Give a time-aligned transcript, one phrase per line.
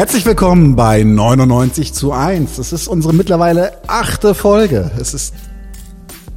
[0.00, 2.56] Herzlich willkommen bei 99 zu 1.
[2.56, 4.90] Das ist unsere mittlerweile achte Folge.
[4.98, 5.34] Es ist.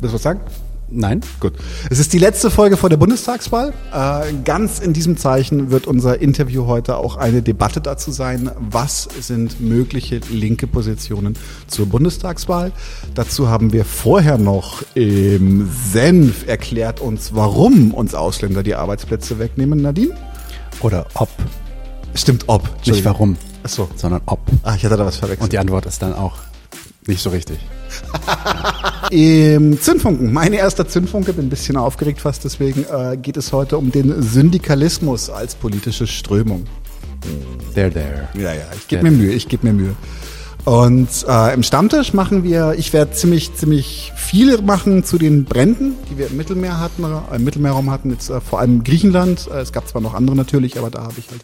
[0.02, 0.42] Willst du was sagen?
[0.90, 1.22] Nein?
[1.40, 1.54] Gut.
[1.90, 3.72] Es ist die letzte Folge vor der Bundestagswahl.
[3.94, 9.08] Äh, ganz in diesem Zeichen wird unser Interview heute auch eine Debatte dazu sein, was
[9.22, 11.38] sind mögliche linke Positionen
[11.68, 12.74] zur Bundestagswahl.
[13.16, 19.82] Dazu haben wir vorher noch im Senf erklärt uns, warum uns Ausländer die Arbeitsplätze wegnehmen.
[19.82, 20.18] Nadine?
[20.82, 21.30] Oder ob.
[22.14, 22.70] Stimmt, ob.
[22.86, 23.90] Nicht warum, Ach so.
[23.96, 24.40] sondern ob.
[24.64, 25.44] Ah, ich hatte da was verwechselt.
[25.44, 26.38] Und die Antwort ist dann auch
[27.08, 27.60] nicht so richtig.
[29.12, 33.78] Im Zündfunken, mein erster Zündfunke, bin ein bisschen aufgeregt fast, deswegen äh, geht es heute
[33.78, 36.66] um den Syndikalismus als politische Strömung.
[37.74, 38.30] There, there.
[38.36, 39.96] Ja, ja, ich gebe mir Mühe, ich gebe mir Mühe.
[40.66, 45.96] Und äh, im Stammtisch machen wir, ich werde ziemlich, ziemlich viel machen zu den Bränden,
[46.10, 49.50] die wir im Mittelmeer hatten, äh, im Mittelmeerraum hatten, jetzt äh, vor allem Griechenland.
[49.54, 51.42] Äh, es gab zwar noch andere natürlich, aber da habe ich halt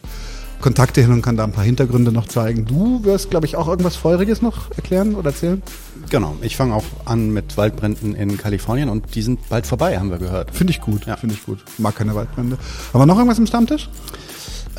[0.60, 2.64] Kontakte hin und kann da ein paar Hintergründe noch zeigen.
[2.66, 5.62] Du wirst, glaube ich, auch irgendwas Feuriges noch erklären oder erzählen?
[6.10, 6.36] Genau.
[6.42, 10.18] Ich fange auch an mit Waldbränden in Kalifornien und die sind bald vorbei, haben wir
[10.18, 10.50] gehört.
[10.54, 11.16] Finde ich gut, Ja.
[11.16, 11.58] finde ich gut.
[11.78, 12.58] Mag keine Waldbrände.
[12.92, 13.88] Haben wir noch irgendwas im Stammtisch?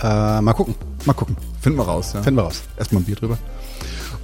[0.02, 0.76] Äh, mal gucken.
[1.06, 1.36] Mal gucken.
[1.62, 2.12] Finden wir raus.
[2.14, 2.22] Ja.
[2.24, 2.62] Finden wir raus.
[2.78, 3.38] Erstmal ein Bier drüber.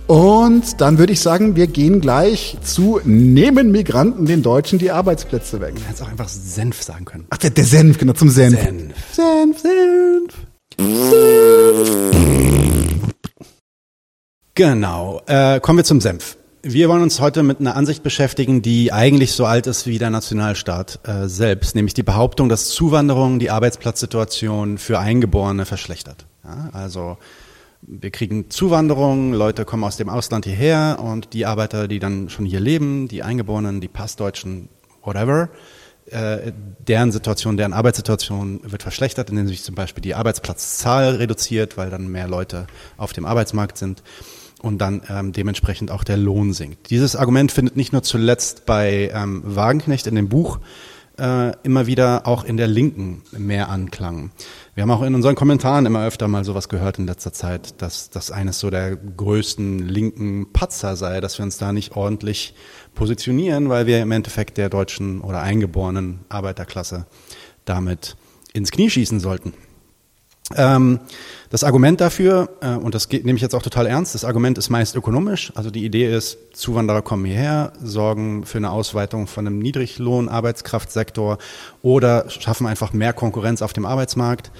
[0.07, 5.59] Und dann würde ich sagen, wir gehen gleich zu Nehmen Migranten den Deutschen die Arbeitsplätze
[5.59, 5.75] weg.
[5.75, 7.25] Du hättest auch einfach Senf sagen können.
[7.29, 8.57] Ach, der, der Senf, genau, zum Senf.
[8.61, 8.93] Senf.
[9.13, 10.46] Senf, Senf.
[14.53, 15.21] Genau.
[15.27, 16.37] Äh, kommen wir zum Senf.
[16.63, 20.09] Wir wollen uns heute mit einer Ansicht beschäftigen, die eigentlich so alt ist wie der
[20.09, 26.25] Nationalstaat äh, selbst, nämlich die Behauptung, dass Zuwanderung die Arbeitsplatzsituation für Eingeborene verschlechtert.
[26.43, 27.17] Ja, also
[27.81, 32.45] wir kriegen Zuwanderung, Leute kommen aus dem Ausland hierher und die Arbeiter, die dann schon
[32.45, 34.69] hier leben, die Eingeborenen, die Passdeutschen,
[35.03, 35.49] whatever,
[36.11, 36.53] äh,
[36.87, 42.07] deren Situation, deren Arbeitssituation wird verschlechtert, indem sich zum Beispiel die Arbeitsplatzzahl reduziert, weil dann
[42.07, 42.67] mehr Leute
[42.97, 44.03] auf dem Arbeitsmarkt sind
[44.61, 46.89] und dann ähm, dementsprechend auch der Lohn sinkt.
[46.89, 50.59] Dieses Argument findet nicht nur zuletzt bei ähm, Wagenknecht in dem Buch
[51.19, 54.31] äh, immer wieder auch in der Linken mehr Anklang.
[54.75, 58.09] Wir haben auch in unseren Kommentaren immer öfter mal sowas gehört in letzter Zeit, dass
[58.09, 62.53] das eines so der größten linken Patzer sei, dass wir uns da nicht ordentlich
[62.97, 67.05] positionieren, weil wir im Endeffekt der deutschen oder eingeborenen Arbeiterklasse
[67.63, 68.17] damit
[68.53, 69.53] ins Knie schießen sollten.
[70.55, 70.99] Ähm,
[71.49, 74.57] das Argument dafür, äh, und das geht, nehme ich jetzt auch total ernst, das Argument
[74.57, 75.51] ist meist ökonomisch.
[75.55, 81.37] Also die Idee ist, Zuwanderer kommen hierher, sorgen für eine Ausweitung von einem Niedriglohn-Arbeitskraftsektor
[81.81, 84.51] oder schaffen einfach mehr Konkurrenz auf dem Arbeitsmarkt.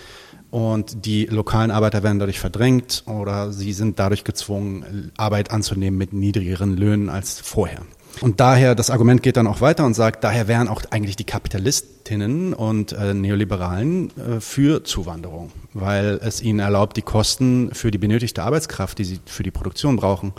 [0.52, 6.14] Und die lokalen Arbeiter werden dadurch verdrängt oder sie sind dadurch gezwungen, Arbeit anzunehmen mit
[6.14, 7.82] niedrigeren Löhnen als vorher.
[8.22, 11.24] Und daher, das Argument geht dann auch weiter und sagt, daher wären auch eigentlich die
[11.24, 17.98] Kapitalistinnen und äh, Neoliberalen äh, für Zuwanderung, weil es ihnen erlaubt, die Kosten für die
[17.98, 20.34] benötigte Arbeitskraft, die sie für die Produktion brauchen,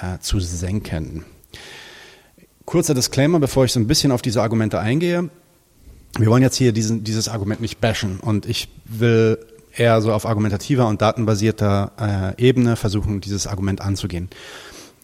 [0.00, 1.24] äh, zu senken.
[2.64, 5.30] Kurzer Disclaimer, bevor ich so ein bisschen auf diese Argumente eingehe.
[6.18, 9.38] Wir wollen jetzt hier diesen, dieses Argument nicht bashen und ich will
[9.74, 14.28] eher so auf argumentativer und datenbasierter äh, Ebene versuchen, dieses Argument anzugehen.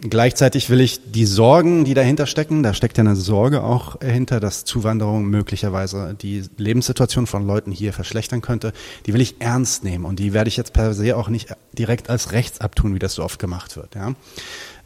[0.07, 4.39] Gleichzeitig will ich die Sorgen, die dahinter stecken, da steckt ja eine Sorge auch hinter,
[4.39, 8.75] dass Zuwanderung möglicherweise die Lebenssituation von Leuten hier verschlechtern könnte,
[9.07, 12.11] die will ich ernst nehmen und die werde ich jetzt per se auch nicht direkt
[12.11, 13.95] als rechts abtun, wie das so oft gemacht wird.
[13.95, 14.15] Ja?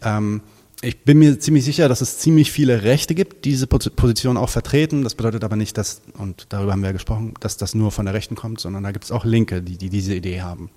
[0.05, 0.41] Ähm,
[0.83, 4.51] ich bin mir ziemlich sicher, dass es ziemlich viele Rechte gibt, die diese Position auch
[4.51, 5.03] vertreten.
[5.03, 8.05] Das bedeutet aber nicht, dass, und darüber haben wir ja gesprochen, dass das nur von
[8.05, 10.71] der Rechten kommt, sondern da gibt es auch Linke, die, die diese Idee haben.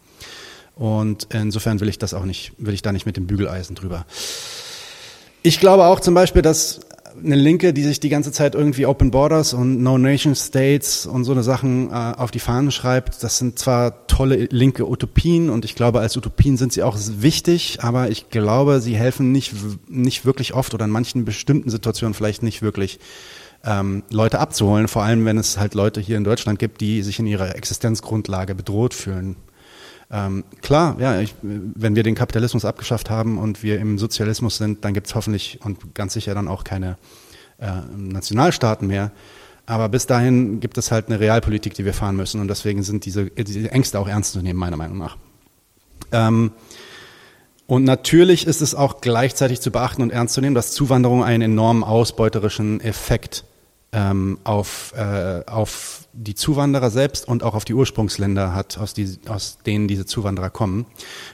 [0.76, 4.06] Und insofern will ich das auch nicht, will ich da nicht mit dem Bügeleisen drüber.
[5.44, 6.82] Ich glaube auch zum Beispiel, dass
[7.24, 11.24] eine Linke, die sich die ganze Zeit irgendwie Open Borders und No Nation States und
[11.24, 15.66] so eine Sachen äh, auf die Fahnen schreibt, das sind zwar tolle linke Utopien und
[15.66, 19.54] ich glaube, als Utopien sind sie auch wichtig, aber ich glaube, sie helfen nicht,
[19.90, 23.00] nicht wirklich oft oder in manchen bestimmten Situationen vielleicht nicht wirklich
[23.64, 27.20] ähm, Leute abzuholen, vor allem wenn es halt Leute hier in Deutschland gibt, die sich
[27.20, 29.36] in ihrer Existenzgrundlage bedroht fühlen.
[30.12, 34.84] Ähm, klar, ja, ich, wenn wir den Kapitalismus abgeschafft haben und wir im Sozialismus sind,
[34.84, 36.98] dann gibt es hoffentlich und ganz sicher dann auch keine
[37.60, 39.12] äh, Nationalstaaten mehr.
[39.66, 43.06] Aber bis dahin gibt es halt eine Realpolitik, die wir fahren müssen und deswegen sind
[43.06, 45.18] diese, diese Ängste auch ernst zu nehmen, meiner Meinung nach.
[46.12, 46.52] Ähm,
[47.68, 51.54] und natürlich ist es auch gleichzeitig zu beachten und ernst zu nehmen, dass Zuwanderung einen
[51.54, 53.46] enormen ausbeuterischen Effekt
[53.94, 59.18] ähm, auf, äh, auf die Zuwanderer selbst und auch auf die Ursprungsländer hat, aus, die,
[59.28, 60.86] aus denen diese Zuwanderer kommen.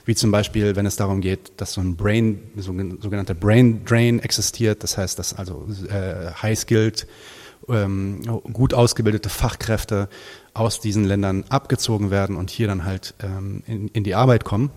[0.06, 3.86] Wie zum Beispiel, wenn es darum geht, dass so ein Brain, so ein sogenannter Brain
[3.86, 7.08] Drain existiert, das heißt, dass also äh, high-skilled,
[7.70, 8.22] ähm,
[8.54, 10.10] gut ausgebildete Fachkräfte
[10.54, 14.72] aus diesen Ländern abgezogen werden und hier dann halt ähm, in, in die Arbeit kommen.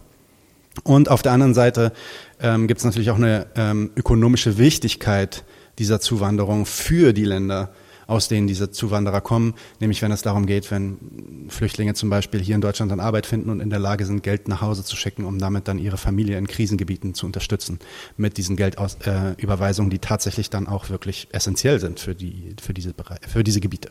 [0.83, 1.93] Und auf der anderen Seite
[2.41, 5.45] ähm, gibt es natürlich auch eine ähm, ökonomische Wichtigkeit
[5.79, 7.73] dieser Zuwanderung für die Länder,
[8.11, 12.57] aus denen diese Zuwanderer kommen, nämlich wenn es darum geht, wenn Flüchtlinge zum Beispiel hier
[12.57, 15.25] in Deutschland dann Arbeit finden und in der Lage sind, Geld nach Hause zu schicken,
[15.25, 17.79] um damit dann ihre Familie in Krisengebieten zu unterstützen,
[18.17, 22.95] mit diesen Geldüberweisungen, äh, die tatsächlich dann auch wirklich essentiell sind für, die, für, diese,
[23.29, 23.91] für diese Gebiete.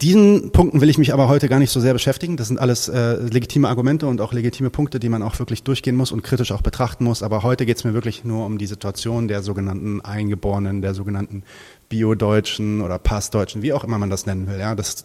[0.00, 2.36] Diesen Punkten will ich mich aber heute gar nicht so sehr beschäftigen.
[2.36, 5.96] Das sind alles äh, legitime Argumente und auch legitime Punkte, die man auch wirklich durchgehen
[5.96, 7.22] muss und kritisch auch betrachten muss.
[7.22, 11.44] Aber heute geht es mir wirklich nur um die Situation der sogenannten Eingeborenen, der sogenannten
[11.88, 14.58] Bio-Deutschen oder Passdeutschen, wie auch immer man das nennen will.
[14.58, 15.04] Ja, das,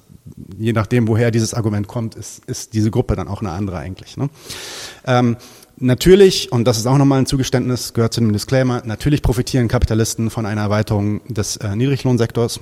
[0.57, 4.17] je nachdem, woher dieses Argument kommt, ist, ist diese Gruppe dann auch eine andere eigentlich.
[4.17, 4.29] Ne?
[5.05, 5.37] Ähm,
[5.77, 10.29] natürlich, und das ist auch nochmal ein Zugeständnis, gehört zu dem Disclaimer, natürlich profitieren Kapitalisten
[10.29, 12.61] von einer Erweiterung des äh, Niedriglohnsektors.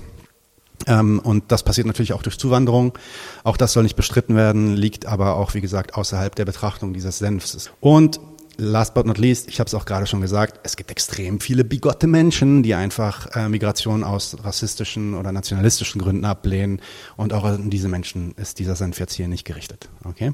[0.88, 2.98] Ähm, und das passiert natürlich auch durch Zuwanderung.
[3.44, 7.18] Auch das soll nicht bestritten werden, liegt aber auch, wie gesagt, außerhalb der Betrachtung dieses
[7.18, 7.72] Senfs.
[7.80, 8.19] Und
[8.57, 11.63] last but not least, ich habe es auch gerade schon gesagt, es gibt extrem viele
[11.63, 16.81] bigotte Menschen, die einfach äh, Migration aus rassistischen oder nationalistischen Gründen ablehnen.
[17.18, 19.89] Und auch an diese Menschen ist dieser Senf jetzt hier nicht gerichtet.
[20.04, 20.33] Okay?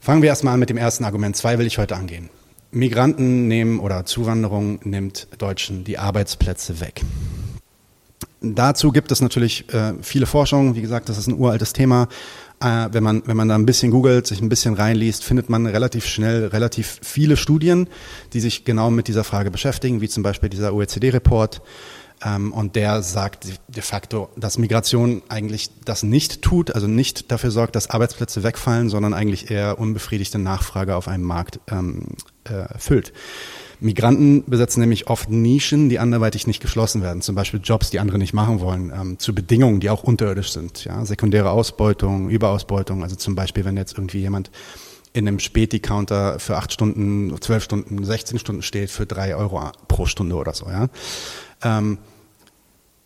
[0.00, 1.36] Fangen wir erstmal an mit dem ersten Argument.
[1.36, 2.30] Zwei will ich heute angehen.
[2.70, 7.02] Migranten nehmen oder Zuwanderung nimmt Deutschen die Arbeitsplätze weg.
[8.44, 10.74] Dazu gibt es natürlich äh, viele Forschungen.
[10.74, 12.08] Wie gesagt, das ist ein uraltes Thema.
[12.60, 15.66] Äh, wenn, man, wenn man da ein bisschen googelt, sich ein bisschen reinliest, findet man
[15.66, 17.88] relativ schnell relativ viele Studien,
[18.32, 21.62] die sich genau mit dieser Frage beschäftigen, wie zum Beispiel dieser OECD-Report.
[22.24, 27.50] Ähm, und der sagt de facto, dass Migration eigentlich das nicht tut, also nicht dafür
[27.50, 32.06] sorgt, dass Arbeitsplätze wegfallen, sondern eigentlich eher unbefriedigte Nachfrage auf einem Markt ähm,
[32.44, 33.12] äh, füllt.
[33.80, 37.22] Migranten besetzen nämlich oft Nischen, die anderweitig nicht geschlossen werden.
[37.22, 40.84] Zum Beispiel Jobs, die andere nicht machen wollen, ähm, zu Bedingungen, die auch unterirdisch sind.
[40.84, 41.04] Ja?
[41.04, 43.02] Sekundäre Ausbeutung, Überausbeutung.
[43.02, 44.50] Also zum Beispiel, wenn jetzt irgendwie jemand
[45.12, 50.06] in einem Späti-Counter für acht Stunden, zwölf Stunden, 16 Stunden steht für drei Euro pro
[50.06, 50.66] Stunde oder so.
[50.66, 50.88] Ja?
[51.62, 51.98] Ähm,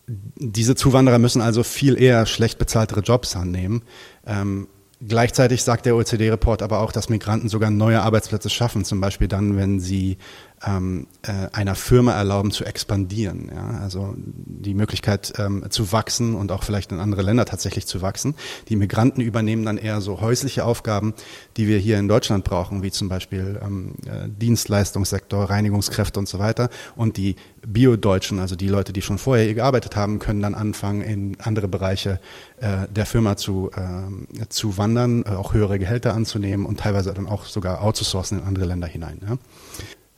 [0.07, 3.83] diese Zuwanderer müssen also viel eher schlecht bezahltere Jobs annehmen.
[4.27, 4.69] Ähm,
[5.07, 9.57] Gleichzeitig sagt der OECD-Report aber auch, dass Migranten sogar neue Arbeitsplätze schaffen, zum Beispiel dann,
[9.57, 10.19] wenn sie
[10.67, 13.51] ähm, äh, einer Firma erlauben zu expandieren.
[13.55, 13.81] Ja?
[13.81, 18.35] Also die Möglichkeit ähm, zu wachsen und auch vielleicht in andere Länder tatsächlich zu wachsen.
[18.69, 21.15] Die Migranten übernehmen dann eher so häusliche Aufgaben,
[21.57, 26.39] die wir hier in Deutschland brauchen, wie zum Beispiel ähm, äh, Dienstleistungssektor, Reinigungskräfte und so
[26.39, 26.71] weiter.
[26.97, 31.03] Und die Bio-Deutschen, also die Leute, die schon vorher hier gearbeitet haben, können dann anfangen,
[31.03, 32.21] in andere Bereiche
[32.59, 37.27] äh, der Firma zu, äh, zu wandern, äh, auch höhere Gehälter anzunehmen und teilweise dann
[37.27, 39.21] auch sogar outzusourcen in andere Länder hinein.
[39.27, 39.37] Ja?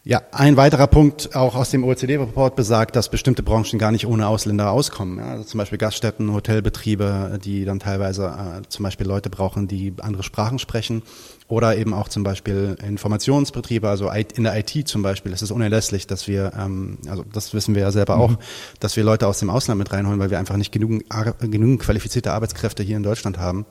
[0.02, 4.28] Ja, ein weiterer Punkt auch aus dem OECD-Report besagt, dass bestimmte Branchen gar nicht ohne
[4.28, 5.18] Ausländer auskommen.
[5.18, 9.92] Ja, also zum Beispiel Gaststätten, Hotelbetriebe, die dann teilweise äh, zum Beispiel Leute brauchen, die
[10.00, 11.02] andere Sprachen sprechen.
[11.48, 16.06] Oder eben auch zum Beispiel Informationsbetriebe, also in der IT zum Beispiel ist es unerlässlich,
[16.06, 18.22] dass wir, ähm, also das wissen wir ja selber mhm.
[18.22, 18.32] auch,
[18.78, 21.04] dass wir Leute aus dem Ausland mit reinholen, weil wir einfach nicht genügend,
[21.40, 23.66] genügend qualifizierte Arbeitskräfte hier in Deutschland haben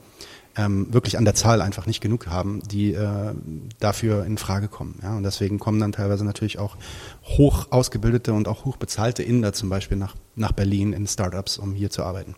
[0.60, 3.34] ähm, wirklich an der Zahl einfach nicht genug haben, die äh,
[3.78, 4.98] dafür in Frage kommen.
[5.02, 5.16] Ja?
[5.16, 6.76] Und deswegen kommen dann teilweise natürlich auch
[7.24, 11.74] hoch ausgebildete und auch hoch bezahlte Inder zum Beispiel nach, nach Berlin in Startups, um
[11.74, 12.34] hier zu arbeiten.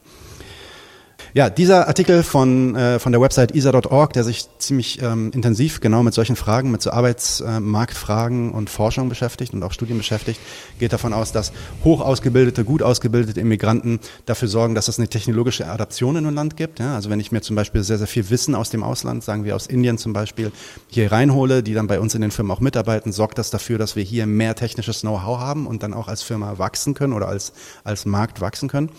[1.34, 6.02] Ja, dieser Artikel von, äh, von der Website isa.org, der sich ziemlich ähm, intensiv genau
[6.02, 10.38] mit solchen Fragen, mit so Arbeitsmarktfragen und Forschung beschäftigt und auch Studien beschäftigt,
[10.78, 15.66] geht davon aus, dass hoch ausgebildete, gut ausgebildete Immigranten dafür sorgen, dass es eine technologische
[15.66, 16.80] Adaption in einem Land gibt.
[16.80, 16.96] Ja?
[16.96, 19.56] Also wenn ich mir zum Beispiel sehr, sehr viel Wissen aus dem Ausland, sagen wir
[19.56, 20.52] aus Indien zum Beispiel,
[20.88, 23.96] hier reinhole, die dann bei uns in den Firmen auch mitarbeiten, sorgt das dafür, dass
[23.96, 27.54] wir hier mehr technisches Know-how haben und dann auch als Firma wachsen können oder als,
[27.84, 28.90] als Markt wachsen können.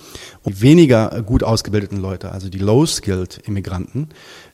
[0.42, 4.10] Und weniger gut ausgebildeten Leute Leute, also die Low-Skilled Immigranten,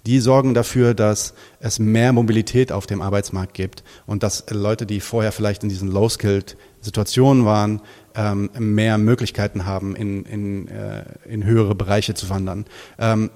[0.06, 5.00] die sorgen dafür, dass es mehr Mobilität auf dem Arbeitsmarkt gibt und dass Leute, die
[5.00, 7.82] vorher vielleicht in diesen Low-Skilled Situationen waren,
[8.16, 12.66] ähm, mehr Möglichkeiten haben, in, in, äh, in höhere Bereiche zu wandern.
[12.98, 13.30] Ähm,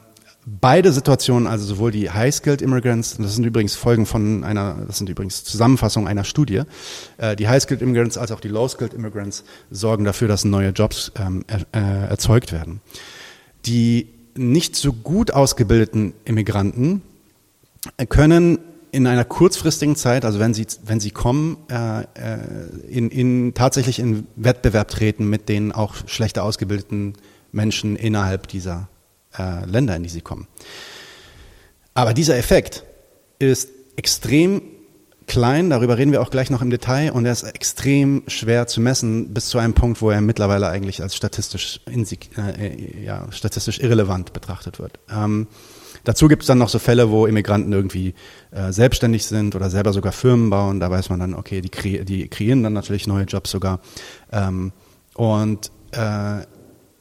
[0.46, 5.10] beide Situationen, also sowohl die High-Skilled Immigrants, das sind übrigens Folgen von einer, das sind
[5.10, 6.64] übrigens Zusammenfassungen einer Studie,
[7.18, 11.46] äh, die High-Skilled Immigrants als auch die Low-Skilled Immigrants sorgen dafür, dass neue Jobs ähm,
[11.48, 12.82] äh, erzeugt werden.
[13.66, 17.02] Die nicht so gut ausgebildeten Immigranten
[18.10, 18.60] können
[18.92, 22.06] in einer kurzfristigen Zeit, also wenn sie, wenn sie kommen, äh, äh,
[22.88, 27.14] in, in, tatsächlich in Wettbewerb treten mit den auch schlechter ausgebildeten
[27.52, 28.88] Menschen innerhalb dieser
[29.38, 30.48] äh, Länder, in die sie kommen.
[31.96, 32.84] Aber dieser Effekt
[33.40, 34.62] ist extrem
[35.28, 38.82] klein, darüber reden wir auch gleich noch im Detail und er ist extrem schwer zu
[38.82, 44.34] messen, bis zu einem Punkt, wo er mittlerweile eigentlich als statistisch, äh, ja, statistisch irrelevant
[44.34, 45.00] betrachtet wird.
[45.12, 45.48] Ähm,
[46.04, 48.14] dazu gibt es dann noch so Fälle, wo Immigranten irgendwie
[48.52, 50.80] äh, selbstständig sind oder selber sogar Firmen bauen.
[50.80, 53.80] Da weiß man dann, okay, die, kre die kreieren dann natürlich neue Jobs sogar.
[54.32, 54.72] Ähm,
[55.16, 56.46] und äh,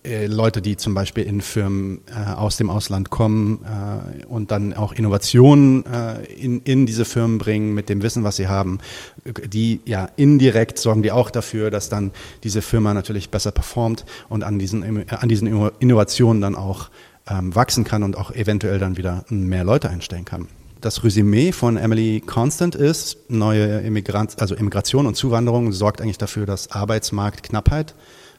[0.04, 4.92] Leute, die zum Beispiel in Firmen äh, aus dem Ausland kommen äh, und dann auch
[4.92, 8.78] Innovationen äh, in, in diese Firmen bringen mit dem Wissen, was sie haben,
[9.25, 12.11] die ja indirekt sorgen die auch dafür, dass dann
[12.42, 16.90] diese Firma natürlich besser performt und an diesen, an diesen Innovationen dann auch
[17.28, 20.49] ähm, wachsen kann und auch eventuell dann wieder mehr Leute einstellen kann.
[20.80, 26.44] Das Resümee von Emily Constant ist, neue Immigrant, also Immigration und Zuwanderung sorgt eigentlich dafür,
[26.44, 27.94] dass Arbeitsmarktknappheit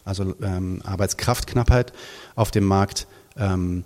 [0.05, 1.93] also ähm, Arbeitskraftknappheit
[2.35, 3.07] auf dem Markt
[3.37, 3.85] ähm,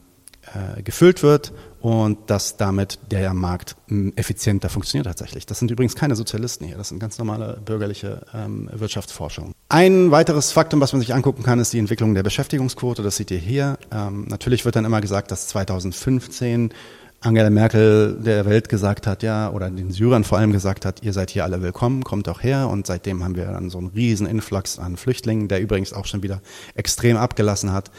[0.53, 3.75] äh, gefüllt wird und dass damit der Markt
[4.15, 5.45] effizienter funktioniert tatsächlich.
[5.45, 9.51] Das sind übrigens keine Sozialisten hier, das sind ganz normale bürgerliche ähm, Wirtschaftsforschung.
[9.69, 13.03] Ein weiteres Faktum, was man sich angucken kann, ist die Entwicklung der Beschäftigungsquote.
[13.03, 13.77] Das seht ihr hier.
[13.91, 16.74] Ähm, natürlich wird dann immer gesagt, dass 2015
[17.19, 21.13] Angela Merkel der Welt gesagt hat, ja, oder den Syrern vor allem gesagt hat, ihr
[21.13, 22.69] seid hier alle willkommen, kommt auch her.
[22.69, 26.21] Und seitdem haben wir dann so einen riesen Influx an Flüchtlingen, der übrigens auch schon
[26.21, 26.41] wieder
[26.75, 27.89] extrem abgelassen hat.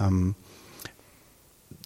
[0.00, 0.36] Ähm,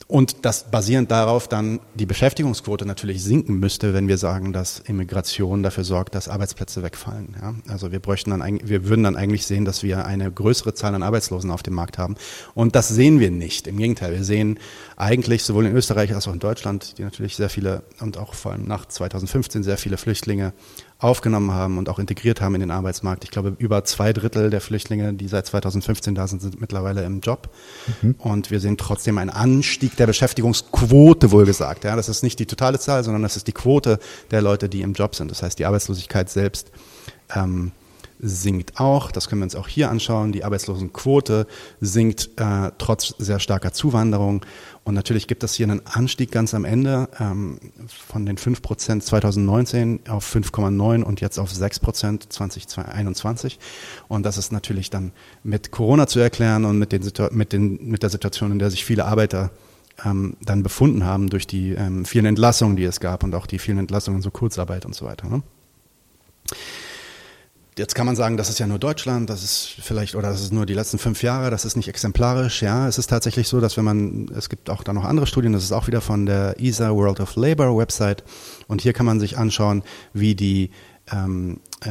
[0.09, 5.65] und das basierend darauf dann die Beschäftigungsquote natürlich sinken müsste, wenn wir sagen, dass Immigration
[5.65, 7.35] dafür sorgt, dass Arbeitsplätze wegfallen.
[7.41, 7.55] Ja?
[7.67, 11.03] Also wir bräuchten dann, wir würden dann eigentlich sehen, dass wir eine größere Zahl an
[11.03, 12.15] Arbeitslosen auf dem Markt haben.
[12.55, 13.67] Und das sehen wir nicht.
[13.67, 14.61] Im Gegenteil, wir sehen
[14.97, 18.53] eigentlich sowohl in Österreich als auch in Deutschland, die natürlich sehr viele und auch vor
[18.53, 20.53] allem nach 2015 sehr viele Flüchtlinge
[20.99, 23.25] aufgenommen haben und auch integriert haben in den Arbeitsmarkt.
[23.25, 27.21] Ich glaube, über zwei Drittel der Flüchtlinge, die seit 2015 da sind, sind mittlerweile im
[27.21, 27.51] Job.
[28.01, 28.15] Mhm.
[28.19, 31.85] Und wir sehen trotzdem einen Anstieg der Beschäftigungsquote, wohlgesagt.
[31.85, 33.99] Ja, das ist nicht die totale Zahl, sondern das ist die Quote
[34.31, 35.31] der Leute, die im Job sind.
[35.31, 36.71] Das heißt, die Arbeitslosigkeit selbst
[37.35, 37.73] ähm,
[38.19, 39.11] sinkt auch.
[39.13, 40.33] Das können wir uns auch hier anschauen.
[40.33, 41.47] Die Arbeitslosenquote
[41.81, 44.45] sinkt äh, trotz sehr starker Zuwanderung.
[44.87, 49.03] Und natürlich gibt es hier einen Anstieg ganz am Ende ähm, von den 5 Prozent
[49.03, 53.59] 2019 auf 5,9 und jetzt auf 6 Prozent 2021.
[54.07, 55.11] Und das ist natürlich dann
[55.43, 57.03] mit Corona zu erklären und mit, den,
[57.33, 59.51] mit, den, mit der Situation, in der sich viele Arbeiter
[60.05, 63.59] ähm, dann befunden haben durch die ähm, vielen Entlassungen, die es gab und auch die
[63.59, 65.29] vielen Entlassungen, so Kurzarbeit und so weiter.
[65.29, 65.43] Ne?
[67.79, 70.51] Jetzt kann man sagen, das ist ja nur Deutschland, das ist vielleicht, oder das ist
[70.51, 72.63] nur die letzten fünf Jahre, das ist nicht exemplarisch.
[72.63, 75.53] Ja, es ist tatsächlich so, dass wenn man, es gibt auch da noch andere Studien,
[75.53, 78.25] das ist auch wieder von der ESA World of Labor Website.
[78.67, 79.83] Und hier kann man sich anschauen,
[80.15, 80.71] wie die
[81.13, 81.91] ähm, äh,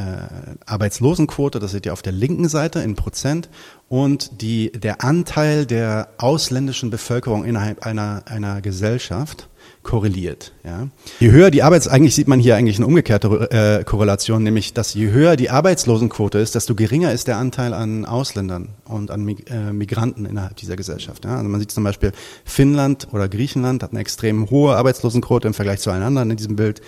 [0.66, 3.48] Arbeitslosenquote, das seht ihr auf der linken Seite in Prozent,
[3.88, 9.48] und die, der Anteil der ausländischen Bevölkerung innerhalb einer, einer Gesellschaft
[9.86, 10.52] korreliert.
[10.64, 10.88] Ja.
[11.20, 14.92] Je höher die Arbeits, eigentlich sieht man hier eigentlich eine umgekehrte äh, Korrelation, nämlich dass
[14.94, 19.48] je höher die Arbeitslosenquote ist, desto geringer ist der Anteil an Ausländern und an Mig
[19.48, 21.24] äh, Migranten innerhalb dieser Gesellschaft.
[21.24, 21.36] Ja.
[21.36, 22.10] Also man sieht zum Beispiel
[22.44, 26.56] Finnland oder Griechenland hat eine extrem hohe Arbeitslosenquote im Vergleich zu allen anderen in diesem
[26.56, 26.82] Bild.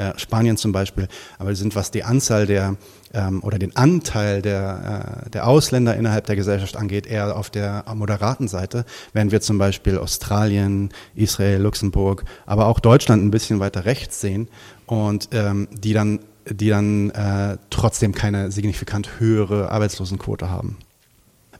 [0.00, 2.76] Äh, Spanien zum Beispiel, aber sind, was die Anzahl der
[3.12, 7.84] ähm, oder den Anteil der, äh, der Ausländer innerhalb der Gesellschaft angeht, eher auf der
[7.94, 13.84] moderaten Seite, während wir zum Beispiel Australien, Israel, Luxemburg, aber auch Deutschland ein bisschen weiter
[13.84, 14.48] rechts sehen
[14.86, 20.78] und ähm, die dann die dann äh, trotzdem keine signifikant höhere Arbeitslosenquote haben.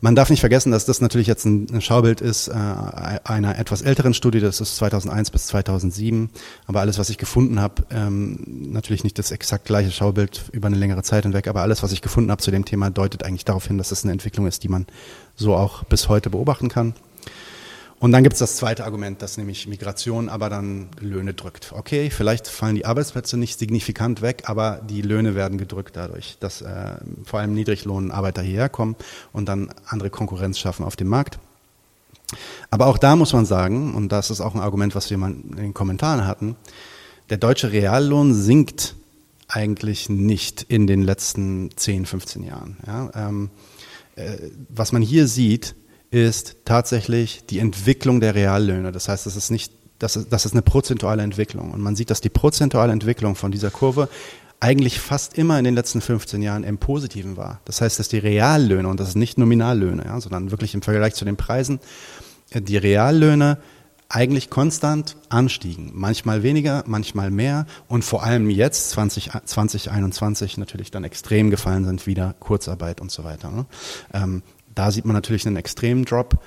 [0.02, 4.14] Man darf nicht vergessen, dass das natürlich jetzt ein, Schaubild ist äh, einer etwas älteren
[4.14, 6.30] Studie, das ist 2001 bis 2007.
[6.66, 8.38] Aber alles, was ich gefunden habe, ähm,
[8.73, 12.00] natürlich nicht das exakt gleiche Schaubild über eine längere Zeit hinweg, aber alles, was ich
[12.00, 14.69] gefunden habe zu dem Thema, deutet eigentlich darauf hin, dass das eine Entwicklung ist, die
[14.69, 14.87] man
[15.37, 16.95] so auch bis heute beobachten kann.
[18.00, 21.73] Und dann gibt es das zweite Argument, dass nämlich Migration aber dann Löhne drückt.
[21.73, 26.62] Okay, vielleicht fallen die Arbeitsplätze nicht signifikant weg, aber die Löhne werden gedrückt dadurch, dass
[26.62, 28.97] äh, vor allem Niedriglohnarbeiter hierher kommen
[29.35, 31.38] und dann andere Konkurrenz schaffen auf dem Markt.
[32.71, 35.33] Aber auch da muss man sagen, und das ist auch ein Argument, was wir mal
[35.33, 36.57] in den Kommentaren hatten,
[37.28, 38.95] der deutsche Reallohn sinkt
[39.47, 42.78] eigentlich nicht in den letzten 10, 15 Jahren.
[42.87, 43.50] Ja, ähm,
[44.16, 44.38] äh,
[44.71, 45.75] was man hier sieht,
[46.11, 48.93] ist tatsächlich die Entwicklung der Reallöhne.
[48.93, 51.71] Das heißt, das ist nicht, das ist, das ist eine prozentuale Entwicklung.
[51.71, 54.09] Und man sieht, dass die prozentuale Entwicklung von dieser Kurve
[54.59, 57.61] eigentlich fast immer in den letzten 15 Jahren im Positiven war.
[57.64, 61.14] Das heißt, dass die Reallöhne, und das ist nicht Nominallöhne, ja, sondern wirklich im Vergleich
[61.14, 61.81] zu den Preisen,
[62.52, 63.59] die Reallöhne
[64.11, 65.93] eigentlich konstant anstiegen.
[65.95, 72.07] Manchmal weniger, manchmal mehr und vor allem jetzt, 20, 2021, natürlich dann extrem gefallen sind,
[72.07, 73.50] wieder Kurzarbeit und so weiter.
[73.50, 73.67] Ne?
[74.12, 74.43] Ähm,
[74.80, 76.42] da sieht man natürlich einen extremen Drop.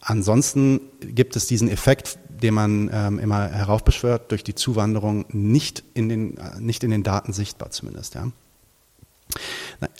[0.00, 6.08] Ansonsten gibt es diesen Effekt, den man ähm, immer heraufbeschwört, durch die Zuwanderung nicht in
[6.08, 8.16] den, äh, nicht in den Daten sichtbar zumindest.
[8.16, 8.32] Ja.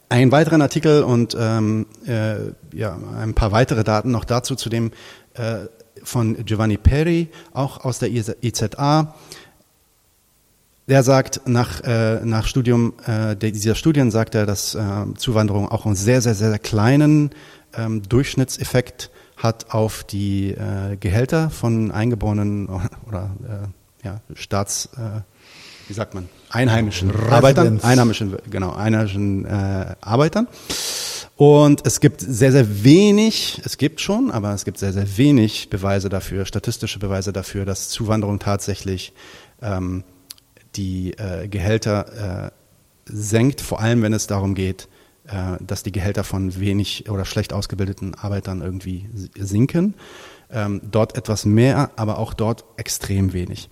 [0.08, 4.90] Ein weiterer Artikel und ähm, äh, ja, ein paar weitere Daten noch dazu, zu dem
[5.34, 5.66] äh,
[6.02, 9.14] von Giovanni Peri, auch aus der IZA.
[10.88, 14.80] Der sagt, nach, äh, nach Studium äh, dieser Studien sagt er, dass äh,
[15.16, 17.30] Zuwanderung auch einen sehr, sehr, sehr kleinen
[17.76, 22.68] ähm, Durchschnittseffekt hat auf die äh, Gehälter von Eingeborenen
[23.06, 25.20] oder äh, ja, Staats, äh,
[25.88, 27.32] wie sagt man, einheimischen Residence.
[27.32, 30.48] Arbeitern, einheimischen, genau, einheimischen äh, Arbeitern.
[31.36, 35.70] Und es gibt sehr, sehr wenig, es gibt schon, aber es gibt sehr, sehr wenig
[35.70, 39.12] Beweise dafür, statistische Beweise dafür, dass Zuwanderung tatsächlich
[39.62, 40.02] ähm,
[40.74, 42.50] die äh, Gehälter äh,
[43.04, 44.88] senkt, vor allem wenn es darum geht,
[45.60, 49.94] dass die Gehälter von wenig oder schlecht ausgebildeten Arbeitern irgendwie sinken.
[50.50, 53.68] Ähm, dort etwas mehr, aber auch dort extrem wenig.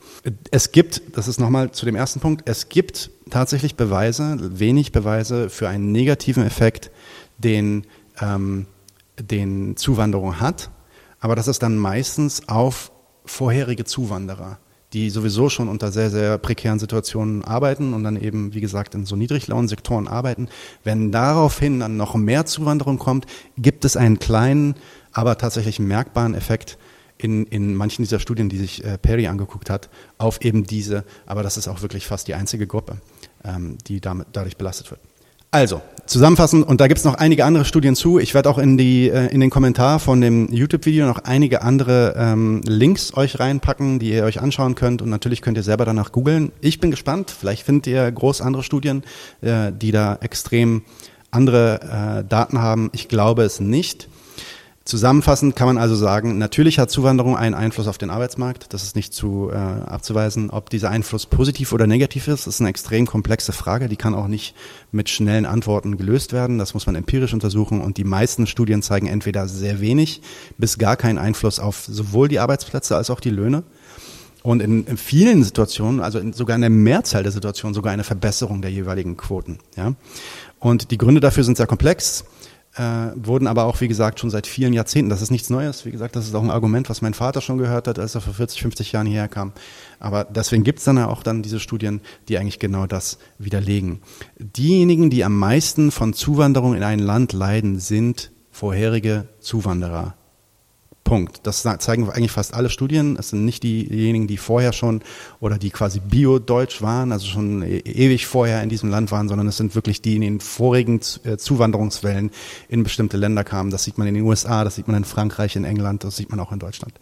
[0.50, 5.48] Es gibt, das ist nochmal zu dem ersten Punkt, es gibt tatsächlich Beweise, wenig Beweise
[5.48, 6.90] für einen negativen Effekt
[7.38, 7.86] den,
[8.20, 8.66] ähm,
[9.18, 10.70] den Zuwanderung hat,
[11.18, 12.92] aber das ist dann meistens auf
[13.25, 14.58] vorherige Zuwanderer,
[14.93, 19.05] die sowieso schon unter sehr, sehr prekären Situationen arbeiten und dann eben, wie gesagt, in
[19.05, 20.49] so Niedriglohnsektoren arbeiten.
[20.85, 23.26] Wenn daraufhin dann noch mehr Zuwanderung kommt,
[23.59, 24.75] gibt es einen kleinen,
[25.12, 26.78] aber tatsächlich merkbaren Effekt
[27.19, 29.88] in, in manchen dieser Studien, die sich äh, Perry angeguckt hat,
[30.19, 32.99] auf eben diese, aber das ist auch wirklich fast die einzige Gruppe,
[33.45, 35.00] ähm, die damit, dadurch belastet wird.
[35.56, 38.18] Also, zusammenfassend, und da gibt's noch einige andere Studien zu.
[38.18, 42.14] Ich werde auch in, die, äh, in den Kommentar von dem YouTube-Video noch einige andere
[42.14, 45.00] ähm, Links euch reinpacken, die ihr euch anschauen könnt.
[45.00, 46.52] Und natürlich könnt ihr selber danach googeln.
[46.60, 47.30] Ich bin gespannt.
[47.30, 49.02] Vielleicht findet ihr groß andere Studien,
[49.40, 50.82] äh, die da extrem
[51.30, 52.90] andere äh, Daten haben.
[52.92, 54.10] Ich glaube es nicht.
[54.87, 58.73] Zusammenfassend kann man also sagen, natürlich hat Zuwanderung einen Einfluss auf den Arbeitsmarkt.
[58.73, 60.49] Das ist nicht zu äh, abzuweisen.
[60.49, 63.88] Ob dieser Einfluss positiv oder negativ ist, ist eine extrem komplexe Frage.
[63.88, 64.55] Die kann auch nicht
[64.93, 66.59] mit schnellen Antworten gelöst werden.
[66.59, 67.81] Das muss man empirisch untersuchen.
[67.81, 70.23] Und die meisten Studien zeigen entweder sehr wenig
[70.57, 73.64] bis gar keinen Einfluss auf sowohl die Arbeitsplätze als auch die Löhne.
[74.45, 78.05] Und in, in vielen Situationen, also in, sogar in der Mehrzahl der Situationen, sogar eine
[78.05, 79.59] Verbesserung der jeweiligen Quoten.
[79.77, 79.94] Ja?
[80.61, 82.25] Und die Gründe dafür sind sehr komplex
[82.76, 85.90] äh, wurden aber auch, wie gesagt, schon seit vielen Jahrzehnten, das ist nichts Neues, wie
[85.90, 88.34] gesagt, das ist auch ein Argument, was mein Vater schon gehört hat, als er vor
[88.34, 89.52] 40, 50 Jahren hierher kam.
[89.98, 94.00] Aber deswegen gibt es dann ja auch dann diese Studien, die eigentlich genau das widerlegen.
[94.38, 100.14] Diejenigen, die am meisten von Zuwanderung in ein Land leiden, sind vorherige Zuwanderer.
[101.07, 101.40] Punkt.
[101.45, 103.16] Das zeigen eigentlich fast alle Studien.
[103.16, 105.03] Es sind nicht diejenigen, die vorher schon
[105.38, 109.47] oder die quasi bio-deutsch waren, also schon e-, ewig vorher in diesem Land waren, sondern
[109.47, 112.31] es sind wirklich die, die in den vorigen äh, Zuwanderungswellen
[112.69, 113.71] in bestimmte Länder kamen.
[113.71, 116.31] Das sieht man in den USA, das sieht man in Frankreich, in England, das sieht
[116.31, 116.95] man auch in Deutschland.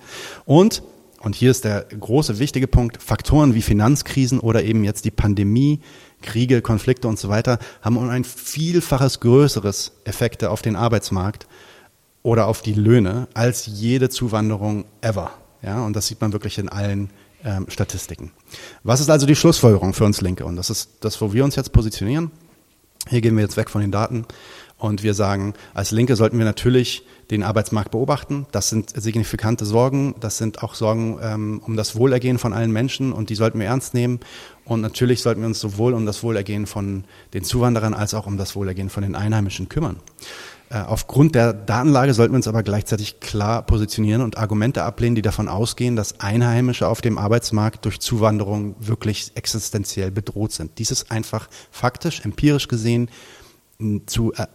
[0.45, 0.83] Und,
[1.21, 5.81] und hier ist der große wichtige Punkt, Faktoren wie Finanzkrisen oder eben jetzt die Pandemie,
[6.21, 11.47] Kriege, Konflikte und so weiter haben um ein vielfaches größeres Effekte auf den Arbeitsmarkt
[12.24, 15.30] oder auf die Löhne als jede Zuwanderung ever.
[15.62, 17.10] Ja, und das sieht man wirklich in allen
[17.44, 18.32] ähm, Statistiken.
[18.82, 20.44] Was ist also die Schlussfolgerung für uns Linke?
[20.44, 22.32] Und das ist das, wo wir uns jetzt positionieren.
[23.08, 24.24] Hier gehen wir jetzt weg von den Daten
[24.78, 28.46] und wir sagen, als Linke sollten wir natürlich den Arbeitsmarkt beobachten.
[28.52, 30.14] Das sind signifikante Sorgen.
[30.20, 33.66] Das sind auch Sorgen ähm, um das Wohlergehen von allen Menschen und die sollten wir
[33.66, 34.20] ernst nehmen.
[34.64, 38.38] Und natürlich sollten wir uns sowohl um das Wohlergehen von den Zuwanderern als auch um
[38.38, 39.96] das Wohlergehen von den Einheimischen kümmern.
[40.74, 45.22] Äh, aufgrund der Datenlage sollten wir uns aber gleichzeitig klar positionieren und Argumente ablehnen, die
[45.22, 50.72] davon ausgehen, dass Einheimische auf dem Arbeitsmarkt durch Zuwanderung wirklich existenziell bedroht sind.
[50.78, 53.08] Dies ist einfach faktisch, empirisch gesehen
[54.06, 54.48] zu äh,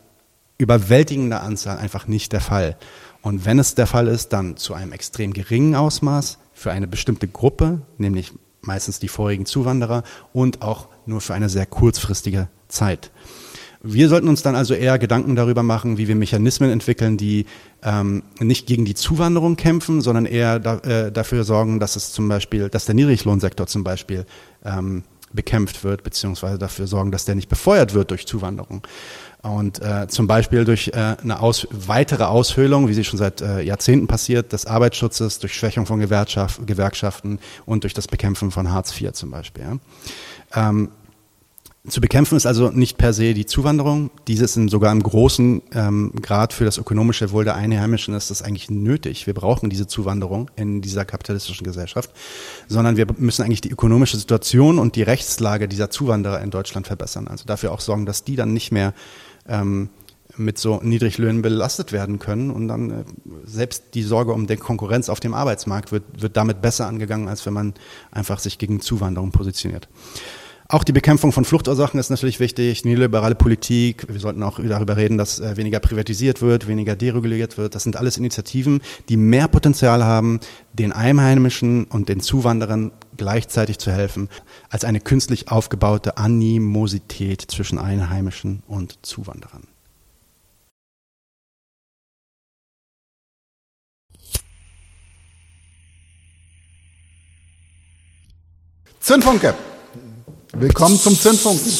[0.57, 2.75] überwältigender Anzahl einfach nicht der Fall.
[3.21, 7.29] Und wenn es der Fall ist, dann zu einem extrem geringen Ausmaß für eine bestimmte
[7.29, 10.03] Gruppe, nämlich meistens die vorigen Zuwanderer
[10.33, 13.09] und auch nur für eine sehr kurzfristige Zeit.
[13.81, 17.45] Wir sollten uns dann also eher Gedanken darüber machen, wie wir Mechanismen entwickeln, die
[17.81, 22.27] ähm, nicht gegen die Zuwanderung kämpfen, sondern eher da, äh, dafür sorgen, dass es zum
[22.27, 24.25] Beispiel, dass der Niedriglohnsektor zum Beispiel
[24.65, 28.81] ähm, bekämpft wird, beziehungsweise dafür sorgen, dass der nicht befeuert wird durch Zuwanderung.
[29.41, 33.61] Und äh, zum Beispiel durch äh, eine aus, weitere Aushöhlung, wie sie schon seit äh,
[33.61, 38.99] Jahrzehnten passiert, des Arbeitsschutzes, durch Schwächung von Gewerkschaft, Gewerkschaften und durch das Bekämpfen von Hartz
[38.99, 39.63] IV zum Beispiel.
[39.63, 40.69] Ja.
[40.69, 40.89] Ähm,
[41.87, 44.11] zu bekämpfen ist also nicht per se die Zuwanderung.
[44.27, 48.41] Dieses in sogar im großen ähm, Grad für das ökonomische Wohl der Einheimischen ist das
[48.41, 49.27] eigentlich nötig.
[49.27, 52.11] Wir brauchen diese Zuwanderung in dieser kapitalistischen Gesellschaft,
[52.67, 57.27] sondern wir müssen eigentlich die ökonomische Situation und die Rechtslage dieser Zuwanderer in Deutschland verbessern.
[57.27, 58.93] Also dafür auch sorgen, dass die dann nicht mehr
[59.47, 59.89] ähm,
[60.35, 63.03] mit so Niedriglöhnen belastet werden können und dann äh,
[63.45, 67.45] selbst die Sorge um die Konkurrenz auf dem Arbeitsmarkt wird, wird damit besser angegangen, als
[67.45, 67.73] wenn man
[68.11, 69.87] einfach sich gegen Zuwanderung positioniert.
[70.71, 72.85] Auch die Bekämpfung von Fluchtursachen ist natürlich wichtig.
[72.85, 74.05] Neoliberale Politik.
[74.07, 77.73] Wir sollten auch darüber reden, dass äh, weniger privatisiert wird, weniger dereguliert wird.
[77.73, 80.39] Das sind alles Initiativen, die mehr Potenzial haben,
[80.73, 84.29] den Einheimischen und den Zuwanderern gleichzeitig zu helfen,
[84.69, 89.63] als eine künstlich aufgebaute Animosität zwischen Einheimischen und Zuwanderern.
[98.99, 99.55] Zündfunke.
[100.53, 101.71] Willkommen zum Zündfunken.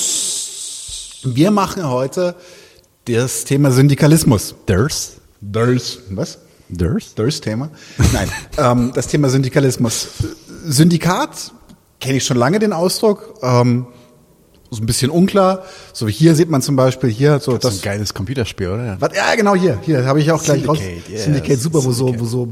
[1.24, 2.36] Wir machen heute
[3.06, 4.54] das Thema Syndikalismus.
[4.66, 5.14] Durs?
[5.42, 5.98] Durs.
[6.12, 6.38] Was?
[6.70, 7.16] Durs?
[7.16, 7.72] Durs-Thema?
[8.14, 10.10] Nein, ähm, das Thema Syndikalismus.
[10.66, 11.52] Syndikat,
[12.00, 13.40] kenne ich schon lange den Ausdruck.
[13.42, 13.88] Ähm,
[14.70, 15.64] so ein bisschen unklar.
[15.94, 18.68] So wie hier sieht man zum Beispiel hier so das, das ist ein geiles Computerspiel,
[18.70, 18.98] oder?
[19.00, 19.80] Was, ja, genau hier.
[19.82, 21.10] Hier habe ich auch gleich Syndicate, raus.
[21.10, 21.24] yes.
[21.24, 22.48] Syndicate, super, wo so, wo so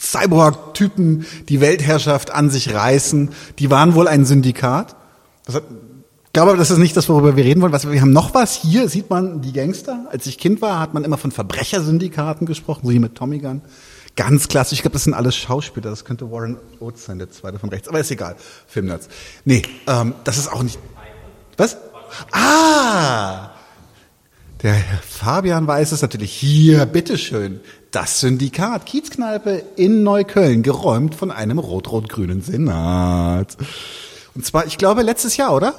[0.00, 3.30] Cyborg-Typen die Weltherrschaft an sich reißen.
[3.58, 4.96] Die waren wohl ein Syndikat.
[5.46, 5.64] Das hat,
[6.26, 7.72] ich glaube, das ist nicht das, worüber wir reden wollen.
[7.72, 8.56] Wir haben noch was.
[8.56, 10.06] Hier sieht man die Gangster.
[10.10, 13.62] Als ich Kind war, hat man immer von Verbrechersyndikaten gesprochen, so wie mit Tommy Gun.
[14.16, 14.78] Ganz klassisch.
[14.78, 15.90] Ich glaube, das sind alles Schauspieler.
[15.90, 17.88] Das könnte Warren Oates sein, der zweite von rechts.
[17.88, 18.36] Aber ist egal.
[18.66, 19.08] Filmnerds.
[19.44, 20.78] Nee, ähm, das ist auch nicht.
[21.56, 21.76] Was?
[22.32, 23.50] Ah!
[24.62, 24.76] Der
[25.06, 26.32] Fabian weiß es natürlich.
[26.32, 27.60] Hier, bitteschön.
[27.94, 33.56] Das Syndikat Kiezkneipe in Neukölln, geräumt von einem rot-rot-grünen Senat.
[34.34, 35.74] Und zwar, ich glaube, letztes Jahr, oder?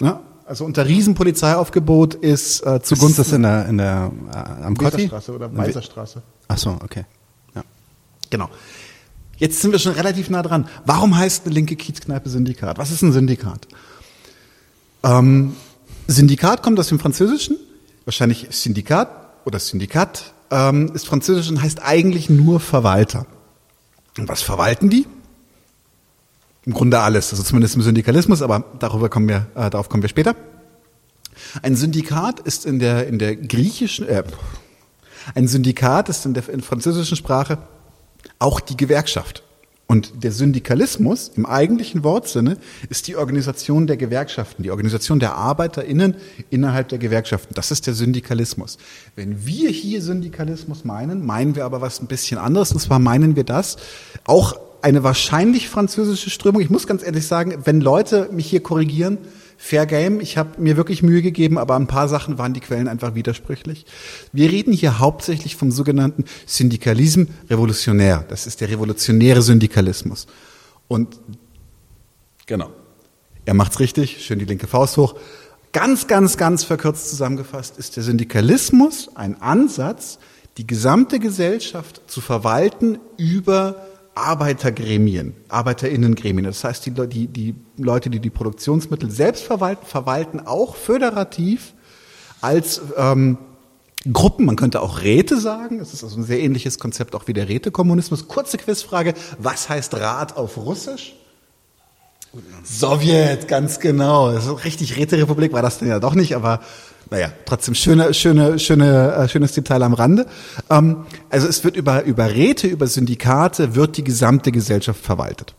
[0.00, 0.06] Ja.
[0.06, 3.22] ja also unter Riesenpolizeiaufgebot ist äh, zugunsten...
[3.22, 4.80] Ist das in der, in der äh, am?
[4.80, 6.22] Weserstraße oder Weiserstraße.
[6.46, 7.04] Ach so, okay.
[7.56, 7.64] Ja.
[8.30, 8.48] Genau.
[9.36, 10.68] Jetzt sind wir schon relativ nah dran.
[10.84, 12.78] Warum heißt eine linke Kiezkneipe Syndikat?
[12.78, 13.66] Was ist ein Syndikat?
[15.02, 15.56] Ähm,
[16.06, 17.56] Syndikat kommt aus dem Französischen,
[18.04, 19.08] wahrscheinlich Syndikat
[19.44, 23.26] oder Syndikat ähm, ist französisch und heißt eigentlich nur Verwalter.
[24.18, 25.06] Und was verwalten die?
[26.64, 30.08] Im Grunde alles, also zumindest im Syndikalismus, aber darüber kommen wir, äh, darauf kommen wir
[30.08, 30.34] später.
[31.62, 34.24] Ein Syndikat ist in der, in der griechischen, äh,
[35.34, 37.58] ein Syndikat ist in der in französischen Sprache
[38.38, 39.42] auch die Gewerkschaft.
[39.88, 42.56] Und der Syndikalismus im eigentlichen Wortsinne
[42.88, 46.16] ist die Organisation der Gewerkschaften, die Organisation der ArbeiterInnen
[46.50, 47.54] innerhalb der Gewerkschaften.
[47.54, 48.78] Das ist der Syndikalismus.
[49.14, 52.72] Wenn wir hier Syndikalismus meinen, meinen wir aber was ein bisschen anderes.
[52.72, 53.76] Und zwar meinen wir das
[54.24, 56.62] auch eine wahrscheinlich französische Strömung.
[56.62, 59.18] Ich muss ganz ehrlich sagen, wenn Leute mich hier korrigieren,
[59.56, 60.20] Fair Game.
[60.20, 63.86] Ich habe mir wirklich Mühe gegeben, aber ein paar Sachen waren die Quellen einfach widersprüchlich.
[64.32, 68.24] Wir reden hier hauptsächlich vom sogenannten Syndikalism revolutionär.
[68.28, 70.26] Das ist der revolutionäre Syndikalismus.
[70.88, 71.18] Und
[72.46, 72.70] genau,
[73.44, 75.14] er macht's richtig, schön die linke Faust hoch.
[75.72, 80.18] Ganz, ganz, ganz verkürzt zusammengefasst ist der Syndikalismus ein Ansatz,
[80.56, 86.44] die gesamte Gesellschaft zu verwalten über Arbeitergremien, Arbeiterinnengremien.
[86.44, 91.74] Das heißt, die, die, die Leute, die die Produktionsmittel selbst verwalten, verwalten auch föderativ
[92.40, 93.36] als ähm,
[94.10, 94.46] Gruppen.
[94.46, 95.80] Man könnte auch Räte sagen.
[95.80, 98.26] Es ist also ein sehr ähnliches Konzept auch wie der Rätekommunismus.
[98.26, 99.12] Kurze Quizfrage.
[99.38, 101.14] Was heißt Rat auf Russisch?
[102.64, 104.28] Sowjet, ganz genau.
[104.28, 106.60] Richtig Räterepublik war das denn ja doch nicht, aber
[107.10, 110.26] naja, trotzdem schöne, schöne, schöne, äh, schönes Detail am Rande.
[110.70, 115.54] Ähm, also es wird über, über Räte, über Syndikate wird die gesamte Gesellschaft verwaltet.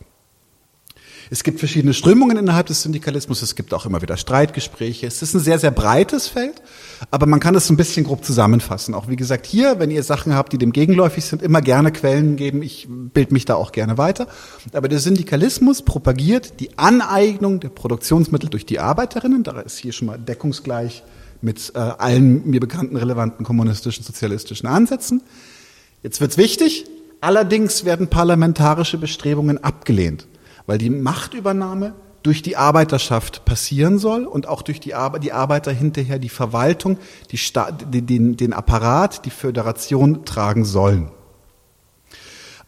[1.30, 3.42] Es gibt verschiedene Strömungen innerhalb des Syndikalismus.
[3.42, 5.06] Es gibt auch immer wieder Streitgespräche.
[5.06, 6.62] Es ist ein sehr, sehr breites Feld,
[7.10, 8.94] aber man kann es ein bisschen grob zusammenfassen.
[8.94, 12.36] Auch wie gesagt, hier, wenn ihr Sachen habt, die dem gegenläufig sind, immer gerne Quellen
[12.36, 12.62] geben.
[12.62, 14.26] Ich bild mich da auch gerne weiter.
[14.72, 19.42] Aber der Syndikalismus propagiert die Aneignung der Produktionsmittel durch die Arbeiterinnen.
[19.42, 21.02] Da ist hier schon mal deckungsgleich
[21.40, 25.22] mit äh, allen mir bekannten relevanten kommunistischen, sozialistischen Ansätzen.
[26.02, 26.86] Jetzt wird's wichtig.
[27.20, 30.28] Allerdings werden parlamentarische Bestrebungen abgelehnt,
[30.66, 35.72] weil die Machtübernahme durch die Arbeiterschaft passieren soll und auch durch die, Ar die Arbeiter
[35.72, 36.98] hinterher die Verwaltung,
[37.30, 41.10] die Sta den, den Apparat, die Föderation tragen sollen.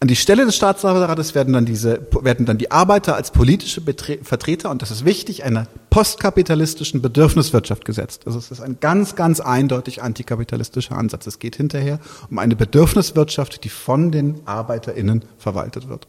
[0.03, 4.17] An die Stelle des Staatsapparats werden dann diese, werden dann die Arbeiter als politische Betre
[4.23, 8.23] Vertreter, und das ist wichtig, einer postkapitalistischen Bedürfniswirtschaft gesetzt.
[8.25, 11.27] Also es ist ein ganz, ganz eindeutig antikapitalistischer Ansatz.
[11.27, 11.99] Es geht hinterher
[12.31, 16.09] um eine Bedürfniswirtschaft, die von den ArbeiterInnen verwaltet wird.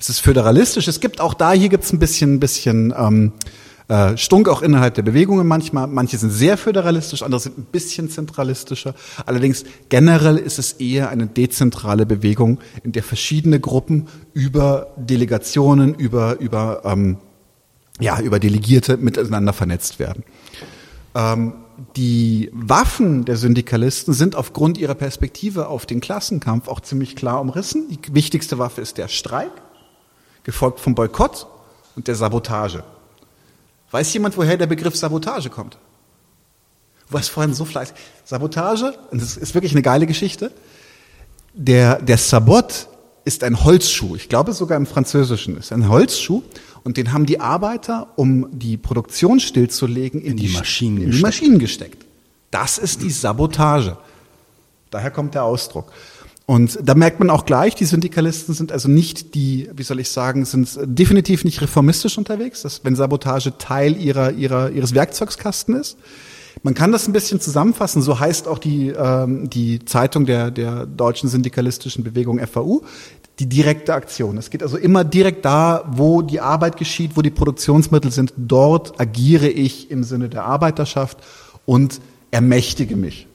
[0.00, 0.88] Es ist föderalistisch.
[0.88, 3.32] Es gibt auch da, hier gibt es ein bisschen, ein bisschen, ähm,
[3.88, 5.86] äh, Stunk auch innerhalb der Bewegungen manchmal.
[5.86, 8.94] Manche sind sehr föderalistisch, andere sind ein bisschen zentralistischer.
[9.24, 16.38] Allerdings generell ist es eher eine dezentrale Bewegung, in der verschiedene Gruppen über Delegationen, über,
[16.38, 17.16] über, ähm,
[17.98, 20.22] ja, über Delegierte miteinander vernetzt werden.
[21.14, 21.54] Ähm,
[21.96, 27.88] die Waffen der Syndikalisten sind aufgrund ihrer Perspektive auf den Klassenkampf auch ziemlich klar umrissen.
[27.88, 29.52] Die wichtigste Waffe ist der Streik,
[30.42, 31.46] gefolgt vom Boykott
[31.96, 32.82] und der Sabotage.
[33.90, 35.78] Weiß jemand, woher der Begriff Sabotage kommt?
[37.08, 37.96] Du warst vorhin so fleißig.
[38.24, 40.52] Sabotage, und das ist wirklich eine geile Geschichte.
[41.54, 42.88] Der, der Sabot
[43.24, 44.16] ist ein Holzschuh.
[44.16, 46.42] Ich glaube sogar im Französischen ist ein Holzschuh.
[46.84, 51.10] Und den haben die Arbeiter, um die Produktion stillzulegen, in, in die, die, Maschinen, in
[51.10, 52.06] die Maschinen gesteckt.
[52.50, 53.96] Das ist die Sabotage.
[54.90, 55.92] Daher kommt der Ausdruck.
[56.48, 60.08] Und da merkt man auch gleich, die Syndikalisten sind also nicht die, wie soll ich
[60.08, 65.98] sagen, sind definitiv nicht reformistisch unterwegs, dass, wenn Sabotage Teil ihrer, ihrer, ihres Werkzeugskasten ist.
[66.62, 70.86] Man kann das ein bisschen zusammenfassen, so heißt auch die, ähm, die Zeitung der, der
[70.86, 72.80] deutschen syndikalistischen Bewegung FAU,
[73.40, 74.38] die direkte Aktion.
[74.38, 78.98] Es geht also immer direkt da, wo die Arbeit geschieht, wo die Produktionsmittel sind, dort
[78.98, 81.18] agiere ich im Sinne der Arbeiterschaft
[81.66, 83.26] und ermächtige mich.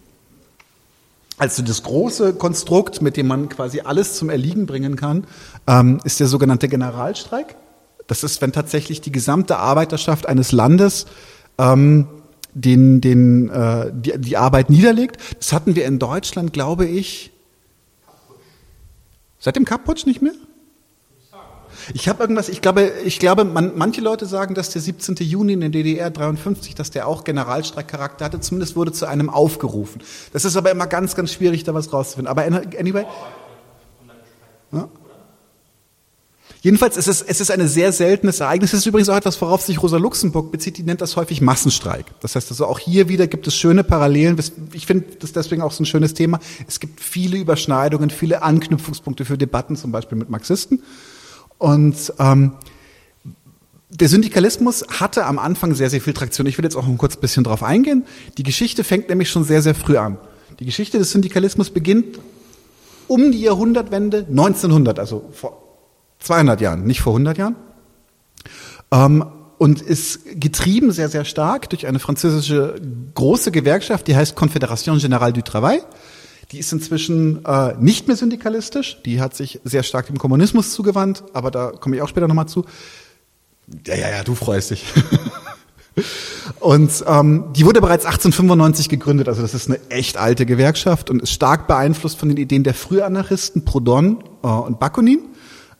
[1.37, 5.25] Also das große Konstrukt, mit dem man quasi alles zum Erliegen bringen kann,
[5.67, 7.55] ähm, ist der sogenannte Generalstreik.
[8.07, 11.05] Das ist, wenn tatsächlich die gesamte Arbeiterschaft eines Landes
[11.57, 12.07] ähm,
[12.53, 15.17] den, den, äh, die, die Arbeit niederlegt.
[15.39, 17.31] Das hatten wir in Deutschland, glaube ich,
[19.39, 20.33] seit dem Kapputsch nicht mehr?
[21.93, 25.15] Ich habe irgendwas, ich glaube, ich glaube, man, manche Leute sagen, dass der 17.
[25.15, 30.01] Juni in der DDR 53, dass der auch Generalstreikcharakter hatte, zumindest wurde zu einem aufgerufen.
[30.31, 32.29] Das ist aber immer ganz, ganz schwierig, da was rauszufinden.
[32.29, 33.05] Aber anyway.
[34.71, 34.89] Ja.
[36.63, 38.71] Jedenfalls ist es, es ist ein sehr seltenes Ereignis.
[38.71, 40.77] Es ist übrigens auch etwas, worauf sich Rosa Luxemburg bezieht.
[40.77, 42.05] Die nennt das häufig Massenstreik.
[42.21, 44.39] Das heißt also auch hier wieder gibt es schöne Parallelen.
[44.71, 46.39] Ich finde das deswegen auch so ein schönes Thema.
[46.65, 50.81] Es gibt viele Überschneidungen, viele Anknüpfungspunkte für Debatten, zum Beispiel mit Marxisten.
[51.57, 52.53] Und ähm,
[53.89, 56.47] der Syndikalismus hatte am Anfang sehr, sehr viel Traktion.
[56.47, 58.05] Ich will jetzt auch ein kurz bisschen drauf eingehen.
[58.37, 60.17] Die Geschichte fängt nämlich schon sehr, sehr früh an.
[60.59, 62.19] Die Geschichte des Syndikalismus beginnt
[63.07, 65.61] um die Jahrhundertwende 1900, also vor
[66.19, 67.55] 200 Jahren, nicht vor 100 Jahren.
[68.91, 69.25] Ähm,
[69.57, 72.75] und ist getrieben sehr, sehr stark durch eine französische
[73.13, 75.81] große Gewerkschaft, die heißt Confédération Générale du Travail.
[76.53, 81.23] Die ist inzwischen äh, nicht mehr syndikalistisch, die hat sich sehr stark dem Kommunismus zugewandt,
[81.33, 82.63] aber da komme ich auch später nochmal zu.
[83.87, 84.85] Ja, ja, ja, du freust dich.
[86.59, 91.23] und ähm, die wurde bereits 1895 gegründet, also das ist eine echt alte Gewerkschaft und
[91.23, 95.21] ist stark beeinflusst von den Ideen der Frühanarchisten Proudhon äh, und Bakunin.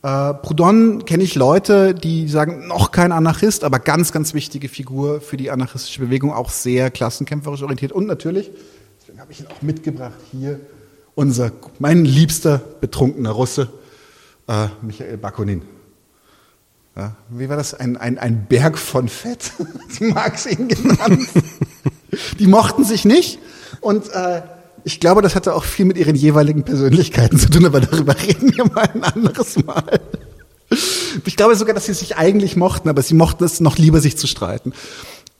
[0.01, 5.21] Äh, Proudhon kenne ich Leute, die sagen, noch kein Anarchist, aber ganz, ganz wichtige Figur
[5.21, 8.49] für die anarchistische Bewegung, auch sehr klassenkämpferisch orientiert und natürlich
[9.23, 10.59] habe ich ihn auch mitgebracht hier.
[11.15, 13.69] Unser, mein liebster betrunkener Russe,
[14.49, 15.61] äh, Michael Bakunin.
[16.97, 17.73] Ja, wie war das?
[17.73, 19.53] Ein, ein, ein Berg von Fett,
[20.01, 21.25] Marx ihn genannt.
[22.39, 23.39] Die mochten sich nicht
[23.79, 24.41] und äh,
[24.83, 28.53] ich glaube, das hatte auch viel mit ihren jeweiligen Persönlichkeiten zu tun, aber darüber reden
[28.53, 30.01] wir mal ein anderes Mal.
[31.23, 34.17] Ich glaube sogar, dass sie sich eigentlich mochten, aber sie mochten es noch lieber, sich
[34.17, 34.73] zu streiten.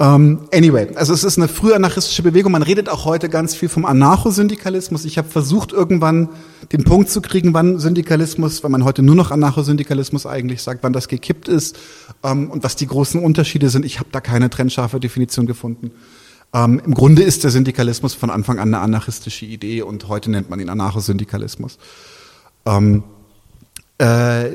[0.04, 2.52] Um, ähm, anyway, also es ist eine früh anarchistische Bewegung.
[2.52, 5.06] Man redet auch heute ganz viel vom Anarchosyndikalismus.
[5.06, 6.28] Ich habe versucht, irgendwann
[6.74, 10.92] den Punkt zu kriegen, wann Syndikalismus, weil man heute nur noch Anarchosyndikalismus eigentlich sagt, wann
[10.92, 11.78] das gekippt ist
[12.22, 13.86] um, ähm, und was die großen Unterschiede sind.
[13.86, 15.92] Ich habe da keine trennscharfe Definition gefunden.
[16.52, 20.30] Um, ähm, Im Grunde ist der Syndikalismus von Anfang an eine anarchistische Idee und heute
[20.30, 21.78] nennt man ihn Anarchosyndikalismus.
[22.66, 23.04] Ähm,
[24.00, 24.50] äh,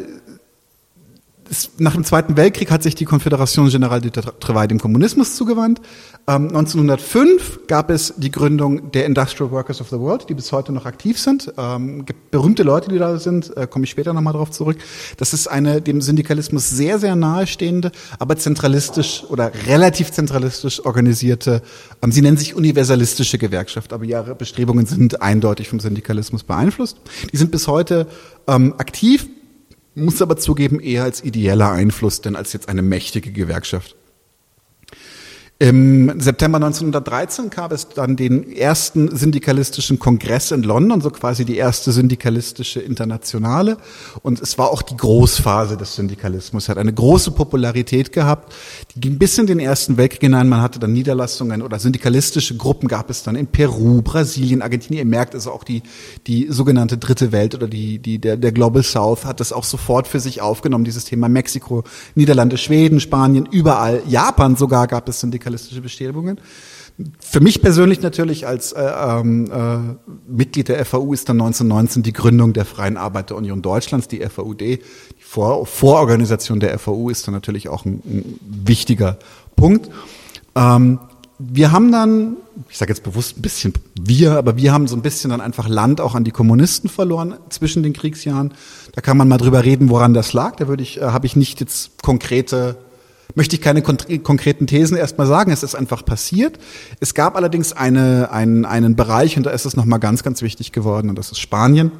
[1.78, 5.80] nach dem Zweiten Weltkrieg hat sich die Confédération Générale du Travail dem Kommunismus zugewandt.
[6.26, 10.72] Ähm, 1905 gab es die Gründung der Industrial Workers of the World, die bis heute
[10.72, 11.52] noch aktiv sind.
[11.56, 14.76] Ähm, gibt berühmte Leute, die da sind, äh, komme ich später nochmal drauf zurück.
[15.16, 21.62] Das ist eine dem Syndikalismus sehr, sehr nahestehende, aber zentralistisch oder relativ zentralistisch organisierte,
[22.02, 26.98] ähm, sie nennen sich universalistische Gewerkschaft, aber ihre Bestrebungen sind eindeutig vom Syndikalismus beeinflusst.
[27.32, 28.06] Die sind bis heute
[28.46, 29.28] ähm, aktiv,
[29.98, 33.97] muss aber zugeben, eher als ideeller Einfluss, denn als jetzt eine mächtige Gewerkschaft.
[35.60, 41.56] Im September 1913 gab es dann den ersten syndikalistischen Kongress in London, so quasi die
[41.56, 43.76] erste syndikalistische Internationale.
[44.22, 46.62] Und es war auch die Großphase des Syndikalismus.
[46.62, 48.54] Es hat eine große Popularität gehabt.
[48.94, 50.48] Die ging bis in den Ersten Weltkrieg hinein.
[50.48, 55.08] Man hatte dann Niederlassungen oder syndikalistische Gruppen gab es dann in Peru, Brasilien, Argentinien.
[55.08, 55.82] Ihr merkt also auch die,
[56.28, 60.06] die sogenannte Dritte Welt oder die, die, der, der Global South hat das auch sofort
[60.06, 61.82] für sich aufgenommen, dieses Thema Mexiko,
[62.14, 64.02] Niederlande, Schweden, Spanien, überall.
[64.06, 66.40] Japan sogar gab es Syndikalismus syndikalistische Bestrebungen.
[67.20, 72.12] Für mich persönlich natürlich als äh, ähm, äh, Mitglied der FAU ist dann 1919 die
[72.12, 74.60] Gründung der Freien Arbeiterunion Deutschlands, die FAUD.
[74.60, 74.80] Die
[75.20, 79.18] Vor Vororganisation der FAU ist dann natürlich auch ein, ein wichtiger
[79.54, 79.90] Punkt.
[80.56, 80.98] Ähm,
[81.38, 82.36] wir haben dann,
[82.68, 85.68] ich sage jetzt bewusst ein bisschen wir, aber wir haben so ein bisschen dann einfach
[85.68, 88.54] Land auch an die Kommunisten verloren zwischen den Kriegsjahren.
[88.92, 90.56] Da kann man mal drüber reden, woran das lag.
[90.56, 92.76] Da würde ich, äh, habe ich nicht jetzt konkrete,
[93.34, 95.52] möchte ich keine konkreten Thesen erstmal sagen.
[95.52, 96.58] Es ist einfach passiert.
[97.00, 100.72] Es gab allerdings eine, einen, einen Bereich und da ist es nochmal ganz, ganz wichtig
[100.72, 101.92] geworden und das ist Spanien.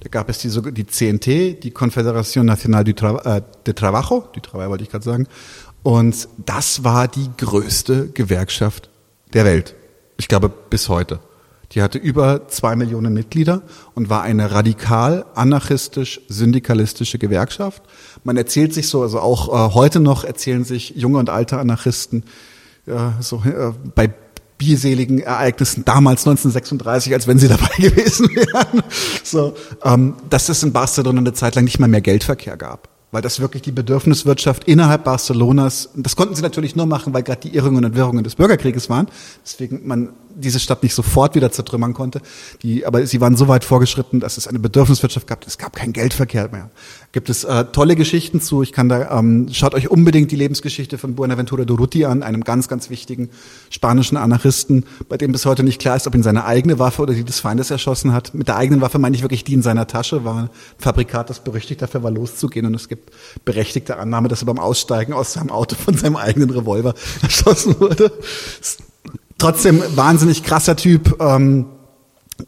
[0.00, 4.40] Da gab es die, die CNT, die Confederación Nacional de, Tra äh, de Trabajo, die
[4.40, 5.28] Trabajo wollte ich gerade sagen,
[5.84, 8.88] und das war die größte Gewerkschaft
[9.32, 9.74] der Welt.
[10.16, 11.20] Ich glaube bis heute.
[11.72, 13.62] Die hatte über zwei Millionen Mitglieder
[13.94, 17.82] und war eine radikal anarchistisch-syndikalistische Gewerkschaft.
[18.24, 22.24] Man erzählt sich so, also auch äh, heute noch erzählen sich junge und alte Anarchisten
[22.86, 24.12] äh, so äh, bei
[24.58, 28.82] bierseligen Ereignissen damals 1936, als wenn sie dabei gewesen wären.
[29.24, 33.20] So, ähm, dass es in Barcelona eine Zeit lang nicht mal mehr Geldverkehr gab weil
[33.20, 37.54] das wirklich die Bedürfniswirtschaft innerhalb Barcelonas, das konnten sie natürlich nur machen, weil gerade die
[37.54, 39.06] Irrungen und Wirrungen des Bürgerkrieges waren,
[39.44, 42.20] deswegen man diese Stadt nicht sofort wieder zertrümmern konnte.
[42.62, 45.46] Die, aber sie waren so weit vorgeschritten, dass es eine Bedürfniswirtschaft gab.
[45.46, 46.70] Es gab keinen Geldverkehr mehr.
[47.12, 48.62] Gibt es äh, tolle Geschichten zu.
[48.62, 52.68] Ich kann da ähm, schaut euch unbedingt die Lebensgeschichte von Buenaventura Durruti an, einem ganz
[52.68, 53.30] ganz wichtigen
[53.70, 57.14] spanischen Anarchisten, bei dem bis heute nicht klar ist, ob ihn seine eigene Waffe oder
[57.14, 58.34] die des Feindes erschossen hat.
[58.34, 60.24] Mit der eigenen Waffe meine ich wirklich die in seiner Tasche.
[60.24, 62.66] War ein Fabrikat, das berüchtigt dafür war, loszugehen.
[62.66, 63.10] Und es gibt
[63.44, 68.12] berechtigte Annahme, dass er beim Aussteigen aus seinem Auto von seinem eigenen Revolver erschossen wurde
[69.42, 71.20] trotzdem wahnsinnig krasser Typ.
[71.20, 71.66] Ähm,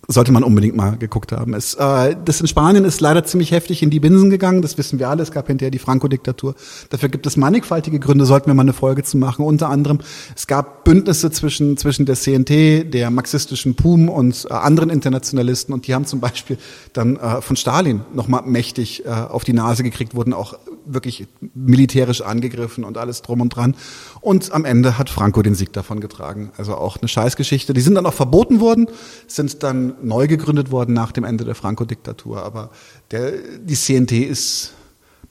[0.09, 1.54] sollte man unbedingt mal geguckt haben.
[1.54, 4.98] Es, äh, das in Spanien ist leider ziemlich heftig in die Binsen gegangen, das wissen
[4.98, 5.22] wir alle.
[5.22, 6.54] Es gab hinterher die Franco-Diktatur.
[6.90, 9.44] Dafür gibt es mannigfaltige Gründe, sollten wir mal eine Folge zu machen.
[9.44, 10.00] Unter anderem,
[10.35, 15.87] es gab Bündnisse zwischen, zwischen der CNT, der marxistischen PUM und äh, anderen Internationalisten und
[15.87, 16.59] die haben zum Beispiel
[16.92, 20.54] dann äh, von Stalin nochmal mächtig äh, auf die Nase gekriegt, wurden auch
[20.86, 23.74] wirklich militärisch angegriffen und alles drum und dran.
[24.20, 26.50] Und am Ende hat Franco den Sieg davon getragen.
[26.56, 27.74] Also auch eine Scheißgeschichte.
[27.74, 28.88] Die sind dann auch verboten worden,
[29.26, 32.42] sind dann neu gegründet worden nach dem Ende der Franco-Diktatur.
[32.42, 32.70] Aber
[33.10, 34.72] der, die CNT ist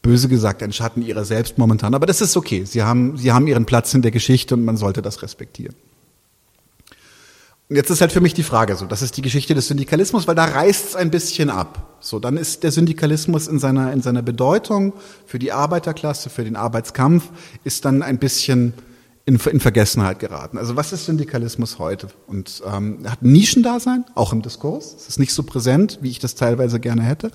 [0.01, 1.95] böse gesagt ein Schatten ihrer selbst momentan.
[1.95, 2.65] Aber das ist okay.
[2.65, 5.75] Sie haben, sie haben ihren Platz in der Geschichte und man sollte das respektieren.
[7.75, 10.35] Jetzt ist halt für mich die Frage so, das ist die Geschichte des Syndikalismus, weil
[10.35, 11.97] da reißt es ein bisschen ab.
[11.99, 14.93] So, dann ist der Syndikalismus in seiner, in seiner Bedeutung
[15.25, 17.29] für die Arbeiterklasse, für den Arbeitskampf,
[17.63, 18.73] ist dann ein bisschen
[19.25, 20.57] in, in Vergessenheit geraten.
[20.57, 22.07] Also was ist Syndikalismus heute?
[22.27, 24.95] Und ähm, hat ein Nischendasein, auch im Diskurs.
[24.97, 27.31] Es ist nicht so präsent, wie ich das teilweise gerne hätte.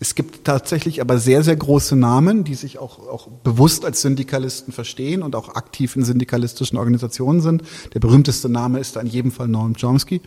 [0.00, 4.74] Es gibt tatsächlich aber sehr, sehr große Namen, die sich auch, auch bewusst als Syndikalisten
[4.74, 7.62] verstehen und auch aktiv in syndikalistischen Organisationen sind.
[7.94, 10.20] Der berühmteste Name ist da in jedem Fall Noam Chomsky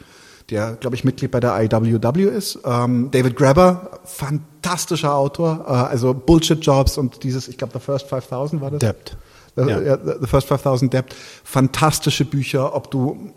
[0.49, 2.59] der, glaube ich, Mitglied bei der IWW ist.
[2.65, 8.07] Ähm, David Grabber, fantastischer Autor, äh, also Bullshit Jobs und dieses, ich glaube, The First
[8.07, 8.79] 5000 war das.
[8.79, 9.15] Debt.
[9.55, 9.97] The, ja.
[9.97, 13.33] The First 5000 Debt, fantastische Bücher, ob du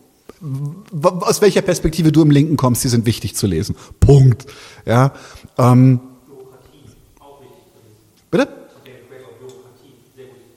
[1.02, 3.74] aus welcher Perspektive du im Linken kommst, die sind wichtig zu lesen.
[4.00, 4.46] Punkt.
[4.84, 5.12] Ja.
[5.56, 6.00] Ähm,
[8.30, 8.48] Bitte?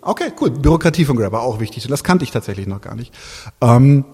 [0.02, 0.50] Okay, cool.
[0.52, 1.88] Bürokratie von Grabber auch wichtig.
[1.88, 3.14] Das kannte ich tatsächlich noch gar nicht.
[3.62, 4.06] Ähm,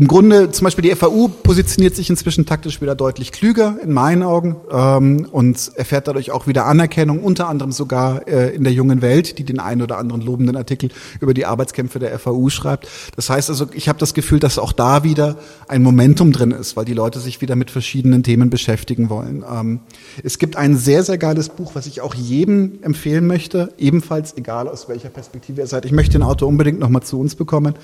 [0.00, 4.22] im Grunde, zum Beispiel die FAU positioniert sich inzwischen taktisch wieder deutlich klüger, in meinen
[4.22, 9.02] Augen, ähm, und erfährt dadurch auch wieder Anerkennung, unter anderem sogar äh, in der jungen
[9.02, 10.88] Welt, die den einen oder anderen lobenden Artikel
[11.20, 12.88] über die Arbeitskämpfe der FAU schreibt.
[13.14, 15.36] Das heißt also, ich habe das Gefühl, dass auch da wieder
[15.68, 19.44] ein Momentum drin ist, weil die Leute sich wieder mit verschiedenen Themen beschäftigen wollen.
[19.52, 19.80] Ähm,
[20.24, 24.66] es gibt ein sehr, sehr geiles Buch, was ich auch jedem empfehlen möchte, ebenfalls egal
[24.66, 25.84] aus welcher Perspektive ihr seid.
[25.84, 27.74] Ich möchte den Autor unbedingt nochmal zu uns bekommen.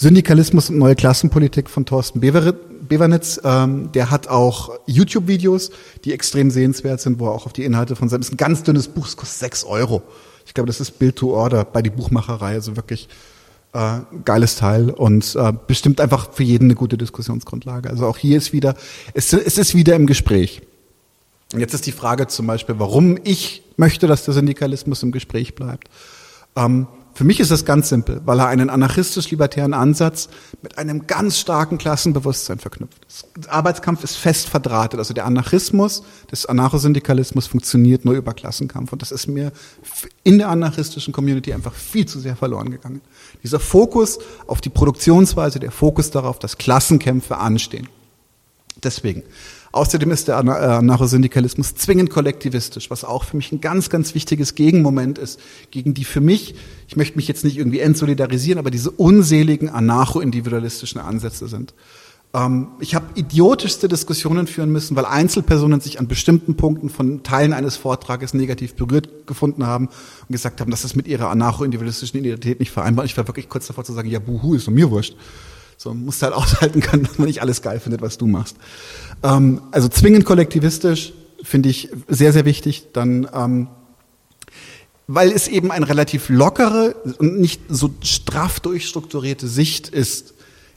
[0.00, 3.38] Syndikalismus und neue Klassenpolitik von Thorsten Bevernitz.
[3.44, 5.72] Ähm, der hat auch YouTube-Videos,
[6.06, 8.62] die extrem sehenswert sind, wo er auch auf die Inhalte von seinem, ist ein ganz
[8.62, 10.02] dünnes Buch, es kostet sechs Euro.
[10.46, 13.10] Ich glaube, das ist Build to Order bei die Buchmacherei, also wirklich
[13.74, 17.90] äh, geiles Teil und äh, bestimmt einfach für jeden eine gute Diskussionsgrundlage.
[17.90, 18.76] Also auch hier ist wieder,
[19.12, 20.62] es, es ist wieder im Gespräch.
[21.52, 25.54] Und jetzt ist die Frage zum Beispiel, warum ich möchte, dass der Syndikalismus im Gespräch
[25.54, 25.90] bleibt.
[26.56, 26.86] Ähm,
[27.20, 30.30] für mich ist das ganz simpel, weil er einen anarchistisch-libertären Ansatz
[30.62, 32.96] mit einem ganz starken Klassenbewusstsein verknüpft.
[33.36, 34.98] Der Arbeitskampf ist fest verdrahtet.
[34.98, 36.02] Also der Anarchismus
[36.32, 38.94] des Anarchosyndikalismus funktioniert nur über Klassenkampf.
[38.94, 39.52] Und das ist mir
[40.24, 43.02] in der anarchistischen Community einfach viel zu sehr verloren gegangen.
[43.42, 47.90] Dieser Fokus auf die Produktionsweise, der Fokus darauf, dass Klassenkämpfe anstehen.
[48.82, 49.24] Deswegen,
[49.72, 54.56] Außerdem ist der äh, Anarchosyndikalismus zwingend kollektivistisch, was auch für mich ein ganz, ganz wichtiges
[54.56, 55.38] Gegenmoment ist,
[55.70, 56.56] gegen die für mich,
[56.88, 61.72] ich möchte mich jetzt nicht irgendwie entsolidarisieren, aber diese unseligen anarcho-individualistischen Ansätze sind.
[62.34, 67.52] Ähm, ich habe idiotischste Diskussionen führen müssen, weil Einzelpersonen sich an bestimmten Punkten von Teilen
[67.52, 72.58] eines Vortrages negativ berührt gefunden haben und gesagt haben, das ist mit ihrer anarcho-individualistischen Identität
[72.58, 73.04] nicht vereinbar.
[73.04, 75.16] Ich war wirklich kurz davor zu sagen, ja, buhu, ist mir wurscht.
[75.82, 78.56] So, musst halt aushalten können, dass man nicht alles geil findet, was du machst.
[79.22, 82.88] Ähm, also zwingend kollektivistisch finde ich sehr, sehr wichtig.
[82.92, 83.68] Dann, ähm,
[85.06, 90.34] weil es eben eine relativ lockere und nicht so straff durchstrukturierte Sicht ist,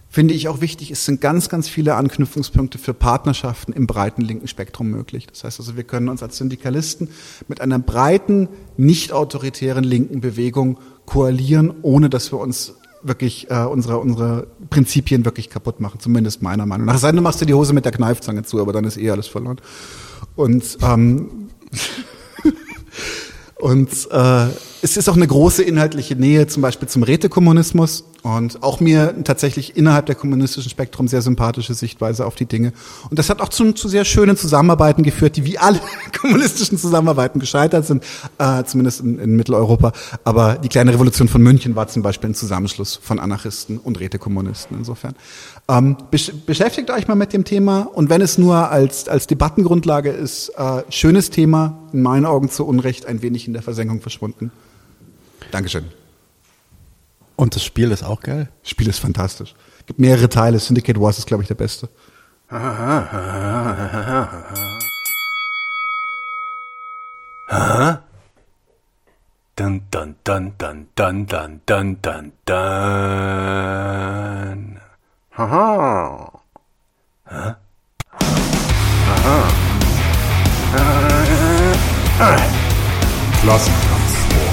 [0.09, 4.47] finde ich auch wichtig, es sind ganz, ganz viele Anknüpfungspunkte für Partnerschaften im breiten linken
[4.47, 5.27] Spektrum möglich.
[5.27, 7.09] Das heißt also, wir können uns als Syndikalisten
[7.49, 8.47] mit einer breiten,
[8.77, 15.49] nicht autoritären linken Bewegung koalieren, ohne dass wir uns wirklich äh, unsere, unsere Prinzipien wirklich
[15.49, 16.97] kaputt machen, zumindest meiner Meinung nach.
[16.97, 19.09] Sei denn, du machst dir die Hose mit der Kneifzange zu, aber dann ist eh
[19.09, 19.57] alles verloren.
[20.35, 21.49] Und ähm,
[23.63, 24.47] und äh,
[24.81, 29.77] es ist auch eine große inhaltliche Nähe zum Beispiel zum Rätekommunismus und auch mir tatsächlich
[29.77, 32.73] innerhalb der kommunistischen Spektrum sehr sympathische Sichtweise auf die Dinge.
[33.09, 35.79] Und das hat auch zu, zu sehr schönen Zusammenarbeiten geführt, die wie alle
[36.19, 38.03] kommunistischen Zusammenarbeiten gescheitert sind,
[38.37, 39.93] äh, zumindest in, in Mitteleuropa.
[40.25, 44.77] Aber die kleine Revolution von München war zum Beispiel ein Zusammenschluss von Anarchisten und Rätekommunisten
[44.77, 45.15] insofern.
[45.69, 50.09] Ähm, besch beschäftigt euch mal mit dem Thema und wenn es nur als, als Debattengrundlage
[50.09, 54.51] ist, äh, schönes Thema, in meinen Augen zu Unrecht ein wenig in der Versenkung verschwunden.
[55.51, 55.85] Dankeschön.
[57.37, 58.49] Und das Spiel ist auch geil?
[58.61, 59.55] Das Spiel ist fantastisch.
[59.79, 60.59] Es gibt mehrere Teile.
[60.59, 61.87] Syndicate Wars ist, glaube ich, der beste.
[69.55, 72.63] Dun dun dun dun dun dun dun dun dun.
[75.35, 76.29] Haha.
[77.25, 77.55] Hä?
[79.09, 79.47] Aha.
[83.41, 84.43] Klassenkampfsport.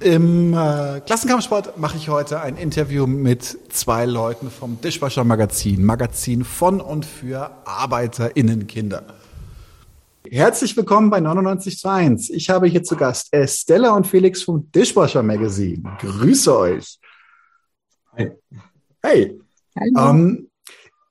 [0.00, 6.42] Im äh, Klassenkampfsport mache ich heute ein Interview mit zwei Leuten vom Dishwasher Magazin, Magazin
[6.42, 9.04] von und für ArbeiterInnenkinder.
[10.30, 12.32] Herzlich willkommen bei 99.1.
[12.32, 15.82] Ich habe hier zu Gast Estella und Felix vom Dishwasher Magazine.
[16.00, 16.98] Grüße euch.
[18.16, 18.32] Hi.
[19.02, 19.40] Hey.
[19.78, 20.10] Hallo.
[20.10, 20.50] Ähm,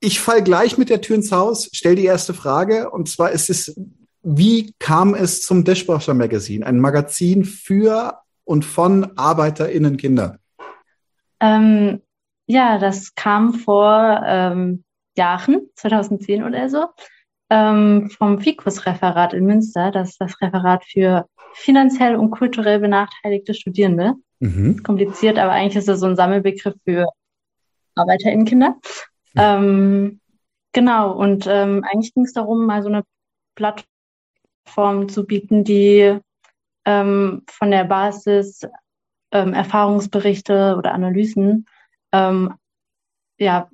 [0.02, 3.50] ich fall gleich mit der Tür ins Haus, stell die erste Frage und zwar ist
[3.50, 3.80] es,
[4.22, 10.40] wie kam es zum Dishwasher Magazine, ein Magazin für und von ArbeiterInnen-Kinder?
[11.40, 12.02] Ähm,
[12.48, 14.84] ja, das kam vor ähm,
[15.16, 16.88] Jahren, 2010 oder so,
[17.50, 19.92] ähm, vom FICUS-Referat in Münster.
[19.92, 24.14] Das ist das Referat für finanziell und kulturell benachteiligte Studierende.
[24.40, 24.84] Mhm.
[24.84, 27.08] Kompliziert, aber eigentlich ist das so ein Sammelbegriff für
[27.96, 28.76] ArbeiterInnen-Kinder.
[29.38, 30.20] Ähm,
[30.74, 33.04] genau, und ähm, eigentlich ging es darum, mal so eine
[33.56, 36.20] Plattform zu bieten, die
[36.86, 38.62] ähm, von der Basis
[39.32, 41.66] ähm, Erfahrungsberichte oder Analysen
[42.12, 42.54] ähm,
[43.38, 43.70] ja,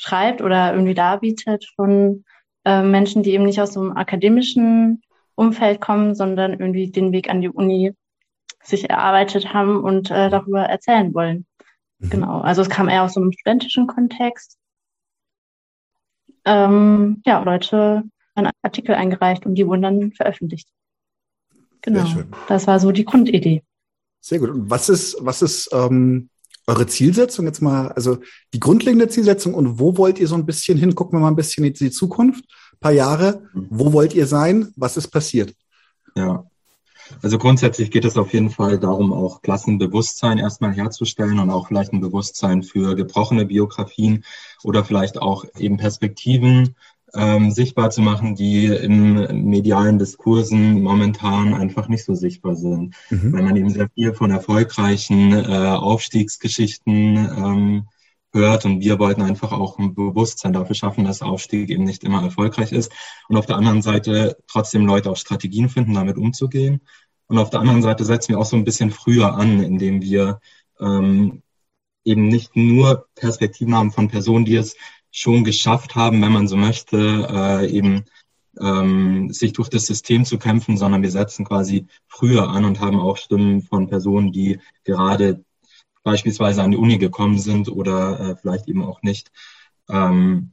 [0.00, 2.24] schreibt oder irgendwie darbietet von
[2.64, 5.02] äh, Menschen, die eben nicht aus so einem akademischen
[5.34, 7.92] Umfeld kommen, sondern irgendwie den Weg an die Uni
[8.62, 11.46] sich erarbeitet haben und äh, darüber erzählen wollen.
[11.98, 12.10] Mhm.
[12.10, 12.40] Genau.
[12.40, 14.56] Also es kam eher aus so einem studentischen Kontext.
[16.46, 20.68] Ähm, ja, Leute haben Artikel eingereicht und die wurden dann veröffentlicht.
[21.82, 22.06] Genau.
[22.48, 23.62] Das war so die Grundidee.
[24.20, 24.48] Sehr gut.
[24.48, 26.29] Und was ist, was ist ähm,
[26.70, 28.18] eure Zielsetzung jetzt mal, also
[28.54, 30.94] die grundlegende Zielsetzung und wo wollt ihr so ein bisschen hin?
[30.94, 32.44] Gucken wir mal ein bisschen in die Zukunft,
[32.80, 33.42] paar Jahre.
[33.52, 34.72] Wo wollt ihr sein?
[34.76, 35.54] Was ist passiert?
[36.14, 36.44] Ja.
[37.22, 41.92] Also grundsätzlich geht es auf jeden Fall darum, auch Klassenbewusstsein erstmal herzustellen und auch vielleicht
[41.92, 44.24] ein Bewusstsein für gebrochene Biografien
[44.62, 46.76] oder vielleicht auch eben Perspektiven
[47.14, 53.32] ähm, sichtbar zu machen, die in medialen Diskursen momentan einfach nicht so sichtbar sind, Mhm.
[53.32, 57.88] weil man eben sehr viel von erfolgreichen äh, Aufstiegsgeschichten ähm,
[58.32, 62.22] hört und wir wollten einfach auch ein Bewusstsein dafür schaffen, dass Aufstieg eben nicht immer
[62.22, 62.92] erfolgreich ist
[63.28, 66.80] und auf der anderen Seite trotzdem Leute auch Strategien finden, damit umzugehen.
[67.26, 70.40] Und auf der anderen Seite setzen wir auch so ein bisschen früher an, indem wir
[70.80, 71.42] ähm,
[72.04, 74.76] eben nicht nur Perspektiven haben von Personen, die es
[75.10, 78.04] schon geschafft haben, wenn man so möchte, äh, eben
[78.60, 82.98] ähm, sich durch das System zu kämpfen, sondern wir setzen quasi früher an und haben
[82.98, 85.44] auch Stimmen von Personen, die gerade
[86.02, 89.30] beispielsweise an die Uni gekommen sind oder äh, vielleicht eben auch nicht.
[89.88, 90.52] Ähm,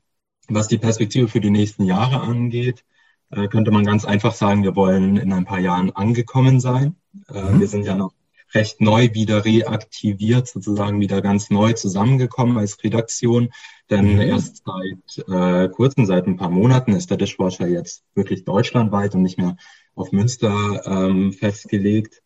[0.50, 2.84] was die Perspektive für die nächsten Jahre angeht,
[3.32, 6.96] äh, könnte man ganz einfach sagen, wir wollen in ein paar Jahren angekommen sein.
[7.30, 7.60] Äh, Mhm.
[7.60, 8.14] Wir sind ja noch
[8.54, 13.50] recht neu wieder reaktiviert, sozusagen wieder ganz neu zusammengekommen als Redaktion.
[13.90, 14.22] Denn Mhm.
[14.22, 19.22] erst seit äh, kurzem, seit ein paar Monaten, ist der Dishwasher jetzt wirklich deutschlandweit und
[19.22, 19.58] nicht mehr
[19.96, 22.22] auf Münster ähm, festgelegt.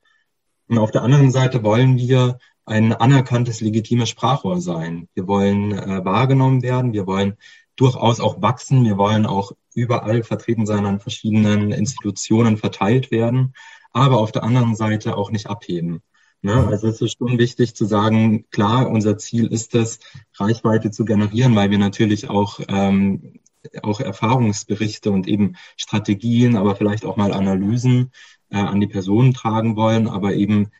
[0.67, 5.07] Und auf der anderen Seite wollen wir ein anerkanntes, legitimes Sprachrohr sein.
[5.13, 7.37] Wir wollen äh, wahrgenommen werden, wir wollen
[7.75, 13.53] durchaus auch wachsen, wir wollen auch überall vertreten sein an verschiedenen Institutionen verteilt werden,
[13.91, 16.01] aber auf der anderen Seite auch nicht abheben.
[16.41, 16.67] Ne?
[16.67, 19.99] Also es ist schon wichtig zu sagen, klar, unser Ziel ist es,
[20.35, 23.39] Reichweite zu generieren, weil wir natürlich auch, ähm,
[23.83, 28.11] auch Erfahrungsberichte und eben Strategien, aber vielleicht auch mal Analysen
[28.49, 30.71] äh, an die Personen tragen wollen, aber eben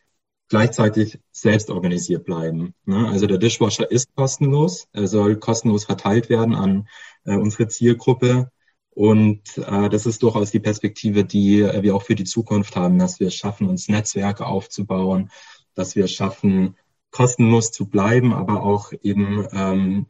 [0.48, 2.74] gleichzeitig selbst organisiert bleiben.
[2.84, 3.08] Ne?
[3.08, 6.88] Also der Dishwasher ist kostenlos, er soll kostenlos verteilt werden an
[7.24, 8.50] äh, unsere Zielgruppe.
[8.94, 12.98] Und äh, das ist durchaus die Perspektive, die äh, wir auch für die Zukunft haben,
[12.98, 15.30] dass wir es schaffen, uns Netzwerke aufzubauen,
[15.74, 16.76] dass wir es schaffen,
[17.10, 20.06] kostenlos zu bleiben, aber auch eben ähm,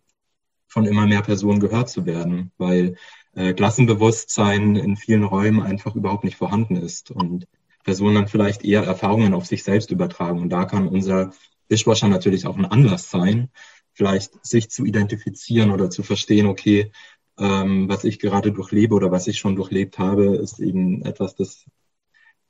[0.67, 2.97] von immer mehr Personen gehört zu werden, weil
[3.35, 7.11] äh, Klassenbewusstsein in vielen Räumen einfach überhaupt nicht vorhanden ist.
[7.11, 7.47] Und
[7.85, 10.41] Personen dann vielleicht eher Erfahrungen auf sich selbst übertragen.
[10.41, 11.33] Und da kann unser
[11.71, 13.51] Dishwasher natürlich auch ein Anlass sein,
[13.93, 16.91] vielleicht sich zu identifizieren oder zu verstehen, okay,
[17.39, 21.65] ähm, was ich gerade durchlebe oder was ich schon durchlebt habe, ist eben etwas, das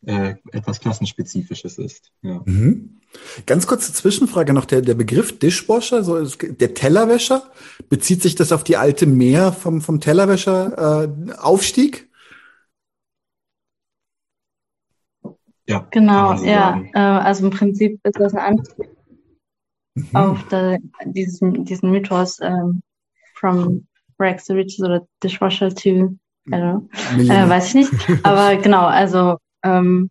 [0.05, 2.11] äh, etwas Klassenspezifisches ist.
[2.23, 2.43] Ja.
[2.45, 3.01] Mhm.
[3.47, 7.51] Ganz kurze Zwischenfrage noch, der, der Begriff Dishwasher, so der Tellerwäscher,
[7.89, 12.09] bezieht sich das auf die alte Meer vom, vom Tellerwäscher äh, Aufstieg?
[15.69, 16.83] Ja, genau, ja.
[16.93, 18.89] Äh, also im Prinzip ist das ein Anspiel
[19.95, 20.17] mhm.
[20.17, 22.83] auf der, diesen, diesen Mythos ähm,
[23.35, 23.87] from
[24.19, 27.93] Rags to Riches oder Dishwasher to, I don't know, äh, weiß ich nicht.
[28.25, 30.11] Aber genau, also ähm,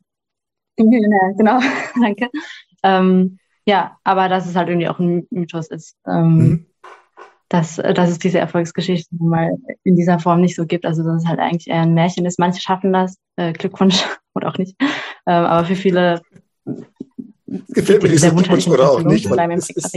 [0.78, 1.60] genau,
[2.02, 2.30] danke.
[2.84, 5.96] Ähm, ja, aber dass es halt irgendwie auch ein Mythos ist.
[6.08, 6.66] Ähm, mhm.
[7.50, 10.86] dass, dass es diese Erfolgsgeschichten mal in dieser Form nicht so gibt.
[10.86, 12.40] Also dass es halt eigentlich eher ein Märchen ist.
[12.40, 14.76] Manche schaffen das, äh, Glückwunsch oder auch nicht.
[14.80, 16.22] Ähm, aber für viele
[17.70, 19.30] gefällt mir dieser Glückwunsch oder auch nicht.
[19.30, 19.96] Weil es ist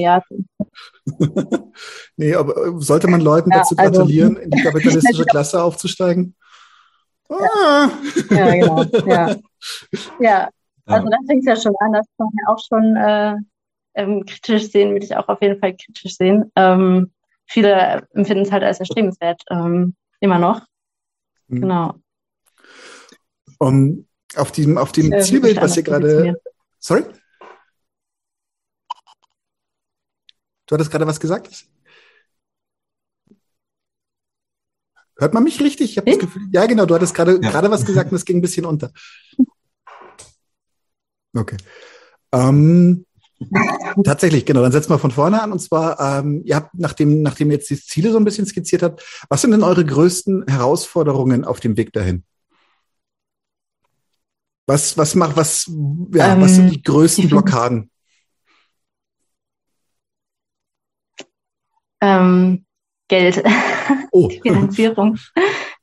[2.16, 5.62] nee, aber äh, sollte man Leuten ja, dazu also gratulieren, also, in die kapitalistische Klasse
[5.62, 6.34] aufzusteigen?
[7.28, 7.90] Ah.
[8.30, 8.84] Ja, genau.
[9.06, 9.36] Ja.
[10.20, 10.50] ja.
[10.86, 13.34] also das fängt ja schon an, das kann man auch schon äh,
[13.94, 16.50] ähm, kritisch sehen, würde ich auch auf jeden Fall kritisch sehen.
[16.56, 17.12] Ähm,
[17.46, 20.62] viele empfinden es halt als erstrebenswert, ähm, immer noch.
[21.48, 21.60] Mhm.
[21.60, 21.94] Genau.
[23.58, 24.06] Um,
[24.36, 26.40] auf dem, auf dem äh, Zielbild, was ihr gerade.
[26.78, 27.04] Sorry?
[30.66, 31.66] Du hattest gerade was gesagt?
[35.16, 35.92] Hört man mich richtig?
[35.92, 37.50] Ich habe das Gefühl, ja genau, du hattest gerade ja.
[37.50, 38.90] gerade was gesagt und es ging ein bisschen unter.
[41.36, 41.56] Okay.
[42.32, 43.06] Ähm,
[44.04, 45.52] tatsächlich, genau, dann setzen wir von vorne an.
[45.52, 48.82] Und zwar, ähm, ihr habt, nachdem, nachdem ihr jetzt die Ziele so ein bisschen skizziert
[48.82, 52.24] habt, was sind denn eure größten Herausforderungen auf dem Weg dahin?
[54.66, 55.70] Was, was macht, was,
[56.12, 57.90] ja, ähm, was sind die größten Blockaden?
[62.00, 62.64] Ähm,
[63.08, 63.42] Geld.
[64.12, 64.28] Oh.
[64.42, 65.18] Finanzierung,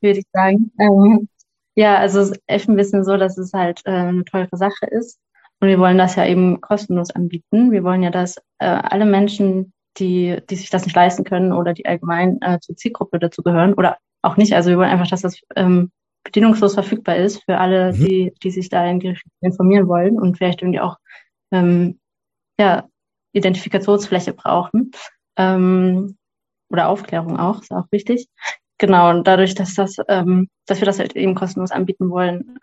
[0.01, 0.72] würde ich sagen.
[0.80, 1.30] Ähm,
[1.76, 5.20] ja, also Elfenwissen so, dass es halt äh, eine teure Sache ist.
[5.59, 7.72] Und wir wollen das ja eben kostenlos anbieten.
[7.72, 11.74] Wir wollen ja, dass äh, alle Menschen, die, die sich das nicht leisten können oder
[11.74, 15.22] die allgemein äh, zur Zielgruppe dazu gehören oder auch nicht, also wir wollen einfach, dass
[15.22, 15.91] das ähm,
[16.24, 17.97] bedingungslos verfügbar ist für alle, mhm.
[17.97, 20.97] die, die sich da in informieren wollen und vielleicht irgendwie auch
[21.51, 21.99] ähm,
[22.59, 22.88] ja,
[23.34, 24.91] Identifikationsfläche brauchen.
[25.38, 26.17] Ähm,
[26.69, 28.27] oder Aufklärung auch, ist auch wichtig.
[28.77, 32.57] Genau, und dadurch, dass das, ähm, dass wir das halt eben kostenlos anbieten wollen,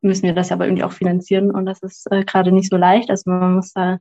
[0.00, 3.10] müssen wir das aber irgendwie auch finanzieren und das ist äh, gerade nicht so leicht.
[3.10, 3.98] Also man muss da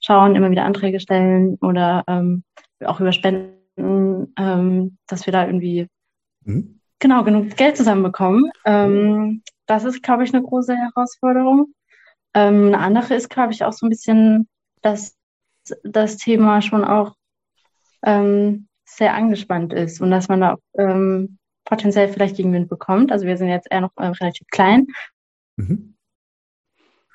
[0.00, 2.44] schauen, immer wieder Anträge stellen oder ähm,
[2.84, 5.88] auch über Spenden, ähm, dass wir da irgendwie
[6.44, 8.50] mhm genau genug Geld zusammenbekommen.
[8.64, 11.74] Ähm, das ist, glaube ich, eine große Herausforderung.
[12.32, 14.48] Ähm, eine andere ist, glaube ich, auch so ein bisschen,
[14.80, 15.14] dass
[15.84, 17.14] das Thema schon auch
[18.04, 23.12] ähm, sehr angespannt ist und dass man da ähm, potenziell vielleicht Gegenwind bekommt.
[23.12, 24.88] Also wir sind jetzt eher noch äh, relativ klein.
[25.56, 25.94] Mhm.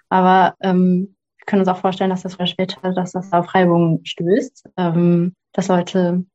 [0.09, 4.69] Aber ähm, wir können uns auch vorstellen, dass das später, dass das auf Reibungen stößt,
[4.77, 6.25] ähm, dass Leute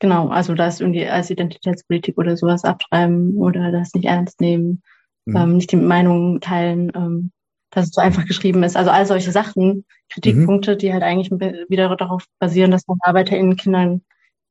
[0.00, 4.82] Genau, also das irgendwie als Identitätspolitik oder sowas abschreiben oder das nicht ernst nehmen,
[5.26, 5.36] mhm.
[5.36, 7.32] ähm, nicht die Meinung teilen, ähm,
[7.70, 8.76] dass es so einfach geschrieben ist.
[8.76, 10.78] Also all solche Sachen, Kritikpunkte, mhm.
[10.78, 14.02] die halt eigentlich wieder darauf basieren, dass man ArbeiterInnen Kindern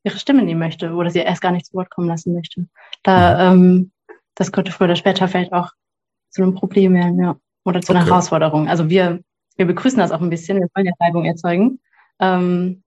[0.04, 2.68] ihre Stimme nehmen möchte oder sie erst gar nicht zu Wort kommen lassen möchte.
[3.04, 3.62] Da, mhm.
[3.62, 3.92] ähm,
[4.36, 5.72] das könnte früher oder später vielleicht auch
[6.30, 7.38] zu einem Problem werden, ja.
[7.66, 8.12] Oder zu einer okay.
[8.12, 8.70] Herausforderung.
[8.70, 9.20] Also wir,
[9.58, 11.80] wir begrüßen das auch ein bisschen, wir wollen ja Reibung erzeugen.
[12.20, 12.84] Ähm,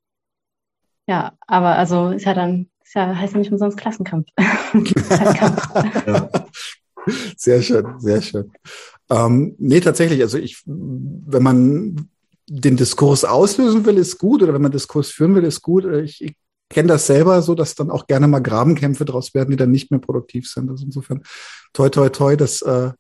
[1.06, 4.28] ja, aber also ist ja dann, ist ja, heißt ja nicht umsonst Klassenkampf.
[4.38, 6.30] ja.
[7.36, 8.50] Sehr schön, sehr schön.
[9.08, 10.20] Ähm, nee, tatsächlich.
[10.22, 12.08] Also ich, wenn man
[12.48, 15.84] den Diskurs auslösen will, ist gut, oder wenn man Diskurs führen will, ist gut.
[15.84, 16.34] Ich, ich
[16.68, 19.90] kenne das selber so, dass dann auch gerne mal Grabenkämpfe draus werden, die dann nicht
[19.90, 20.70] mehr produktiv sind.
[20.70, 21.22] Also insofern
[21.72, 22.90] toi toi toi, dass äh,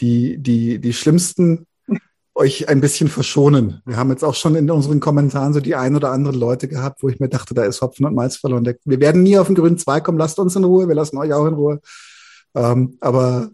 [0.00, 1.66] die, die, die schlimmsten
[2.34, 3.82] euch ein bisschen verschonen.
[3.84, 7.02] Wir haben jetzt auch schon in unseren Kommentaren so die ein oder anderen Leute gehabt,
[7.02, 8.76] wo ich mir dachte, da ist Hopfen und Malz verloren.
[8.84, 11.32] Wir werden nie auf den grünen Zweig kommen, lasst uns in Ruhe, wir lassen euch
[11.32, 11.80] auch in Ruhe.
[12.54, 13.50] Ähm, aber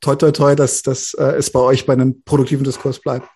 [0.00, 3.28] toi toi toi, dass, dass äh, es bei euch bei einem produktiven Diskurs bleibt.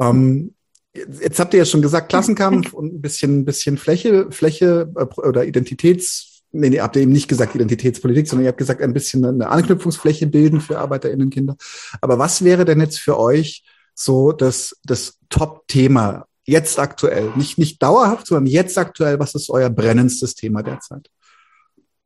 [0.00, 0.54] Ähm,
[0.94, 5.44] jetzt habt ihr ja schon gesagt, Klassenkampf und ein bisschen, bisschen Fläche, Fläche äh, oder
[5.44, 9.24] Identitäts, nee, nee, habt ihr eben nicht gesagt Identitätspolitik, sondern ihr habt gesagt, ein bisschen
[9.24, 11.56] eine Anknüpfungsfläche bilden für ArbeiterInnenkinder.
[12.00, 13.64] Aber was wäre denn jetzt für euch
[13.94, 17.32] so das, das Top-Thema jetzt aktuell?
[17.36, 19.18] Nicht, nicht dauerhaft, sondern jetzt aktuell.
[19.20, 21.08] Was ist euer brennendstes Thema derzeit?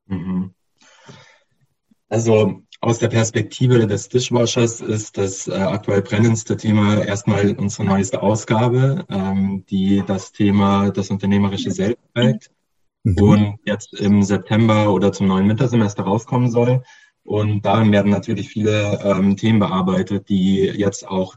[0.06, 0.54] Mhm.
[2.14, 8.22] Also aus der Perspektive des Dishwashers ist das äh, aktuell brennendste Thema erstmal unsere neueste
[8.22, 12.52] Ausgabe, ähm, die das Thema das Unternehmerische selbst trägt
[13.02, 13.16] mhm.
[13.18, 16.84] und jetzt im September oder zum neuen Wintersemester rauskommen soll.
[17.24, 21.34] Und darin werden natürlich viele ähm, Themen bearbeitet, die jetzt auch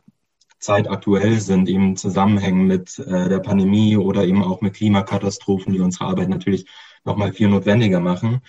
[0.59, 6.05] zeitaktuell sind, eben zusammenhängen mit äh, der Pandemie oder eben auch mit Klimakatastrophen, die unsere
[6.05, 6.67] Arbeit natürlich
[7.03, 8.41] nochmal viel notwendiger machen.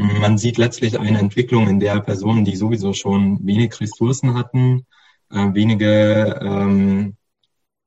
[0.00, 4.86] Man sieht letztlich eine Entwicklung, in der Personen, die sowieso schon wenig Ressourcen hatten,
[5.28, 7.16] äh, wenige ähm,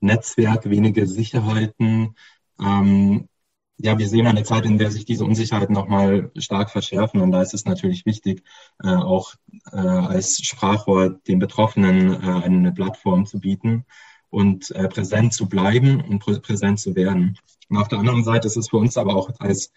[0.01, 2.16] Netzwerk, wenige Sicherheiten,
[2.59, 3.30] ähm,
[3.78, 7.22] ja, wir sehen eine Zeit, in der sich diese Unsicherheiten nochmal stark verschärfen.
[7.22, 8.43] Und da ist es natürlich wichtig,
[8.84, 9.34] äh, auch
[9.72, 13.86] äh, als Sprachrohr den Betroffenen äh, eine Plattform zu bieten
[14.30, 17.38] und äh, präsent zu bleiben und prä präsent zu werden.
[17.70, 19.72] Und auf der anderen Seite ist es für uns aber auch als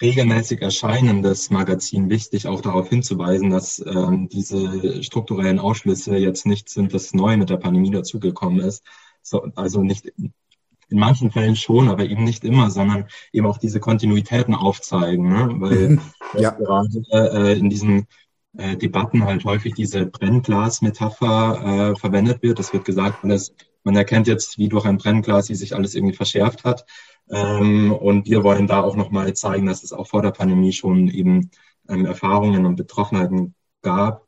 [0.00, 6.94] regelmäßig erscheinendes Magazin wichtig, auch darauf hinzuweisen, dass ähm, diese strukturellen Ausschlüsse jetzt nicht sind,
[6.94, 8.84] dass neu mit der Pandemie dazugekommen ist.
[9.22, 10.12] So, also nicht
[10.90, 15.48] in manchen Fällen schon, aber eben nicht immer, sondern eben auch diese Kontinuitäten aufzeigen, ne?
[15.58, 16.00] weil mhm.
[16.38, 16.50] ja.
[16.50, 18.06] gerade äh, in diesen
[18.56, 22.58] äh, Debatten halt häufig diese Brennglas-Metapher äh, verwendet wird.
[22.58, 26.16] Es wird gesagt, alles, man erkennt jetzt wie durch ein Brennglas, wie sich alles irgendwie
[26.16, 26.84] verschärft hat.
[27.30, 31.08] Ähm, und wir wollen da auch nochmal zeigen, dass es auch vor der Pandemie schon
[31.08, 31.50] eben
[31.88, 34.26] ähm, Erfahrungen und Betroffenheiten gab,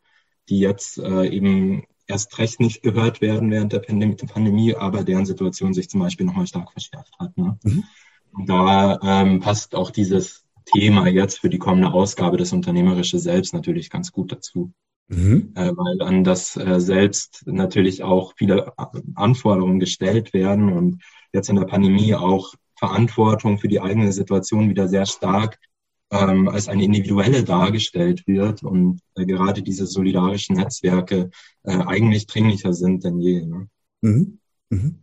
[0.49, 5.75] die jetzt äh, eben erst recht nicht gehört werden während der Pandemie, aber deren Situation
[5.75, 7.37] sich zum Beispiel nochmal stark verschärft hat.
[7.37, 7.59] Ne?
[7.63, 7.85] Mhm.
[8.33, 13.53] Und da ähm, passt auch dieses Thema jetzt für die kommende Ausgabe des Unternehmerische Selbst
[13.53, 14.73] natürlich ganz gut dazu.
[15.09, 15.53] Mhm.
[15.55, 18.73] Äh, weil an das äh, Selbst natürlich auch viele
[19.15, 24.89] Anforderungen gestellt werden und jetzt in der Pandemie auch Verantwortung für die eigene Situation wieder
[24.89, 25.57] sehr stark
[26.11, 31.31] ähm, als eine individuelle dargestellt wird und äh, gerade diese solidarischen Netzwerke
[31.63, 33.47] äh, eigentlich dringlicher sind denn je.
[33.47, 33.69] Ne?
[34.01, 34.39] Mhm.
[34.71, 35.02] Mhm.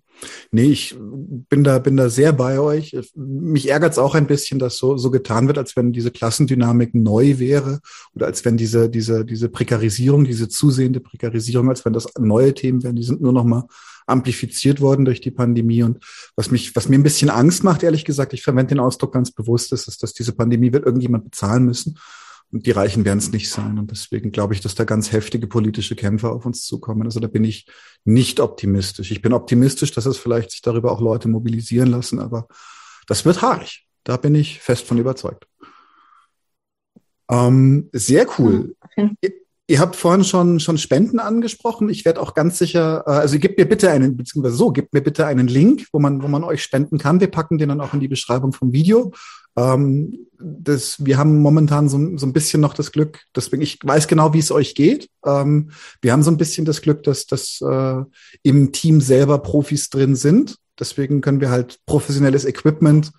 [0.52, 2.98] Nee, ich bin da, bin da sehr bei euch.
[3.16, 6.94] Mich ärgert es auch ein bisschen, dass so, so getan wird, als wenn diese Klassendynamik
[6.96, 7.80] neu wäre
[8.14, 12.84] oder als wenn diese, diese, diese Prekarisierung, diese zusehende Prekarisierung, als wenn das neue Themen
[12.84, 12.96] wären.
[12.96, 13.68] Die sind nur noch mal
[14.08, 15.84] amplifiziert worden durch die Pandemie.
[15.84, 16.04] Und
[16.36, 19.32] was mich, was mir ein bisschen Angst macht, ehrlich gesagt, ich verwende den Ausdruck ganz
[19.32, 21.98] bewusst, ist dass diese Pandemie wird irgendjemand bezahlen müssen.
[22.52, 23.78] Und die Reichen werden es nicht sein.
[23.78, 27.04] Und deswegen glaube ich, dass da ganz heftige politische Kämpfe auf uns zukommen.
[27.04, 27.68] Also da bin ich
[28.06, 29.12] nicht optimistisch.
[29.12, 32.47] Ich bin optimistisch, dass es vielleicht sich darüber auch Leute mobilisieren lassen, aber
[33.08, 33.88] das wird haarig.
[34.04, 35.45] Da bin ich fest von überzeugt.
[37.30, 38.76] Ähm, sehr cool.
[38.82, 39.16] Okay.
[39.70, 41.90] Ihr habt vorhin schon, schon Spenden angesprochen.
[41.90, 45.02] Ich werde auch ganz sicher, äh, also gebt mir bitte einen, beziehungsweise so, gebt mir
[45.02, 47.20] bitte einen Link, wo man, wo man euch spenden kann.
[47.20, 49.12] Wir packen den dann auch in die Beschreibung vom Video.
[49.56, 54.08] Ähm, das, wir haben momentan so, so ein bisschen noch das Glück, deswegen, ich weiß
[54.08, 55.08] genau, wie es euch geht.
[55.24, 55.70] Ähm,
[56.02, 58.04] wir haben so ein bisschen das Glück, dass, dass äh,
[58.42, 60.56] im Team selber Profis drin sind.
[60.80, 63.12] Deswegen können wir halt professionelles Equipment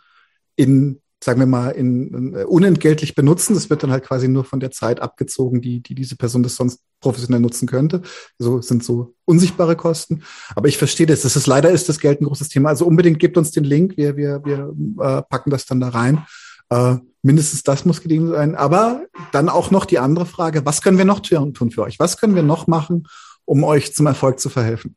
[0.56, 3.54] in sagen wir mal, in, in, äh, unentgeltlich benutzen.
[3.54, 6.56] Das wird dann halt quasi nur von der Zeit abgezogen, die, die diese Person das
[6.56, 8.02] sonst professionell nutzen könnte.
[8.38, 10.22] So sind so unsichtbare Kosten.
[10.54, 11.22] Aber ich verstehe das.
[11.22, 12.70] Das ist leider ist das Geld ein großes Thema.
[12.70, 13.96] Also unbedingt gebt uns den Link.
[13.96, 16.24] Wir, wir, wir äh, packen das dann da rein.
[16.70, 18.54] Äh, mindestens das muss gegeben sein.
[18.54, 21.98] Aber dann auch noch die andere Frage, was können wir noch tun für euch?
[21.98, 23.06] Was können wir noch machen,
[23.44, 24.96] um euch zum Erfolg zu verhelfen?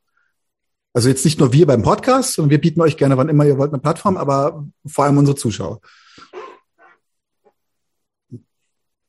[0.94, 3.58] Also jetzt nicht nur wir beim Podcast, sondern wir bieten euch gerne, wann immer ihr
[3.58, 5.82] wollt, eine Plattform, aber vor allem unsere Zuschauer.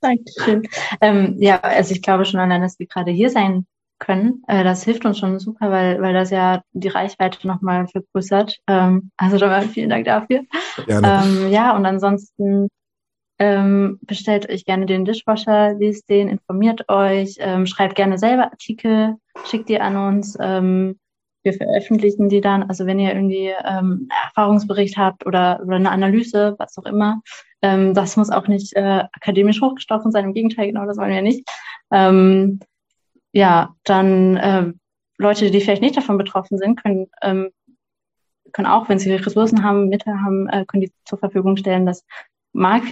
[0.04, 0.68] Dankeschön.
[1.00, 3.66] Ähm, ja, also ich glaube schon allein, dass wir gerade hier sein
[3.98, 8.58] können, äh, das hilft uns schon super, weil, weil das ja die Reichweite nochmal vergrößert.
[8.68, 10.42] Ähm, also schon mal vielen Dank dafür.
[10.88, 12.68] Ähm, ja, und ansonsten
[13.40, 19.16] Ähm, bestellt euch gerne den Dishwasher, liest den, informiert euch, ähm, schreibt gerne selber Artikel,
[19.46, 20.36] schickt die an uns.
[20.40, 21.00] Ähm,
[21.42, 22.62] wir veröffentlichen die dann.
[22.62, 27.22] Also wenn ihr irgendwie ähm, Erfahrungsbericht habt oder, oder eine Analyse, was auch immer,
[27.64, 30.26] ähm, das muss auch nicht äh, akademisch hochgestochen sein.
[30.26, 31.48] Im Gegenteil, genau das wollen wir nicht.
[31.90, 32.60] Ähm,
[33.32, 34.72] ja, dann äh,
[35.16, 37.50] Leute, die vielleicht nicht davon betroffen sind, können ähm,
[38.52, 41.86] können auch, wenn sie Ressourcen haben, Mittel haben, äh, können die zur Verfügung stellen.
[41.86, 42.04] Das
[42.52, 42.82] mag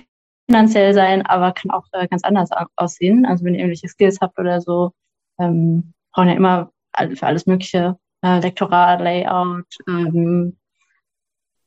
[0.48, 3.26] finanziell sein, aber kann auch äh, ganz anders aussehen.
[3.26, 4.92] Also wenn ihr irgendwelche Skills habt oder so,
[5.38, 6.72] ähm, brauchen ja immer
[7.14, 10.56] für alles Mögliche äh, Lektorat, Layout, ähm,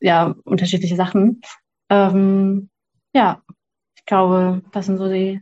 [0.01, 1.41] ja, unterschiedliche Sachen.
[1.89, 2.69] Ähm,
[3.15, 3.41] ja,
[3.95, 5.41] ich glaube, das sind so die,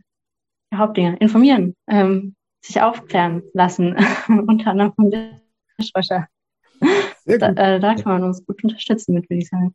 [0.72, 1.16] die Hauptdinge.
[1.16, 3.96] Informieren, ähm, sich aufklären lassen,
[4.28, 5.10] unter anderem vom
[5.78, 6.28] Dishwasher.
[7.26, 9.74] Da, äh, da kann man uns gut unterstützen mit, würde ich sagen.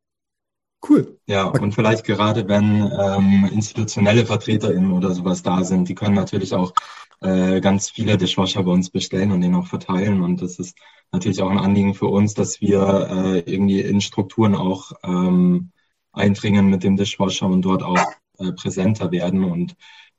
[0.88, 1.20] Cool.
[1.26, 6.54] Ja, und vielleicht gerade wenn ähm, institutionelle VertreterInnen oder sowas da sind, die können natürlich
[6.54, 6.74] auch
[7.22, 10.22] äh, ganz viele Dishwasher bei uns bestellen und den auch verteilen.
[10.22, 10.78] Und das ist
[11.12, 15.72] natürlich auch ein Anliegen für uns, dass wir äh, irgendwie in Strukturen auch ähm,
[16.12, 18.00] eindringen mit dem Dishwasher und dort auch
[18.40, 19.44] äh, präsenter werden.
[19.44, 19.76] Und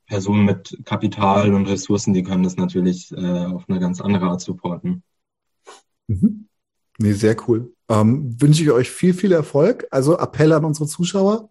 [0.06, 4.40] Personen mit Kapital und Ressourcen, die können das natürlich äh, auf eine ganz andere Art
[4.40, 5.02] supporten.
[6.08, 6.46] Mhm.
[6.98, 7.72] Nee, sehr cool.
[7.88, 9.86] Ähm, wünsche ich euch viel, viel Erfolg.
[9.90, 11.48] Also Appell an unsere Zuschauer.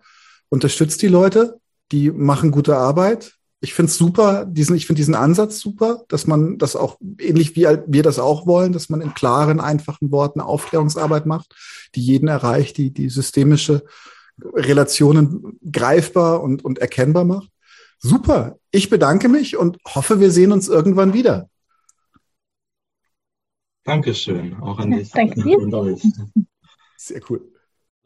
[0.49, 1.59] Unterstützt die Leute,
[1.91, 3.35] die machen gute Arbeit.
[3.61, 7.55] Ich finde es super, diesen, ich finde diesen Ansatz super, dass man das auch, ähnlich
[7.55, 11.55] wie wir das auch wollen, dass man in klaren, einfachen Worten Aufklärungsarbeit macht,
[11.95, 13.83] die jeden erreicht, die, die systemische
[14.53, 17.49] Relationen greifbar und, und erkennbar macht.
[17.99, 18.57] Super.
[18.71, 21.49] Ich bedanke mich und hoffe, wir sehen uns irgendwann wieder.
[23.83, 25.97] Dankeschön, auch an dich Danke dir.
[26.97, 27.51] Sehr cool.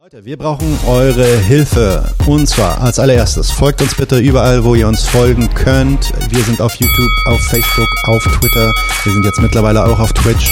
[0.03, 2.03] Leute, wir brauchen eure Hilfe.
[2.25, 6.11] Und zwar als allererstes, folgt uns bitte überall, wo ihr uns folgen könnt.
[6.29, 8.73] Wir sind auf YouTube, auf Facebook, auf Twitter.
[9.05, 10.51] Wir sind jetzt mittlerweile auch auf Twitch.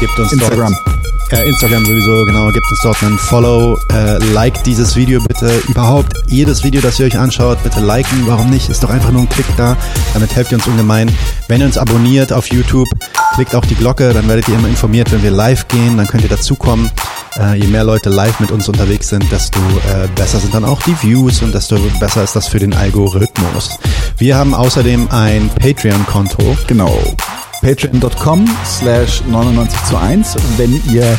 [0.00, 0.72] Gebt uns Instagram.
[0.72, 5.50] Dort äh, Instagram sowieso, genau, gebt uns dort einen Follow, äh, like dieses Video bitte,
[5.68, 9.22] überhaupt jedes Video, das ihr euch anschaut, bitte liken, warum nicht, ist doch einfach nur
[9.22, 9.76] ein Klick da,
[10.14, 11.10] damit helft ihr uns ungemein.
[11.48, 12.88] Wenn ihr uns abonniert auf YouTube,
[13.34, 16.22] klickt auch die Glocke, dann werdet ihr immer informiert, wenn wir live gehen, dann könnt
[16.22, 16.90] ihr dazukommen.
[17.38, 20.80] Äh, je mehr Leute live mit uns unterwegs sind, desto äh, besser sind dann auch
[20.82, 23.78] die Views und desto besser ist das für den Algorithmus.
[24.18, 26.56] Wir haben außerdem ein Patreon-Konto.
[26.66, 26.96] Genau
[27.60, 30.36] patreon.com slash 99 zu 1.
[30.56, 31.18] Wenn ihr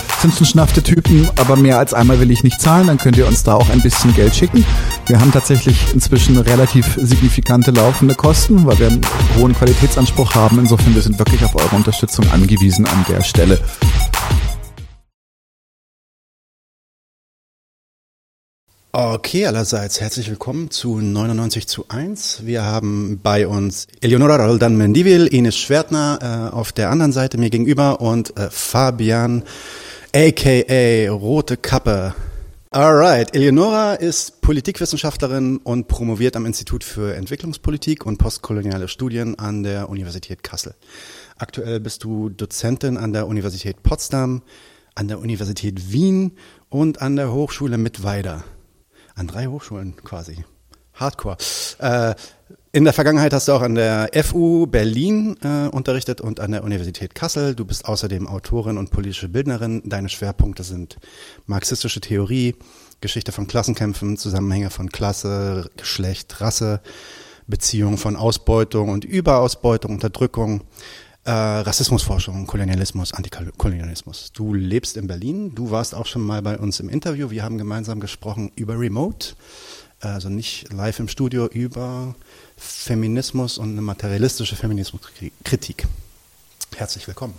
[0.19, 3.55] sind Typen, aber mehr als einmal will ich nicht zahlen, dann könnt ihr uns da
[3.55, 4.65] auch ein bisschen Geld schicken.
[5.07, 9.01] Wir haben tatsächlich inzwischen relativ signifikante laufende Kosten, weil wir einen
[9.37, 10.59] hohen Qualitätsanspruch haben.
[10.59, 13.59] Insofern, wir sind wirklich auf eure Unterstützung angewiesen an der Stelle.
[18.93, 22.45] Okay, allerseits herzlich willkommen zu 99 zu 1.
[22.45, 27.49] Wir haben bei uns Eleonora Roldan Mendivil, Ines Schwertner äh, auf der anderen Seite mir
[27.49, 29.43] gegenüber und äh, Fabian
[30.13, 32.13] aka Rote Kappe.
[32.69, 39.89] Alright, Eleonora ist Politikwissenschaftlerin und promoviert am Institut für Entwicklungspolitik und postkoloniale Studien an der
[39.89, 40.75] Universität Kassel.
[41.37, 44.41] Aktuell bist du Dozentin an der Universität Potsdam,
[44.95, 46.33] an der Universität Wien
[46.69, 48.43] und an der Hochschule Mittweida.
[49.15, 50.43] An drei Hochschulen quasi.
[50.93, 51.37] Hardcore.
[51.79, 52.15] Äh,
[52.73, 56.63] in der Vergangenheit hast du auch an der FU Berlin äh, unterrichtet und an der
[56.63, 57.53] Universität Kassel.
[57.53, 59.81] Du bist außerdem Autorin und politische Bildnerin.
[59.85, 60.97] Deine Schwerpunkte sind
[61.47, 62.55] marxistische Theorie,
[63.01, 66.79] Geschichte von Klassenkämpfen, Zusammenhänge von Klasse, Geschlecht, Rasse,
[67.47, 70.61] Beziehungen von Ausbeutung und Überausbeutung, Unterdrückung,
[71.25, 74.31] äh, Rassismusforschung, Kolonialismus, Antikolonialismus.
[74.31, 75.53] Du lebst in Berlin.
[75.55, 77.31] Du warst auch schon mal bei uns im Interview.
[77.31, 79.33] Wir haben gemeinsam gesprochen über Remote,
[79.99, 82.15] also nicht live im Studio, über
[82.61, 85.87] Feminismus und eine materialistische Feminismuskritik.
[86.75, 87.33] Herzlich willkommen.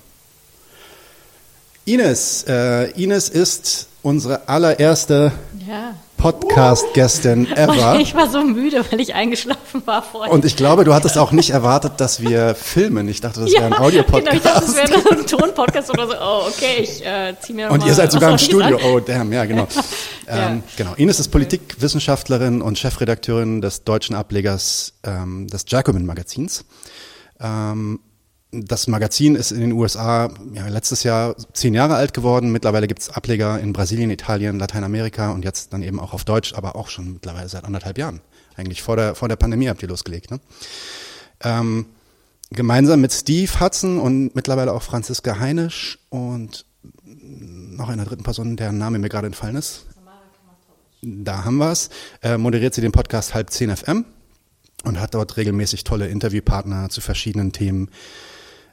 [1.85, 5.33] Ines, äh, Ines ist unsere allererste
[5.66, 5.95] ja.
[6.16, 7.99] Podcast-Gästin ever.
[7.99, 10.33] Ich war so müde, weil ich eingeschlafen war vorher.
[10.33, 13.09] Und ich glaube, du hattest auch nicht erwartet, dass wir filmen.
[13.09, 14.30] Ich dachte, das ja, wäre ein Audiopodcast.
[14.30, 16.12] Genau, ich dachte, das wäre ein Tonpodcast oder so.
[16.14, 18.78] Oh, okay, ich äh, ziehe mir Und mal, ihr seid sogar im Studio.
[18.85, 19.66] Oh, damn, ja, genau.
[20.28, 20.51] ja.
[20.51, 20.95] Ähm, genau.
[20.95, 26.64] Ines ist Politikwissenschaftlerin und Chefredakteurin des deutschen Ablegers ähm, des Jacobin-Magazins.
[27.41, 27.99] Ähm,
[28.53, 32.53] das Magazin ist in den USA ja, letztes Jahr zehn Jahre alt geworden.
[32.53, 36.53] Mittlerweile gibt es Ableger in Brasilien, Italien, Lateinamerika und jetzt dann eben auch auf Deutsch,
[36.53, 38.20] aber auch schon mittlerweile seit anderthalb Jahren.
[38.55, 40.30] Eigentlich vor der, vor der Pandemie habt ihr losgelegt.
[40.30, 40.40] Ne?
[41.40, 41.86] Ähm,
[42.50, 46.66] gemeinsam mit Steve Hudson und mittlerweile auch Franziska Heinisch und
[47.05, 49.86] noch einer dritten Person, deren Name mir gerade entfallen ist.
[51.00, 51.88] Da haben wir es.
[52.22, 54.05] Äh, moderiert sie den Podcast Halb 10 FM
[54.84, 57.88] und hat dort regelmäßig tolle Interviewpartner zu verschiedenen Themen.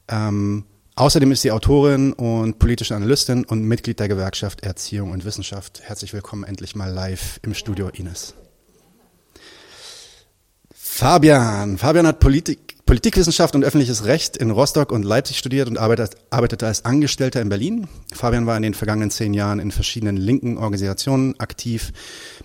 [0.09, 5.81] Ähm, außerdem ist sie Autorin und politische Analystin und Mitglied der Gewerkschaft Erziehung und Wissenschaft.
[5.83, 8.33] Herzlich willkommen endlich mal live im Studio Ines.
[10.73, 11.77] Fabian.
[11.77, 16.65] Fabian hat Politik, Politikwissenschaft und öffentliches Recht in Rostock und Leipzig studiert und arbeitet, arbeitete
[16.65, 17.87] als Angestellter in Berlin.
[18.11, 21.93] Fabian war in den vergangenen zehn Jahren in verschiedenen linken Organisationen aktiv,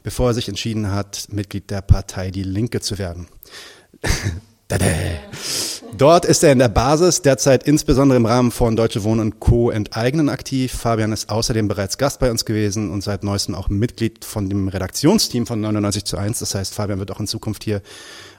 [0.03, 3.27] bevor er sich entschieden hat, Mitglied der Partei Die Linke zu werden.
[5.97, 9.71] Dort ist er in der Basis derzeit insbesondere im Rahmen von Deutsche Wohnen und Co.
[9.71, 10.73] enteignen aktiv.
[10.73, 14.67] Fabian ist außerdem bereits Gast bei uns gewesen und seit neuestem auch Mitglied von dem
[14.67, 16.41] Redaktionsteam von 99 zu 1.
[16.41, 17.81] Das heißt, Fabian wird auch in Zukunft hier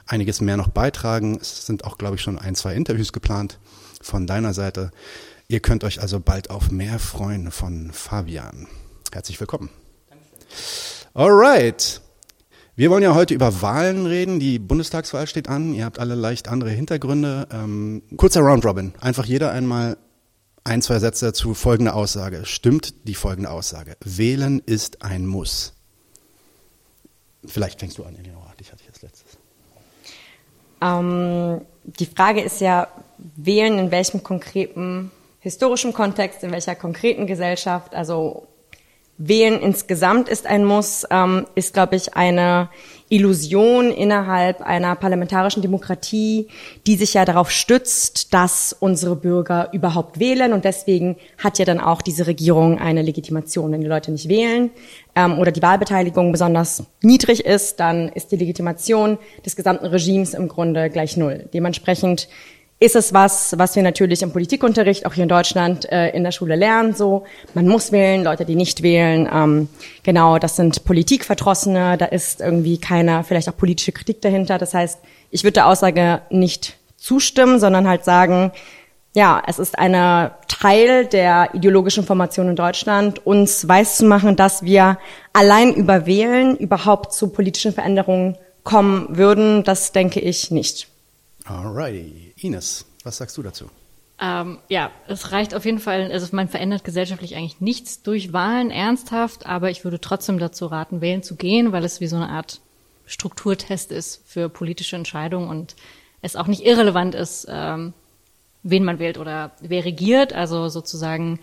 [0.06, 1.38] einiges mehr noch beitragen.
[1.40, 3.58] Es sind auch, glaube ich, schon ein, zwei Interviews geplant
[4.02, 4.90] von deiner Seite.
[5.48, 8.66] Ihr könnt euch also bald auf mehr freuen von Fabian.
[9.12, 9.70] Herzlich willkommen.
[11.14, 12.02] Alright.
[12.78, 14.38] Wir wollen ja heute über Wahlen reden.
[14.38, 15.72] Die Bundestagswahl steht an.
[15.72, 17.48] Ihr habt alle leicht andere Hintergründe.
[17.50, 18.92] Ähm, kurzer Roundrobin.
[19.00, 19.96] Einfach jeder einmal
[20.62, 22.44] ein, zwei Sätze zu folgender Aussage.
[22.44, 23.96] Stimmt die folgende Aussage?
[24.04, 25.72] Wählen ist ein Muss.
[27.46, 28.52] Vielleicht fängst du an, Eleonora.
[28.60, 29.38] Dich hatte ich als letztes.
[30.82, 32.88] Ähm, die Frage ist ja,
[33.36, 35.10] wählen in welchem konkreten
[35.40, 38.48] historischen Kontext, in welcher konkreten Gesellschaft, also
[39.18, 42.68] Wählen insgesamt ist ein Muss, ähm, ist, glaube ich, eine
[43.08, 46.48] Illusion innerhalb einer parlamentarischen Demokratie,
[46.86, 50.52] die sich ja darauf stützt, dass unsere Bürger überhaupt wählen.
[50.52, 53.72] Und deswegen hat ja dann auch diese Regierung eine Legitimation.
[53.72, 54.70] Wenn die Leute nicht wählen
[55.14, 60.48] ähm, oder die Wahlbeteiligung besonders niedrig ist, dann ist die Legitimation des gesamten Regimes im
[60.48, 61.48] Grunde gleich null.
[61.54, 62.28] Dementsprechend
[62.78, 66.30] ist es was, was wir natürlich im Politikunterricht auch hier in Deutschland äh, in der
[66.32, 66.94] Schule lernen.
[66.94, 67.24] So,
[67.54, 69.68] man muss wählen, Leute, die nicht wählen, ähm,
[70.02, 71.96] genau, das sind Politikverdrossene.
[71.96, 74.58] Da ist irgendwie keine, vielleicht auch politische Kritik dahinter.
[74.58, 74.98] Das heißt,
[75.30, 78.52] ich würde der Aussage nicht zustimmen, sondern halt sagen,
[79.14, 84.62] ja, es ist eine Teil der ideologischen Formation in Deutschland, uns weiß zu machen, dass
[84.62, 84.98] wir
[85.32, 89.64] allein über Wählen überhaupt zu politischen Veränderungen kommen würden.
[89.64, 90.88] Das denke ich nicht.
[91.46, 92.25] Alrighty.
[92.40, 93.70] Ines, was sagst du dazu?
[94.18, 98.70] Ähm, ja, es reicht auf jeden Fall, also man verändert gesellschaftlich eigentlich nichts durch Wahlen
[98.70, 102.30] ernsthaft, aber ich würde trotzdem dazu raten, wählen zu gehen, weil es wie so eine
[102.30, 102.60] Art
[103.06, 105.76] Strukturtest ist für politische Entscheidungen und
[106.22, 107.92] es auch nicht irrelevant ist, ähm,
[108.62, 110.32] wen man wählt oder wer regiert.
[110.32, 111.38] Also sozusagen,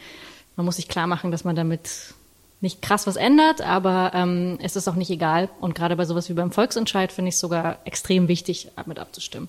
[0.55, 2.13] man muss sich klar machen, dass man damit
[2.59, 5.49] nicht krass was ändert, aber ähm, es ist auch nicht egal.
[5.61, 9.47] Und gerade bei sowas wie beim Volksentscheid finde ich es sogar extrem wichtig, mit abzustimmen.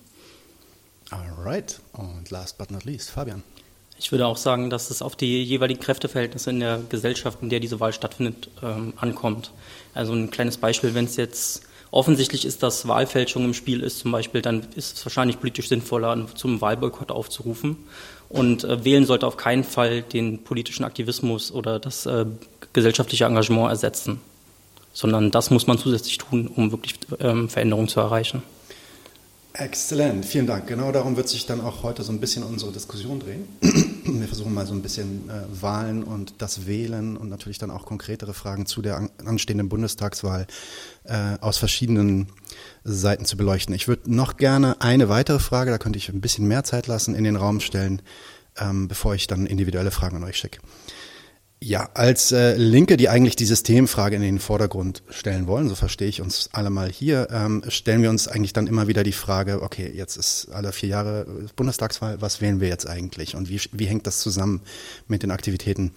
[1.11, 1.79] Alright.
[1.93, 3.43] Und last but not least, Fabian.
[3.97, 7.59] Ich würde auch sagen, dass es auf die jeweiligen Kräfteverhältnisse in der Gesellschaft, in der
[7.59, 9.51] diese Wahl stattfindet, ähm, ankommt.
[9.93, 14.11] Also ein kleines Beispiel, wenn es jetzt offensichtlich ist, dass Wahlfälschung im Spiel ist zum
[14.11, 17.77] Beispiel, dann ist es wahrscheinlich politisch sinnvoller, zum Wahlboykott aufzurufen.
[18.27, 22.25] Und äh, wählen sollte auf keinen Fall den politischen Aktivismus oder das äh,
[22.73, 24.19] gesellschaftliche Engagement ersetzen,
[24.91, 28.43] sondern das muss man zusätzlich tun, um wirklich ähm, Veränderungen zu erreichen.
[29.57, 30.67] Exzellent, vielen Dank.
[30.67, 33.47] Genau darum wird sich dann auch heute so ein bisschen unsere Diskussion drehen.
[34.03, 37.85] Wir versuchen mal so ein bisschen äh, Wahlen und das Wählen und natürlich dann auch
[37.85, 40.45] konkretere Fragen zu der an, anstehenden Bundestagswahl
[41.05, 42.27] äh, aus verschiedenen
[42.83, 43.73] Seiten zu beleuchten.
[43.73, 47.15] Ich würde noch gerne eine weitere Frage, da könnte ich ein bisschen mehr Zeit lassen,
[47.15, 48.01] in den Raum stellen,
[48.57, 50.59] ähm, bevor ich dann individuelle Fragen an euch schicke.
[51.61, 56.09] Ja, als äh, Linke, die eigentlich die Systemfrage in den Vordergrund stellen wollen, so verstehe
[56.09, 59.61] ich uns alle mal hier, ähm, stellen wir uns eigentlich dann immer wieder die Frage,
[59.61, 61.25] okay, jetzt ist alle vier Jahre
[61.55, 63.35] Bundestagswahl, was wählen wir jetzt eigentlich?
[63.35, 64.61] Und wie, wie hängt das zusammen
[65.07, 65.91] mit den Aktivitäten?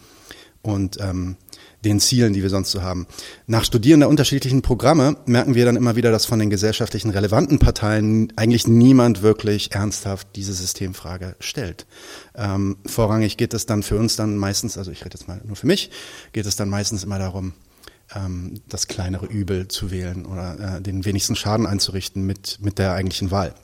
[0.63, 1.37] Und ähm,
[1.85, 3.07] den Zielen, die wir sonst so haben.
[3.47, 7.59] Nach Studieren der unterschiedlichen Programme merken wir dann immer wieder, dass von den gesellschaftlichen relevanten
[7.59, 11.87] Parteien eigentlich niemand wirklich ernsthaft diese Systemfrage stellt.
[12.35, 15.57] Ähm, vorrangig geht es dann für uns dann meistens, also ich rede jetzt mal nur
[15.57, 15.91] für mich,
[16.33, 17.53] geht es dann meistens immer darum,
[18.15, 22.93] ähm, das kleinere Übel zu wählen oder äh, den wenigsten Schaden einzurichten mit, mit der
[22.93, 23.55] eigentlichen Wahl.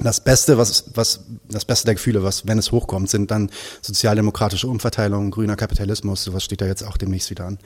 [0.00, 3.50] Das Beste, was, was, das Beste der Gefühle, was, wenn es hochkommt, sind dann
[3.82, 7.58] sozialdemokratische Umverteilung, grüner Kapitalismus, sowas steht da jetzt auch demnächst wieder an.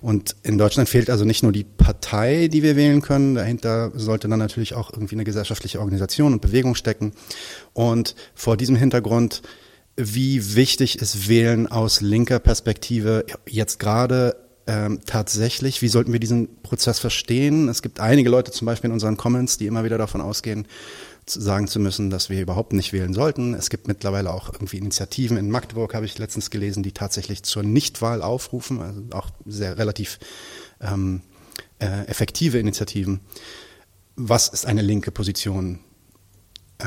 [0.00, 4.28] Und in Deutschland fehlt also nicht nur die Partei, die wir wählen können, dahinter sollte
[4.28, 7.12] dann natürlich auch irgendwie eine gesellschaftliche Organisation und Bewegung stecken.
[7.72, 9.42] Und vor diesem Hintergrund,
[9.96, 16.60] wie wichtig ist Wählen aus linker Perspektive jetzt gerade ähm, tatsächlich, wie sollten wir diesen
[16.62, 17.68] Prozess verstehen?
[17.68, 20.66] Es gibt einige Leute zum Beispiel in unseren Comments, die immer wieder davon ausgehen,
[21.28, 23.54] sagen zu müssen, dass wir überhaupt nicht wählen sollten.
[23.54, 27.62] Es gibt mittlerweile auch irgendwie Initiativen in Magdeburg, habe ich letztens gelesen, die tatsächlich zur
[27.62, 30.18] Nichtwahl aufrufen, also auch sehr relativ
[30.80, 31.22] ähm,
[31.78, 33.20] äh, effektive Initiativen.
[34.14, 35.80] Was ist eine linke Position
[36.78, 36.86] äh,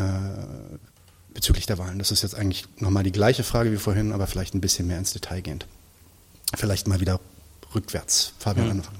[1.33, 1.99] bezüglich der Wahlen?
[1.99, 4.97] Das ist jetzt eigentlich nochmal die gleiche Frage wie vorhin, aber vielleicht ein bisschen mehr
[4.97, 5.67] ins Detail gehend.
[6.55, 7.19] Vielleicht mal wieder
[7.75, 8.33] rückwärts.
[8.39, 8.71] Fabian, mhm.
[8.71, 8.98] anfangen.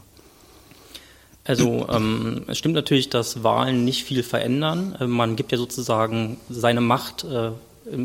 [1.49, 4.95] Also ähm, es stimmt natürlich, dass Wahlen nicht viel verändern.
[4.99, 7.49] Äh, man gibt ja sozusagen seine Macht äh,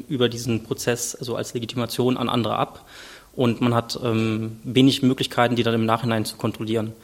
[0.08, 2.86] über diesen Prozess, also als Legitimation an andere ab.
[3.36, 6.94] Und man hat ähm, wenig Möglichkeiten, die dann im Nachhinein zu kontrollieren.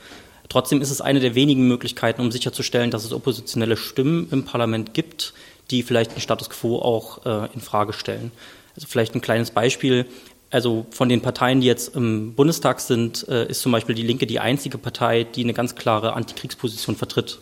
[0.49, 4.95] Trotzdem ist es eine der wenigen Möglichkeiten, um sicherzustellen, dass es oppositionelle Stimmen im Parlament
[4.95, 5.34] gibt,
[5.70, 8.32] die vielleicht den Status quo auch äh, in Frage stellen.
[8.76, 10.07] Also vielleicht ein kleines Beispiel.
[10.51, 14.26] Also von den Parteien, die jetzt im Bundestag sind, äh, ist zum Beispiel die Linke
[14.26, 17.38] die einzige Partei, die eine ganz klare Antikriegsposition vertritt.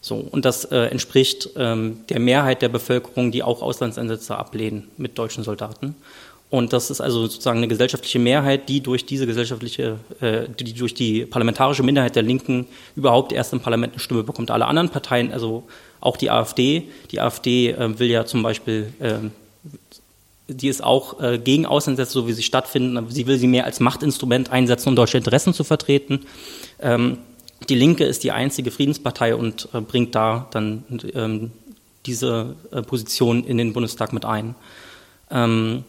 [0.00, 5.18] So, und das äh, entspricht ähm, der Mehrheit der Bevölkerung, die auch Auslandseinsätze ablehnen mit
[5.18, 5.96] deutschen Soldaten.
[6.48, 10.94] Und das ist also sozusagen eine gesellschaftliche Mehrheit, die durch diese gesellschaftliche, äh, die durch
[10.94, 14.50] die parlamentarische Minderheit der Linken überhaupt erst im Parlament eine Stimme bekommt.
[14.50, 15.64] Alle anderen Parteien, also
[16.00, 19.14] auch die AfD, die AfD äh, will ja zum Beispiel äh,
[20.48, 23.06] die ist auch äh, gegen Außensätze, so wie sie stattfinden.
[23.10, 26.20] Sie will sie mehr als Machtinstrument einsetzen, um deutsche Interessen zu vertreten.
[26.80, 27.18] Ähm,
[27.68, 30.84] die Linke ist die einzige Friedenspartei und äh, bringt da dann
[31.14, 31.50] ähm,
[32.04, 34.54] diese äh, Position in den Bundestag mit ein.
[35.30, 35.84] Ähm,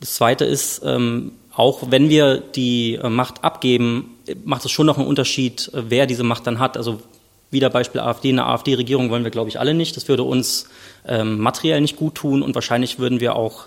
[0.00, 4.96] das Zweite ist, ähm, auch wenn wir die äh, Macht abgeben, macht es schon noch
[4.96, 6.78] einen Unterschied, äh, wer diese Macht dann hat.
[6.78, 7.02] Also
[7.50, 9.96] wieder Beispiel AfD, eine AfD-Regierung wollen wir, glaube ich, alle nicht.
[9.96, 10.68] Das würde uns
[11.06, 13.66] ähm, materiell nicht gut tun und wahrscheinlich würden wir auch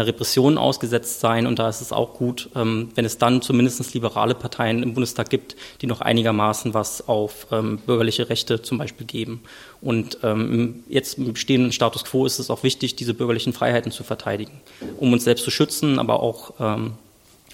[0.00, 1.46] Repressionen ausgesetzt sein.
[1.46, 5.30] Und da ist es auch gut, ähm, wenn es dann zumindest liberale Parteien im Bundestag
[5.30, 9.42] gibt, die noch einigermaßen was auf ähm, bürgerliche Rechte zum Beispiel geben.
[9.80, 14.04] Und ähm, jetzt im bestehenden Status quo ist es auch wichtig, diese bürgerlichen Freiheiten zu
[14.04, 14.60] verteidigen,
[14.98, 16.52] um uns selbst zu schützen, aber auch.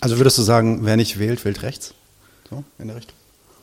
[0.01, 1.95] also würdest du sagen, wer nicht wählt, wählt rechts?
[2.51, 3.15] So, in der Richtung?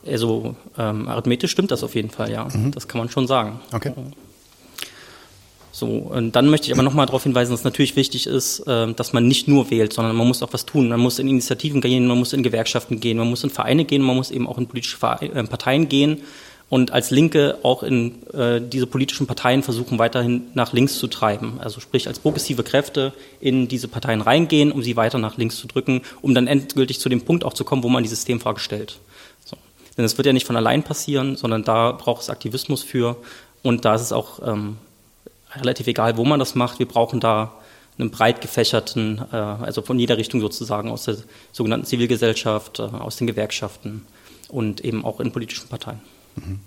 [0.07, 2.47] Also ähm, arithmetisch stimmt das auf jeden Fall, ja.
[2.51, 2.71] Mhm.
[2.71, 3.59] Das kann man schon sagen.
[3.71, 3.93] Okay.
[5.75, 9.11] So, und dann möchte ich aber nochmal darauf hinweisen, dass natürlich wichtig ist, ähm, dass
[9.11, 10.87] man nicht nur wählt, sondern man muss auch was tun.
[10.87, 14.01] Man muss in Initiativen gehen, man muss in Gewerkschaften gehen, man muss in Vereine gehen,
[14.01, 16.21] man muss eben auch in politische äh, Parteien gehen
[16.69, 21.59] und als Linke auch in äh, diese politischen Parteien versuchen, weiterhin nach links zu treiben.
[21.59, 23.11] Also sprich als progressive Kräfte
[23.41, 27.09] in diese Parteien reingehen, um sie weiter nach links zu drücken, um dann endgültig zu
[27.09, 28.97] dem Punkt auch zu kommen, wo man die Systemfrage stellt.
[29.43, 29.57] So.
[29.97, 33.17] Denn es wird ja nicht von allein passieren, sondern da braucht es Aktivismus für
[33.61, 34.77] und da ist es auch ähm,
[35.57, 36.79] relativ egal, wo man das macht.
[36.79, 37.53] Wir brauchen da
[37.97, 41.17] einen breit gefächerten, äh, also von jeder Richtung sozusagen, aus der
[41.51, 44.05] sogenannten Zivilgesellschaft, äh, aus den Gewerkschaften
[44.49, 46.01] und eben auch in politischen Parteien.
[46.35, 46.59] Mhm.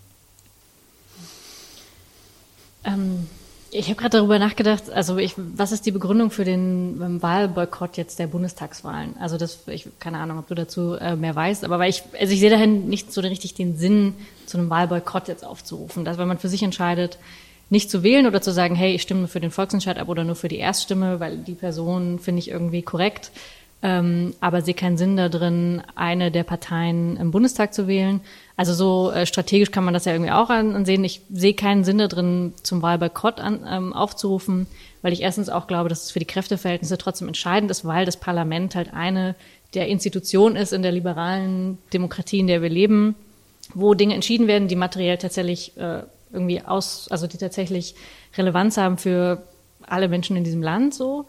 [2.85, 3.27] Ähm,
[3.71, 7.99] ich habe gerade darüber nachgedacht, also ich, was ist die Begründung für den ähm, Wahlboykott
[7.99, 9.15] jetzt der Bundestagswahlen?
[9.19, 12.33] Also das, ich keine Ahnung, ob du dazu äh, mehr weißt, aber weil ich, also
[12.33, 14.15] ich sehe dahin nicht so richtig den Sinn,
[14.47, 17.19] zu einem Wahlboykott jetzt aufzurufen, dass wenn man für sich entscheidet,
[17.71, 20.37] nicht zu wählen oder zu sagen, hey, ich stimme für den Volksentscheid ab oder nur
[20.37, 23.31] für die Erststimme, weil die Person finde ich irgendwie korrekt,
[23.81, 28.21] ähm, aber sehe keinen Sinn da drin, eine der Parteien im Bundestag zu wählen.
[28.57, 31.05] Also so äh, strategisch kann man das ja irgendwie auch ansehen.
[31.05, 34.67] Ich sehe keinen Sinn da drin, zum Wahlboykott an, ähm, aufzurufen,
[35.03, 38.17] weil ich erstens auch glaube, dass es für die Kräfteverhältnisse trotzdem entscheidend ist, weil das
[38.17, 39.37] Parlament halt eine
[39.75, 43.15] der Institutionen ist in der liberalen Demokratie, in der wir leben,
[43.75, 46.03] wo Dinge entschieden werden, die materiell tatsächlich äh,
[46.33, 47.95] irgendwie aus, also die tatsächlich
[48.37, 49.43] Relevanz haben für
[49.87, 51.27] alle Menschen in diesem Land so.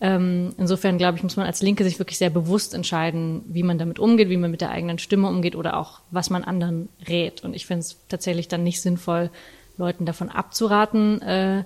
[0.00, 3.78] Ähm, insofern glaube ich, muss man als Linke sich wirklich sehr bewusst entscheiden, wie man
[3.78, 7.44] damit umgeht, wie man mit der eigenen Stimme umgeht oder auch, was man anderen rät.
[7.44, 9.30] Und ich finde es tatsächlich dann nicht sinnvoll,
[9.78, 11.60] Leuten davon abzuraten, äh,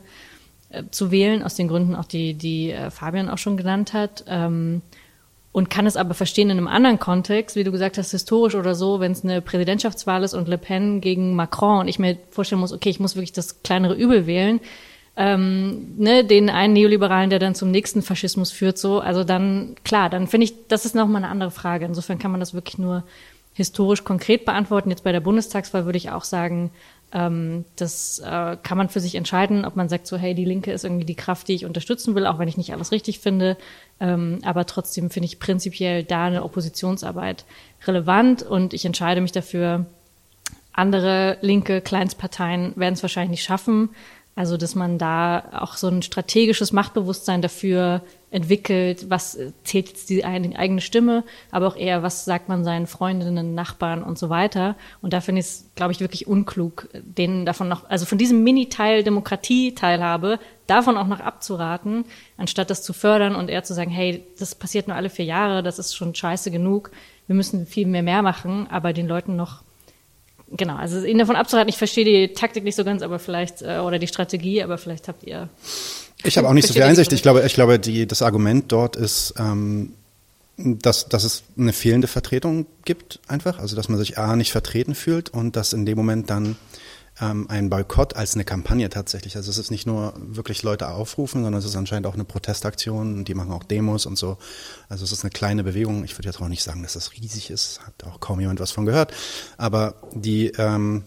[0.68, 4.24] äh, zu wählen, aus den Gründen auch, die, die äh, Fabian auch schon genannt hat.
[4.28, 4.82] Ähm,
[5.57, 8.75] und kann es aber verstehen in einem anderen Kontext, wie du gesagt hast, historisch oder
[8.75, 12.61] so, wenn es eine Präsidentschaftswahl ist und Le Pen gegen Macron und ich mir vorstellen
[12.61, 14.61] muss, okay, ich muss wirklich das kleinere Übel wählen,
[15.17, 20.11] ähm, ne, den einen Neoliberalen, der dann zum nächsten Faschismus führt, so, also dann, klar,
[20.11, 21.87] dann finde ich, das ist nochmal eine andere Frage.
[21.87, 23.05] Insofern kann man das wirklich nur
[23.55, 24.91] historisch konkret beantworten.
[24.91, 26.71] Jetzt bei der Bundestagswahl würde ich auch sagen,
[27.13, 30.73] Ähm, das äh, kann man für sich entscheiden, ob man sagt so, hey, die Linke
[30.73, 33.57] ist irgendwie die Kraft, die ich unterstützen will, auch wenn ich nicht alles richtig finde.
[34.01, 37.45] Ähm, aber trotzdem finde ich prinzipiell da eine Oppositionsarbeit
[37.87, 39.87] relevant und ich entscheide mich dafür.
[40.73, 43.91] Andere linke Kleinstparteien werden es wahrscheinlich nicht schaffen.
[44.37, 50.26] Also, dass man da auch so ein strategisches Machtbewusstsein dafür entwickelt, was zählt jetzt die
[50.26, 54.76] eigene Stimme, aber auch eher, was sagt man seinen Freundinnen, Nachbarn und so weiter.
[55.01, 58.45] Und da finde ich es, glaube ich, wirklich unklug, denen davon noch, also von diesem
[58.45, 62.05] Mini-Teil Demokratie-Teilhabe, davon auch noch abzuraten,
[62.37, 65.62] anstatt das zu fördern und eher zu sagen, hey, das passiert nur alle vier Jahre,
[65.62, 66.91] das ist schon scheiße genug,
[67.26, 69.62] wir müssen viel mehr mehr machen, aber den Leuten noch
[70.51, 73.79] genau, also ihnen davon abzuraten, ich verstehe die Taktik nicht so ganz, aber vielleicht, äh,
[73.79, 75.49] oder die Strategie, aber vielleicht habt ihr.
[76.25, 77.13] Ich habe auch nicht so viel Einsicht.
[77.13, 79.93] Ich glaube, ich glaube, die, das Argument dort ist, ähm,
[80.57, 83.59] dass, dass es eine fehlende Vertretung gibt, einfach.
[83.59, 86.57] Also, dass man sich A nicht vertreten fühlt und dass in dem Moment dann
[87.21, 89.37] ähm, ein Boykott als eine Kampagne tatsächlich.
[89.37, 93.14] Also es ist nicht nur wirklich Leute aufrufen, sondern es ist anscheinend auch eine Protestaktion
[93.14, 94.39] und die machen auch Demos und so.
[94.89, 96.05] Also es ist eine kleine Bewegung.
[96.05, 98.71] Ich würde jetzt auch nicht sagen, dass das riesig ist, hat auch kaum jemand was
[98.71, 99.12] von gehört.
[99.57, 101.05] Aber die, ähm,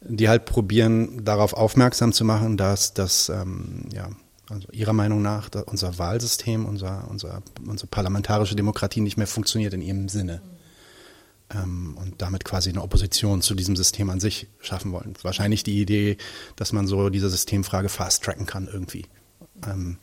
[0.00, 4.08] die halt probieren, darauf aufmerksam zu machen, dass das, ähm, ja,
[4.48, 9.82] also ihrer Meinung nach unser Wahlsystem, unser, unser, unsere parlamentarische Demokratie nicht mehr funktioniert in
[9.82, 10.40] ihrem Sinne
[11.54, 15.14] ähm, und damit quasi eine Opposition zu diesem System an sich schaffen wollen.
[15.22, 16.16] Wahrscheinlich die Idee,
[16.56, 19.06] dass man so diese Systemfrage fast-tracken kann irgendwie.
[19.66, 19.98] Ähm,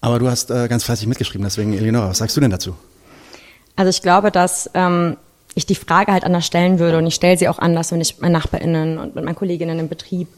[0.00, 2.76] aber du hast äh, ganz fleißig mitgeschrieben, deswegen, Eleonora, was sagst du denn dazu?
[3.76, 5.16] Also ich glaube, dass ähm,
[5.54, 8.14] ich die Frage halt anders stellen würde und ich stelle sie auch anders, wenn ich
[8.14, 10.28] mit meinen NachbarInnen und mit meinen Kolleginnen im Betrieb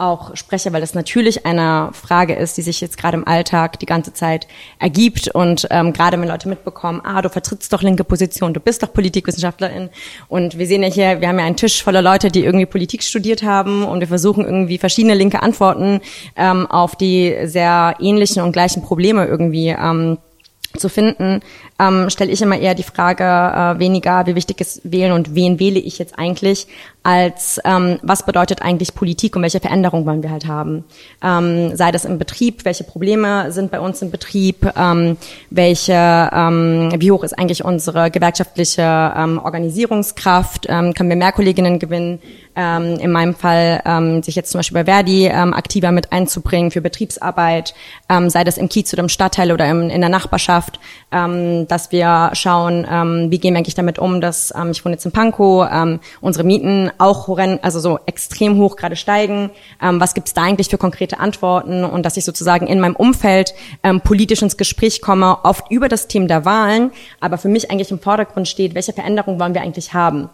[0.00, 3.86] auch spreche, weil das natürlich eine Frage ist, die sich jetzt gerade im Alltag die
[3.86, 4.46] ganze Zeit
[4.78, 5.28] ergibt.
[5.28, 8.92] Und ähm, gerade wenn Leute mitbekommen, ah, du vertrittst doch linke Position, du bist doch
[8.92, 9.90] Politikwissenschaftlerin.
[10.28, 13.02] Und wir sehen ja hier, wir haben ja einen Tisch voller Leute, die irgendwie Politik
[13.02, 13.84] studiert haben.
[13.84, 16.00] Und wir versuchen irgendwie verschiedene linke Antworten
[16.36, 20.18] ähm, auf die sehr ähnlichen und gleichen Probleme irgendwie ähm,
[20.76, 21.40] zu finden,
[21.80, 25.58] ähm, stelle ich immer eher die Frage äh, weniger, wie wichtig ist Wählen und wen
[25.58, 26.66] wähle ich jetzt eigentlich,
[27.02, 30.84] als ähm, was bedeutet eigentlich Politik und welche Veränderungen wollen wir halt haben.
[31.22, 35.16] Ähm, sei das im Betrieb, welche Probleme sind bei uns im Betrieb, ähm,
[35.48, 35.92] welche,
[36.32, 42.18] ähm, wie hoch ist eigentlich unsere gewerkschaftliche ähm, Organisierungskraft, ähm, können wir mehr Kolleginnen gewinnen,
[42.56, 46.70] ähm, in meinem Fall ähm, sich jetzt zum Beispiel bei Verdi ähm, aktiver mit einzubringen
[46.70, 47.74] für Betriebsarbeit,
[48.08, 50.80] ähm, sei das im Kiez oder im Stadtteil oder im, in der Nachbarschaft,
[51.12, 54.94] ähm, dass wir schauen, ähm, wie gehen wir eigentlich damit um, dass ähm, ich wohne
[54.94, 59.50] jetzt in Pankow, ähm, unsere Mieten auch horrend, also so extrem hoch gerade steigen.
[59.82, 62.96] Ähm, was gibt es da eigentlich für konkrete Antworten und dass ich sozusagen in meinem
[62.96, 67.70] Umfeld ähm, politisch ins Gespräch komme, oft über das Thema der Wahlen, aber für mich
[67.70, 70.30] eigentlich im Vordergrund steht, welche Veränderungen wollen wir eigentlich haben.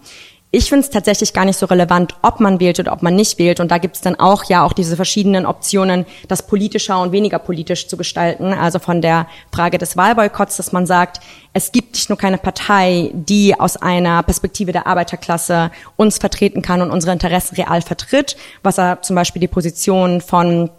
[0.56, 3.38] Ich finde es tatsächlich gar nicht so relevant, ob man wählt oder ob man nicht
[3.38, 3.60] wählt.
[3.60, 7.38] Und da gibt es dann auch ja auch diese verschiedenen Optionen, das politischer und weniger
[7.38, 8.54] politisch zu gestalten.
[8.54, 11.20] Also von der Frage des Wahlboykotts, dass man sagt,
[11.52, 16.80] es gibt nicht nur keine Partei, die aus einer Perspektive der Arbeiterklasse uns vertreten kann
[16.80, 20.70] und unsere Interessen real vertritt, was er zum Beispiel die Position von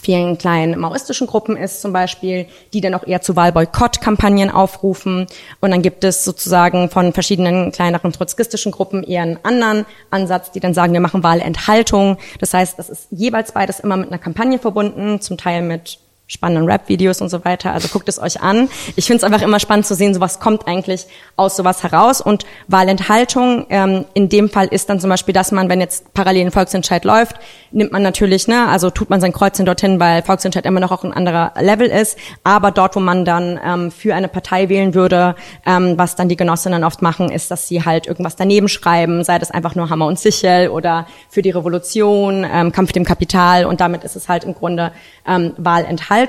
[0.00, 5.26] vielen kleinen maoistischen Gruppen ist zum Beispiel, die dann auch eher zu Wahlboykott-Kampagnen aufrufen.
[5.60, 10.60] Und dann gibt es sozusagen von verschiedenen kleineren trotzkistischen Gruppen eher einen anderen Ansatz, die
[10.60, 12.16] dann sagen, wir machen Wahlenthaltung.
[12.38, 15.98] Das heißt, das ist jeweils beides immer mit einer Kampagne verbunden, zum Teil mit
[16.30, 17.72] spannenden Rap-Videos und so weiter.
[17.72, 18.68] Also guckt es euch an.
[18.94, 22.20] Ich finde es einfach immer spannend zu sehen, so was kommt eigentlich aus sowas heraus.
[22.20, 26.46] Und Wahlenthaltung ähm, in dem Fall ist dann zum Beispiel, dass man, wenn jetzt parallel
[26.46, 27.34] ein Volksentscheid läuft,
[27.72, 31.02] nimmt man natürlich, ne, also tut man sein Kreuzchen dorthin, weil Volksentscheid immer noch auch
[31.02, 32.16] ein anderer Level ist.
[32.44, 35.34] Aber dort, wo man dann ähm, für eine Partei wählen würde,
[35.66, 39.40] ähm, was dann die Genossinnen oft machen, ist, dass sie halt irgendwas daneben schreiben, sei
[39.40, 43.64] das einfach nur Hammer und Sichel oder für die Revolution, ähm, Kampf dem Kapital.
[43.64, 44.92] Und damit ist es halt im Grunde
[45.26, 46.19] ähm, Wahlenthaltung.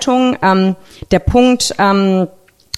[0.42, 0.76] Ähm,
[1.12, 2.28] der Punkt, ähm,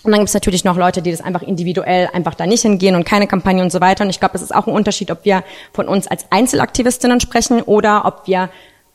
[0.04, 2.96] und dann gibt es natürlich noch Leute, die das einfach individuell einfach da nicht hingehen
[2.96, 4.04] und keine Kampagne und so weiter.
[4.04, 7.62] Und ich glaube, es ist auch ein Unterschied, ob wir von uns als Einzelaktivistinnen sprechen
[7.62, 8.50] oder ob wir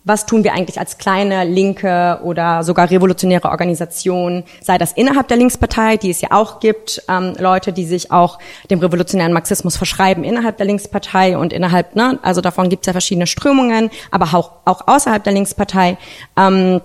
[0.08, 5.36] was tun wir eigentlich als kleine linke oder sogar revolutionäre Organisation, sei das innerhalb der
[5.36, 8.38] Linkspartei, die es ja auch gibt, ähm, Leute, die sich auch
[8.70, 12.92] dem revolutionären Marxismus verschreiben innerhalb der Linkspartei und innerhalb, ne, also davon gibt es ja
[12.92, 15.98] verschiedene Strömungen, aber auch, auch außerhalb der Linkspartei.
[16.36, 16.80] Ähm,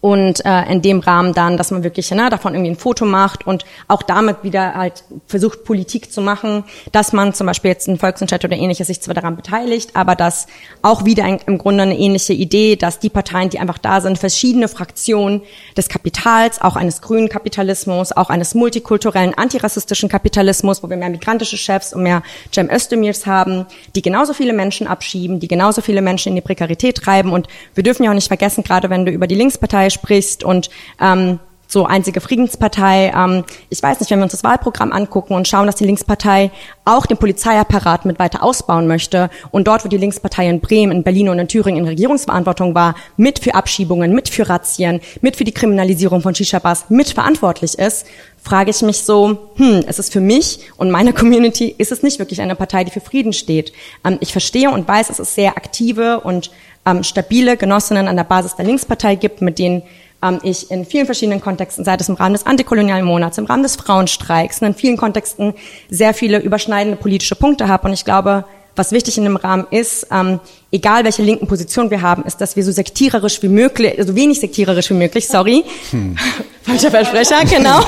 [0.00, 3.46] und äh, in dem Rahmen dann, dass man wirklich ne, davon irgendwie ein Foto macht
[3.46, 7.98] und auch damit wieder halt versucht, Politik zu machen, dass man zum Beispiel jetzt ein
[7.98, 10.46] Volksentscheid oder ähnliches sich zwar daran beteiligt, aber dass
[10.82, 14.18] auch wieder ein, im Grunde eine ähnliche Idee, dass die Parteien, die einfach da sind,
[14.18, 15.42] verschiedene Fraktionen
[15.76, 21.56] des Kapitals, auch eines grünen Kapitalismus, auch eines multikulturellen, antirassistischen Kapitalismus, wo wir mehr migrantische
[21.56, 26.30] Chefs und mehr Cem Özdemirs haben, die genauso viele Menschen abschieben, die genauso viele Menschen
[26.30, 27.32] in die Prekarität treiben.
[27.32, 30.70] Und wir dürfen ja auch nicht vergessen, gerade wenn du über die Linkspartei sprichst und
[31.00, 31.38] ähm,
[31.72, 33.12] so einzige Friedenspartei.
[33.16, 36.50] Ähm, ich weiß nicht, wenn wir uns das Wahlprogramm angucken und schauen, dass die Linkspartei
[36.84, 41.02] auch den Polizeiapparat mit weiter ausbauen möchte und dort, wo die Linkspartei in Bremen, in
[41.02, 45.44] Berlin und in Thüringen in Regierungsverantwortung war, mit für Abschiebungen, mit für Razzien, mit für
[45.44, 48.06] die Kriminalisierung von Shisha-Bars mit verantwortlich ist,
[48.42, 52.18] frage ich mich so, hm, es ist für mich und meine Community, ist es nicht
[52.18, 53.72] wirklich eine Partei, die für Frieden steht.
[54.04, 56.50] Ähm, ich verstehe und weiß, es ist sehr aktive und
[56.86, 59.82] ähm, stabile Genossinnen an der Basis der Linkspartei gibt, mit denen
[60.22, 63.62] ähm, ich in vielen verschiedenen Kontexten, sei es im Rahmen des antikolonialen Monats, im Rahmen
[63.62, 65.54] des Frauenstreiks, in vielen Kontexten
[65.90, 67.88] sehr viele überschneidende politische Punkte habe.
[67.88, 68.44] Und ich glaube,
[68.74, 70.40] was wichtig in dem Rahmen ist, ähm,
[70.70, 74.16] egal welche linken Position wir haben, ist, dass wir so sektiererisch wie möglich, so also
[74.16, 76.16] wenig sektiererisch wie möglich, sorry, hm.
[76.62, 77.80] falscher Versprecher, genau,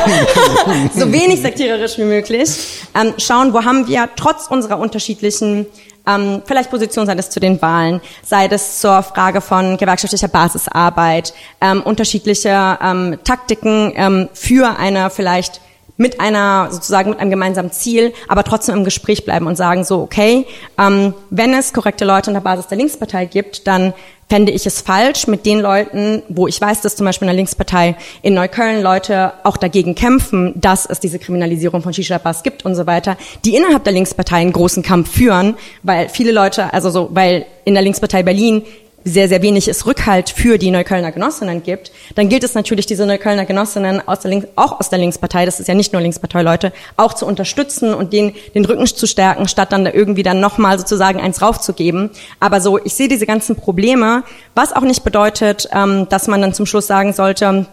[0.95, 2.51] so wenig sektiererisch wie möglich,
[2.95, 5.67] ähm, schauen, wo haben wir trotz unserer unterschiedlichen
[6.07, 11.35] ähm, vielleicht Position, sei das zu den Wahlen, sei das zur Frage von gewerkschaftlicher Basisarbeit,
[11.61, 15.61] ähm, unterschiedliche ähm, Taktiken ähm, für eine vielleicht
[15.97, 20.01] mit einer sozusagen mit einem gemeinsamen Ziel, aber trotzdem im Gespräch bleiben und sagen so,
[20.01, 20.47] okay,
[20.79, 23.95] ähm, wenn es korrekte Leute an der Basis der Linkspartei gibt, dann
[24.29, 27.37] fände ich es falsch mit den Leuten, wo ich weiß, dass zum Beispiel in der
[27.37, 32.75] Linkspartei in Neukölln Leute auch dagegen kämpfen, dass es diese Kriminalisierung von Shisha-Bars gibt und
[32.75, 37.11] so weiter, die innerhalb der Linkspartei einen großen Kampf führen, weil viele Leute, also so,
[37.13, 38.63] weil in der Linkspartei Berlin
[39.05, 43.07] sehr, sehr wenig es Rückhalt für die Neuköllner Genossinnen gibt, dann gilt es natürlich, diese
[43.07, 46.73] Neuköllner Genossinnen aus der Links, auch aus der Linkspartei, das ist ja nicht nur Linkspartei-Leute,
[46.97, 50.79] auch zu unterstützen und denen den Rücken zu stärken, statt dann da irgendwie dann nochmal
[50.79, 52.11] sozusagen eins raufzugeben.
[52.41, 54.25] Aber so, ich sehe diese ganzen Probleme,
[54.55, 57.67] was auch nicht bedeutet, ähm, dass man dann zum Schluss sagen sollte,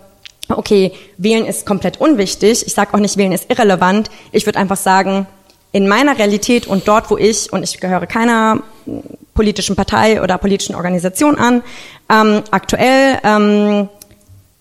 [0.49, 2.65] okay, wählen ist komplett unwichtig.
[2.65, 4.09] Ich sage auch nicht, wählen ist irrelevant.
[4.31, 5.27] Ich würde einfach sagen,
[5.71, 8.61] in meiner Realität und dort, wo ich, und ich gehöre keiner
[9.33, 11.63] politischen Partei oder politischen Organisation an.
[12.09, 13.89] Ähm, aktuell ähm,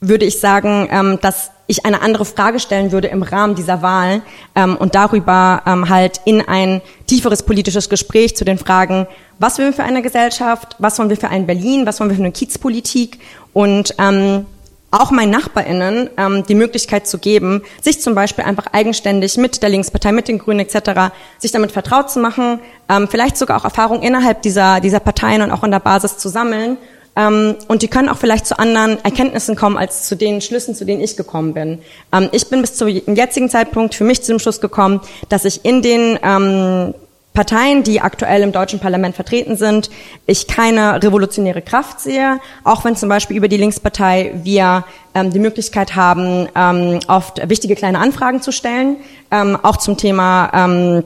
[0.01, 4.23] würde ich sagen, ähm, dass ich eine andere Frage stellen würde im Rahmen dieser Wahl
[4.57, 9.07] ähm, und darüber ähm, halt in ein tieferes politisches Gespräch zu den Fragen,
[9.39, 12.17] was wollen wir für eine Gesellschaft, was wollen wir für ein Berlin, was wollen wir
[12.17, 13.21] für eine Kiezpolitik
[13.53, 14.47] und ähm,
[14.91, 19.69] auch meinen NachbarInnen ähm, die Möglichkeit zu geben, sich zum Beispiel einfach eigenständig mit der
[19.69, 22.59] Linkspartei, mit den Grünen etc., sich damit vertraut zu machen,
[22.89, 26.29] ähm, vielleicht sogar auch Erfahrungen innerhalb dieser, dieser Parteien und auch in der Basis zu
[26.29, 26.77] sammeln.
[27.17, 30.85] Ähm, und die können auch vielleicht zu anderen Erkenntnissen kommen, als zu den Schlüssen, zu
[30.85, 31.79] denen ich gekommen bin.
[32.13, 35.65] Ähm, ich bin bis zum jetzigen Zeitpunkt für mich zu dem Schluss gekommen, dass ich
[35.65, 36.95] in den ähm,
[37.33, 39.89] Parteien, die aktuell im deutschen Parlament vertreten sind,
[40.27, 44.85] ich keine revolutionäre Kraft sehe, auch wenn zum Beispiel über die Linkspartei wir
[45.15, 48.97] ähm, die Möglichkeit haben, ähm, oft wichtige kleine Anfragen zu stellen,
[49.31, 51.05] ähm, auch zum Thema ähm,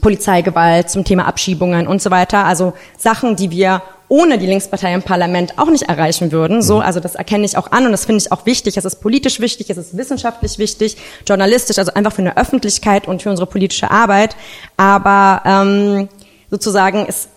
[0.00, 2.44] Polizeigewalt, zum Thema Abschiebungen und so weiter.
[2.44, 6.62] Also Sachen, die wir ohne die Linkspartei im Parlament auch nicht erreichen würden.
[6.62, 8.76] So, also das erkenne ich auch an und das finde ich auch wichtig.
[8.76, 13.22] Es ist politisch wichtig, es ist wissenschaftlich wichtig, journalistisch, also einfach für eine Öffentlichkeit und
[13.22, 14.36] für unsere politische Arbeit.
[14.76, 16.08] Aber ähm,
[16.50, 17.28] sozusagen ist,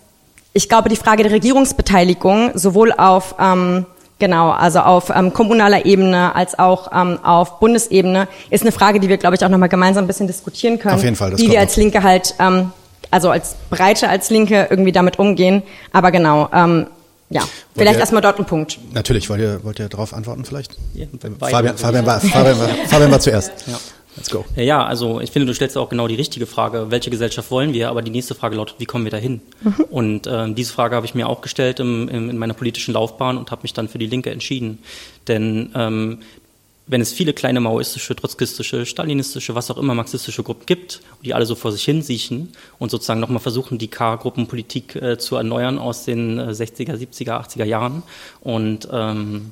[0.53, 3.85] ich glaube, die Frage der Regierungsbeteiligung sowohl auf ähm,
[4.19, 9.10] Genau, also auf ähm, kommunaler Ebene als auch ähm, auf Bundesebene ist eine Frage, die
[9.10, 10.95] wir, glaube ich, auch nochmal gemeinsam ein bisschen diskutieren können.
[10.95, 11.31] Auf jeden Fall.
[11.31, 12.72] Das wie wir als Linke halt ähm,
[13.12, 15.64] also als Breite, als Linke irgendwie damit umgehen.
[15.92, 16.88] Aber genau, ähm,
[17.30, 18.80] ja, wollt vielleicht ihr, erstmal dort ein Punkt.
[18.94, 20.78] Natürlich, wollt ihr, wollt ihr darauf antworten vielleicht?
[20.94, 21.06] Ja,
[21.40, 23.52] Fabian, Fabian, war, Fabian, war, Fabian war zuerst.
[23.68, 23.78] Ja.
[24.18, 24.46] Let's go.
[24.56, 27.90] Ja, also ich finde, du stellst auch genau die richtige Frage, welche Gesellschaft wollen wir,
[27.90, 29.42] aber die nächste Frage lautet, wie kommen wir dahin?
[29.62, 29.86] Mhm.
[29.92, 33.38] Und äh, diese Frage habe ich mir auch gestellt im, im, in meiner politischen Laufbahn
[33.38, 34.80] und habe mich dann für die Linke entschieden.
[35.28, 36.20] Denn ähm,
[36.88, 41.45] wenn es viele kleine maoistische, trotzkistische, stalinistische, was auch immer marxistische Gruppen gibt, die alle
[41.45, 46.05] so vor sich hin siechen und sozusagen nochmal versuchen, die K-Gruppenpolitik äh, zu erneuern aus
[46.05, 48.03] den äh, 60er, 70er, 80er Jahren
[48.41, 49.51] und ähm,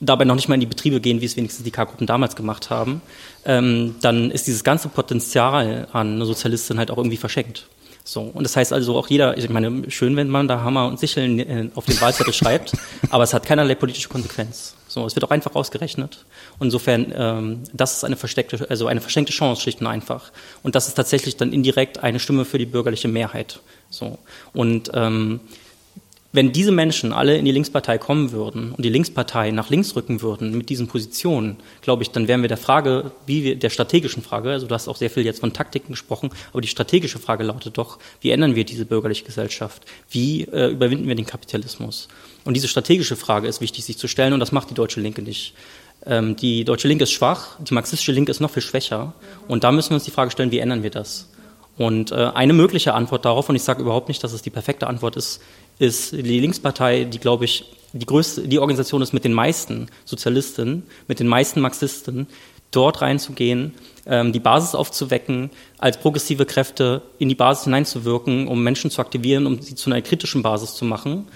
[0.00, 2.70] dabei noch nicht mal in die Betriebe gehen, wie es wenigstens die K-Gruppen damals gemacht
[2.70, 3.02] haben,
[3.44, 7.66] ähm, dann ist dieses ganze Potenzial an Sozialisten halt auch irgendwie verschenkt.
[8.08, 10.98] So, und das heißt also auch jeder, ich meine, schön, wenn man da Hammer und
[10.98, 12.72] Sicheln äh, auf den Wahlzettel schreibt,
[13.10, 14.74] aber es hat keinerlei politische Konsequenz.
[14.86, 16.24] So, es wird auch einfach ausgerechnet.
[16.60, 20.32] Insofern, ähm, das ist eine versteckte, also eine verschenkte Chance, schlicht und einfach.
[20.62, 23.60] Und das ist tatsächlich dann indirekt eine Stimme für die bürgerliche Mehrheit.
[23.90, 24.18] So.
[24.52, 25.40] Und ähm,
[26.30, 30.20] wenn diese Menschen alle in die Linkspartei kommen würden und die Linkspartei nach links rücken
[30.20, 34.22] würden mit diesen Positionen, glaube ich, dann wären wir der Frage, wie wir, der strategischen
[34.22, 37.44] Frage, also du hast auch sehr viel jetzt von Taktiken gesprochen, aber die strategische Frage
[37.44, 39.84] lautet doch, wie ändern wir diese bürgerliche Gesellschaft?
[40.10, 42.08] Wie äh, überwinden wir den Kapitalismus?
[42.44, 45.22] Und diese strategische Frage ist wichtig, sich zu stellen und das macht die deutsche Linke
[45.22, 45.54] nicht.
[46.06, 49.14] Ähm, die deutsche Linke ist schwach, die marxistische Linke ist noch viel schwächer
[49.48, 51.28] und da müssen wir uns die Frage stellen, wie ändern wir das?
[51.76, 54.88] Und äh, eine mögliche Antwort darauf, und ich sage überhaupt nicht, dass es die perfekte
[54.88, 55.40] Antwort ist,
[55.78, 60.82] ist die Linkspartei, die, glaube ich, die größte, die Organisation ist mit den meisten Sozialisten,
[61.06, 62.26] mit den meisten Marxisten,
[62.72, 63.74] dort reinzugehen,
[64.06, 69.46] ähm, die Basis aufzuwecken, als progressive Kräfte in die Basis hineinzuwirken, um Menschen zu aktivieren,
[69.46, 71.26] um sie zu einer kritischen Basis zu machen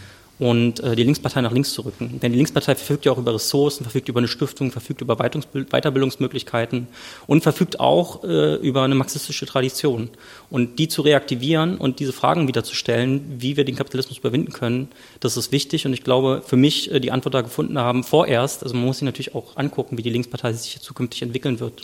[0.42, 2.18] und äh, die Linkspartei nach links zu rücken.
[2.20, 6.88] Denn die Linkspartei verfügt ja auch über Ressourcen, verfügt über eine Stiftung, verfügt über Weiterbildungsmöglichkeiten
[7.28, 10.10] und verfügt auch äh, über eine marxistische Tradition.
[10.50, 14.52] Und die zu reaktivieren und diese Fragen wieder zu stellen, wie wir den Kapitalismus überwinden
[14.52, 14.88] können,
[15.20, 15.86] das ist wichtig.
[15.86, 18.98] Und ich glaube, für mich äh, die Antwort da gefunden haben, vorerst, also man muss
[18.98, 21.82] sich natürlich auch angucken, wie die Linkspartei sich zukünftig entwickeln wird.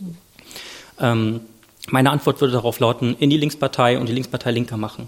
[0.98, 1.42] Ähm,
[1.90, 5.06] meine Antwort würde darauf lauten, in die Linkspartei und die Linkspartei linker machen.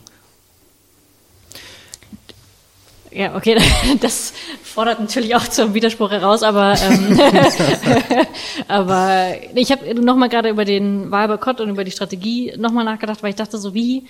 [3.12, 3.58] Ja, okay,
[4.00, 4.32] das
[4.62, 7.18] fordert natürlich auch zum Widerspruch heraus, aber ähm,
[8.68, 13.30] aber ich habe nochmal gerade über den Wahlboykott und über die Strategie nochmal nachgedacht, weil
[13.30, 14.04] ich dachte so, wie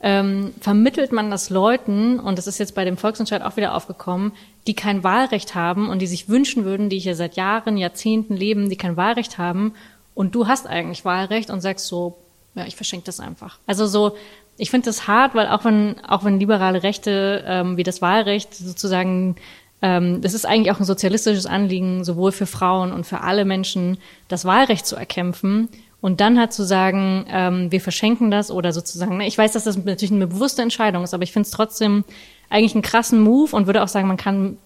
[0.00, 4.32] ähm, vermittelt man das Leuten, und das ist jetzt bei dem Volksentscheid auch wieder aufgekommen,
[4.66, 8.68] die kein Wahlrecht haben und die sich wünschen würden, die hier seit Jahren, Jahrzehnten leben,
[8.68, 9.74] die kein Wahlrecht haben,
[10.14, 12.18] und du hast eigentlich Wahlrecht und sagst so,
[12.54, 13.58] ja, ich verschenke das einfach.
[13.66, 14.16] Also so,
[14.56, 18.54] ich finde das hart, weil auch wenn, auch wenn liberale Rechte ähm, wie das Wahlrecht
[18.54, 19.36] sozusagen,
[19.82, 23.98] ähm, das ist eigentlich auch ein sozialistisches Anliegen, sowohl für Frauen und für alle Menschen,
[24.28, 25.68] das Wahlrecht zu erkämpfen.
[26.00, 29.64] Und dann halt zu sagen, ähm, wir verschenken das oder sozusagen, ne, ich weiß, dass
[29.64, 32.04] das natürlich eine bewusste Entscheidung ist, aber ich finde es trotzdem
[32.50, 34.58] eigentlich einen krassen Move und würde auch sagen, man kann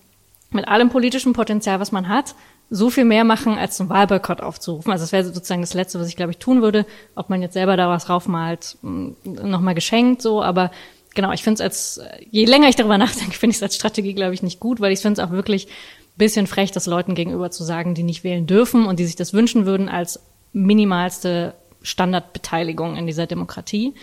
[0.50, 2.34] mit allem politischen Potenzial, was man hat,
[2.70, 4.92] so viel mehr machen, als zum Wahlboykott aufzurufen.
[4.92, 6.84] Also das wäre sozusagen das Letzte, was ich, glaube ich, tun würde.
[7.14, 10.70] Ob man jetzt selber da was raufmalt, mm, nochmal geschenkt so, aber
[11.14, 12.00] genau, ich finde es als,
[12.30, 14.92] je länger ich darüber nachdenke, finde ich es als Strategie, glaube ich, nicht gut, weil
[14.92, 15.68] ich finde es auch wirklich
[16.16, 19.32] bisschen frech, das Leuten gegenüber zu sagen, die nicht wählen dürfen und die sich das
[19.32, 20.20] wünschen würden als
[20.52, 23.94] minimalste Standardbeteiligung in dieser Demokratie.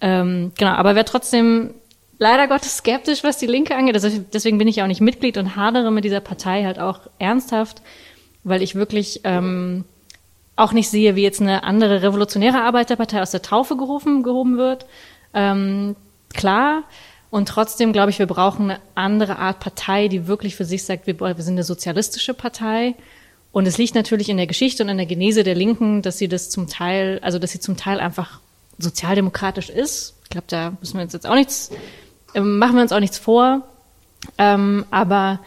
[0.00, 1.74] Ähm, genau, aber wer trotzdem
[2.18, 3.94] leider Gottes skeptisch, was die Linke angeht.
[3.94, 7.82] Also deswegen bin ich auch nicht Mitglied und hadere mit dieser Partei halt auch ernsthaft,
[8.46, 9.84] weil ich wirklich ähm,
[10.56, 14.86] auch nicht sehe, wie jetzt eine andere revolutionäre Arbeiterpartei aus der Taufe gerufen, gehoben wird.
[15.34, 15.96] Ähm,
[16.32, 16.84] klar.
[17.30, 21.06] Und trotzdem glaube ich, wir brauchen eine andere Art Partei, die wirklich für sich sagt,
[21.06, 22.94] wir, wir sind eine sozialistische Partei.
[23.52, 26.28] Und es liegt natürlich in der Geschichte und in der Genese der Linken, dass sie
[26.28, 28.40] das zum Teil, also dass sie zum Teil einfach
[28.78, 30.14] sozialdemokratisch ist.
[30.24, 31.70] Ich glaube, da müssen wir uns jetzt auch nichts
[32.36, 33.62] ähm, machen wir uns auch nichts vor.
[34.38, 35.40] Ähm, aber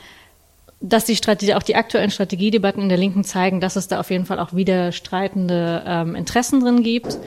[0.81, 4.11] dass die Strategie, auch die aktuellen Strategiedebatten in der Linken zeigen, dass es da auf
[4.11, 7.17] jeden Fall auch widerstreitende ähm, Interessen drin gibt.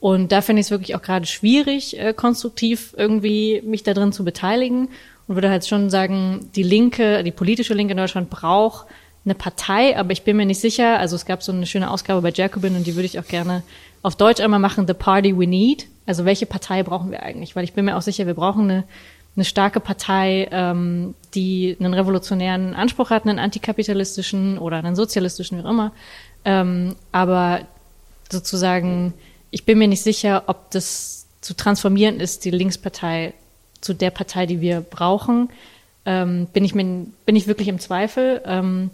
[0.00, 4.12] Und da finde ich es wirklich auch gerade schwierig, äh, konstruktiv irgendwie mich da drin
[4.12, 4.88] zu beteiligen.
[5.28, 8.86] Und würde halt schon sagen, die Linke, die politische Linke in Deutschland braucht
[9.24, 10.98] eine Partei, aber ich bin mir nicht sicher.
[10.98, 13.62] Also es gab so eine schöne Ausgabe bei Jacobin und die würde ich auch gerne
[14.02, 15.86] auf Deutsch einmal machen, The Party We Need.
[16.06, 17.54] Also welche Partei brauchen wir eigentlich?
[17.54, 18.84] Weil ich bin mir auch sicher, wir brauchen eine,
[19.34, 25.62] eine starke Partei, ähm, die einen revolutionären Anspruch hat, einen antikapitalistischen oder einen sozialistischen, wie
[25.62, 25.92] auch immer.
[26.44, 27.60] Ähm, aber
[28.30, 29.14] sozusagen,
[29.50, 33.34] ich bin mir nicht sicher, ob das zu transformieren ist, die Linkspartei
[33.80, 35.48] zu der Partei, die wir brauchen.
[36.04, 38.42] Ähm, bin ich mir, bin ich wirklich im Zweifel.
[38.44, 38.90] Ähm,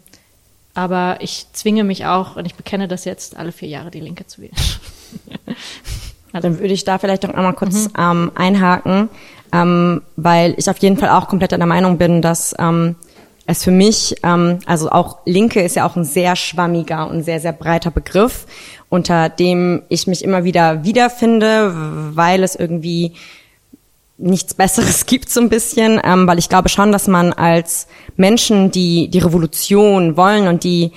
[0.74, 4.27] aber ich zwinge mich auch, und ich bekenne das jetzt, alle vier Jahre die Linke
[4.27, 4.55] zu wählen.
[6.32, 7.93] Dann würde ich da vielleicht auch einmal kurz mhm.
[7.98, 9.09] ähm, einhaken,
[9.52, 12.96] ähm, weil ich auf jeden Fall auch komplett der Meinung bin, dass ähm,
[13.46, 17.40] es für mich, ähm, also auch Linke ist ja auch ein sehr schwammiger und sehr,
[17.40, 18.46] sehr breiter Begriff,
[18.90, 21.72] unter dem ich mich immer wieder wiederfinde,
[22.14, 23.14] weil es irgendwie
[24.18, 28.70] nichts Besseres gibt so ein bisschen, ähm, weil ich glaube schon, dass man als Menschen,
[28.70, 30.92] die die Revolution wollen und die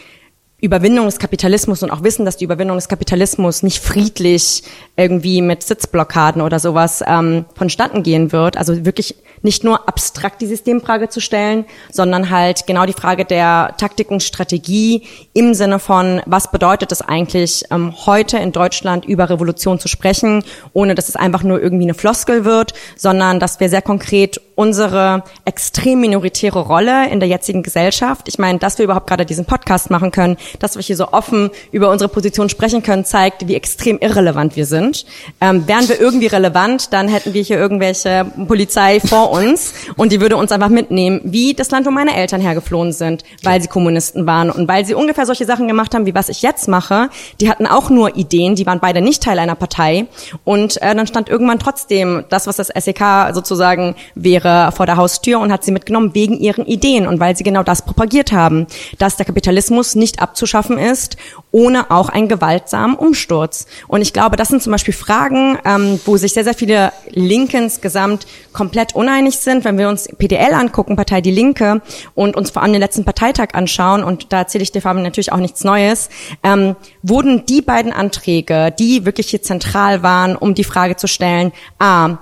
[0.61, 4.63] Überwindung des Kapitalismus und auch wissen, dass die Überwindung des Kapitalismus nicht friedlich
[4.95, 8.57] irgendwie mit Sitzblockaden oder sowas ähm, vonstatten gehen wird.
[8.57, 13.73] Also wirklich nicht nur abstrakt die Systemfrage zu stellen, sondern halt genau die Frage der
[13.77, 19.31] Taktik und Strategie im Sinne von, was bedeutet es eigentlich, ähm, heute in Deutschland über
[19.31, 20.43] Revolution zu sprechen,
[20.73, 25.23] ohne dass es einfach nur irgendwie eine Floskel wird, sondern dass wir sehr konkret unsere
[25.43, 28.27] extrem minoritäre Rolle in der jetzigen Gesellschaft.
[28.27, 31.49] Ich meine, dass wir überhaupt gerade diesen Podcast machen können, dass wir hier so offen
[31.71, 35.05] über unsere Position sprechen können, zeigt, wie extrem irrelevant wir sind.
[35.39, 40.21] Ähm, wären wir irgendwie relevant, dann hätten wir hier irgendwelche Polizei vor uns und die
[40.21, 44.25] würde uns einfach mitnehmen, wie das Land, wo meine Eltern hergeflohen sind, weil sie Kommunisten
[44.25, 47.09] waren und weil sie ungefähr solche Sachen gemacht haben, wie was ich jetzt mache.
[47.39, 50.07] Die hatten auch nur Ideen, die waren beide nicht Teil einer Partei
[50.43, 55.39] und äh, dann stand irgendwann trotzdem das, was das SEK sozusagen wäre, vor der Haustür
[55.39, 58.67] und hat sie mitgenommen wegen ihren Ideen und weil sie genau das propagiert haben,
[58.97, 61.17] dass der Kapitalismus nicht abzuschaffen ist,
[61.51, 63.67] ohne auch einen gewaltsamen Umsturz.
[63.87, 67.63] Und ich glaube, das sind zum Beispiel Fragen, ähm, wo sich sehr, sehr viele Linken
[67.63, 69.63] insgesamt komplett uneinig sind.
[69.63, 71.81] Wenn wir uns PDL angucken, Partei Die Linke,
[72.15, 75.31] und uns vor allem den letzten Parteitag anschauen, und da erzähle ich dir Fabian natürlich
[75.31, 76.09] auch nichts Neues,
[76.43, 81.51] ähm, wurden die beiden Anträge, die wirklich hier zentral waren, um die Frage zu stellen,
[81.79, 82.17] a,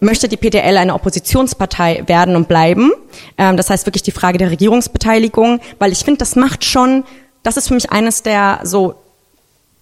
[0.00, 2.92] möchte die PDL eine Oppositionspartei werden und bleiben?
[3.38, 7.04] Ähm, das heißt wirklich die Frage der Regierungsbeteiligung, weil ich finde, das macht schon,
[7.46, 8.96] das ist für mich eines der so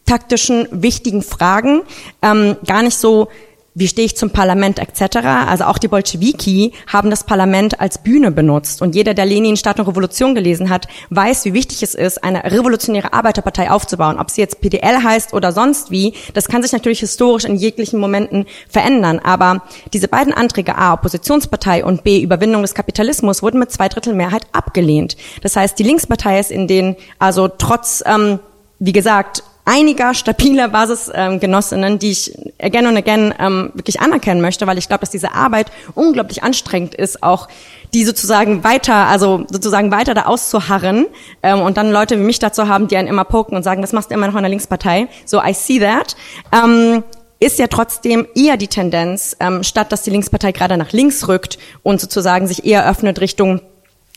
[0.05, 1.81] taktischen, wichtigen Fragen.
[2.21, 3.29] Ähm, gar nicht so,
[3.75, 5.17] wie stehe ich zum Parlament etc.
[5.49, 8.81] Also auch die Bolschewiki haben das Parlament als Bühne benutzt.
[8.83, 12.45] Und jeder, der Lenin Staat und Revolution gelesen hat, weiß, wie wichtig es ist, eine
[12.45, 14.19] revolutionäre Arbeiterpartei aufzubauen.
[14.19, 17.99] Ob sie jetzt PDL heißt oder sonst wie, das kann sich natürlich historisch in jeglichen
[17.99, 19.19] Momenten verändern.
[19.19, 24.15] Aber diese beiden Anträge, A, Oppositionspartei und B, Überwindung des Kapitalismus, wurden mit zwei Drittel
[24.15, 25.17] Mehrheit abgelehnt.
[25.43, 28.39] Das heißt, die Linkspartei ist in den, also trotz, ähm,
[28.79, 34.79] wie gesagt, einiger stabiler Basisgenossinnen, die ich again und again ähm, wirklich anerkennen möchte, weil
[34.79, 37.49] ich glaube, dass diese Arbeit unglaublich anstrengend ist, auch
[37.95, 41.07] die sozusagen weiter, also sozusagen weiter da auszuharren
[41.43, 43.93] ähm, und dann Leute wie mich dazu haben, die einen immer poken und sagen, das
[43.93, 45.09] machst du immer noch in der Linkspartei.
[45.25, 46.17] So, I see that.
[46.53, 47.03] Ähm,
[47.41, 51.59] ist ja trotzdem eher die Tendenz, ähm, statt dass die Linkspartei gerade nach links rückt
[51.83, 53.61] und sozusagen sich eher öffnet Richtung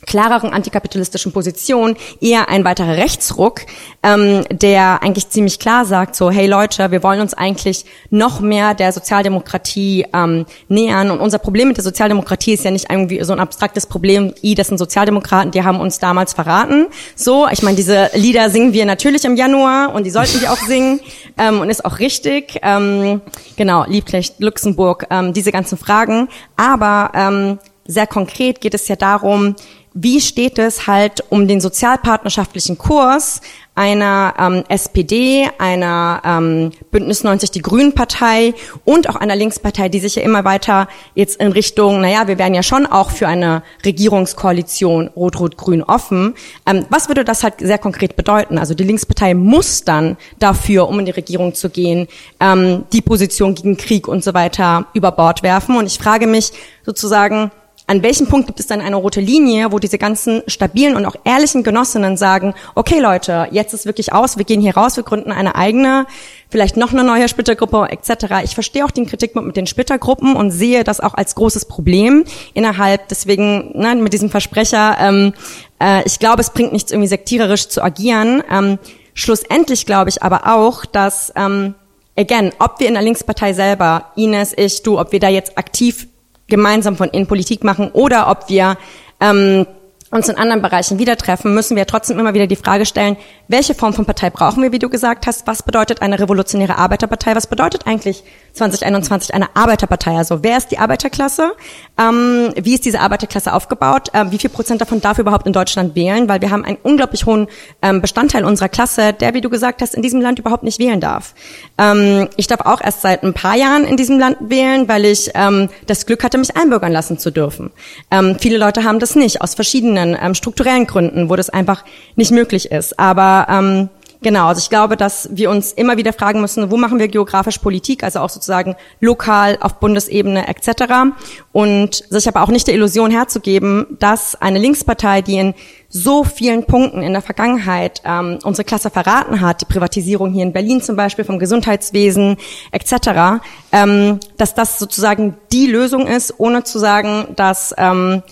[0.05, 3.61] klareren antikapitalistischen Position eher ein weiterer Rechtsruck,
[4.03, 8.75] ähm, der eigentlich ziemlich klar sagt, so, hey Leute, wir wollen uns eigentlich noch mehr
[8.75, 11.09] der Sozialdemokratie ähm, nähern.
[11.09, 14.53] Und unser Problem mit der Sozialdemokratie ist ja nicht irgendwie so ein abstraktes Problem, i,
[14.53, 16.87] das sind Sozialdemokraten, die haben uns damals verraten.
[17.15, 20.57] So, ich meine, diese Lieder singen wir natürlich im Januar und die sollten wir auch
[20.57, 20.99] singen
[21.39, 22.59] ähm, und ist auch richtig.
[22.61, 23.21] Ähm,
[23.55, 26.29] genau, Liebknecht, Luxemburg, ähm, diese ganzen Fragen.
[26.55, 29.55] Aber ähm, sehr konkret geht es ja darum,
[29.99, 33.41] wie steht es halt um den sozialpartnerschaftlichen Kurs
[33.73, 38.53] einer ähm, SPD, einer ähm, Bündnis 90 die Grünen Partei
[38.85, 42.53] und auch einer Linkspartei, die sich ja immer weiter jetzt in Richtung, naja, wir wären
[42.53, 46.35] ja schon auch für eine Regierungskoalition Rot-Rot-Grün offen.
[46.67, 48.59] Ähm, was würde das halt sehr konkret bedeuten?
[48.59, 52.07] Also die Linkspartei muss dann dafür, um in die Regierung zu gehen,
[52.39, 55.75] ähm, die Position gegen Krieg und so weiter über Bord werfen.
[55.75, 56.51] Und ich frage mich
[56.85, 57.51] sozusagen,
[57.89, 61.15] an welchem Punkt gibt es dann eine rote Linie, wo diese ganzen stabilen und auch
[61.23, 65.31] ehrlichen Genossinnen sagen, okay Leute, jetzt ist wirklich aus, wir gehen hier raus, wir gründen
[65.31, 66.05] eine eigene,
[66.49, 68.43] vielleicht noch eine neue Splittergruppe etc.
[68.43, 72.25] Ich verstehe auch den Kritikpunkt mit den Splittergruppen und sehe das auch als großes Problem
[72.53, 75.33] innerhalb, deswegen ne, mit diesem Versprecher, ähm,
[75.81, 78.43] äh, ich glaube, es bringt nichts, irgendwie sektiererisch zu agieren.
[78.51, 78.79] Ähm,
[79.13, 81.73] schlussendlich glaube ich aber auch, dass, ähm,
[82.17, 86.07] again, ob wir in der Linkspartei selber, Ines, ich, du, ob wir da jetzt aktiv
[86.47, 88.77] gemeinsam von Innenpolitik machen oder ob wir
[89.19, 89.65] ähm,
[90.11, 93.17] uns in anderen Bereichen wieder treffen, müssen wir trotzdem immer wieder die Frage stellen,
[93.49, 95.47] welche Form von Partei brauchen wir, wie du gesagt hast?
[95.47, 97.35] Was bedeutet eine revolutionäre Arbeiterpartei?
[97.35, 98.23] Was bedeutet eigentlich
[98.53, 100.15] 2021 eine Arbeiterpartei?
[100.15, 101.53] Also wer ist die Arbeiterklasse?
[101.99, 104.09] Ähm, wie ist diese Arbeiterklasse aufgebaut?
[104.13, 106.29] Ähm, wie viel Prozent davon darf überhaupt in Deutschland wählen?
[106.29, 107.47] Weil wir haben einen unglaublich hohen
[107.81, 111.01] ähm, Bestandteil unserer Klasse, der, wie du gesagt hast, in diesem Land überhaupt nicht wählen
[111.01, 111.33] darf.
[111.77, 115.31] Ähm, ich darf auch erst seit ein paar Jahren in diesem Land wählen, weil ich
[115.35, 117.71] ähm, das Glück hatte, mich einbürgern lassen zu dürfen.
[118.09, 121.83] Ähm, viele Leute haben das nicht, aus verschiedenen ähm, strukturellen Gründen, wo das einfach
[122.15, 122.99] nicht möglich ist.
[122.99, 123.89] Aber ähm,
[124.21, 127.59] Genau, also ich glaube, dass wir uns immer wieder fragen müssen, wo machen wir geografisch
[127.59, 131.13] Politik, also auch sozusagen lokal auf Bundesebene etc.
[131.51, 135.53] Und sich aber auch nicht der Illusion herzugeben, dass eine Linkspartei, die in
[135.89, 140.51] so vielen Punkten in der Vergangenheit ähm, unsere Klasse verraten hat, die Privatisierung hier in
[140.51, 142.37] Berlin zum Beispiel vom Gesundheitswesen
[142.71, 148.23] etc., ähm, dass das sozusagen die Lösung ist, ohne zu sagen, dass ähm,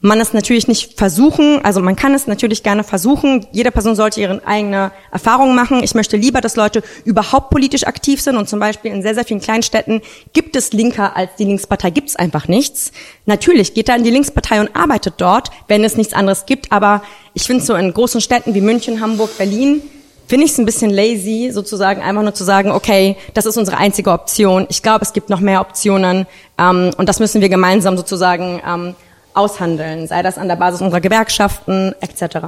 [0.00, 3.46] man es natürlich nicht versuchen, also man kann es natürlich gerne versuchen.
[3.50, 5.82] Jede Person sollte ihre eigene Erfahrung machen.
[5.82, 9.24] Ich möchte lieber, dass Leute überhaupt politisch aktiv sind und zum Beispiel in sehr, sehr
[9.24, 10.00] vielen Kleinstädten
[10.32, 12.92] gibt es linker als die Linkspartei, gibt es einfach nichts.
[13.26, 17.02] Natürlich geht da in die Linkspartei und arbeitet dort, wenn es nichts anderes gibt, aber
[17.34, 19.82] ich finde so in großen Städten wie München, Hamburg, Berlin,
[20.28, 23.78] finde ich es ein bisschen lazy, sozusagen einfach nur zu sagen, okay, das ist unsere
[23.78, 24.66] einzige Option.
[24.68, 26.26] Ich glaube, es gibt noch mehr Optionen
[26.58, 28.94] ähm, und das müssen wir gemeinsam sozusagen ähm,
[29.38, 32.38] aushandeln, sei das an der Basis unserer Gewerkschaften etc.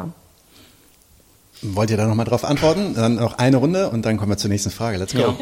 [1.63, 2.95] Wollt ihr da nochmal drauf antworten?
[2.95, 4.97] Dann noch eine Runde und dann kommen wir zur nächsten Frage.
[4.97, 5.21] Let's go.
[5.21, 5.37] Ja.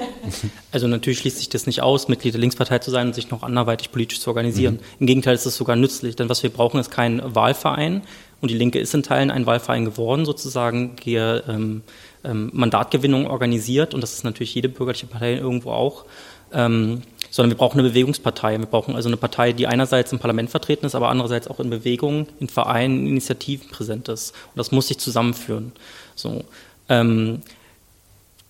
[0.73, 3.45] Also natürlich schließt sich das nicht aus, Mitglied der Linkspartei zu sein und sich noch
[3.45, 4.75] anderweitig politisch zu organisieren.
[4.75, 4.81] Mhm.
[5.01, 8.03] Im Gegenteil ist es sogar nützlich, denn was wir brauchen, ist kein Wahlverein.
[8.41, 11.83] Und die Linke ist in Teilen ein Wahlverein geworden, sozusagen, die ähm,
[12.25, 13.95] ähm, Mandatgewinnung organisiert.
[13.95, 16.05] Und das ist natürlich jede bürgerliche Partei irgendwo auch.
[16.53, 17.03] Ähm,
[17.39, 18.59] sondern wir brauchen eine Bewegungspartei.
[18.59, 21.71] Wir brauchen also eine Partei, die einerseits im Parlament vertreten ist, aber andererseits auch in
[21.71, 24.33] Bewegungen, in Vereinen, in Initiativen präsent ist.
[24.33, 25.71] Und das muss sich zusammenführen.
[26.17, 26.45] So.
[26.89, 27.43] Ähm,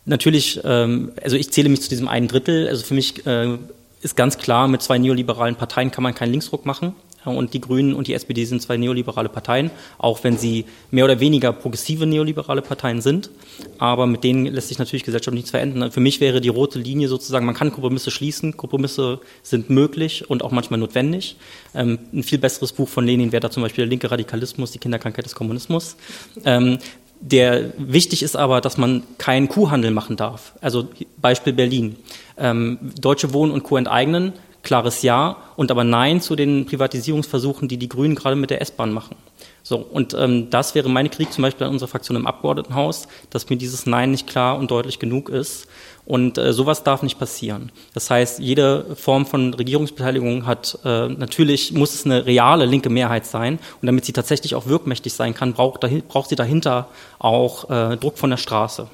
[0.06, 2.66] natürlich, ähm, also ich zähle mich zu diesem einen Drittel.
[2.66, 3.58] Also für mich äh,
[4.00, 6.94] ist ganz klar, mit zwei neoliberalen Parteien kann man keinen Linksruck machen.
[7.36, 11.20] Und die Grünen und die SPD sind zwei neoliberale Parteien, auch wenn sie mehr oder
[11.20, 13.30] weniger progressive neoliberale Parteien sind.
[13.78, 15.90] Aber mit denen lässt sich natürlich Gesellschaft nichts verändern.
[15.90, 18.56] Für mich wäre die rote Linie sozusagen, man kann Kompromisse schließen.
[18.56, 21.36] Kompromisse sind möglich und auch manchmal notwendig.
[21.74, 24.78] Ähm, ein viel besseres Buch von Lenin wäre da zum Beispiel der linke Radikalismus, die
[24.78, 25.96] Kinderkrankheit des Kommunismus.
[26.44, 26.78] Ähm,
[27.20, 30.54] der wichtig ist aber, dass man keinen Kuhhandel machen darf.
[30.60, 31.96] Also Beispiel Berlin.
[32.36, 33.76] Ähm, Deutsche Wohnen und Co.
[33.76, 34.32] enteignen
[34.68, 38.92] klares Ja und aber Nein zu den Privatisierungsversuchen, die die Grünen gerade mit der S-Bahn
[38.92, 39.16] machen.
[39.62, 43.48] So, und ähm, das wäre meine Kritik zum Beispiel an unserer Fraktion im Abgeordnetenhaus, dass
[43.48, 45.68] mir dieses Nein nicht klar und deutlich genug ist.
[46.04, 47.72] Und äh, sowas darf nicht passieren.
[47.94, 53.24] Das heißt, jede Form von Regierungsbeteiligung hat äh, natürlich muss es eine reale linke Mehrheit
[53.26, 53.58] sein.
[53.80, 56.88] Und damit sie tatsächlich auch wirkmächtig sein kann, braucht, braucht sie dahinter
[57.18, 58.88] auch äh, Druck von der Straße.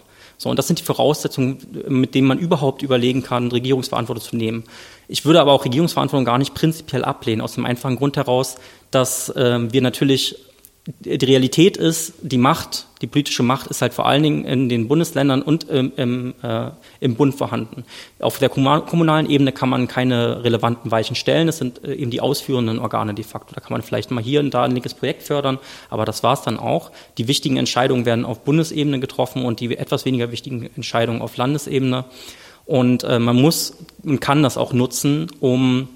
[0.45, 1.57] So, und das sind die Voraussetzungen,
[1.89, 4.65] mit denen man überhaupt überlegen kann, Regierungsverantwortung zu nehmen.
[5.09, 8.57] Ich würde aber auch Regierungsverantwortung gar nicht prinzipiell ablehnen, aus dem einfachen Grund heraus,
[8.91, 10.37] dass äh, wir natürlich
[10.87, 14.87] die Realität ist, die Macht, die politische Macht ist halt vor allen Dingen in den
[14.87, 16.71] Bundesländern und im, im, äh,
[17.01, 17.85] im Bund vorhanden.
[18.19, 21.49] Auf der kommunalen Ebene kann man keine relevanten Weichen stellen.
[21.49, 23.55] Es sind äh, eben die ausführenden Organe de facto.
[23.55, 25.59] Da kann man vielleicht mal hier und da ein linkes Projekt fördern,
[25.89, 26.91] aber das war es dann auch.
[27.17, 32.05] Die wichtigen Entscheidungen werden auf Bundesebene getroffen und die etwas weniger wichtigen Entscheidungen auf Landesebene.
[32.67, 35.89] Und äh, man muss und kann das auch nutzen, um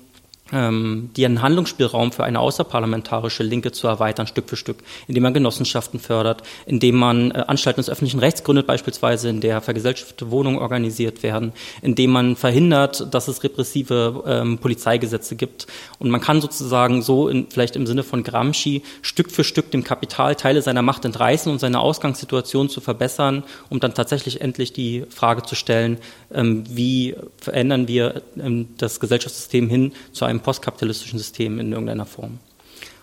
[0.53, 6.01] ähm, den Handlungsspielraum für eine außerparlamentarische Linke zu erweitern, Stück für Stück, indem man Genossenschaften
[6.01, 11.23] fördert, indem man äh, Anstalten des öffentlichen Rechts gründet, beispielsweise in der vergesellschaftete Wohnungen organisiert
[11.23, 11.53] werden,
[11.83, 15.67] indem man verhindert, dass es repressive ähm, Polizeigesetze gibt.
[15.99, 19.85] Und man kann sozusagen so, in, vielleicht im Sinne von Gramsci, Stück für Stück dem
[19.85, 25.05] Kapital Teile seiner Macht entreißen und seine Ausgangssituation zu verbessern, um dann tatsächlich endlich die
[25.11, 25.99] Frage zu stellen,
[26.33, 32.07] ähm, wie verändern wir ähm, das Gesellschaftssystem hin zu einem einem postkapitalistischen System in irgendeiner
[32.07, 32.39] Form.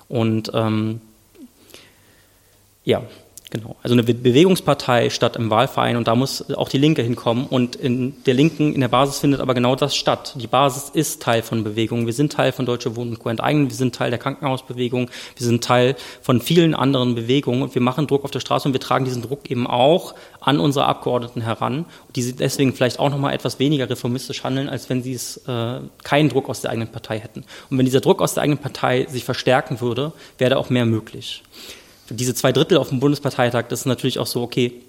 [0.08, 1.02] Und ähm,
[2.84, 3.04] ja,
[3.56, 3.78] Genau.
[3.84, 8.14] Also eine Bewegungspartei statt im Wahlverein und da muss auch die Linke hinkommen und in
[8.26, 10.36] der Linken, in der Basis findet aber genau das statt.
[10.38, 12.06] Die Basis ist Teil von Bewegungen.
[12.06, 13.30] Wir sind Teil von Deutsche Wohnen und Co.
[13.30, 17.82] enteignen, wir sind Teil der Krankenhausbewegung, wir sind Teil von vielen anderen Bewegungen und wir
[17.82, 21.40] machen Druck auf der Straße und wir tragen diesen Druck eben auch an unsere Abgeordneten
[21.40, 25.80] heran, die deswegen vielleicht auch nochmal etwas weniger reformistisch handeln, als wenn sie es äh,
[26.04, 27.46] keinen Druck aus der eigenen Partei hätten.
[27.70, 31.42] Und wenn dieser Druck aus der eigenen Partei sich verstärken würde, wäre auch mehr möglich
[32.10, 34.82] diese zwei Drittel auf dem Bundesparteitag, das ist natürlich auch so, okay,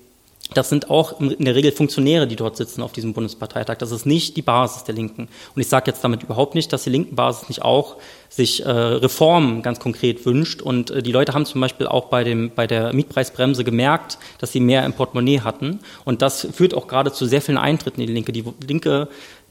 [0.54, 3.78] das sind auch in der Regel Funktionäre, die dort sitzen auf diesem Bundesparteitag.
[3.78, 5.28] Das ist nicht die Basis der Linken.
[5.54, 7.96] Und ich sage jetzt damit überhaupt nicht, dass die linken Basis nicht auch
[8.28, 10.62] sich äh, Reformen ganz konkret wünscht.
[10.62, 14.52] Und äh, die Leute haben zum Beispiel auch bei, dem, bei der Mietpreisbremse gemerkt, dass
[14.52, 15.80] sie mehr im Portemonnaie hatten.
[16.04, 18.32] Und das führt auch gerade zu sehr vielen Eintritten in die Linke.
[18.32, 19.08] Die Linke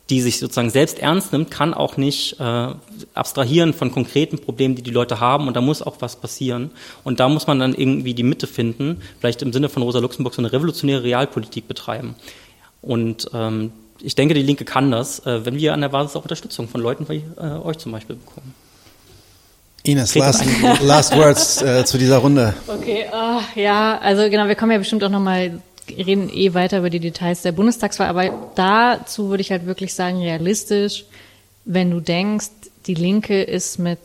[0.10, 2.68] die sich sozusagen selbst ernst nimmt, kann auch nicht äh,
[3.14, 6.70] abstrahieren von konkreten Problemen, die die Leute haben und da muss auch was passieren.
[7.04, 10.36] Und da muss man dann irgendwie die Mitte finden, vielleicht im Sinne von Rosa Luxemburg
[10.36, 12.16] so eine revolutionäre Realpolitik betreiben.
[12.84, 16.22] Und ähm, ich denke, die Linke kann das, äh, wenn wir an der Basis auch
[16.22, 18.54] Unterstützung von Leuten wie äh, euch zum Beispiel bekommen.
[19.84, 20.44] Ines, last,
[20.82, 22.54] last words äh, zu dieser Runde.
[22.68, 26.90] Okay, uh, ja, also genau, wir kommen ja bestimmt auch nochmal reden eh weiter über
[26.90, 31.06] die Details der Bundestagswahl, aber dazu würde ich halt wirklich sagen, realistisch,
[31.66, 32.50] wenn du denkst,
[32.88, 34.00] die Linke ist mit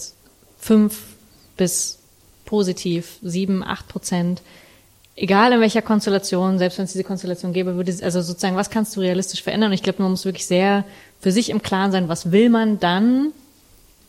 [0.59, 1.03] fünf
[1.57, 1.99] bis
[2.45, 4.43] positiv sieben, acht Prozent,
[5.17, 8.97] egal in welcher Konstellation, selbst wenn es diese Konstellation gäbe, würde also sozusagen, was kannst
[8.97, 9.71] du realistisch verändern?
[9.71, 10.85] Und ich glaube, man muss wirklich sehr
[11.21, 13.33] für sich im Klaren sein, was will man dann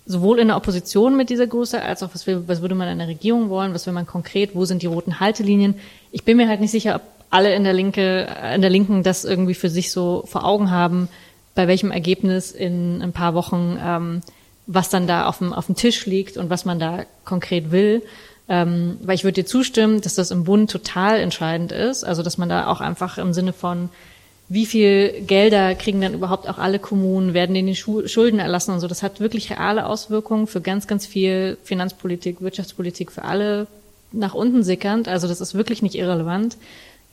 [0.05, 2.97] sowohl in der Opposition mit dieser Größe, als auch was, will, was würde man in
[2.97, 5.75] der Regierung wollen, was will man konkret, wo sind die roten Haltelinien.
[6.11, 9.25] Ich bin mir halt nicht sicher, ob alle in der Linke, in der Linken das
[9.25, 11.07] irgendwie für sich so vor Augen haben,
[11.55, 14.21] bei welchem Ergebnis in ein paar Wochen, ähm,
[14.67, 18.03] was dann da auf dem, auf dem Tisch liegt und was man da konkret will.
[18.47, 22.03] Ähm, weil ich würde dir zustimmen, dass das im Bund total entscheidend ist.
[22.03, 23.89] Also dass man da auch einfach im Sinne von
[24.49, 28.81] wie viel Gelder kriegen dann überhaupt auch alle Kommunen, werden denen die Schulden erlassen und
[28.81, 28.87] so.
[28.89, 33.67] Das hat wirklich reale Auswirkungen für ganz, ganz viel Finanzpolitik, Wirtschaftspolitik, für alle
[34.11, 35.07] nach unten sickernd.
[35.07, 36.57] Also das ist wirklich nicht irrelevant.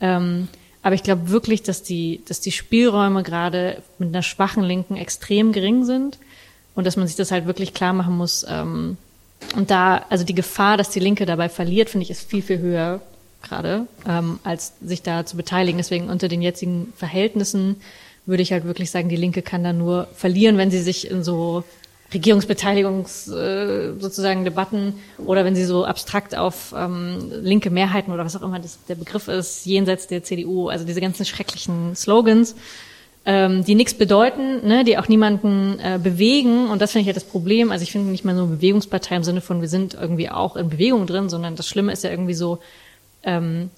[0.01, 0.47] Ähm,
[0.81, 5.51] aber ich glaube wirklich, dass die, dass die Spielräume gerade mit einer schwachen Linken extrem
[5.51, 6.17] gering sind
[6.75, 8.45] und dass man sich das halt wirklich klar machen muss.
[8.47, 8.97] Ähm,
[9.55, 12.59] und da, also die Gefahr, dass die Linke dabei verliert, finde ich, ist viel, viel
[12.59, 13.01] höher
[13.41, 15.77] gerade, ähm, als sich da zu beteiligen.
[15.77, 17.77] Deswegen unter den jetzigen Verhältnissen
[18.25, 21.23] würde ich halt wirklich sagen, die Linke kann da nur verlieren, wenn sie sich in
[21.23, 21.63] so
[22.13, 28.35] Regierungsbeteiligungs äh, sozusagen Debatten oder wenn sie so abstrakt auf ähm, linke Mehrheiten oder was
[28.35, 32.55] auch immer das, der Begriff ist, jenseits der CDU, also diese ganzen schrecklichen Slogans,
[33.25, 36.69] ähm, die nichts bedeuten, ne, die auch niemanden äh, bewegen.
[36.69, 37.71] Und das finde ich ja das Problem.
[37.71, 40.55] Also ich finde nicht mal so eine Bewegungspartei im Sinne von, wir sind irgendwie auch
[40.55, 42.59] in Bewegung drin, sondern das Schlimme ist ja irgendwie so,
[43.23, 43.69] ähm,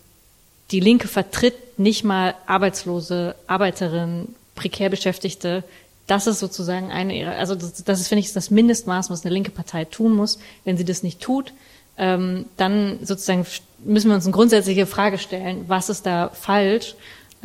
[0.72, 5.64] die Linke vertritt nicht mal Arbeitslose, Arbeiterinnen, prekär Beschäftigte.
[6.12, 9.34] Das ist sozusagen eine ihrer, also das, das ist, finde ich, das Mindestmaß, was eine
[9.34, 10.40] linke Partei tun muss.
[10.66, 11.54] Wenn sie das nicht tut,
[11.98, 13.46] ähm, dann sozusagen
[13.86, 16.96] müssen wir uns eine grundsätzliche Frage stellen, was ist da falsch?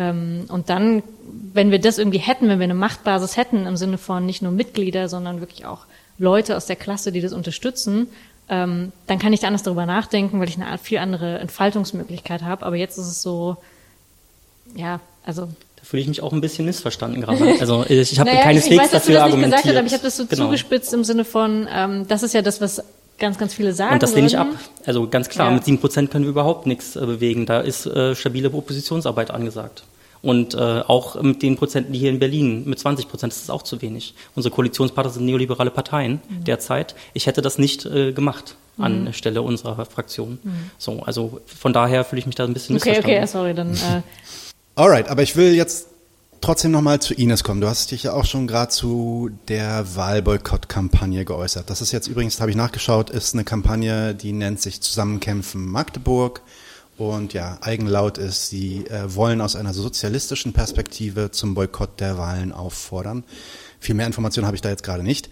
[0.01, 1.05] Ähm, und dann,
[1.53, 4.51] wenn wir das irgendwie hätten, wenn wir eine Machtbasis hätten, im Sinne von nicht nur
[4.51, 5.87] Mitglieder, sondern wirklich auch
[6.19, 8.09] Leute aus der Klasse, die das unterstützen,
[8.49, 12.67] ähm, dann kann ich da anders darüber nachdenken, weil ich eine viel andere Entfaltungsmöglichkeit habe.
[12.67, 13.59] Aber jetzt ist es so,
[14.75, 15.47] ja, also
[15.89, 17.55] fühle ich mich auch ein bisschen missverstanden gerade.
[17.61, 19.53] Also ich, habe naja, keineswegs ich, ich weiß, dass dafür du das argumentiert.
[19.53, 20.45] Nicht gesagt hast, aber ich habe das so Genau.
[20.47, 22.83] zugespitzt im Sinne von, ähm, das ist ja das, was
[23.19, 23.95] ganz, ganz viele sagen.
[23.95, 24.49] Und das lehne ich ab.
[24.85, 25.55] Also ganz klar, Ja.
[25.55, 27.47] mit sieben Prozent können wir überhaupt nichts äh, bewegen.
[27.47, 29.85] Da ist äh, stabile Oppositionsarbeit angesagt.
[30.23, 33.51] Und äh, auch mit den Prozenten, die hier in Berlin, mit 20 Prozent ist es
[33.51, 34.15] auch zu wenig.
[34.35, 36.45] Unsere Koalitionspartner sind neoliberale Parteien Mhm.
[36.45, 36.97] derzeit.
[37.15, 40.39] Ich hätte das nicht äh, gemacht an Stelle unserer Fraktion.
[40.77, 42.81] So, also von daher fühle ich mich da ein bisschen Mhm.
[42.83, 43.23] Okay, missverstanden.
[43.23, 44.03] okay, sorry, dann äh,
[44.79, 45.87] Alright, aber ich will jetzt
[46.43, 47.63] trotzdem nochmal zu Ines kommen.
[47.63, 51.71] Du hast dich ja auch schon gerade zu der Wahlboykott-Kampagne geäußert.
[51.71, 56.43] Das ist jetzt übrigens, habe ich nachgeschaut, ist eine Kampagne, die nennt sich Zusammenkämpfen Magdeburg.
[56.99, 62.53] Und ja, Eigenlaut ist, sie äh, wollen aus einer sozialistischen Perspektive zum Boykott der Wahlen
[62.53, 63.25] auffordern.
[63.81, 65.31] Viel mehr Informationen habe ich da jetzt gerade nicht.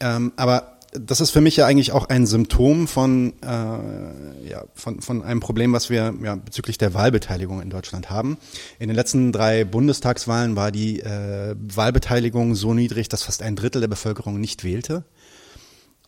[0.00, 5.00] Ähm, aber das ist für mich ja eigentlich auch ein Symptom von, äh, ja, von,
[5.00, 8.36] von einem Problem, was wir ja, bezüglich der Wahlbeteiligung in Deutschland haben.
[8.78, 13.80] In den letzten drei Bundestagswahlen war die äh, Wahlbeteiligung so niedrig, dass fast ein Drittel
[13.80, 15.04] der Bevölkerung nicht wählte.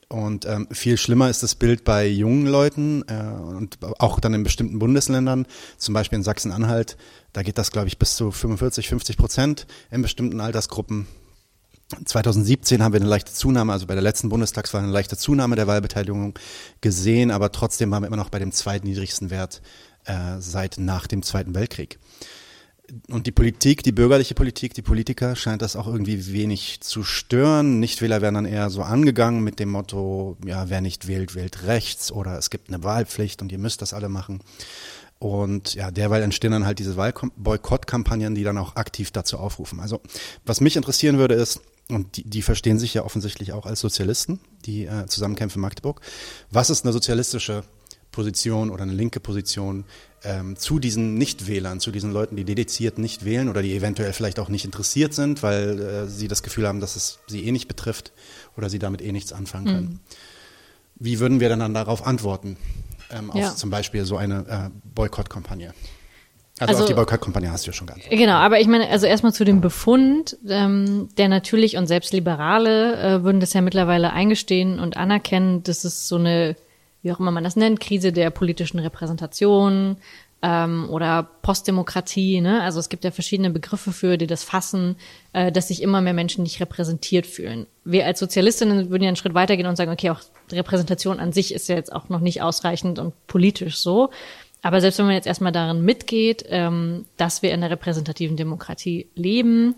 [0.08, 4.44] Und ähm, viel schlimmer ist das Bild bei jungen Leuten äh, und auch dann in
[4.44, 5.46] bestimmten Bundesländern,
[5.78, 6.98] zum Beispiel in Sachsen-Anhalt,
[7.32, 11.06] da geht das, glaube ich, bis zu 45, 50 Prozent in bestimmten Altersgruppen.
[12.04, 15.66] 2017 haben wir eine leichte Zunahme, also bei der letzten Bundestagswahl eine leichte Zunahme der
[15.66, 16.38] Wahlbeteiligung
[16.80, 19.62] gesehen, aber trotzdem waren wir immer noch bei dem zweitniedrigsten Wert
[20.04, 21.98] äh, seit nach dem Zweiten Weltkrieg.
[23.08, 27.80] Und die Politik, die bürgerliche Politik, die Politiker scheint das auch irgendwie wenig zu stören.
[27.80, 32.12] Nichtwähler werden dann eher so angegangen mit dem Motto, ja, wer nicht wählt, wählt rechts
[32.12, 34.40] oder es gibt eine Wahlpflicht und ihr müsst das alle machen.
[35.18, 39.80] Und ja, derweil entstehen dann halt diese Wahlboykottkampagnen, die dann auch aktiv dazu aufrufen.
[39.80, 40.02] Also
[40.44, 44.40] was mich interessieren würde ist, und die, die verstehen sich ja offensichtlich auch als Sozialisten,
[44.64, 46.00] die äh, Zusammenkämpfe Magdeburg.
[46.50, 47.64] Was ist eine sozialistische
[48.10, 49.84] Position oder eine linke Position
[50.22, 54.38] ähm, zu diesen Nichtwählern, zu diesen Leuten, die dediziert nicht wählen oder die eventuell vielleicht
[54.38, 57.68] auch nicht interessiert sind, weil äh, sie das Gefühl haben, dass es sie eh nicht
[57.68, 58.12] betrifft
[58.56, 59.86] oder sie damit eh nichts anfangen können.
[59.88, 60.00] Mhm.
[60.96, 62.56] Wie würden wir denn dann darauf antworten?
[63.10, 63.54] Ähm, auf Ja.
[63.54, 65.74] zum Beispiel so eine äh, Boykottkampagne.
[66.60, 68.00] Also, Also- auf die Boykottkampagne hast du ja schon ganz.
[68.08, 72.96] Genau, aber ich meine, also erstmal zu dem Befund, ähm, der natürlich und selbst Liberale
[72.96, 76.54] äh, würden das ja mittlerweile eingestehen und anerkennen, dass es so eine,
[77.02, 79.96] wie auch immer man das nennt, Krise der politischen Repräsentation
[80.42, 82.40] ähm, oder Postdemokratie.
[82.40, 82.62] Ne?
[82.62, 84.94] Also es gibt ja verschiedene Begriffe für, die das fassen,
[85.32, 87.66] äh, dass sich immer mehr Menschen nicht repräsentiert fühlen.
[87.84, 90.20] Wir als Sozialistinnen würden ja einen Schritt weitergehen und sagen, okay, auch
[90.52, 94.10] Repräsentation an sich ist ja jetzt auch noch nicht ausreichend und politisch so.
[94.64, 99.08] Aber selbst wenn man jetzt erstmal darin mitgeht, ähm, dass wir in einer repräsentativen Demokratie
[99.14, 99.74] leben,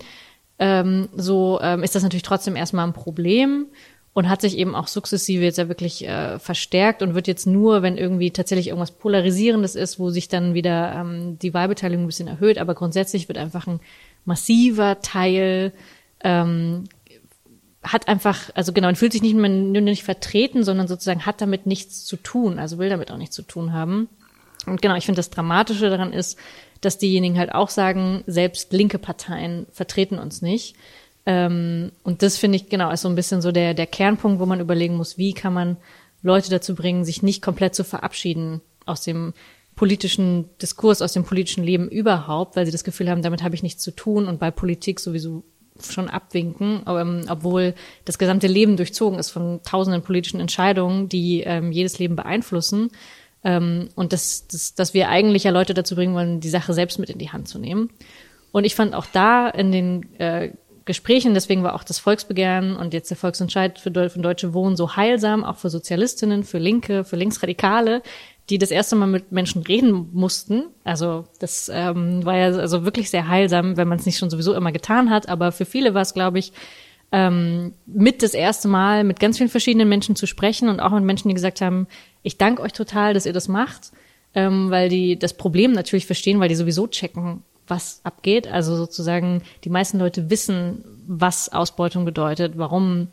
[0.61, 3.67] ähm, so ähm, ist das natürlich trotzdem erstmal ein Problem
[4.13, 7.83] und hat sich eben auch sukzessive jetzt ja wirklich äh, verstärkt und wird jetzt nur,
[7.83, 12.29] wenn irgendwie tatsächlich irgendwas Polarisierendes ist, wo sich dann wieder ähm, die Wahlbeteiligung ein bisschen
[12.29, 13.81] erhöht, aber grundsätzlich wird einfach ein
[14.25, 15.73] massiver Teil
[16.21, 16.85] ähm,
[17.83, 21.41] hat einfach, also genau, und fühlt sich nicht mehr nur nicht vertreten, sondern sozusagen hat
[21.41, 24.09] damit nichts zu tun, also will damit auch nichts zu tun haben.
[24.67, 26.39] Und genau, ich finde das Dramatische daran ist,
[26.81, 30.77] dass diejenigen halt auch sagen, selbst linke Parteien vertreten uns nicht.
[31.25, 34.47] Ähm, und das finde ich genau ist so ein bisschen so der der Kernpunkt, wo
[34.47, 35.77] man überlegen muss, wie kann man
[36.23, 39.33] Leute dazu bringen, sich nicht komplett zu verabschieden aus dem
[39.75, 43.63] politischen Diskurs, aus dem politischen Leben überhaupt, weil sie das Gefühl haben, damit habe ich
[43.63, 45.45] nichts zu tun und bei Politik sowieso
[45.83, 47.75] schon abwinken, ähm, obwohl
[48.07, 52.91] das gesamte Leben durchzogen ist von tausenden politischen Entscheidungen, die ähm, jedes Leben beeinflussen.
[53.47, 56.99] Ähm, und dass, dass, dass wir eigentlich ja Leute dazu bringen wollen, die Sache selbst
[56.99, 57.91] mit in die Hand zu nehmen.
[58.51, 60.51] Und ich fand auch da in den äh,
[60.85, 64.77] Gesprächen, deswegen war auch das Volksbegehren und jetzt der Volksentscheid für, Deu für Deutsche Wohnen
[64.77, 68.03] so heilsam, auch für Sozialistinnen, für Linke, für Linksradikale,
[68.51, 70.65] die das erste Mal mit Menschen reden mussten.
[70.83, 74.55] Also das ähm, war ja also wirklich sehr heilsam, wenn man es nicht schon sowieso
[74.55, 75.29] immer getan hat.
[75.29, 76.53] Aber für viele war es, glaube ich,
[77.13, 81.05] ähm, mit das erste Mal mit ganz vielen verschiedenen Menschen zu sprechen und auch mit
[81.05, 81.87] Menschen, die gesagt haben,
[82.23, 83.93] ich danke euch total, dass ihr das macht,
[84.35, 88.49] ähm, weil die das Problem natürlich verstehen, weil die sowieso checken, was abgeht.
[88.49, 93.09] Also sozusagen die meisten Leute wissen, was Ausbeutung bedeutet, warum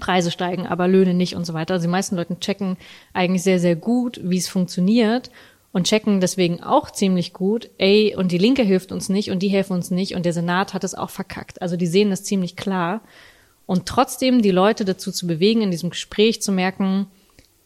[0.00, 1.74] Preise steigen, aber Löhne nicht und so weiter.
[1.74, 2.76] Also die meisten Leute checken
[3.12, 5.30] eigentlich sehr, sehr gut, wie es funktioniert
[5.72, 9.48] und checken deswegen auch ziemlich gut, ey, und die Linke hilft uns nicht und die
[9.48, 11.62] helfen uns nicht und der Senat hat es auch verkackt.
[11.62, 13.00] Also die sehen das ziemlich klar.
[13.64, 17.06] Und trotzdem die Leute dazu zu bewegen, in diesem Gespräch zu merken,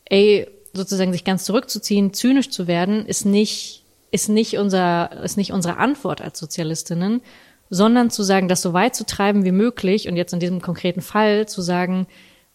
[0.04, 5.52] ey, sozusagen sich ganz zurückzuziehen, zynisch zu werden, ist nicht, ist nicht unser, ist nicht
[5.52, 7.22] unsere Antwort als Sozialistinnen,
[7.70, 11.00] sondern zu sagen, das so weit zu treiben wie möglich und jetzt in diesem konkreten
[11.00, 12.06] Fall zu sagen,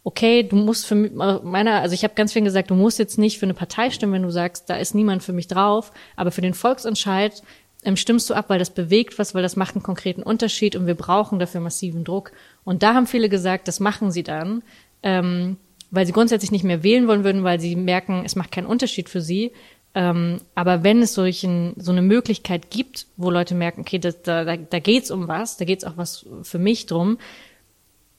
[0.04, 3.38] okay, du musst für meiner, also ich habe ganz viel gesagt, du musst jetzt nicht
[3.38, 6.42] für eine Partei stimmen, wenn du sagst, da ist niemand für mich drauf, aber für
[6.42, 7.44] den Volksentscheid
[7.84, 10.88] ähm, stimmst du ab, weil das bewegt was, weil das macht einen konkreten Unterschied und
[10.88, 12.32] wir brauchen dafür massiven Druck.
[12.64, 14.64] Und da haben viele gesagt, das machen sie dann,
[15.04, 15.58] ähm,
[15.92, 19.10] weil sie grundsätzlich nicht mehr wählen wollen würden, weil sie merken, es macht keinen Unterschied
[19.10, 19.52] für sie.
[19.94, 24.46] Ähm, aber wenn es solchen, so eine Möglichkeit gibt, wo Leute merken, okay, das, da,
[24.46, 27.18] da, da geht's um was, da geht's auch was für mich drum,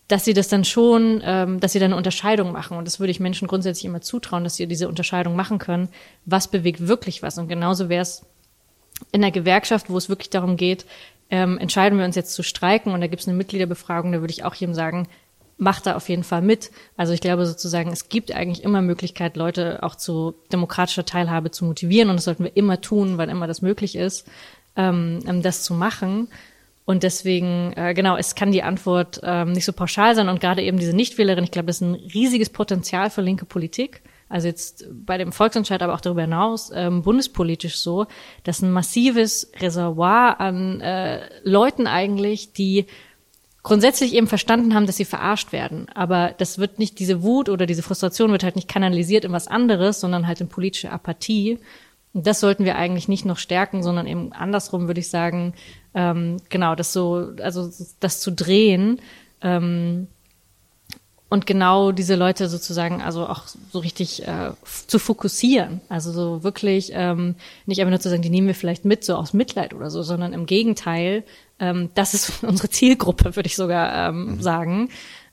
[0.09, 2.77] dass sie das dann schon, ähm, dass sie da eine Unterscheidung machen.
[2.77, 5.89] Und das würde ich Menschen grundsätzlich immer zutrauen, dass sie diese Unterscheidung machen können.
[6.27, 7.39] Was bewegt wirklich was?
[7.39, 8.27] Und genauso wäre es
[9.11, 10.87] in der Gewerkschaft, wo es wirklich darum geht,
[11.31, 14.33] ähm, entscheiden wir uns jetzt zu streiken und da gibt es eine Mitgliederbefragung, da würde
[14.33, 15.09] ich auch jedem sagen,
[15.57, 16.70] macht da auf jeden Fall mit.
[16.97, 21.65] Also ich glaube sozusagen, es gibt eigentlich immer Möglichkeit, Leute auch zu demokratischer Teilhabe zu
[21.65, 24.29] motivieren und das sollten wir immer tun, wann immer das möglich ist,
[24.77, 26.29] ähm, ähm, das zu machen.
[26.84, 30.62] Und deswegen, äh, genau, es kann die Antwort ähm, nicht so pauschal sein und gerade
[30.62, 34.02] eben diese Nichtwählerin, ich glaube, das ist ein riesiges Potenzial für linke Politik.
[34.28, 38.06] Also jetzt bei dem Volksentscheid, aber auch darüber hinaus, ähm, bundespolitisch so,
[38.44, 42.86] dass ein massives Reservoir an äh, Leuten eigentlich, die
[43.62, 45.86] grundsätzlich eben verstanden haben, dass sie verarscht werden.
[45.94, 49.48] Aber das wird nicht, diese Wut oder diese Frustration wird halt nicht kanalisiert in was
[49.48, 51.59] anderes, sondern halt in politische Apathie.
[52.14, 55.55] Und das sollten wir eigentlich nicht noch stärken, sondern eben andersrum würde ich sagen,
[55.94, 57.70] ähm, genau, das so, also
[58.01, 59.01] das zu drehen,
[59.40, 60.09] ähm,
[61.32, 64.51] und genau diese Leute sozusagen also auch so richtig äh,
[64.86, 65.80] zu fokussieren.
[65.89, 69.14] Also so wirklich ähm, nicht einfach nur zu sagen, die nehmen wir vielleicht mit, so
[69.14, 71.24] aus Mitleid oder so, sondern im Gegenteil,
[71.59, 74.43] ähm, das ist unsere Zielgruppe, würde ich sogar ähm, mhm.
[74.43, 74.89] sagen.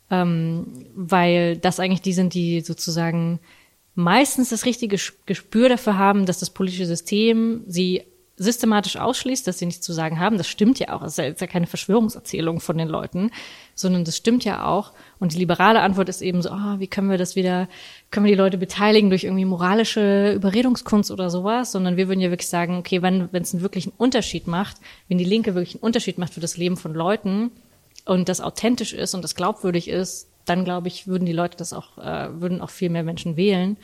[0.10, 3.42] Ähm, weil das eigentlich die sind, die sozusagen
[3.96, 8.04] meistens das richtige Gespür dafür haben, dass das politische System sie
[8.40, 10.38] systematisch ausschließt, dass sie nichts zu sagen haben.
[10.38, 11.02] Das stimmt ja auch.
[11.02, 13.32] Das ist ja keine Verschwörungserzählung von den Leuten,
[13.76, 14.94] sondern das stimmt ja auch.
[15.20, 17.68] Und die liberale Antwort ist eben so, oh, wie können wir das wieder,
[18.12, 22.30] können wir die Leute beteiligen durch irgendwie moralische Überredungskunst oder sowas, sondern wir würden ja
[22.32, 24.78] wirklich sagen, okay, wenn wenn es einen wirklichen Unterschied macht,
[25.10, 27.52] wenn die Linke wirklich einen Unterschied macht für das Leben von Leuten
[28.06, 31.74] und das authentisch ist und das glaubwürdig ist, dann glaube ich, würden die Leute das
[31.74, 33.78] auch, äh, würden auch viel mehr Menschen wählen.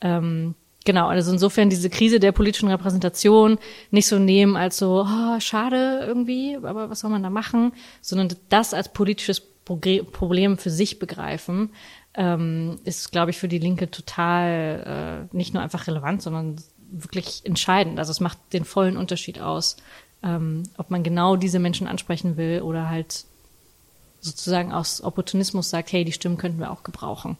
[0.00, 0.54] Ähm,
[0.84, 3.58] Genau, also insofern diese Krise der politischen Repräsentation
[3.90, 7.72] nicht so nehmen als so, oh, schade irgendwie, aber was soll man da machen,
[8.02, 11.70] sondern das als politisches Problem für sich begreifen,
[12.12, 16.56] ähm, ist, glaube ich, für die Linke total äh, nicht nur einfach relevant, sondern
[16.90, 17.98] wirklich entscheidend.
[17.98, 19.78] Also es macht den vollen Unterschied aus,
[20.22, 23.24] ähm, ob man genau diese Menschen ansprechen will oder halt
[24.24, 27.36] sozusagen aus Opportunismus sagt, hey, die Stimmen könnten wir auch gebrauchen.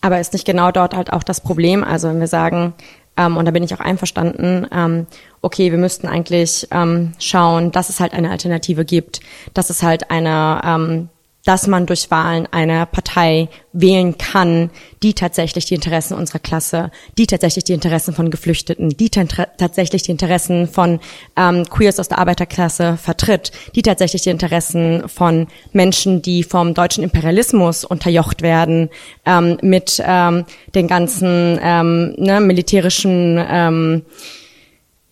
[0.00, 1.84] Aber ist nicht genau dort halt auch das Problem?
[1.84, 2.72] Also wenn wir sagen,
[3.16, 5.06] ähm, und da bin ich auch einverstanden, ähm,
[5.42, 9.20] okay, wir müssten eigentlich ähm, schauen, dass es halt eine Alternative gibt,
[9.52, 11.08] dass es halt eine ähm,
[11.44, 14.70] dass man durch Wahlen eine Partei wählen kann,
[15.02, 20.10] die tatsächlich die Interessen unserer Klasse, die tatsächlich die Interessen von Geflüchteten, die tatsächlich die
[20.10, 21.00] Interessen von
[21.36, 27.04] ähm, Queers aus der Arbeiterklasse vertritt, die tatsächlich die Interessen von Menschen, die vom deutschen
[27.04, 28.90] Imperialismus unterjocht werden,
[29.24, 30.44] ähm, mit ähm,
[30.74, 34.02] den ganzen ähm, ne, militärischen ähm,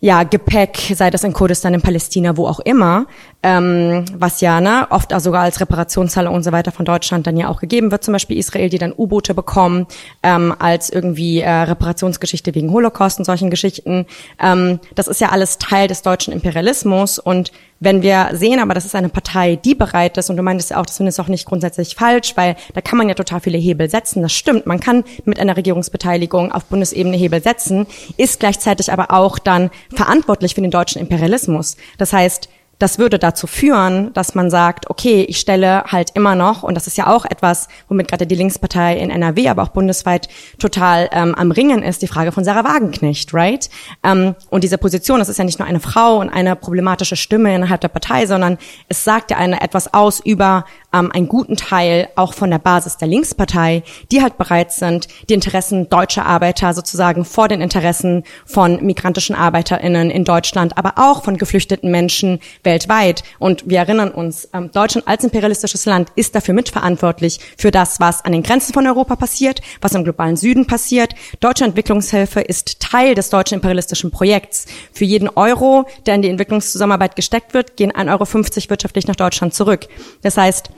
[0.01, 3.07] ja, Gepäck, sei das in Kurdistan, in Palästina, wo auch immer,
[3.43, 7.37] ähm, was ja ne, oft auch sogar als Reparationszahlung und so weiter von Deutschland dann
[7.37, 9.87] ja auch gegeben wird, zum Beispiel Israel, die dann U-Boote bekommen,
[10.23, 14.07] ähm, als irgendwie äh, Reparationsgeschichte wegen Holocaust und solchen Geschichten.
[14.43, 18.85] Ähm, das ist ja alles Teil des deutschen Imperialismus und wenn wir sehen aber, das
[18.85, 21.29] ist eine Partei, die bereit ist, und du meintest ja auch, das findest du auch
[21.29, 24.21] nicht grundsätzlich falsch, weil da kann man ja total viele Hebel setzen.
[24.21, 27.87] Das stimmt, man kann mit einer Regierungsbeteiligung auf Bundesebene Hebel setzen,
[28.17, 31.77] ist gleichzeitig aber auch dann verantwortlich für den deutschen Imperialismus.
[31.99, 32.49] Das heißt,
[32.79, 36.87] das würde dazu führen, dass man sagt, okay, ich stelle halt immer noch, und das
[36.87, 40.29] ist ja auch etwas, womit gerade die Linkspartei in NRW, aber auch bundesweit
[40.59, 43.69] total ähm, am Ringen ist, die Frage von Sarah Wagenknecht, right?
[44.05, 47.55] Ähm, und diese Position, das ist ja nicht nur eine Frau und eine problematische Stimme
[47.55, 50.65] innerhalb der Partei, sondern es sagt ja eine etwas aus über
[50.99, 55.35] ähm, einen guten Teil auch von der Basis der Linkspartei, die halt bereit sind, die
[55.35, 61.37] Interessen deutscher Arbeiter sozusagen vor den Interessen von migrantischen ArbeiterInnen in Deutschland, aber auch von
[61.37, 63.23] geflüchteten Menschen weltweit.
[63.39, 68.25] Und wir erinnern uns, ähm, Deutschland als imperialistisches Land ist dafür mitverantwortlich für das, was
[68.25, 71.15] an den Grenzen von Europa passiert, was im globalen Süden passiert.
[71.41, 74.67] Deutsche Entwicklungshilfe ist Teil des deutschen imperialistischen Projekts.
[74.93, 79.55] Für jeden Euro, der in die Entwicklungszusammenarbeit gesteckt wird, gehen 1,50 Euro wirtschaftlich nach Deutschland
[79.55, 79.89] zurück.
[80.23, 80.71] Das heißt,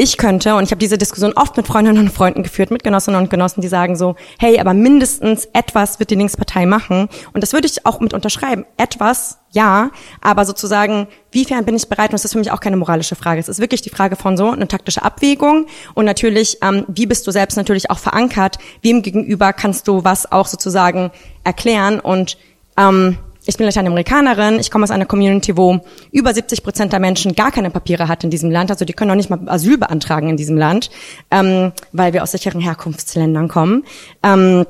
[0.00, 3.20] ich könnte, und ich habe diese Diskussion oft mit Freundinnen und Freunden geführt, mit Genossinnen
[3.20, 7.08] und Genossen, die sagen so, hey, aber mindestens etwas wird die Linkspartei machen.
[7.32, 8.64] Und das würde ich auch mit unterschreiben.
[8.76, 12.10] Etwas, ja, aber sozusagen, wiefern bin ich bereit?
[12.10, 13.40] Und das ist für mich auch keine moralische Frage.
[13.40, 15.66] Es ist wirklich die Frage von so eine taktische Abwägung.
[15.94, 18.58] Und natürlich, ähm, wie bist du selbst natürlich auch verankert?
[18.82, 21.10] Wem gegenüber kannst du was auch sozusagen
[21.42, 21.98] erklären?
[21.98, 22.38] Und
[22.76, 23.18] ähm,
[23.48, 25.80] ich bin Lateinamerikanerin, ich komme aus einer Community, wo
[26.12, 28.70] über 70 Prozent der Menschen gar keine Papiere hat in diesem Land.
[28.70, 30.90] Also die können auch nicht mal Asyl beantragen in diesem Land,
[31.30, 33.84] ähm, weil wir aus sicheren Herkunftsländern kommen.
[34.22, 34.66] Ähm,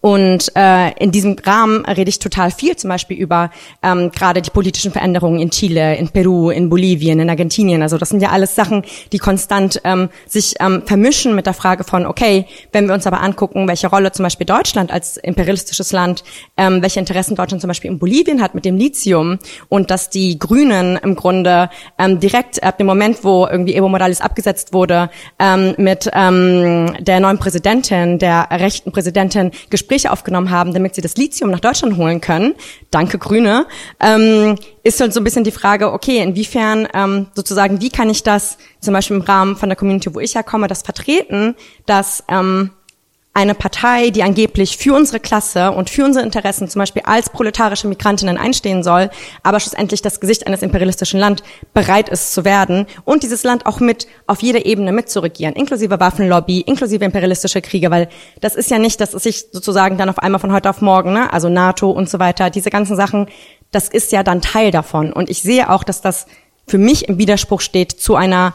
[0.00, 3.50] und äh, in diesem Rahmen rede ich total viel, zum Beispiel über
[3.82, 7.82] ähm, gerade die politischen Veränderungen in Chile, in Peru, in Bolivien, in Argentinien.
[7.82, 11.84] Also das sind ja alles Sachen, die konstant ähm, sich ähm, vermischen mit der Frage
[11.84, 16.24] von, okay, wenn wir uns aber angucken, welche Rolle zum Beispiel Deutschland als imperialistisches Land,
[16.56, 19.38] ähm, welche Interessen Deutschland zum Beispiel in Bolivien hat mit dem Lithium
[19.68, 24.20] und dass die Grünen im Grunde ähm, direkt ab dem Moment, wo irgendwie Evo Morales
[24.20, 29.50] abgesetzt wurde, ähm, mit ähm, der neuen Präsidentin, der rechten Präsidentin,
[29.80, 32.54] Gespräche aufgenommen haben, damit sie das Lithium nach Deutschland holen können,
[32.90, 33.66] danke Grüne,
[33.98, 38.22] ähm, ist halt so ein bisschen die Frage, okay, inwiefern ähm, sozusagen, wie kann ich
[38.22, 41.54] das zum Beispiel im Rahmen von der Community, wo ich herkomme, das vertreten,
[41.86, 42.70] dass ähm,
[43.32, 47.86] eine Partei, die angeblich für unsere Klasse und für unsere Interessen zum Beispiel als proletarische
[47.86, 49.08] Migrantinnen einstehen soll,
[49.44, 53.78] aber schlussendlich das Gesicht eines imperialistischen Land bereit ist zu werden und dieses Land auch
[53.78, 58.08] mit auf jeder Ebene mitzuregieren, inklusive Waffenlobby, inklusive imperialistische Kriege, weil
[58.40, 61.12] das ist ja nicht, dass es sich sozusagen dann auf einmal von heute auf morgen,
[61.12, 63.28] ne, also NATO und so weiter, diese ganzen Sachen,
[63.70, 65.12] das ist ja dann Teil davon.
[65.12, 66.26] Und ich sehe auch, dass das
[66.66, 68.54] für mich im Widerspruch steht zu einer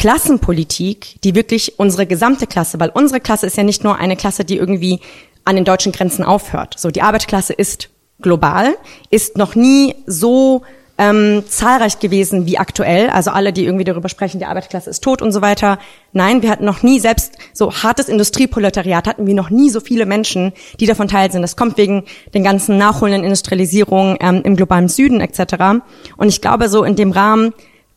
[0.00, 4.46] Klassenpolitik, die wirklich unsere gesamte Klasse, weil unsere Klasse ist ja nicht nur eine Klasse,
[4.46, 5.00] die irgendwie
[5.44, 6.76] an den deutschen Grenzen aufhört.
[6.78, 7.90] So, die Arbeiterklasse ist
[8.22, 8.76] global,
[9.10, 10.62] ist noch nie so
[10.96, 13.10] ähm, zahlreich gewesen wie aktuell.
[13.10, 15.78] Also alle, die irgendwie darüber sprechen, die Arbeiterklasse ist tot und so weiter.
[16.14, 20.06] Nein, wir hatten noch nie, selbst so hartes Industrieproletariat, hatten wir noch nie so viele
[20.06, 21.42] Menschen, die davon teil sind.
[21.42, 25.82] Das kommt wegen den ganzen nachholenden Industrialisierungen ähm, im globalen Süden etc.
[26.16, 27.52] Und ich glaube, so in dem Rahmen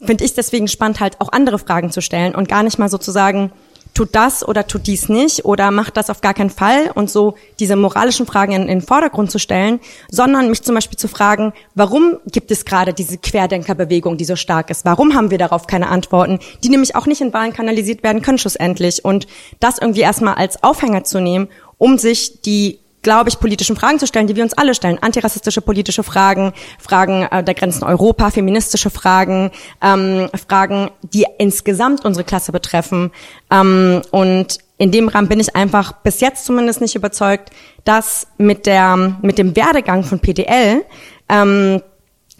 [0.06, 3.52] finde ich deswegen spannend, halt auch andere Fragen zu stellen und gar nicht mal sozusagen,
[3.94, 7.36] tut das oder tut dies nicht oder macht das auf gar keinen Fall und so
[7.60, 11.54] diese moralischen Fragen in, in den Vordergrund zu stellen, sondern mich zum Beispiel zu fragen,
[11.76, 14.86] warum gibt es gerade diese Querdenkerbewegung, die so stark ist?
[14.86, 18.38] Warum haben wir darauf keine Antworten, die nämlich auch nicht in Wahlen kanalisiert werden können
[18.38, 19.28] schlussendlich und
[19.60, 21.48] das irgendwie erstmal als Aufhänger zu nehmen,
[21.78, 24.98] um sich die glaube ich, politischen Fragen zu stellen, die wir uns alle stellen.
[25.02, 29.52] Antirassistische politische Fragen, Fragen äh, der Grenzen Europa, feministische Fragen,
[29.82, 33.12] ähm, Fragen, die insgesamt unsere Klasse betreffen.
[33.52, 37.52] Ähm, und in dem Rahmen bin ich einfach bis jetzt zumindest nicht überzeugt,
[37.84, 40.84] dass mit der mit dem Werdegang von PDL
[41.30, 41.82] ähm,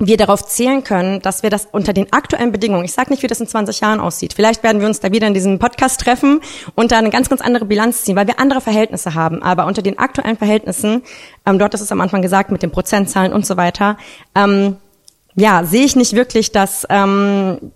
[0.08, 3.28] wir darauf zählen können, dass wir das unter den aktuellen Bedingungen, ich sage nicht, wie
[3.28, 6.42] das in 20 Jahren aussieht, vielleicht werden wir uns da wieder in diesem Podcast treffen
[6.76, 9.42] und da eine ganz, ganz andere Bilanz ziehen, weil wir andere Verhältnisse haben.
[9.42, 11.04] Aber unter den aktuellen Verhältnissen,
[11.46, 13.98] ähm, dort ist es am Anfang gesagt, mit den Prozentzahlen und so weiter,
[14.36, 14.78] ähm,
[15.36, 17.72] ja, sehe ich nicht wirklich, dass, ähm,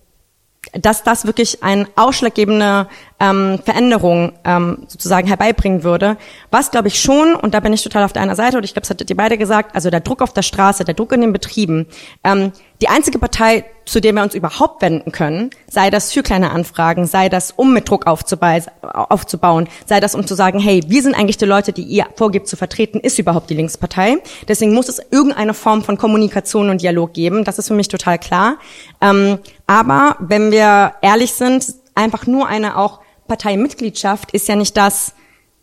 [0.72, 2.88] dass das wirklich ein ausschlaggebender
[3.20, 6.16] ähm, Veränderung ähm, sozusagen herbeibringen würde.
[6.50, 8.82] Was glaube ich schon, und da bin ich total auf deiner Seite, und ich glaube,
[8.82, 11.32] das hattet ihr beide gesagt, also der Druck auf der Straße, der Druck in den
[11.32, 11.86] Betrieben,
[12.24, 16.50] ähm, die einzige Partei, zu der wir uns überhaupt wenden können, sei das für kleine
[16.50, 21.16] Anfragen, sei das, um mit Druck aufzubauen, sei das, um zu sagen, hey, wir sind
[21.16, 24.18] eigentlich die Leute, die ihr vorgibt zu vertreten, ist überhaupt die Linkspartei.
[24.46, 27.44] Deswegen muss es irgendeine Form von Kommunikation und Dialog geben.
[27.44, 28.58] Das ist für mich total klar.
[29.00, 35.14] Ähm, aber wenn wir ehrlich sind, einfach nur eine auch Parteimitgliedschaft ist ja nicht das,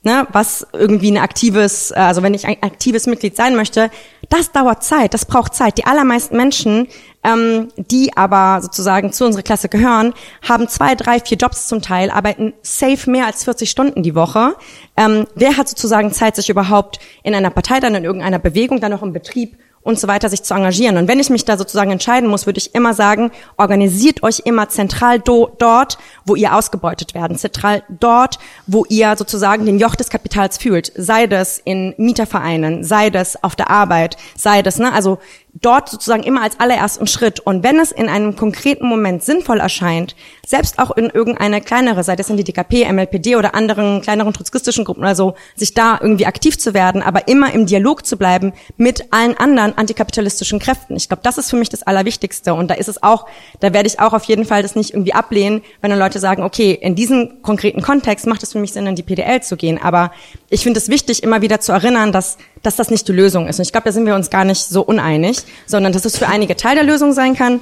[0.03, 3.89] ne, was irgendwie ein aktives, äh, also wenn ich ein aktives Mitglied sein möchte,
[4.29, 5.77] das dauert Zeit, das braucht Zeit.
[5.77, 6.87] Die allermeisten Menschen,
[7.23, 10.13] ähm, die aber sozusagen zu unserer Klasse gehören,
[10.47, 14.55] haben zwei, drei, vier Jobs zum Teil, arbeiten safe mehr als 40 Stunden die Woche.
[14.95, 18.91] Ähm, wer hat sozusagen Zeit, sich überhaupt in einer Partei, dann in irgendeiner Bewegung, dann
[18.91, 20.97] noch im Betrieb und so weiter sich zu engagieren.
[20.97, 24.67] Und wenn ich mich da sozusagen entscheiden muss, würde ich immer sagen, organisiert euch immer
[24.67, 30.09] zentral do, dort, wo ihr ausgebeutet werden, zentral dort, wo ihr sozusagen den Joch des
[30.09, 35.19] Kapitals fühlt, sei das in Mietervereinen, sei das auf der Arbeit, sei das, ne, also
[35.61, 37.39] dort sozusagen immer als allerersten Schritt.
[37.39, 40.15] Und wenn es in einem konkreten Moment sinnvoll erscheint,
[40.45, 44.83] selbst auch in irgendeine kleinere, sei das in die DKP, MLPD oder anderen kleineren trotzkistischen
[44.83, 48.53] Gruppen oder so, sich da irgendwie aktiv zu werden, aber immer im Dialog zu bleiben
[48.77, 50.95] mit allen anderen antikapitalistischen Kräften.
[50.95, 52.53] Ich glaube, das ist für mich das Allerwichtigste.
[52.53, 53.25] Und da ist es auch,
[53.61, 56.43] da werde ich auch auf jeden Fall das nicht irgendwie ablehnen, wenn dann Leute sagen,
[56.43, 59.81] okay, in diesem konkreten Kontext macht es für mich Sinn, in die PDL zu gehen.
[59.81, 60.11] Aber
[60.49, 63.59] ich finde es wichtig, immer wieder zu erinnern, dass, dass das nicht die Lösung ist.
[63.59, 66.27] Und ich glaube, da sind wir uns gar nicht so uneinig sondern dass es für
[66.27, 67.59] einige Teil der Lösung sein kann.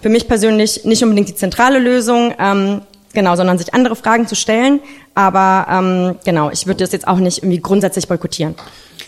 [0.00, 4.34] Für mich persönlich nicht unbedingt die zentrale Lösung, ähm, genau, sondern sich andere Fragen zu
[4.36, 4.80] stellen.
[5.14, 8.54] Aber ähm, genau, ich würde das jetzt auch nicht irgendwie grundsätzlich boykottieren.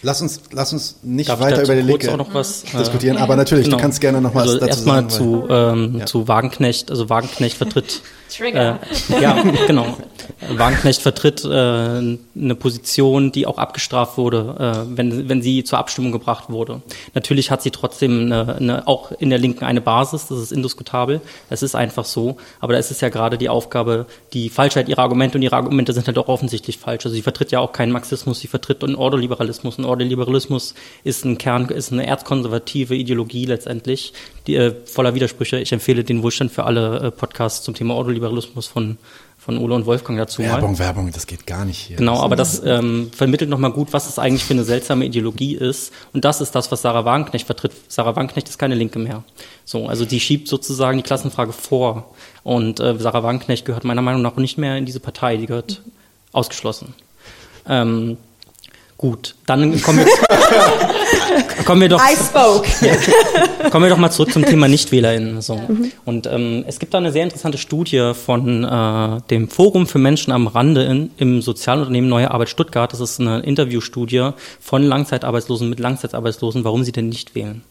[0.02, 3.36] Lass uns, lass uns nicht Darf weiter über die Linke noch was, äh, diskutieren, aber
[3.36, 3.76] natürlich, genau.
[3.76, 5.10] du kannst gerne noch was also dazu erstmal sagen.
[5.10, 6.06] zu, ähm, ja.
[6.06, 8.78] zu Wagenknecht, also Wagenknecht vertritt Trigger.
[9.10, 9.96] Äh, ja, genau.
[10.48, 16.12] Wagenknecht vertritt äh, eine Position, die auch abgestraft wurde, äh, wenn, wenn sie zur Abstimmung
[16.12, 16.82] gebracht wurde.
[17.14, 21.20] Natürlich hat sie trotzdem eine, eine, auch in der Linken eine Basis, das ist indiskutabel,
[21.48, 25.02] das ist einfach so, aber da ist es ja gerade die Aufgabe, die Falschheit ihrer
[25.02, 27.06] Argumente und ihre Argumente sind halt auch offensichtlich falsch.
[27.06, 29.78] Also sie vertritt ja auch keinen Marxismus, sie vertritt einen Ordoliberalismus.
[29.78, 30.74] Ein Ordoliberalismus
[31.04, 34.12] ist ein Kern, ist eine erzkonservative Ideologie letztendlich,
[34.46, 35.58] die, äh, voller Widersprüche.
[35.58, 38.98] Ich empfehle den Wohlstand für alle äh, Podcasts zum Thema Ordoliberalismus von
[39.48, 40.78] von Ole und Wolfgang dazu Werbung, mal.
[40.78, 41.96] Werbung, das geht gar nicht hier.
[41.96, 45.90] Genau, aber das ähm, vermittelt nochmal gut, was es eigentlich für eine seltsame Ideologie ist.
[46.12, 47.72] Und das ist das, was Sarah Wagenknecht vertritt.
[47.88, 49.22] Sarah Wagenknecht ist keine Linke mehr.
[49.64, 52.14] So, also die schiebt sozusagen die Klassenfrage vor.
[52.42, 55.82] Und äh, Sarah Wagenknecht gehört meiner Meinung nach nicht mehr in diese Partei, die gehört
[56.32, 56.92] ausgeschlossen.
[57.66, 58.18] Ähm,
[58.98, 60.06] Gut, dann kommen wir,
[61.64, 62.02] kommen wir doch.
[62.02, 62.68] I spoke.
[63.70, 65.40] kommen wir doch mal zurück zum Thema NichtwählerInnen.
[65.40, 65.54] So.
[65.54, 65.92] Mhm.
[66.04, 70.32] Und ähm, es gibt da eine sehr interessante Studie von äh, dem Forum für Menschen
[70.32, 72.92] am Rande in, im Sozialunternehmen Neue Arbeit Stuttgart.
[72.92, 77.62] Das ist eine Interviewstudie von Langzeitarbeitslosen mit Langzeitarbeitslosen, warum sie denn nicht wählen.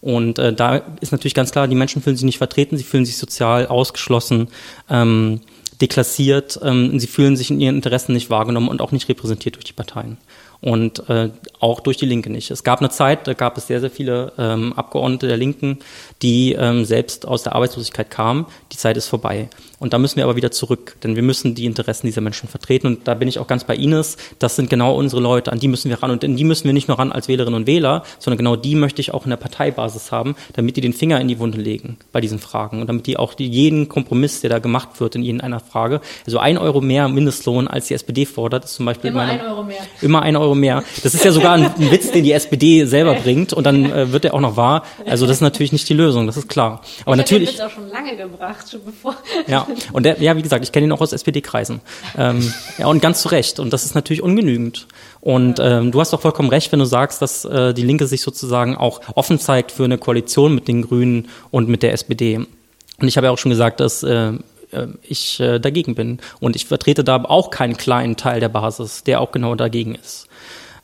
[0.00, 3.04] Und äh, da ist natürlich ganz klar, die Menschen fühlen sich nicht vertreten, sie fühlen
[3.04, 4.48] sich sozial ausgeschlossen.
[4.90, 5.42] Ähm,
[5.80, 9.64] deklassiert, ähm, sie fühlen sich in ihren Interessen nicht wahrgenommen und auch nicht repräsentiert durch
[9.64, 10.16] die Parteien
[10.62, 11.30] und äh,
[11.60, 12.50] auch durch die Linke nicht.
[12.50, 15.80] Es gab eine Zeit, da gab es sehr, sehr viele ähm, Abgeordnete der Linken,
[16.22, 18.46] die ähm, selbst aus der Arbeitslosigkeit kamen.
[18.72, 19.50] Die Zeit ist vorbei.
[19.82, 22.86] Und da müssen wir aber wieder zurück, denn wir müssen die Interessen dieser Menschen vertreten.
[22.86, 24.16] Und da bin ich auch ganz bei Ines.
[24.38, 26.12] Das sind genau unsere Leute, an die müssen wir ran.
[26.12, 28.76] Und in die müssen wir nicht nur ran als Wählerinnen und Wähler, sondern genau die
[28.76, 31.96] möchte ich auch in der Parteibasis haben, damit die den Finger in die Wunde legen
[32.12, 32.80] bei diesen Fragen.
[32.80, 36.38] Und damit die auch die, jeden Kompromiss, der da gemacht wird in irgendeiner Frage, also
[36.38, 39.64] ein Euro mehr Mindestlohn, als die SPD fordert, ist zum Beispiel immer meine, ein Euro
[39.64, 39.80] mehr.
[40.00, 40.84] Immer ein Euro mehr.
[41.02, 43.52] Das ist ja sogar ein, ein Witz, den die SPD selber bringt.
[43.52, 44.84] Und dann äh, wird er auch noch wahr.
[45.06, 46.82] Also das ist natürlich nicht die Lösung, das ist klar.
[47.04, 47.50] Aber ich natürlich.
[47.50, 49.16] Ich den Witz auch schon lange gebracht, schon bevor.
[49.48, 51.80] Ja, und der, ja, wie gesagt, ich kenne ihn auch aus SPD-Kreisen.
[52.16, 53.58] Ähm, ja, und ganz zu Recht.
[53.58, 54.86] Und das ist natürlich ungenügend.
[55.20, 58.22] Und ähm, du hast doch vollkommen recht, wenn du sagst, dass äh, die Linke sich
[58.22, 62.36] sozusagen auch offen zeigt für eine Koalition mit den Grünen und mit der SPD.
[62.36, 64.32] Und ich habe ja auch schon gesagt, dass äh,
[64.72, 66.18] äh ich äh, dagegen bin.
[66.40, 70.26] Und ich vertrete da auch keinen kleinen Teil der Basis, der auch genau dagegen ist.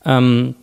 [0.04, 0.54] Ähm,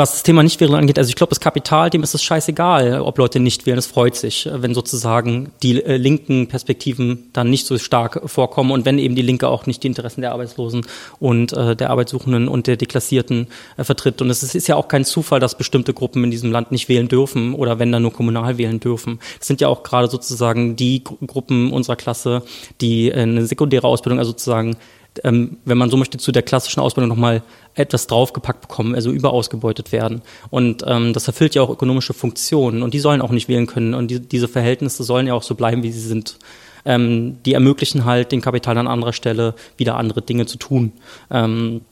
[0.00, 3.18] was das Thema Nichtwählen angeht, also ich glaube, das Kapital, dem ist es scheißegal, ob
[3.18, 3.76] Leute nicht wählen.
[3.76, 8.86] Es freut sich, wenn sozusagen die äh, linken Perspektiven dann nicht so stark vorkommen und
[8.86, 10.86] wenn eben die Linke auch nicht die Interessen der Arbeitslosen
[11.18, 14.22] und äh, der Arbeitssuchenden und der Deklassierten äh, vertritt.
[14.22, 16.88] Und es ist, ist, ja auch kein Zufall, dass bestimmte Gruppen in diesem Land nicht
[16.88, 19.20] wählen dürfen oder wenn dann nur kommunal wählen dürfen.
[19.38, 22.42] Es sind ja auch gerade sozusagen die Gruppen unserer Klasse,
[22.80, 24.76] die eine sekundäre Ausbildung, also sozusagen
[25.24, 27.42] ähm, wenn man so möchte, zu der klassischen Ausbildung nochmal
[27.74, 30.22] etwas draufgepackt bekommen, also überausgebeutet werden.
[30.50, 33.94] Und ähm, das erfüllt ja auch ökonomische Funktionen und die sollen auch nicht wählen können
[33.94, 36.38] und die, diese Verhältnisse sollen ja auch so bleiben, wie sie sind.
[36.84, 40.92] Ähm, die ermöglichen halt den Kapital an anderer Stelle wieder andere Dinge zu tun.
[41.30, 41.82] Ähm,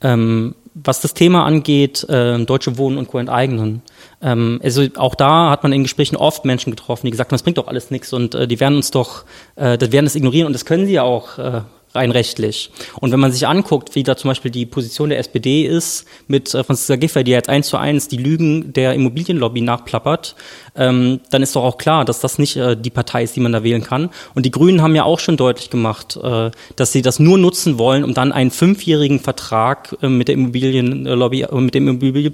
[0.00, 3.18] ähm, was das Thema angeht, äh, Deutsche Wohnen und Co.
[3.18, 3.82] enteignen,
[4.22, 7.42] ähm, also auch da hat man in Gesprächen oft Menschen getroffen, die gesagt haben, das
[7.42, 9.24] bringt doch alles nichts und äh, die werden uns doch,
[9.56, 11.60] äh, das werden das ignorieren und das können sie ja auch äh,
[11.94, 12.70] rein rechtlich.
[13.00, 16.54] Und wenn man sich anguckt, wie da zum Beispiel die Position der SPD ist, mit
[16.54, 20.34] äh, Franziska Giffey, die jetzt eins zu eins die Lügen der Immobilienlobby nachplappert,
[20.74, 23.52] ähm, dann ist doch auch klar, dass das nicht äh, die Partei ist, die man
[23.52, 24.10] da wählen kann.
[24.34, 27.78] Und die Grünen haben ja auch schon deutlich gemacht, äh, dass sie das nur nutzen
[27.78, 31.88] wollen, um dann einen fünfjährigen Vertrag äh, mit der Immobilienlobby, äh, mit dem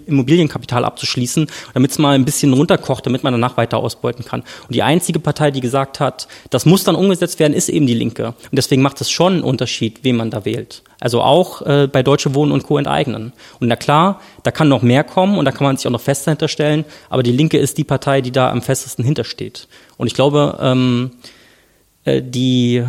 [0.07, 4.41] Immobilienkapital abzuschließen, damit es mal ein bisschen runterkocht, damit man danach weiter ausbeuten kann.
[4.41, 7.95] Und die einzige Partei, die gesagt hat, das muss dann umgesetzt werden, ist eben die
[7.95, 8.29] Linke.
[8.29, 10.83] Und deswegen macht es schon Unterschied, wen man da wählt.
[11.01, 12.79] Also auch äh, bei Deutsche Wohnen und Co.
[12.79, 13.33] enteignen.
[13.61, 16.01] Und na klar, da kann noch mehr kommen und da kann man sich auch noch
[16.01, 19.69] fester hinterstellen, aber die Linke ist die Partei, die da am festesten hintersteht.
[19.97, 21.13] Und ich glaube, ähm,
[22.05, 22.85] äh, die,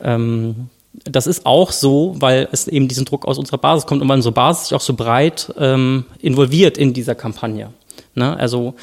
[0.00, 0.68] ähm,
[1.04, 4.16] das ist auch so, weil es eben diesen Druck aus unserer Basis kommt und weil
[4.16, 7.72] unsere Basis sich auch so breit ähm, involviert in dieser Kampagne.
[8.14, 8.36] Ne?
[8.36, 8.74] Also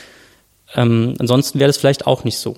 [0.76, 2.56] ähm, ansonsten wäre das vielleicht auch nicht so.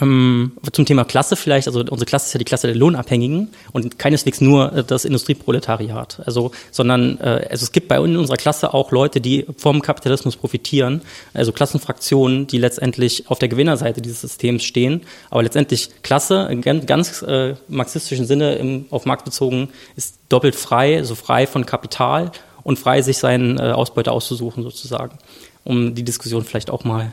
[0.00, 3.96] Ähm, zum Thema Klasse vielleicht, also unsere Klasse ist ja die Klasse der Lohnabhängigen und
[3.96, 6.20] keineswegs nur äh, das Industrieproletariat.
[6.26, 9.82] Also, sondern äh, also es gibt bei uns in unserer Klasse auch Leute, die vom
[9.82, 11.02] Kapitalismus profitieren,
[11.32, 15.02] also Klassenfraktionen, die letztendlich auf der Gewinnerseite dieses Systems stehen.
[15.30, 21.04] Aber letztendlich Klasse, in ganz, äh, marxistischen Sinne, im, auf Markt bezogen, ist doppelt frei,
[21.04, 22.32] so frei von Kapital
[22.64, 25.18] und frei, sich seinen äh, Ausbeute auszusuchen sozusagen.
[25.62, 27.12] Um die Diskussion vielleicht auch mal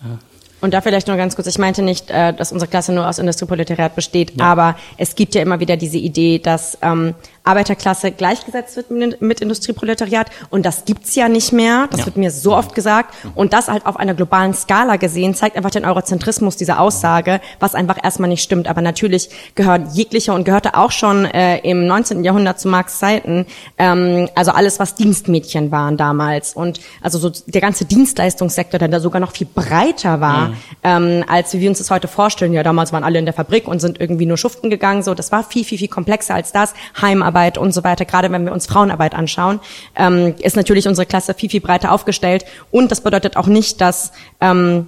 [0.00, 3.08] äh, und da vielleicht nur ganz kurz, ich meinte nicht, äh, dass unsere Klasse nur
[3.08, 4.44] aus Industrieproletariat besteht, ja.
[4.44, 7.14] aber es gibt ja immer wieder diese Idee, dass ähm,
[7.44, 11.88] Arbeiterklasse gleichgesetzt wird mit, Industrieproletariat und das gibt's ja nicht mehr.
[11.90, 12.06] Das ja.
[12.06, 15.70] wird mir so oft gesagt und das halt auf einer globalen Skala gesehen zeigt einfach
[15.70, 18.66] den Eurozentrismus dieser Aussage, was einfach erstmal nicht stimmt.
[18.66, 22.24] Aber natürlich gehört jeglicher und gehörte auch schon äh, im 19.
[22.24, 23.44] Jahrhundert zu Marx Zeiten,
[23.76, 29.00] ähm, also alles, was Dienstmädchen waren damals und also so der ganze Dienstleistungssektor, der da
[29.00, 30.56] sogar noch viel breiter war, mhm.
[30.82, 32.54] ähm, als wie wir uns das heute vorstellen.
[32.54, 35.02] Ja, damals waren alle in der Fabrik und sind irgendwie nur schuften gegangen.
[35.02, 36.72] So, das war viel, viel, viel komplexer als das.
[37.02, 39.60] Heimarbeit Kinderarbeit und so weiter, gerade wenn wir uns Frauenarbeit anschauen,
[39.96, 42.44] ähm, ist natürlich unsere Klasse viel, viel breiter aufgestellt.
[42.70, 44.86] Und das bedeutet auch nicht, dass ähm,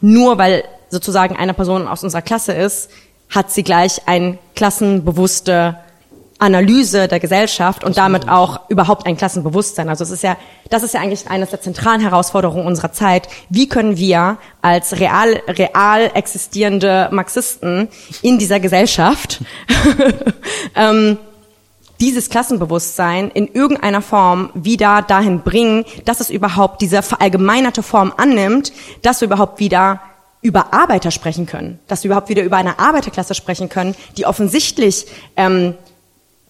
[0.00, 2.90] nur weil sozusagen eine Person aus unserer Klasse ist,
[3.28, 5.76] hat sie gleich ein klassenbewusste
[6.40, 9.90] Analyse der Gesellschaft und damit auch überhaupt ein Klassenbewusstsein.
[9.90, 10.36] Also es ist ja,
[10.70, 13.28] das ist ja eigentlich eines der zentralen Herausforderungen unserer Zeit.
[13.50, 17.88] Wie können wir als real, real existierende Marxisten
[18.22, 19.42] in dieser Gesellschaft
[20.74, 21.18] ähm,
[22.00, 28.72] dieses Klassenbewusstsein in irgendeiner Form wieder dahin bringen, dass es überhaupt diese verallgemeinerte Form annimmt,
[29.02, 30.00] dass wir überhaupt wieder
[30.42, 35.06] über Arbeiter sprechen können, dass wir überhaupt wieder über eine Arbeiterklasse sprechen können, die offensichtlich
[35.36, 35.74] ähm,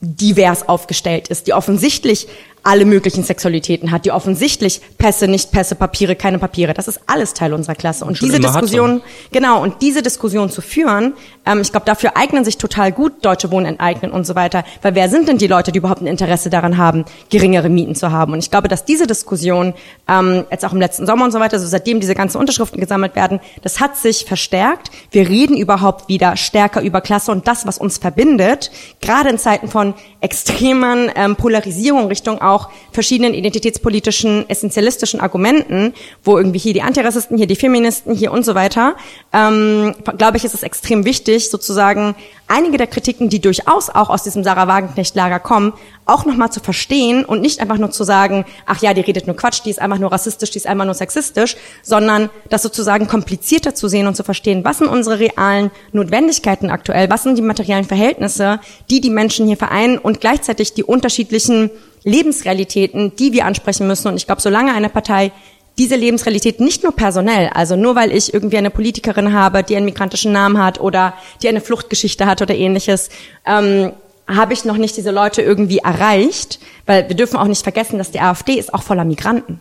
[0.01, 2.29] divers aufgestellt ist, die offensichtlich
[2.63, 6.75] alle möglichen Sexualitäten hat, die offensichtlich Pässe, nicht Pässe, Papiere, keine Papiere.
[6.75, 8.05] Das ist alles Teil unserer Klasse.
[8.05, 11.15] Und, und diese Diskussion, genau, und diese Diskussion zu führen,
[11.47, 14.65] ähm, ich glaube, dafür eignen sich total gut Deutsche Wohnen enteignen und so weiter.
[14.83, 18.13] Weil wer sind denn die Leute, die überhaupt ein Interesse daran haben, geringere Mieten zu
[18.13, 18.33] haben?
[18.33, 19.75] Und ich glaube, dass diese Diskussion,
[20.09, 23.17] ähm, jetzt auch im letzten Sommer und so weiter, so seitdem diese ganzen Unterschriften gesammelt
[23.17, 24.91] werden, das hat sich verstärkt.
[25.11, 28.71] Wir reden überhaupt wieder stärker über Klasse und das, was uns verbindet,
[29.01, 35.95] gerade in Zeiten von extremen ähm, Polarisierung Richtung auch verschiedenen identitätspolitischen, essentialistischen Argumenten,
[36.25, 38.97] wo irgendwie hier die Antirassisten, hier die Feministen, hier und so weiter,
[39.33, 42.15] ähm, glaube ich, ist es extrem wichtig, sozusagen
[42.51, 45.73] einige der Kritiken, die durchaus auch aus diesem Sarah Wagenknecht-Lager kommen,
[46.05, 49.37] auch nochmal zu verstehen und nicht einfach nur zu sagen, ach ja, die redet nur
[49.37, 53.75] Quatsch, die ist einfach nur rassistisch, die ist einfach nur sexistisch, sondern das sozusagen komplizierter
[53.75, 57.85] zu sehen und zu verstehen, was sind unsere realen Notwendigkeiten aktuell, was sind die materiellen
[57.85, 58.59] Verhältnisse,
[58.91, 61.71] die die Menschen hier vereinen und gleichzeitig die unterschiedlichen
[62.05, 64.09] Lebensrealitäten, die wir ansprechen müssen.
[64.09, 65.33] Und ich glaube, solange eine Partei
[65.79, 69.87] diese Lebensrealität nicht nur personell, also nur weil ich irgendwie eine Politikerin habe, die einen
[69.87, 73.09] migrantischen Namen hat oder die eine Fluchtgeschichte hat oder ähnliches,
[73.47, 73.93] ähm,
[74.29, 78.11] habe ich noch nicht diese Leute irgendwie erreicht, weil wir dürfen auch nicht vergessen, dass
[78.11, 79.61] die AfD ist auch voller Migranten.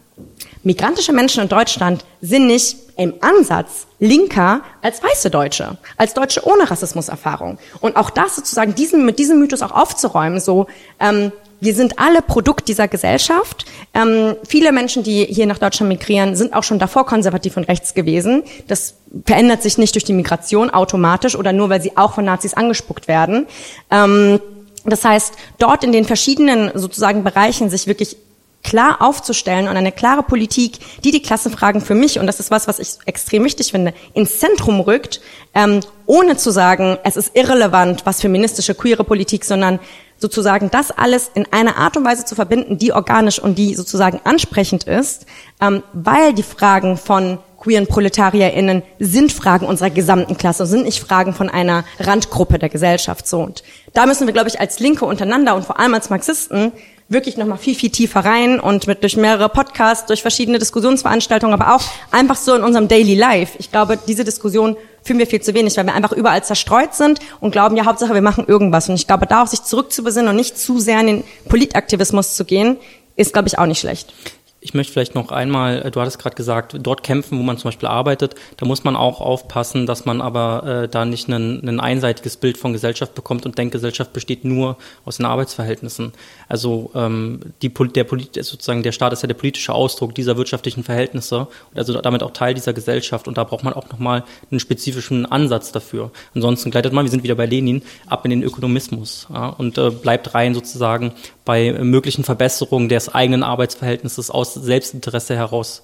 [0.63, 6.69] Migrantische Menschen in Deutschland sind nicht im Ansatz linker als weiße Deutsche, als Deutsche ohne
[6.69, 7.57] Rassismuserfahrung.
[7.79, 10.67] Und auch das sozusagen, diesen, mit diesem Mythos auch aufzuräumen, so,
[10.99, 13.65] ähm, wir sind alle Produkt dieser Gesellschaft.
[13.93, 17.93] Ähm, viele Menschen, die hier nach Deutschland migrieren, sind auch schon davor konservativ und rechts
[17.93, 18.43] gewesen.
[18.67, 18.95] Das
[19.25, 23.07] verändert sich nicht durch die Migration automatisch oder nur, weil sie auch von Nazis angespuckt
[23.07, 23.47] werden.
[23.91, 24.39] Ähm,
[24.85, 28.17] das heißt, dort in den verschiedenen sozusagen Bereichen sich wirklich
[28.63, 32.67] klar aufzustellen und eine klare Politik, die die Klassenfragen für mich, und das ist was,
[32.67, 35.21] was ich extrem wichtig finde, ins Zentrum rückt,
[35.53, 39.79] ähm, ohne zu sagen, es ist irrelevant, was feministische, queere Politik, sondern
[40.19, 44.19] sozusagen das alles in einer Art und Weise zu verbinden, die organisch und die sozusagen
[44.23, 45.25] ansprechend ist,
[45.61, 51.33] ähm, weil die Fragen von queeren ProletarierInnen sind Fragen unserer gesamten Klasse, sind nicht Fragen
[51.33, 53.41] von einer Randgruppe der Gesellschaft so.
[53.41, 53.63] Und
[53.93, 56.71] da müssen wir, glaube ich, als Linke untereinander und vor allem als Marxisten
[57.09, 61.75] wirklich nochmal viel, viel tiefer rein und mit durch mehrere Podcasts, durch verschiedene Diskussionsveranstaltungen, aber
[61.75, 63.57] auch einfach so in unserem Daily Life.
[63.57, 67.19] Ich glaube, diese Diskussion führen wir viel zu wenig, weil wir einfach überall zerstreut sind
[67.39, 68.89] und glauben, ja, Hauptsache wir machen irgendwas.
[68.89, 72.45] Und ich glaube, da auch sich zurückzubesinnen und nicht zu sehr in den Politaktivismus zu
[72.45, 72.77] gehen,
[73.15, 74.13] ist, glaube ich, auch nicht schlecht.
[74.61, 77.69] Ich möchte vielleicht noch einmal, äh, du hattest gerade gesagt, dort kämpfen, wo man zum
[77.69, 81.79] Beispiel arbeitet, da muss man auch aufpassen, dass man aber äh, da nicht ein, ein
[81.79, 86.11] einseitiges Bild von Gesellschaft bekommt und denkt, Gesellschaft besteht nur aus den Arbeitsverhältnissen.
[86.49, 88.05] Also ähm, die, der
[88.43, 92.31] sozusagen der Staat ist ja der politische Ausdruck dieser wirtschaftlichen Verhältnisse und also damit auch
[92.31, 96.11] Teil dieser Gesellschaft und da braucht man auch nochmal einen spezifischen Ansatz dafür.
[96.35, 99.89] Ansonsten gleitet man, wir sind wieder bei Lenin, ab in den Ökonomismus ja, und äh,
[99.89, 101.13] bleibt rein sozusagen
[101.45, 105.83] bei möglichen Verbesserungen des eigenen Arbeitsverhältnisses aus Selbstinteresse heraus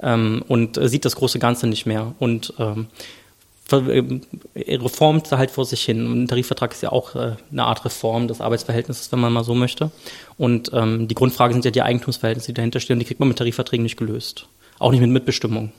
[0.00, 2.86] ähm, und äh, sieht das große Ganze nicht mehr und ähm,
[3.72, 4.22] ähm
[4.56, 6.22] reformt halt vor sich hin.
[6.22, 9.56] Ein Tarifvertrag ist ja auch äh, eine Art Reform des Arbeitsverhältnisses, wenn man mal so
[9.56, 9.90] möchte.
[10.38, 13.00] Und ähm, die Grundfrage sind ja die Eigentumsverhältnisse, die dahinter stehen.
[13.00, 14.46] Die kriegt man mit Tarifverträgen nicht gelöst.
[14.78, 15.72] Auch nicht mit Mitbestimmung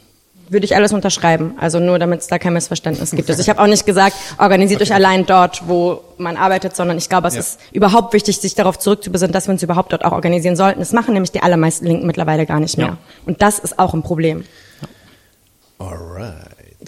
[0.49, 1.55] würde ich alles unterschreiben.
[1.57, 3.29] Also nur, damit es da kein Missverständnis gibt.
[3.29, 7.09] Also ich habe auch nicht gesagt, organisiert euch allein dort, wo man arbeitet, sondern ich
[7.09, 7.39] glaube, es ja.
[7.41, 10.79] ist überhaupt wichtig, sich darauf zurückzubesinnen, dass wir uns überhaupt dort auch organisieren sollten.
[10.79, 12.87] Das machen nämlich die allermeisten Linken mittlerweile gar nicht mehr.
[12.87, 12.97] Ja.
[13.25, 14.45] Und das ist auch ein Problem.
[15.79, 16.35] Alright.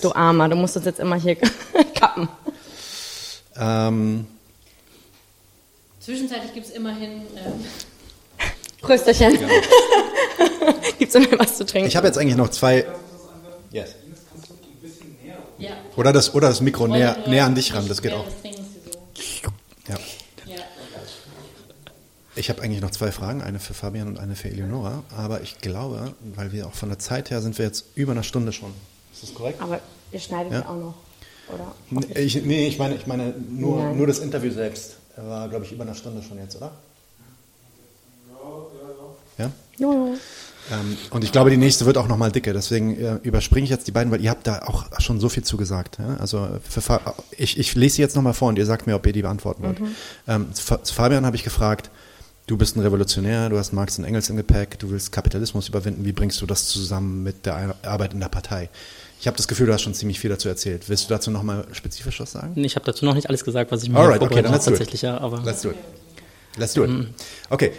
[0.02, 1.36] Du Armer, du musst uns jetzt immer hier
[1.96, 2.30] kappen.
[3.60, 4.28] Ähm.
[6.00, 7.22] Zwischenzeitlich gibt es immerhin...
[7.36, 7.66] Ähm
[8.82, 9.34] Prösterchen.
[9.34, 9.50] Genau.
[11.00, 11.88] Gibt's immer was zu trinken?
[11.88, 12.86] Ich habe jetzt eigentlich noch zwei
[13.72, 13.96] Yes.
[15.58, 15.78] Ja.
[15.96, 18.26] Oder das, oder das Mikro näher, näher an dich ran, das geht auch.
[19.88, 19.98] Ja.
[22.36, 25.58] Ich habe eigentlich noch zwei Fragen, eine für Fabian und eine für Eleonora, aber ich
[25.60, 28.74] glaube, weil wir auch von der Zeit her sind wir jetzt über eine Stunde schon.
[29.12, 29.62] Ist das korrekt?
[29.62, 29.82] Aber
[30.14, 30.62] ihr schneidet ja?
[30.70, 30.94] auch noch,
[31.54, 31.76] oder?
[32.18, 35.84] Ich, nee, ich meine, ich meine nur, nur das Interview selbst war, glaube ich, über
[35.84, 36.72] eine Stunde schon jetzt, oder?
[39.38, 39.92] Ja, ja, ja.
[39.98, 40.12] Ja?
[40.12, 40.18] ja.
[40.72, 42.54] Ähm, und ich glaube, die nächste wird auch nochmal dicke.
[42.54, 45.44] Deswegen äh, überspringe ich jetzt die beiden, weil ihr habt da auch schon so viel
[45.44, 45.98] zugesagt.
[46.00, 46.18] Ja?
[46.20, 46.82] Also für,
[47.38, 49.64] ich, ich lese sie jetzt nochmal vor und ihr sagt mir, ob ihr die beantworten
[49.64, 49.80] wollt.
[49.80, 49.96] Mhm.
[50.28, 51.90] Ähm, Fabian habe ich gefragt,
[52.48, 56.06] du bist ein Revolutionär, du hast Marx und Engels im Gepäck, du willst Kapitalismus überwinden.
[56.06, 58.70] Wie bringst du das zusammen mit der Arbeit in der Partei?
[59.20, 60.88] Ich habe das Gefühl, du hast schon ziemlich viel dazu erzählt.
[60.88, 62.54] Willst du dazu nochmal spezifisch was sagen?
[62.64, 65.02] Ich habe dazu noch nicht alles gesagt, was ich mir Alright, okay, dann let's tatsächlich,
[65.02, 65.76] ja, aber Let's do it.
[66.58, 66.90] Let's do it.
[66.90, 67.08] Mhm.
[67.50, 67.74] Okay,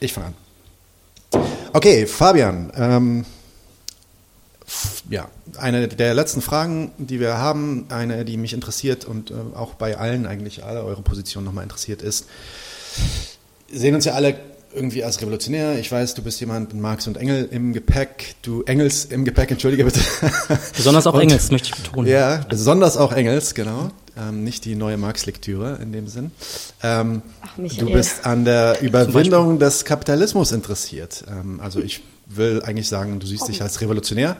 [0.00, 0.34] ich fange an.
[1.72, 2.72] Okay, Fabian.
[2.76, 3.24] Ähm,
[5.10, 5.28] ja,
[5.58, 9.96] eine der letzten Fragen, die wir haben, eine, die mich interessiert und äh, auch bei
[9.98, 12.26] allen eigentlich alle eure Position nochmal interessiert ist.
[13.70, 14.38] Sehen uns ja alle
[14.74, 15.78] irgendwie als Revolutionär.
[15.78, 18.36] Ich weiß, du bist jemand mit Marx und Engel im Gepäck.
[18.42, 20.00] Du Engels im Gepäck, entschuldige bitte.
[20.76, 22.08] Besonders auch und, Engels, möchte ich betonen.
[22.08, 23.90] Ja, besonders auch Engels, genau.
[24.16, 26.30] Ähm, nicht die neue Marx-Lektüre in dem Sinn.
[26.82, 31.24] Ähm, Ach, du bist an der Überwindung des Kapitalismus interessiert.
[31.28, 34.36] Ähm, also ich will eigentlich sagen, du siehst dich als Revolutionär.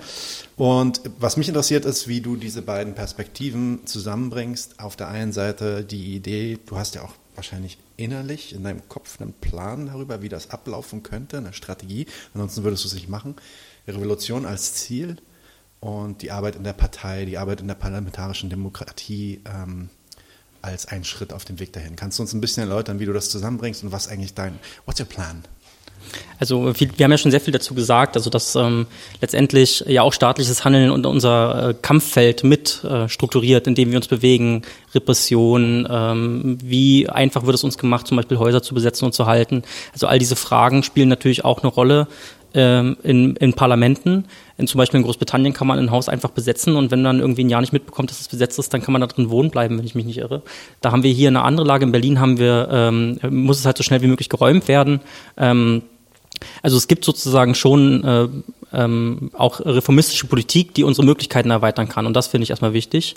[0.56, 4.80] Und was mich interessiert ist, wie du diese beiden Perspektiven zusammenbringst.
[4.80, 9.20] Auf der einen Seite die Idee, du hast ja auch wahrscheinlich innerlich in deinem Kopf
[9.20, 12.06] einen Plan darüber, wie das ablaufen könnte, eine Strategie.
[12.34, 13.36] Ansonsten würdest du es nicht machen.
[13.88, 15.16] Revolution als Ziel
[15.82, 19.90] und die Arbeit in der Partei, die Arbeit in der parlamentarischen Demokratie ähm,
[20.62, 21.96] als ein Schritt auf dem Weg dahin.
[21.96, 25.00] Kannst du uns ein bisschen erläutern, wie du das zusammenbringst und was eigentlich dein, what's
[25.00, 25.42] your plan?
[26.38, 28.86] Also wir haben ja schon sehr viel dazu gesagt, also dass ähm,
[29.20, 34.06] letztendlich ja auch staatliches Handeln und unser äh, Kampffeld mit äh, strukturiert, indem wir uns
[34.06, 34.62] bewegen,
[34.94, 39.26] Repression, ähm, wie einfach wird es uns gemacht, zum Beispiel Häuser zu besetzen und zu
[39.26, 39.64] halten.
[39.92, 42.06] Also all diese Fragen spielen natürlich auch eine Rolle
[42.54, 44.26] ähm, in, in Parlamenten.
[44.58, 47.44] In, zum Beispiel in Großbritannien kann man ein Haus einfach besetzen und wenn man irgendwie
[47.44, 49.78] ein Jahr nicht mitbekommt, dass es besetzt ist, dann kann man da drin wohnen bleiben,
[49.78, 50.42] wenn ich mich nicht irre.
[50.80, 51.84] Da haben wir hier eine andere Lage.
[51.84, 55.00] In Berlin haben wir, ähm, muss es halt so schnell wie möglich geräumt werden.
[55.36, 55.82] Ähm,
[56.62, 58.28] also es gibt sozusagen schon äh,
[58.72, 63.14] ähm, auch reformistische Politik, die unsere Möglichkeiten erweitern kann und das finde ich erstmal wichtig.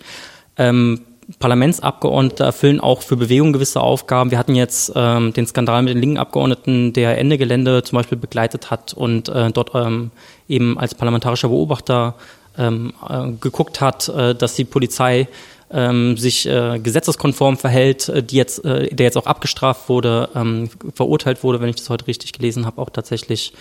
[0.57, 1.01] Ähm,
[1.39, 4.31] Parlamentsabgeordnete erfüllen auch für Bewegungen gewisse Aufgaben.
[4.31, 8.17] Wir hatten jetzt ähm, den Skandal mit den linken Abgeordneten, der Ende Gelände zum Beispiel
[8.17, 10.11] begleitet hat und äh, dort ähm,
[10.47, 12.15] eben als parlamentarischer Beobachter
[12.57, 15.27] ähm, äh, geguckt hat, äh, dass die Polizei
[15.71, 20.69] ähm, sich äh, gesetzeskonform verhält, äh, die jetzt, äh, der jetzt auch abgestraft wurde, ähm,
[20.93, 23.53] verurteilt wurde, wenn ich das heute richtig gelesen habe, auch tatsächlich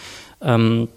[0.43, 0.89] ähm,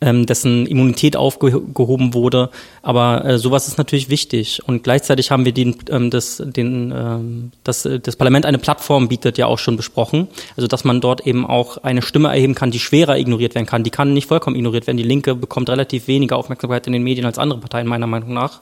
[0.00, 2.50] ähm, dessen Immunität aufgehoben wurde.
[2.82, 4.62] Aber äh, sowas ist natürlich wichtig.
[4.66, 9.08] Und gleichzeitig haben wir den, ähm, das, den, ähm, das, äh, das Parlament eine Plattform
[9.08, 10.28] bietet ja auch schon besprochen.
[10.56, 13.84] Also dass man dort eben auch eine Stimme erheben kann, die schwerer ignoriert werden kann.
[13.84, 14.98] Die kann nicht vollkommen ignoriert werden.
[14.98, 18.60] Die Linke bekommt relativ weniger Aufmerksamkeit in den Medien als andere Parteien meiner Meinung nach,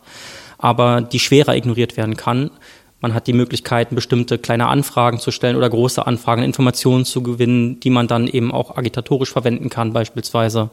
[0.59, 2.51] aber die schwerer ignoriert werden kann.
[3.03, 7.79] Man hat die Möglichkeit, bestimmte kleine Anfragen zu stellen oder große Anfragen, Informationen zu gewinnen,
[7.79, 10.71] die man dann eben auch agitatorisch verwenden kann beispielsweise.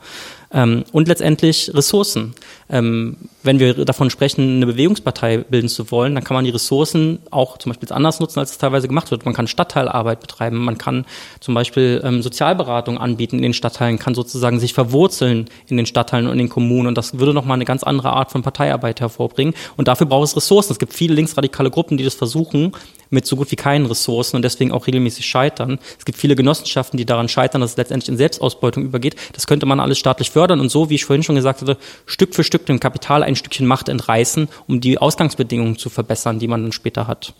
[0.54, 2.36] Ähm, und letztendlich Ressourcen.
[2.70, 7.20] Ähm, wenn wir davon sprechen, eine Bewegungspartei bilden zu wollen, dann kann man die Ressourcen
[7.32, 9.26] auch zum Beispiel anders nutzen, als es teilweise gemacht wird.
[9.26, 11.06] Man kann Stadtteilarbeit betreiben, man kann
[11.40, 16.28] zum Beispiel ähm, Sozialberatung anbieten in den Stadtteilen, kann sozusagen sich verwurzeln in den Stadtteilen
[16.28, 19.54] und in den Kommunen und das würde nochmal eine ganz andere Art von Parteiarbeit hervorbringen.
[19.76, 20.72] Und dafür braucht es Ressourcen.
[20.74, 22.74] Es gibt viele linksradikale Gruppen, die das versuchen,
[23.14, 25.80] mit so gut wie keinen Ressourcen und deswegen auch regelmäßig scheitern.
[25.98, 29.16] Es gibt viele Genossenschaften, die daran scheitern, dass es letztendlich in Selbstausbeutung übergeht.
[29.34, 32.36] Das könnte man alles staatlich fördern und so, wie ich vorhin schon gesagt hatte, Stück
[32.36, 36.64] für Stück dem Kapital ein Stückchen Macht entreißen, um die Ausgangsbedingungen zu verbessern, die man
[36.64, 37.34] dann später hat.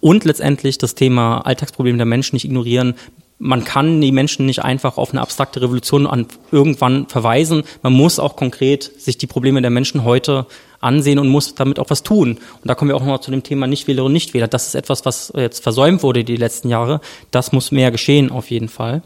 [0.00, 2.94] Und letztendlich das Thema Alltagsprobleme der Menschen nicht ignorieren,
[3.38, 7.64] man kann die Menschen nicht einfach auf eine abstrakte Revolution an irgendwann verweisen.
[7.82, 10.46] Man muss auch konkret sich die Probleme der Menschen heute
[10.84, 12.32] ansehen und muss damit auch was tun.
[12.32, 14.48] Und da kommen wir auch nochmal zu dem Thema Nichtwähler und Nichtwähler.
[14.48, 17.00] Das ist etwas, was jetzt versäumt wurde die letzten Jahre.
[17.30, 19.02] Das muss mehr geschehen auf jeden Fall.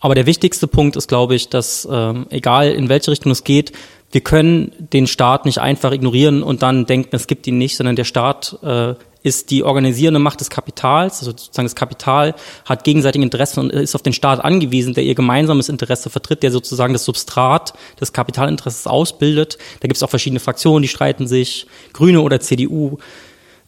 [0.00, 3.72] Aber der wichtigste Punkt ist, glaube ich, dass ähm, egal in welche Richtung es geht,
[4.12, 7.96] wir können den Staat nicht einfach ignorieren und dann denken, es gibt ihn nicht, sondern
[7.96, 8.94] der Staat äh,
[9.24, 12.34] ist die organisierende Macht des Kapitals, also sozusagen das Kapital
[12.66, 16.52] hat gegenseitige Interessen und ist auf den Staat angewiesen, der ihr gemeinsames Interesse vertritt, der
[16.52, 19.56] sozusagen das Substrat des Kapitalinteresses ausbildet.
[19.80, 22.98] Da gibt es auch verschiedene Fraktionen, die streiten sich, Grüne oder CDU.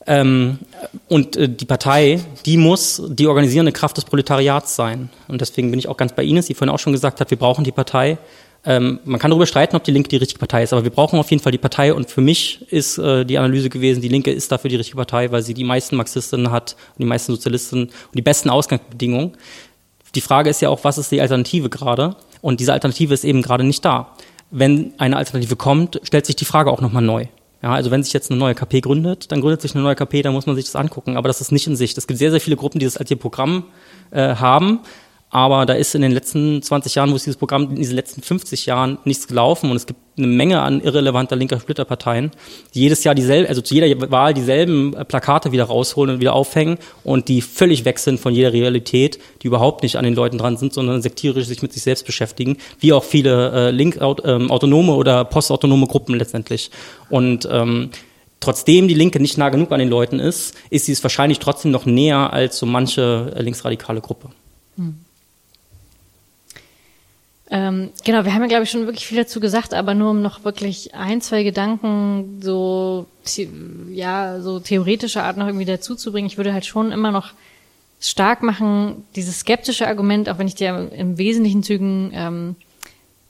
[0.07, 0.59] Ähm,
[1.09, 5.09] und äh, die Partei, die muss die organisierende Kraft des Proletariats sein.
[5.27, 7.39] Und deswegen bin ich auch ganz bei Ihnen, die vorhin auch schon gesagt hat, wir
[7.39, 8.19] brauchen die Partei,
[8.67, 11.19] ähm, man kann darüber streiten, ob die Linke die richtige Partei ist, aber wir brauchen
[11.21, 14.33] auf jeden Fall die Partei und für mich ist äh, die Analyse gewesen, die Linke
[14.33, 17.85] ist dafür die richtige Partei, weil sie die meisten Marxistinnen hat und die meisten Sozialisten
[17.85, 19.37] und die besten Ausgangsbedingungen.
[20.17, 22.17] Die Frage ist ja auch, was ist die Alternative gerade?
[22.41, 24.13] Und diese Alternative ist eben gerade nicht da.
[24.51, 27.27] Wenn eine Alternative kommt, stellt sich die Frage auch nochmal neu.
[27.63, 30.23] Ja, also wenn sich jetzt eine neue KP gründet, dann gründet sich eine neue KP,
[30.23, 31.17] dann muss man sich das angucken.
[31.17, 31.97] Aber das ist nicht in Sicht.
[31.99, 33.65] Es gibt sehr, sehr viele Gruppen, die das als ihr Programm
[34.11, 34.81] äh, haben.
[35.29, 38.23] Aber da ist in den letzten 20 Jahren, wo es dieses Programm, in diesen letzten
[38.23, 42.31] 50 Jahren nichts gelaufen und es gibt eine Menge an irrelevanter linker Splitterparteien,
[42.75, 46.33] die jedes Jahr dieselben, also zu jeder Wahl dieselben äh, Plakate wieder rausholen und wieder
[46.33, 50.39] aufhängen und die völlig weg sind von jeder Realität, die überhaupt nicht an den Leuten
[50.39, 54.51] dran sind, sondern sektierisch sich mit sich selbst beschäftigen, wie auch viele äh, link ähm,
[54.51, 56.71] autonome oder postautonome Gruppen letztendlich.
[57.11, 57.91] Und ähm,
[58.39, 61.73] trotzdem die Linke nicht nah genug an den Leuten ist, ist sie es wahrscheinlich trotzdem
[61.73, 64.29] noch näher als so manche äh, linksradikale Gruppe.
[64.77, 65.01] Hm.
[67.49, 70.21] Ähm, genau, wir haben ja, glaube ich, schon wirklich viel dazu gesagt, aber nur um
[70.21, 73.07] noch wirklich ein, zwei Gedanken so,
[73.93, 76.29] ja, so theoretischer Art noch irgendwie dazuzubringen.
[76.29, 77.33] Ich würde halt schon immer noch
[78.01, 82.57] stark machen, dieses skeptische Argument, auch wenn ich dir im wesentlichen Zügen ähm,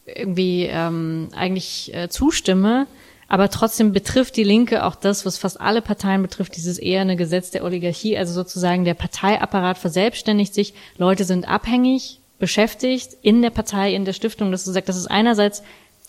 [0.07, 2.87] irgendwie ähm, eigentlich äh, zustimme,
[3.29, 7.17] aber trotzdem betrifft die Linke auch das, was fast alle Parteien betrifft, dieses eher eine
[7.17, 13.51] Gesetz der Oligarchie, also sozusagen der Parteiapparat verselbstständigt sich, Leute sind abhängig beschäftigt in der
[13.51, 15.63] Partei, in der Stiftung, dass du sagst, das ist einerseits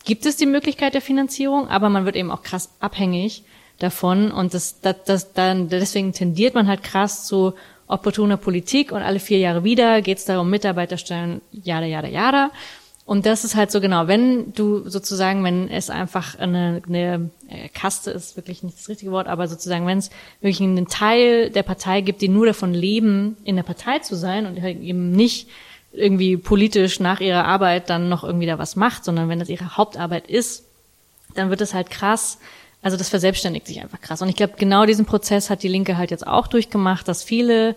[0.06, 3.44] gibt es die Möglichkeit der Finanzierung, aber man wird eben auch krass abhängig
[3.80, 7.54] davon und das, das, das dann deswegen tendiert man halt krass zu
[7.88, 12.52] opportuner Politik und alle vier Jahre wieder geht es darum Mitarbeiterstellen, jada, jada, jada.
[13.06, 17.70] Und das ist halt so genau, wenn du sozusagen, wenn es einfach eine, eine äh,
[17.70, 20.10] Kaste ist wirklich nicht das richtige Wort, aber sozusagen, wenn es
[20.42, 24.46] wirklich einen Teil der Partei gibt, die nur davon leben, in der Partei zu sein
[24.46, 25.48] und halt eben nicht
[25.92, 29.78] irgendwie politisch nach ihrer Arbeit dann noch irgendwie da was macht, sondern wenn das ihre
[29.78, 30.66] Hauptarbeit ist,
[31.36, 32.38] dann wird es halt krass.
[32.82, 34.22] Also das verselbstständigt sich einfach krass.
[34.22, 37.76] Und ich glaube, genau diesen Prozess hat die Linke halt jetzt auch durchgemacht, dass viele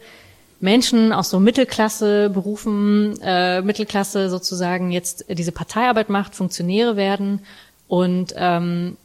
[0.61, 7.41] Menschen aus so Mittelklasse Berufen, äh, Mittelklasse sozusagen jetzt diese Parteiarbeit macht, Funktionäre werden
[7.89, 8.97] und ähm,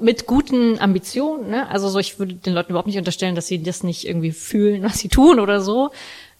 [0.00, 1.50] mit guten Ambitionen.
[1.50, 1.68] Ne?
[1.68, 4.82] Also so, ich würde den Leuten überhaupt nicht unterstellen, dass sie das nicht irgendwie fühlen,
[4.82, 5.90] was sie tun oder so.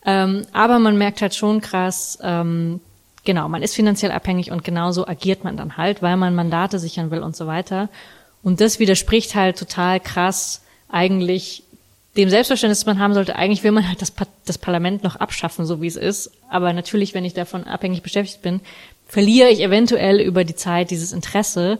[0.04, 2.80] Ähm, aber man merkt halt schon krass, ähm,
[3.24, 7.10] genau, man ist finanziell abhängig und genauso agiert man dann halt, weil man Mandate sichern
[7.10, 7.88] will und so weiter.
[8.42, 11.62] Und das widerspricht halt total krass eigentlich
[12.16, 13.36] dem Selbstverständnis, das man haben sollte.
[13.36, 16.32] Eigentlich will man halt das, pa das Parlament noch abschaffen, so wie es ist.
[16.50, 18.60] Aber natürlich, wenn ich davon abhängig beschäftigt bin,
[19.06, 21.78] verliere ich eventuell über die Zeit dieses Interesse.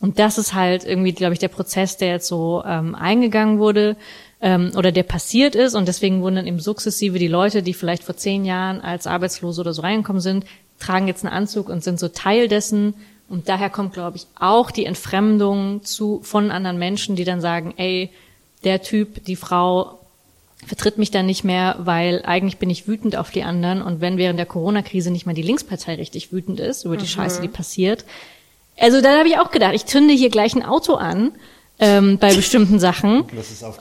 [0.00, 3.96] Und das ist halt irgendwie, glaube ich, der Prozess, der jetzt so ähm, eingegangen wurde
[4.40, 5.74] ähm, oder der passiert ist.
[5.74, 9.60] Und deswegen wurden dann eben sukzessive die Leute, die vielleicht vor zehn Jahren als Arbeitslose
[9.60, 10.44] oder so reingekommen sind,
[10.78, 12.94] tragen jetzt einen Anzug und sind so Teil dessen.
[13.28, 17.74] Und daher kommt, glaube ich, auch die Entfremdung zu von anderen Menschen, die dann sagen,
[17.76, 18.10] ey,
[18.62, 19.98] der Typ, die Frau
[20.64, 23.82] vertritt mich dann nicht mehr, weil eigentlich bin ich wütend auf die anderen.
[23.82, 27.08] Und wenn während der Corona-Krise nicht mal die Linkspartei richtig wütend ist über die mhm.
[27.08, 28.04] Scheiße, die passiert.
[28.78, 31.32] Also da habe ich auch gedacht, ich zünde hier gleich ein Auto an
[31.78, 33.24] ähm, bei bestimmten Sachen.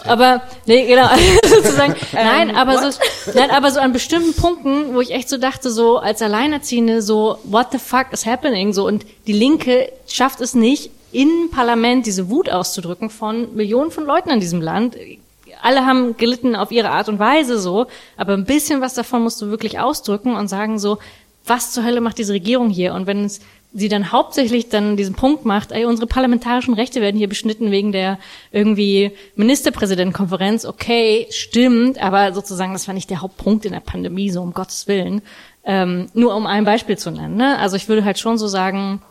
[0.06, 1.08] Aber nee, genau,
[1.46, 1.96] sozusagen.
[2.14, 3.00] nein, ähm, aber so,
[3.34, 7.38] nein, aber so an bestimmten Punkten, wo ich echt so dachte, so als Alleinerziehende, so
[7.46, 12.30] what the fuck is happening, so und die Linke schafft es nicht, im Parlament diese
[12.30, 14.98] Wut auszudrücken von Millionen von Leuten in diesem Land.
[15.62, 19.42] Alle haben gelitten auf ihre Art und Weise so, aber ein bisschen was davon musst
[19.42, 20.98] du wirklich ausdrücken und sagen so,
[21.46, 22.94] was zur Hölle macht diese Regierung hier?
[22.94, 23.40] Und wenn es
[23.76, 27.92] sie dann hauptsächlich dann diesen Punkt macht, ey, unsere parlamentarischen Rechte werden hier beschnitten wegen
[27.92, 28.18] der
[28.52, 30.66] irgendwie Ministerpräsidentenkonferenz.
[30.66, 34.88] Okay, stimmt, aber sozusagen, das war nicht der Hauptpunkt in der Pandemie, so um Gottes
[34.88, 35.22] Willen.
[35.66, 37.36] Ähm, nur um ein Beispiel zu nennen.
[37.36, 37.60] Ne?
[37.60, 39.02] Also ich würde halt schon so sagen,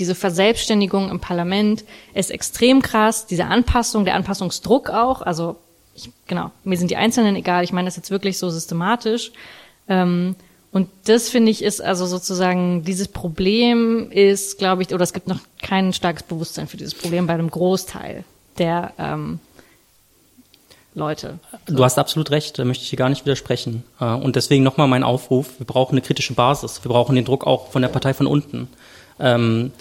[0.00, 3.26] diese Verselbstständigung im Parlament ist extrem krass.
[3.26, 5.22] Diese Anpassung, der Anpassungsdruck auch.
[5.22, 5.56] Also
[5.94, 7.62] ich, genau, mir sind die Einzelnen egal.
[7.62, 9.30] Ich meine das jetzt wirklich so systematisch.
[9.88, 10.34] Ähm,
[10.70, 15.28] und das finde ich ist also sozusagen dieses Problem ist, glaube ich, oder es gibt
[15.28, 18.24] noch kein starkes Bewusstsein für dieses Problem bei einem Großteil
[18.58, 19.40] der ähm,
[20.94, 21.38] Leute.
[21.66, 23.84] Du hast absolut recht, da möchte ich hier gar nicht widersprechen.
[24.00, 27.46] Äh, und deswegen nochmal mein Aufruf, wir brauchen eine kritische Basis, wir brauchen den Druck
[27.46, 28.68] auch von der Partei von unten.
[29.18, 29.72] Ähm,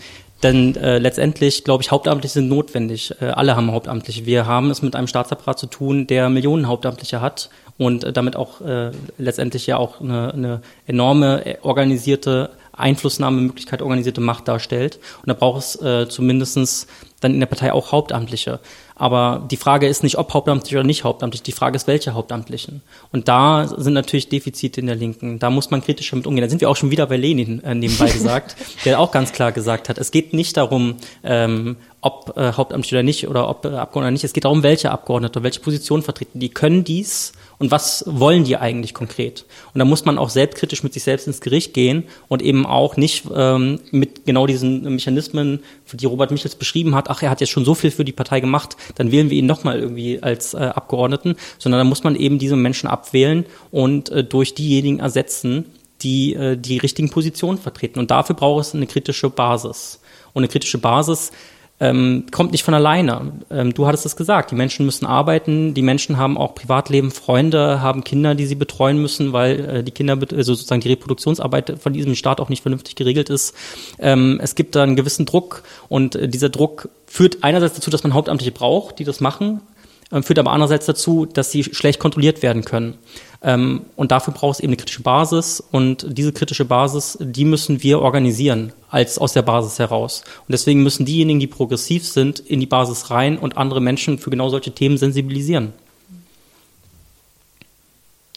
[0.43, 3.13] denn äh, letztendlich, glaube ich, Hauptamtliche sind notwendig.
[3.19, 4.25] Äh, alle haben Hauptamtliche.
[4.25, 8.61] Wir haben es mit einem Staatsapparat zu tun, der Millionen Hauptamtliche hat und damit auch
[8.61, 14.99] äh, letztendlich ja auch eine, eine enorme äh, organisierte Einflussnahmemöglichkeit, organisierte Macht darstellt.
[15.21, 16.87] Und da braucht es äh, zumindestens
[17.19, 18.59] dann in der Partei auch Hauptamtliche.
[18.93, 21.41] Aber die Frage ist nicht, ob hauptamtlich oder nicht hauptamtlich.
[21.41, 22.81] Die Frage ist, welche Hauptamtlichen.
[23.11, 25.39] Und da sind natürlich Defizite in der Linken.
[25.39, 26.43] Da muss man kritischer mit umgehen.
[26.43, 28.55] Da sind wir auch schon wieder bei Lenin äh, nebenbei gesagt,
[28.85, 33.03] der auch ganz klar gesagt hat, es geht nicht darum, ähm, ob äh, hauptamtlich oder
[33.03, 34.23] nicht oder ob äh, Abgeordnete oder nicht.
[34.23, 36.39] Es geht darum, welche Abgeordnete, welche Position vertreten.
[36.39, 39.45] Die können dies und was wollen die eigentlich konkret?
[39.73, 42.97] Und da muss man auch selbstkritisch mit sich selbst ins Gericht gehen und eben auch
[42.97, 47.49] nicht ähm, mit genau diesen Mechanismen, die Robert Michels beschrieben hat, ach, er hat jetzt
[47.49, 50.57] schon so viel für die Partei gemacht, dann wählen wir ihn nochmal irgendwie als äh,
[50.57, 55.65] Abgeordneten, sondern da muss man eben diese Menschen abwählen und äh, durch diejenigen ersetzen,
[56.01, 57.99] die äh, die richtigen Positionen vertreten.
[57.99, 59.99] Und dafür braucht es eine kritische Basis.
[60.33, 61.31] Und eine kritische Basis
[61.79, 63.33] ähm, kommt nicht von alleine.
[63.51, 67.81] Ähm, du hattest es gesagt, die Menschen müssen arbeiten, die Menschen haben auch Privatleben, Freunde,
[67.81, 71.93] haben Kinder, die sie betreuen müssen, weil äh, die Kinder, also sozusagen die Reproduktionsarbeit von
[71.93, 73.53] diesem Staat auch nicht vernünftig geregelt ist.
[73.99, 78.03] Ähm, es gibt da einen gewissen Druck und äh, dieser Druck führt einerseits dazu, dass
[78.03, 79.61] man Hauptamtliche braucht, die das machen,
[80.09, 82.97] führt aber andererseits dazu, dass sie schlecht kontrolliert werden können.
[83.41, 87.83] Ähm, und dafür braucht es eben eine kritische Basis und diese kritische Basis, die müssen
[87.83, 90.23] wir organisieren als aus der Basis heraus.
[90.47, 94.29] Und deswegen müssen diejenigen, die progressiv sind, in die Basis rein und andere Menschen für
[94.29, 95.73] genau solche Themen sensibilisieren.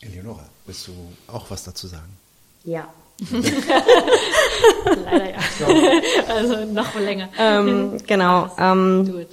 [0.03, 0.93] Eleonora, willst du
[1.29, 2.17] auch was dazu sagen?
[2.65, 2.89] Ja.
[5.05, 5.39] Leider ja.
[6.29, 7.29] also noch länger.
[7.39, 8.51] Ähm, genau.
[8.59, 9.27] Ähm,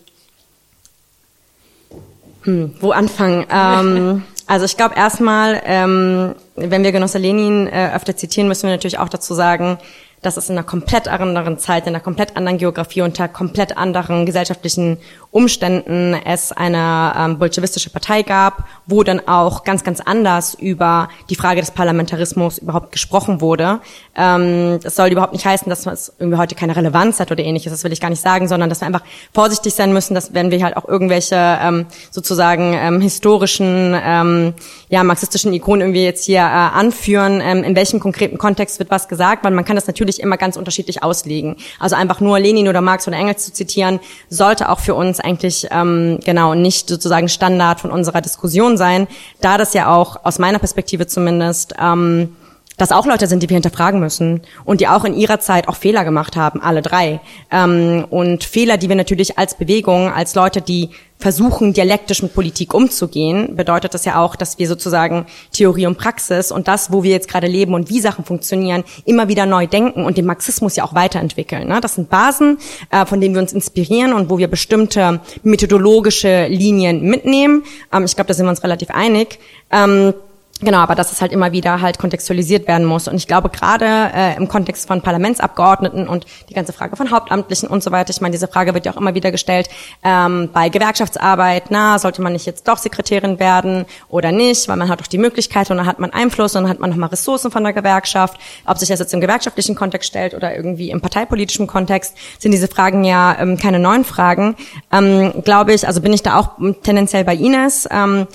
[2.48, 3.46] hm, wo anfangen?
[3.52, 8.72] Ähm, also ich glaube erstmal, ähm, wenn wir Genosse Lenin äh, öfter zitieren, müssen wir
[8.72, 9.78] natürlich auch dazu sagen,
[10.22, 14.26] dass es in einer komplett anderen Zeit, in einer komplett anderen Geografie, unter komplett anderen
[14.26, 14.98] gesellschaftlichen
[15.32, 21.36] Umständen es eine ähm, bolschewistische Partei gab, wo dann auch ganz, ganz anders über die
[21.36, 23.80] Frage des Parlamentarismus überhaupt gesprochen wurde.
[24.16, 27.72] Ähm, das soll überhaupt nicht heißen, dass es irgendwie heute keine Relevanz hat oder ähnliches,
[27.72, 29.04] das will ich gar nicht sagen, sondern dass wir einfach
[29.34, 34.54] vorsichtig sein müssen, dass wenn wir halt auch irgendwelche ähm, sozusagen ähm, historischen, ähm,
[34.90, 39.08] ja, marxistischen Ikonen irgendwie jetzt hier äh, anführen, ähm, in welchem konkreten Kontext wird was
[39.08, 41.58] gesagt, weil man kann das natürlich immer ganz unterschiedlich auslegen.
[41.80, 44.00] Also einfach nur Lenin oder Marx oder Engels zu zitieren,
[44.30, 49.08] sollte auch für uns eigentlich ähm, genau nicht sozusagen Standard von unserer Diskussion sein,
[49.42, 52.36] da das ja auch aus meiner Perspektive zumindest ähm,
[52.78, 55.76] dass auch Leute sind, die wir hinterfragen müssen und die auch in ihrer Zeit auch
[55.76, 57.20] Fehler gemacht haben, alle drei.
[57.52, 62.76] Ähm, und Fehler, die wir natürlich als Bewegung, als Leute, die versuchen, dialektisch mit Politik
[62.76, 67.10] umzugehen, bedeutet das ja auch, dass wir sozusagen Theorie und Praxis und das, wo wir
[67.10, 70.84] jetzt gerade leben und wie Sachen funktionieren, immer wieder neu denken und den Marxismus ja
[70.84, 71.68] auch weiterentwickeln.
[71.68, 71.82] Ne?
[71.82, 72.60] Das sind Basen,
[72.92, 77.64] äh, von denen wir uns inspirieren und wo wir bestimmte methodologische Linien mitnehmen.
[77.92, 79.40] Ähm, ich glaube, da sind wir uns relativ einig.
[79.72, 80.14] Ähm,
[80.60, 83.08] Genau, aber dass es halt immer wieder halt kontextualisiert werden muss.
[83.08, 87.70] Und ich glaube, gerade äh, im Kontext von Parlamentsabgeordneten und die ganze Frage von Hauptamtlichen
[87.70, 89.70] und so weiter, ich meine, diese Frage wird ja auch immer wieder gestellt,
[90.04, 94.90] ähm, bei Gewerkschaftsarbeit, na, sollte man nicht jetzt doch Sekretärin werden oder nicht, weil man
[94.90, 97.52] hat doch die Möglichkeit und dann hat man Einfluss und dann hat man nochmal Ressourcen
[97.52, 98.40] von der Gewerkschaft.
[98.66, 102.68] Ob sich das jetzt im gewerkschaftlichen Kontext stellt oder irgendwie im parteipolitischen Kontext, sind diese
[102.68, 104.56] Fragen ja ähm, keine neuen Fragen.
[104.92, 107.88] Ähm, glaube ich, also bin ich da auch tendenziell bei Ines.
[107.92, 108.26] Ähm,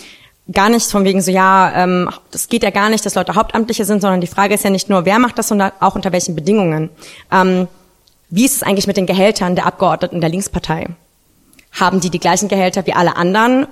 [0.51, 3.85] gar nicht von wegen so, ja, ähm, das geht ja gar nicht, dass Leute Hauptamtliche
[3.85, 6.35] sind, sondern die Frage ist ja nicht nur, wer macht das, sondern auch unter welchen
[6.35, 6.91] Bedingungen.
[7.31, 7.69] Ähm,
[8.29, 10.89] wie ist es eigentlich mit den Gehältern der Abgeordneten der Linkspartei?
[11.73, 13.67] Haben die die gleichen Gehälter wie alle anderen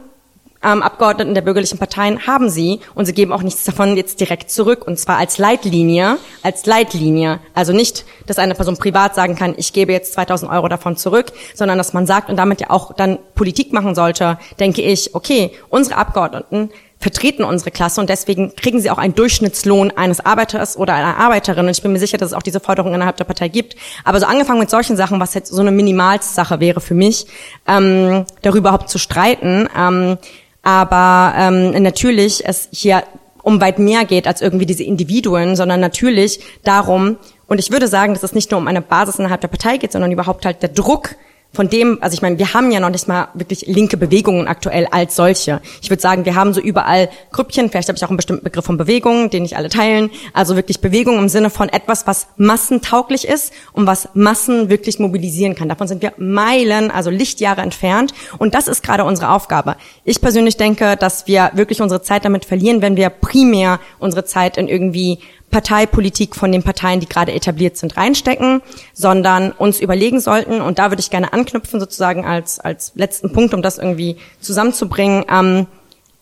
[0.62, 4.50] ähm, Abgeordneten der bürgerlichen Parteien haben sie und sie geben auch nichts davon jetzt direkt
[4.50, 7.40] zurück und zwar als Leitlinie, als Leitlinie.
[7.54, 11.32] Also nicht, dass eine Person privat sagen kann, ich gebe jetzt 2000 Euro davon zurück,
[11.54, 15.52] sondern dass man sagt und damit ja auch dann Politik machen sollte, denke ich, okay,
[15.68, 16.70] unsere Abgeordneten
[17.00, 21.64] vertreten unsere Klasse und deswegen kriegen sie auch einen Durchschnittslohn eines Arbeiters oder einer Arbeiterin.
[21.64, 23.74] Und ich bin mir sicher, dass es auch diese Forderung innerhalb der Partei gibt.
[24.04, 27.26] Aber so angefangen mit solchen Sachen, was jetzt so eine Minimalsache wäre für mich,
[27.66, 30.18] ähm, darüber überhaupt zu streiten, ähm,
[30.62, 33.02] aber ähm, natürlich es hier
[33.42, 37.16] um weit mehr geht als irgendwie diese Individuen, sondern natürlich darum,
[37.46, 39.92] und ich würde sagen, dass es nicht nur um eine Basis innerhalb der Partei geht,
[39.92, 41.16] sondern überhaupt halt der Druck,
[41.52, 44.86] von dem, also ich meine, wir haben ja noch nicht mal wirklich linke Bewegungen aktuell
[44.90, 45.60] als solche.
[45.82, 48.64] Ich würde sagen, wir haben so überall Grüppchen, vielleicht habe ich auch einen bestimmten Begriff
[48.64, 50.10] von Bewegungen, den nicht alle teilen.
[50.32, 55.56] Also wirklich Bewegung im Sinne von etwas, was massentauglich ist und was Massen wirklich mobilisieren
[55.56, 55.68] kann.
[55.68, 58.14] Davon sind wir Meilen, also Lichtjahre entfernt.
[58.39, 59.77] Und das ist gerade unsere Aufgabe.
[60.05, 64.56] Ich persönlich denke, dass wir wirklich unsere Zeit damit verlieren, wenn wir primär unsere Zeit
[64.56, 65.18] in irgendwie
[65.51, 68.62] Parteipolitik von den Parteien, die gerade etabliert sind, reinstecken,
[68.93, 73.52] sondern uns überlegen sollten, und da würde ich gerne anknüpfen, sozusagen als, als letzten Punkt,
[73.55, 75.66] um das irgendwie zusammenzubringen, ähm,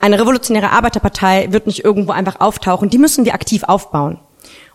[0.01, 4.19] eine revolutionäre Arbeiterpartei wird nicht irgendwo einfach auftauchen, die müssen wir aktiv aufbauen.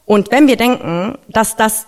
[0.05, 1.87] Und wenn wir denken, dass das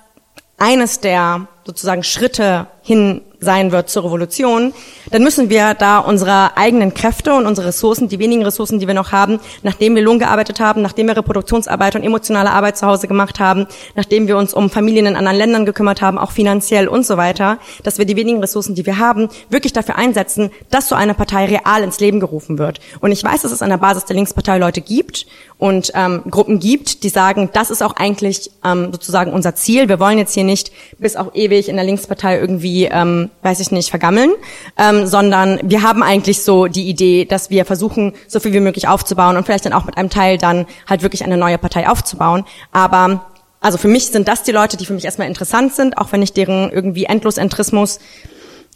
[0.57, 4.73] eines der sozusagen Schritte hin sein wird zur Revolution,
[5.11, 8.93] dann müssen wir da unsere eigenen Kräfte und unsere Ressourcen, die wenigen Ressourcen, die wir
[8.93, 13.07] noch haben, nachdem wir Lohn gearbeitet haben, nachdem wir Reproduktionsarbeit und emotionale Arbeit zu Hause
[13.07, 17.05] gemacht haben, nachdem wir uns um Familien in anderen Ländern gekümmert haben, auch finanziell und
[17.05, 20.95] so weiter, dass wir die wenigen Ressourcen, die wir haben, wirklich dafür einsetzen, dass so
[20.95, 22.79] eine Partei real ins Leben gerufen wird.
[22.99, 25.27] Und ich weiß, dass es an der Basis der Linkspartei Leute gibt
[25.57, 29.87] und ähm, Gruppen gibt, die sagen, das ist auch eigentlich ähm, sozusagen unser Ziel.
[29.87, 33.71] Wir wollen jetzt hier nicht bis auch ewig in der Linkspartei irgendwie ähm, weiß ich
[33.71, 34.31] nicht, vergammeln,
[34.77, 38.87] ähm, sondern wir haben eigentlich so die Idee, dass wir versuchen, so viel wie möglich
[38.87, 42.45] aufzubauen und vielleicht dann auch mit einem Teil dann halt wirklich eine neue Partei aufzubauen.
[42.71, 43.25] Aber
[43.61, 46.21] also für mich sind das die Leute, die für mich erstmal interessant sind, auch wenn
[46.21, 47.99] ich deren irgendwie Endlosentrismus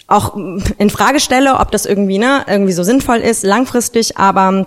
[0.08, 4.66] auch in Frage stelle, ob das irgendwie ne irgendwie so sinnvoll ist langfristig, aber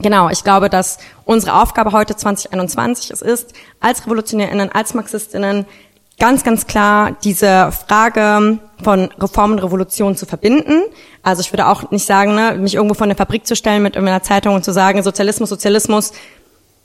[0.00, 5.66] Genau, ich glaube, dass unsere Aufgabe heute 2021 es ist, als RevolutionärInnen, als MarxistInnen
[6.18, 10.82] ganz, ganz klar diese Frage von Reform und Revolution zu verbinden.
[11.22, 13.94] Also ich würde auch nicht sagen, ne, mich irgendwo von der Fabrik zu stellen mit
[13.94, 16.12] irgendeiner Zeitung und zu sagen, Sozialismus, Sozialismus,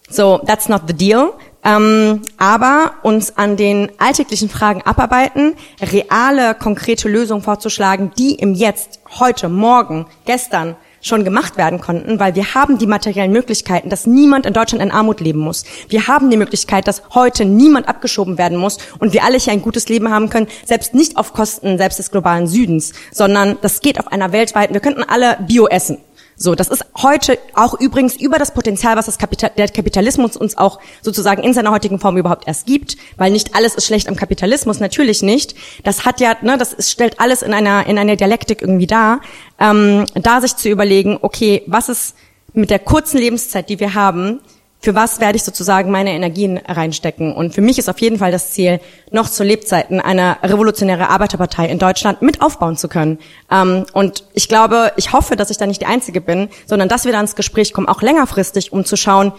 [0.09, 1.33] so that's not the deal.
[1.65, 8.99] Ähm, aber uns an den alltäglichen Fragen abarbeiten, reale, konkrete Lösungen vorzuschlagen, die im Jetzt,
[9.19, 14.47] heute, morgen, gestern schon gemacht werden konnten, weil wir haben die materiellen Möglichkeiten, dass niemand
[14.47, 15.65] in Deutschland in Armut leben muss.
[15.89, 19.61] Wir haben die Möglichkeit, dass heute niemand abgeschoben werden muss und wir alle hier ein
[19.61, 23.99] gutes Leben haben können, selbst nicht auf Kosten selbst des globalen Südens, sondern das geht
[23.99, 25.97] auf einer weltweiten, wir könnten alle Bio essen.
[26.43, 30.57] So, das ist heute auch übrigens über das Potenzial, was das Kapital, der Kapitalismus uns
[30.57, 34.17] auch sozusagen in seiner heutigen Form überhaupt erst gibt, weil nicht alles ist schlecht am
[34.17, 35.55] Kapitalismus, natürlich nicht.
[35.85, 39.21] Das hat ja, ne, das ist, stellt alles in einer in einer Dialektik irgendwie dar.
[39.57, 42.13] Ähm, da sich zu überlegen, okay, was ist
[42.51, 44.41] mit der kurzen Lebenszeit, die wir haben,
[44.83, 47.33] für was werde ich sozusagen meine Energien reinstecken.
[47.33, 48.81] Und für mich ist auf jeden Fall das Ziel,
[49.11, 53.17] noch zu Lebzeiten eine revolutionäre Arbeiterpartei in Deutschland mit aufbauen zu können.
[53.49, 57.05] Ähm, und ich glaube, ich hoffe, dass ich da nicht die Einzige bin, sondern dass
[57.05, 59.31] wir da ins Gespräch kommen, auch längerfristig, um zu schauen,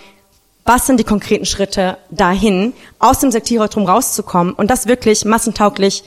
[0.65, 6.05] was sind die konkreten Schritte dahin, aus dem Sektierertum rauszukommen und das wirklich massentauglich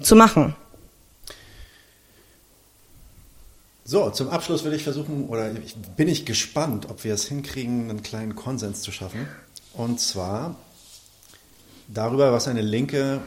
[0.00, 0.56] zu machen.
[3.90, 7.88] So, zum Abschluss will ich versuchen, oder ich, bin ich gespannt, ob wir es hinkriegen,
[7.88, 9.26] einen kleinen Konsens zu schaffen.
[9.72, 10.56] Und zwar
[11.86, 13.22] darüber, was eine linke,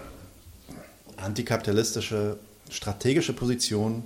[1.17, 2.37] antikapitalistische,
[2.69, 4.03] strategische Position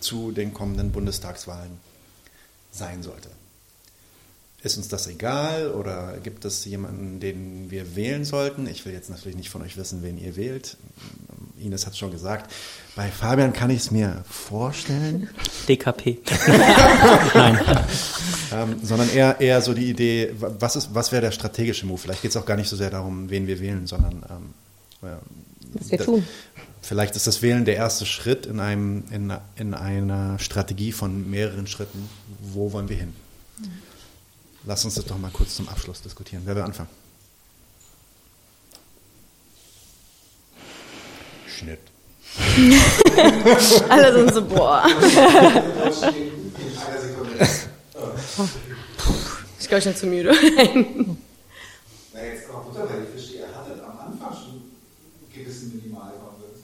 [0.00, 1.78] zu den kommenden Bundestagswahlen
[2.70, 3.30] sein sollte.
[4.62, 8.66] Ist uns das egal oder gibt es jemanden, den wir wählen sollten?
[8.66, 10.76] Ich will jetzt natürlich nicht von euch wissen, wen ihr wählt.
[11.58, 12.52] Ines hat es schon gesagt.
[12.94, 15.28] Bei Fabian kann ich es mir vorstellen.
[15.68, 16.18] DKP.
[17.34, 17.58] Nein.
[18.52, 21.98] ähm, sondern eher, eher so die Idee, was, ist, was wäre der strategische Move?
[21.98, 25.18] Vielleicht geht es auch gar nicht so sehr darum, wen wir wählen, sondern ähm,
[25.72, 26.26] was wir tun.
[26.82, 31.66] Vielleicht ist das Wählen der erste Schritt in, einem, in, in einer Strategie von mehreren
[31.66, 32.08] Schritten.
[32.40, 33.12] Wo wollen wir hin?
[34.64, 36.42] Lass uns das doch mal kurz zum Abschluss diskutieren.
[36.44, 36.88] Wer will anfangen?
[41.56, 41.80] Schnitt.
[43.88, 44.84] Alle sind so, boah.
[49.58, 50.34] ich glaube, ich bin zu müde.
[52.12, 56.60] Na, jetzt auch Butter, weil ich verstehe, ihr hattet am Anfang schon einen gewissen Minimalkonsens.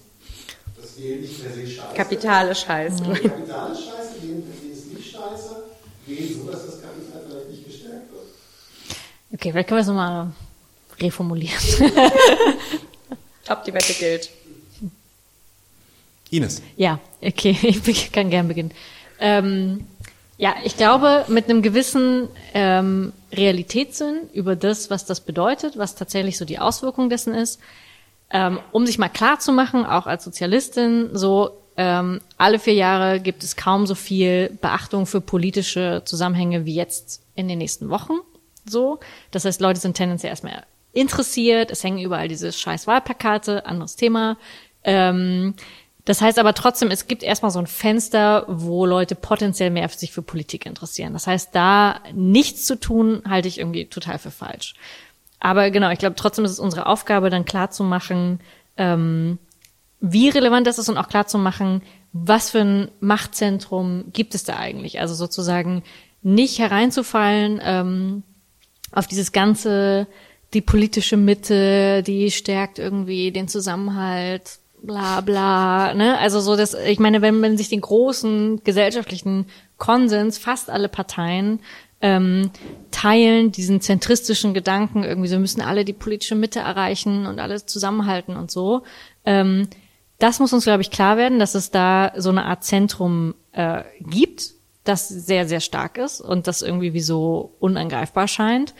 [0.78, 1.94] Das Wählen nicht per se scheiße.
[1.94, 2.98] Kapital ist scheiße.
[3.06, 5.56] Wählen per se ist nicht scheiße.
[6.04, 8.26] Wählen so, dass das Kapital vielleicht nicht gestärkt wird.
[9.32, 10.32] Okay, vielleicht können wir es nochmal
[11.00, 11.62] reformulieren.
[13.46, 14.28] Top, die Wette gilt.
[16.32, 16.62] Ines.
[16.76, 17.56] Ja, okay,
[17.86, 18.72] ich kann gern beginnen.
[19.20, 19.86] Ähm,
[20.38, 26.38] ja, ich glaube, mit einem gewissen ähm, Realitätssinn über das, was das bedeutet, was tatsächlich
[26.38, 27.60] so die Auswirkung dessen ist,
[28.30, 33.20] ähm, um sich mal klar zu machen, auch als Sozialistin, so ähm, alle vier Jahre
[33.20, 38.14] gibt es kaum so viel Beachtung für politische Zusammenhänge wie jetzt in den nächsten Wochen.
[38.64, 39.00] So,
[39.30, 44.36] das heißt, Leute sind tendenziell erstmal interessiert, es hängen überall diese scheiß Wahlplakate, anderes Thema.
[44.84, 45.54] Ähm,
[46.04, 50.12] das heißt aber trotzdem, es gibt erstmal so ein Fenster, wo Leute potenziell mehr sich
[50.12, 51.12] für Politik interessieren.
[51.12, 54.74] Das heißt, da nichts zu tun, halte ich irgendwie total für falsch.
[55.38, 58.40] Aber genau, ich glaube, trotzdem ist es unsere Aufgabe, dann klar zu machen,
[58.76, 59.38] ähm,
[60.00, 64.42] wie relevant das ist und auch klar zu machen, was für ein Machtzentrum gibt es
[64.44, 65.00] da eigentlich.
[65.00, 65.84] Also sozusagen
[66.22, 68.22] nicht hereinzufallen ähm,
[68.90, 70.08] auf dieses ganze,
[70.52, 76.18] die politische Mitte, die stärkt irgendwie den Zusammenhalt, bla bla, ne?
[76.18, 79.46] Also so das, ich meine, wenn man sich den großen gesellschaftlichen
[79.78, 81.60] Konsens, fast alle Parteien
[82.00, 82.50] ähm,
[82.90, 88.36] teilen diesen zentristischen Gedanken, irgendwie, so müssen alle die politische Mitte erreichen und alles zusammenhalten
[88.36, 88.82] und so.
[89.24, 89.68] Ähm,
[90.18, 93.82] das muss uns, glaube ich, klar werden, dass es da so eine Art Zentrum äh,
[94.00, 94.50] gibt,
[94.84, 98.74] das sehr, sehr stark ist und das irgendwie wie so unangreifbar scheint.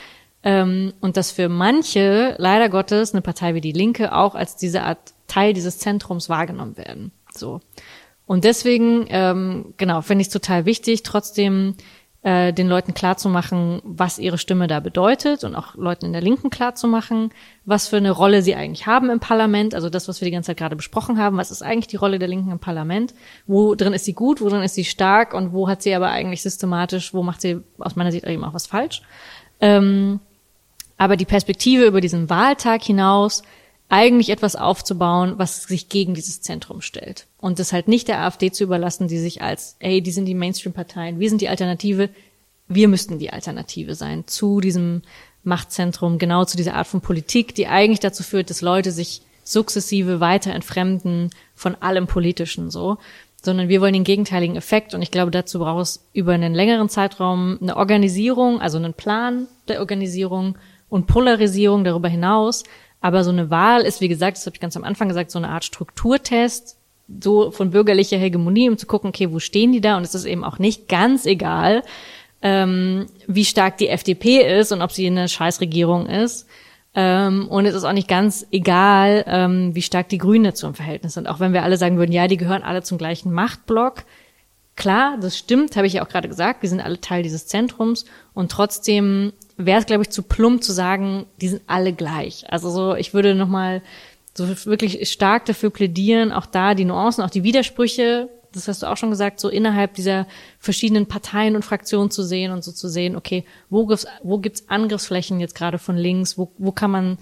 [0.45, 4.83] Ähm, und dass für manche, leider Gottes, eine Partei wie die Linke auch als diese
[4.83, 7.13] Art Teil dieses Zentrums wahrgenommen werden.
[7.33, 7.61] So.
[8.27, 11.75] Und deswegen, ähm, genau, finde ich es total wichtig, trotzdem
[12.23, 16.51] äh, den Leuten klarzumachen, was ihre Stimme da bedeutet und auch Leuten in der Linken
[16.51, 17.31] klarzumachen,
[17.65, 19.75] was für eine Rolle sie eigentlich haben im Parlament.
[19.75, 22.19] Also das, was wir die ganze Zeit gerade besprochen haben, was ist eigentlich die Rolle
[22.19, 23.15] der Linken im Parlament?
[23.47, 26.11] Wo drin ist sie gut, wo drin ist sie stark und wo hat sie aber
[26.11, 29.03] eigentlich systematisch, wo macht sie aus meiner Sicht eben auch was falsch?
[29.61, 30.21] Ähm,
[30.99, 33.43] aber die Perspektive über diesen Wahltag hinaus
[33.93, 37.27] eigentlich etwas aufzubauen, was sich gegen dieses Zentrum stellt.
[37.37, 40.35] Und das halt nicht der AfD zu überlassen, die sich als, ey, die sind die
[40.35, 42.09] Mainstream-Parteien, wir sind die Alternative,
[42.69, 45.03] wir müssten die Alternative sein zu diesem
[45.45, 50.21] Machtzentrum, genau zu dieser Art von Politik, die eigentlich dazu führt, dass Leute sich sukzessive
[50.21, 52.97] weiter entfremden von allem Politischen so,
[53.45, 56.89] sondern wir wollen den gegenteiligen Effekt und ich glaube, dazu braucht es über einen längeren
[56.89, 60.57] Zeitraum eine Organisierung, also einen Plan der Organisierung
[60.89, 62.65] und Polarisierung darüber hinaus,
[63.03, 65.39] aber so eine Wahl ist, wie gesagt, das habe ich ganz am Anfang gesagt, so
[65.39, 66.77] eine Art Strukturtest,
[67.23, 69.97] so von bürgerlicher Hegemonie, um zu gucken, okay, wo stehen die da?
[69.97, 71.83] Und es ist eben auch nicht ganz egal,
[72.41, 76.47] ähm, wie stark die FDP ist und ob sie eine Scheißregierung ist.
[76.95, 80.75] Ähm, und es ist auch nicht ganz egal, ähm, wie stark die Grünen dazu im
[80.75, 81.27] Verhältnis sind.
[81.27, 84.05] Auch wenn wir alle sagen würden, ja, die gehören alle zum gleichen Machtblock.
[84.77, 86.63] Klar, das stimmt, habe ich ja auch gerade gesagt.
[86.63, 89.33] Wir sind alle Teil dieses Zentrums und trotzdem
[89.67, 92.45] wäre es, glaube ich, zu plump zu sagen, die sind alle gleich.
[92.51, 93.83] Also so, ich würde nochmal
[94.35, 98.87] so wirklich stark dafür plädieren, auch da die Nuancen, auch die Widersprüche, das hast du
[98.87, 100.27] auch schon gesagt, so innerhalb dieser
[100.59, 104.69] verschiedenen Parteien und Fraktionen zu sehen und so zu sehen, okay, wo gibt's, wo gibt's
[104.69, 107.19] Angriffsflächen jetzt gerade von links, wo, wo kann man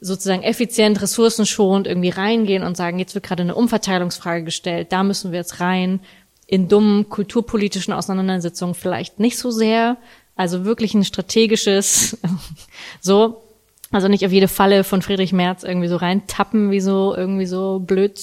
[0.00, 5.30] sozusagen effizient, ressourcenschonend irgendwie reingehen und sagen, jetzt wird gerade eine Umverteilungsfrage gestellt, da müssen
[5.30, 6.00] wir jetzt rein.
[6.46, 9.96] In dummen kulturpolitischen Auseinandersetzungen vielleicht nicht so sehr,
[10.42, 12.18] also wirklich ein strategisches,
[13.00, 13.44] so,
[13.92, 17.78] also nicht auf jede Falle von Friedrich Merz irgendwie so reintappen, wie so, irgendwie so
[17.78, 18.20] blöd,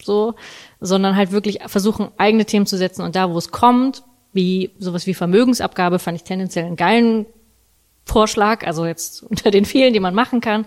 [0.00, 0.34] so,
[0.80, 5.08] sondern halt wirklich versuchen, eigene Themen zu setzen und da, wo es kommt, wie sowas
[5.08, 7.26] wie Vermögensabgabe, fand ich tendenziell einen geilen
[8.04, 10.66] Vorschlag, also jetzt unter den vielen, die man machen kann,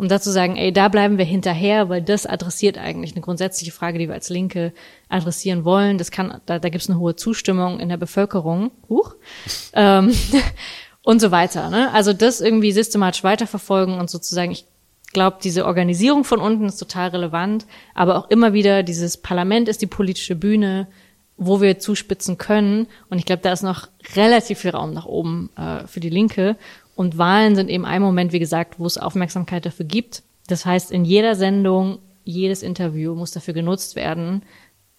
[0.00, 3.70] um da zu sagen, ey, da bleiben wir hinterher, weil das adressiert eigentlich eine grundsätzliche
[3.70, 4.72] Frage, die wir als Linke
[5.10, 5.98] adressieren wollen.
[5.98, 9.14] Das kann, da, da gibt es eine hohe Zustimmung in der Bevölkerung, huch,
[9.74, 10.10] ähm,
[11.02, 11.68] und so weiter.
[11.68, 11.92] Ne?
[11.92, 14.64] Also das irgendwie systematisch weiterverfolgen und sozusagen, ich
[15.12, 19.82] glaube, diese Organisierung von unten ist total relevant, aber auch immer wieder dieses Parlament ist
[19.82, 20.88] die politische Bühne,
[21.36, 22.86] wo wir zuspitzen können.
[23.10, 26.56] Und ich glaube, da ist noch relativ viel Raum nach oben äh, für die Linke.
[27.00, 30.22] Und Wahlen sind eben ein Moment, wie gesagt, wo es Aufmerksamkeit dafür gibt.
[30.48, 34.42] Das heißt, in jeder Sendung, jedes Interview muss dafür genutzt werden,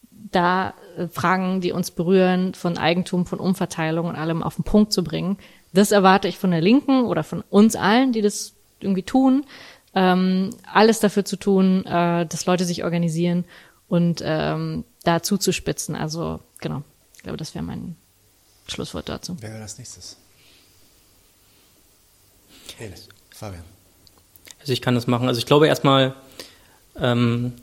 [0.10, 4.94] da äh, Fragen, die uns berühren, von Eigentum, von Umverteilung und allem auf den Punkt
[4.94, 5.38] zu bringen.
[5.74, 9.46] Das erwarte ich von der Linken oder von uns allen, die das irgendwie tun
[9.94, 13.46] ähm, alles dafür zu tun, äh, dass Leute sich organisieren
[13.88, 15.96] und ähm, da zuzuspitzen.
[15.96, 16.84] Also genau,
[17.18, 17.98] ich glaube, das wäre mein
[18.68, 19.36] Schlusswort dazu.
[19.42, 20.18] Wer wäre das nächstes?
[22.80, 23.64] Ehrlich, Fabian.
[24.60, 25.28] Also ich kann das machen.
[25.28, 26.14] Also ich glaube erstmal,
[27.00, 27.54] ähm,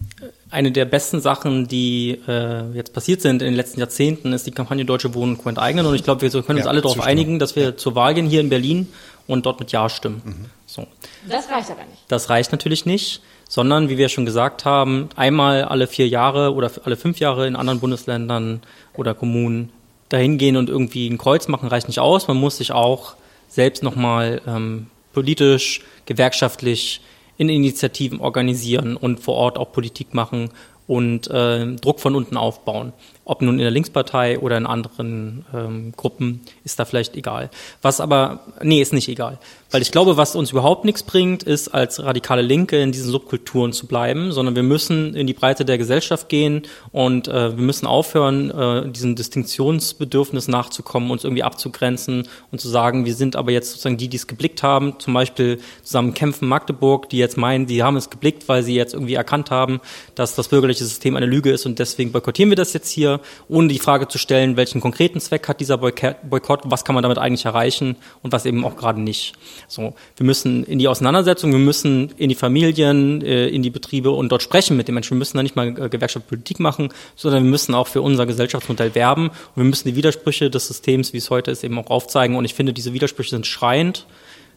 [0.50, 4.50] eine der besten Sachen, die äh, jetzt passiert sind in den letzten Jahrzehnten, ist die
[4.50, 5.84] Kampagne Deutsche Wohnen und enteignen.
[5.86, 8.26] Und ich glaube, wir können uns Ja, alle darauf einigen, dass wir zur Wahl gehen
[8.26, 8.88] hier in Berlin
[9.26, 10.22] und dort mit Ja stimmen.
[10.24, 10.44] Mhm.
[10.66, 10.86] So.
[11.28, 12.02] Das reicht aber nicht.
[12.08, 16.70] Das reicht natürlich nicht, sondern wie wir schon gesagt haben, einmal alle vier Jahre oder
[16.84, 18.62] alle fünf Jahre in anderen Bundesländern
[18.94, 19.70] oder Kommunen
[20.08, 22.28] dahin gehen und irgendwie ein Kreuz machen, reicht nicht aus.
[22.28, 23.14] Man muss sich auch
[23.48, 27.00] selbst nochmal ähm, politisch, gewerkschaftlich
[27.36, 30.50] in Initiativen organisieren und vor Ort auch Politik machen
[30.86, 32.92] und äh, Druck von unten aufbauen.
[33.24, 37.50] Ob nun in der Linkspartei oder in anderen ähm, Gruppen, ist da vielleicht egal.
[37.82, 39.38] Was aber, nee, ist nicht egal.
[39.70, 43.74] Weil ich glaube, was uns überhaupt nichts bringt, ist als radikale Linke in diesen Subkulturen
[43.74, 47.86] zu bleiben, sondern wir müssen in die Breite der Gesellschaft gehen und äh, wir müssen
[47.86, 53.72] aufhören, äh, diesem Distinktionsbedürfnis nachzukommen, uns irgendwie abzugrenzen und zu sagen, wir sind aber jetzt
[53.72, 57.82] sozusagen die, die es geblickt haben, zum Beispiel zusammen kämpfen Magdeburg, die jetzt meinen, die
[57.82, 59.80] haben es geblickt, weil sie jetzt irgendwie erkannt haben,
[60.14, 63.68] dass das bürgerliche System eine Lüge ist und deswegen boykottieren wir das jetzt hier, ohne
[63.68, 67.44] die Frage zu stellen, welchen konkreten Zweck hat dieser Boykott, was kann man damit eigentlich
[67.44, 69.34] erreichen und was eben auch gerade nicht.
[69.66, 74.10] So, wir müssen in die Auseinandersetzung, wir müssen in die Familien, äh, in die Betriebe
[74.10, 75.12] und dort sprechen mit den Menschen.
[75.12, 78.94] Wir müssen da nicht mal äh, Gewerkschaftspolitik machen, sondern wir müssen auch für unser Gesellschaftsmodell
[78.94, 82.36] werben und wir müssen die Widersprüche des Systems, wie es heute ist, eben auch aufzeigen.
[82.36, 84.06] Und ich finde, diese Widersprüche sind schreiend.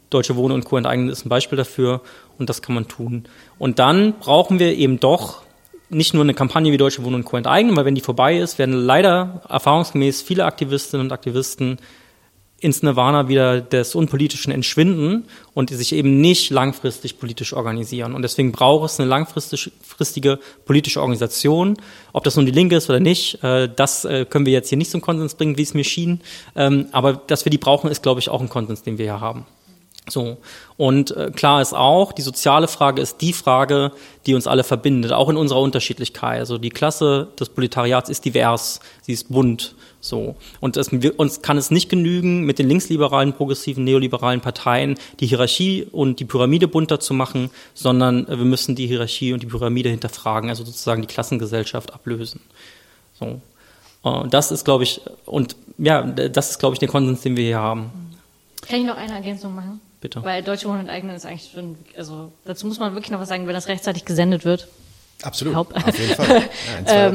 [0.10, 0.78] Deutsche Wohnen und Co.
[0.78, 2.02] enteignen ist ein Beispiel dafür
[2.38, 3.24] und das kann man tun.
[3.58, 5.44] Und dann brauchen wir eben doch
[5.92, 7.38] nicht nur eine Kampagne wie Deutsche Wohnen und Co.
[7.38, 11.78] enteignen, weil wenn die vorbei ist, werden leider erfahrungsgemäß viele Aktivistinnen und Aktivisten
[12.62, 15.26] ins Nirvana wieder des Unpolitischen entschwinden
[15.56, 18.14] und sich eben nicht langfristig politisch organisieren.
[18.14, 21.78] Und deswegen braucht es eine langfristige politische Organisation.
[22.14, 24.78] Ob das nun die Linke ist oder nicht, äh, das äh, können wir jetzt hier
[24.78, 26.22] nicht zum Konsens bringen, wie es mir schien.
[26.56, 29.22] Ähm, aber dass wir die brauchen, ist, glaube ich, auch ein Konsens, den wir hier
[29.22, 29.48] haben.
[30.08, 30.38] So.
[30.78, 33.92] Und äh, klar ist auch, die soziale Frage ist die Frage,
[34.26, 36.40] die uns alle verbindet, auch in unserer Unterschiedlichkeit.
[36.40, 39.76] Also die Klasse des Proletariats ist divers, sie ist bunt.
[40.02, 40.36] So.
[40.60, 45.28] Und es, wir, uns kann es nicht genügen, mit den linksliberalen, progressiven, neoliberalen Parteien die
[45.28, 49.48] Hierarchie und die Pyramide bunter zu machen, sondern äh, wir müssen die Hierarchie und die
[49.48, 52.42] Pyramide hinterfragen, also sozusagen die Klassengesellschaft ablösen.
[53.20, 53.42] So.
[54.04, 57.46] Äh, das ist, glaube ich, und ja, das ist, glaube ich, der Konsens, den wir
[57.46, 57.92] hier haben.
[58.68, 59.82] Kann ich noch eine Ergänzung machen?
[60.02, 60.24] Bitte.
[60.24, 63.30] Weil Deutsche Wohnen und Enteignen ist eigentlich schon, also dazu muss man wirklich noch was
[63.30, 64.68] sagen, wenn das rechtzeitig gesendet wird.
[65.22, 65.56] Absolut.
[65.56, 66.42] Auf jeden Fall.
[66.88, 67.12] Ja,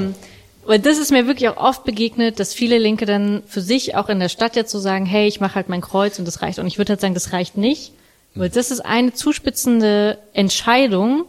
[0.66, 4.08] weil das ist mir wirklich auch oft begegnet, dass viele Linke dann für sich auch
[4.08, 6.58] in der Stadt jetzt so sagen, hey, ich mache halt mein Kreuz und das reicht.
[6.58, 7.92] Und ich würde halt sagen, das reicht nicht,
[8.34, 11.24] weil das ist eine zuspitzende Entscheidung,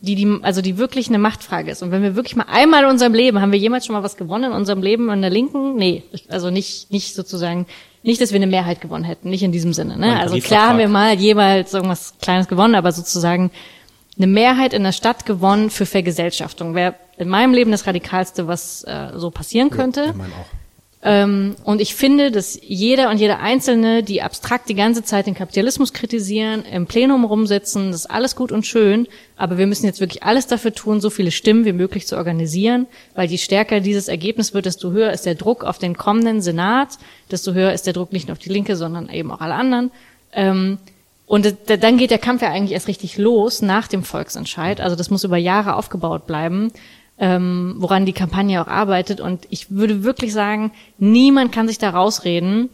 [0.00, 1.82] die, die, also die wirklich eine Machtfrage ist.
[1.82, 4.16] Und wenn wir wirklich mal einmal in unserem Leben, haben wir jemals schon mal was
[4.16, 5.76] gewonnen in unserem Leben in der Linken?
[5.76, 7.66] Nee, also nicht, nicht sozusagen,
[8.02, 9.98] nicht, dass wir eine Mehrheit gewonnen hätten, nicht in diesem Sinne.
[9.98, 10.18] Ne?
[10.18, 13.50] Also klar haben wir mal jeweils irgendwas Kleines gewonnen, aber sozusagen
[14.16, 16.74] eine Mehrheit in der Stadt gewonnen für Vergesellschaftung.
[16.74, 20.06] Wäre in meinem Leben das Radikalste, was äh, so passieren könnte.
[20.10, 20.60] Ich meine auch.
[21.02, 25.34] Ähm, und ich finde, dass jeder und jeder Einzelne, die abstrakt die ganze Zeit den
[25.34, 30.00] Kapitalismus kritisieren, im Plenum rumsitzen, das ist alles gut und schön, aber wir müssen jetzt
[30.00, 34.08] wirklich alles dafür tun, so viele Stimmen wie möglich zu organisieren, weil je stärker dieses
[34.08, 36.98] Ergebnis wird, desto höher ist der Druck auf den kommenden Senat,
[37.30, 39.90] desto höher ist der Druck nicht nur auf die Linke, sondern eben auch alle anderen.
[40.32, 40.78] Ähm,
[41.24, 44.80] und dann geht der Kampf ja eigentlich erst richtig los nach dem Volksentscheid.
[44.80, 46.72] Also das muss über Jahre aufgebaut bleiben,
[47.20, 49.20] ähm, woran die Kampagne auch arbeitet.
[49.20, 52.70] Und ich würde wirklich sagen, niemand kann sich da rausreden.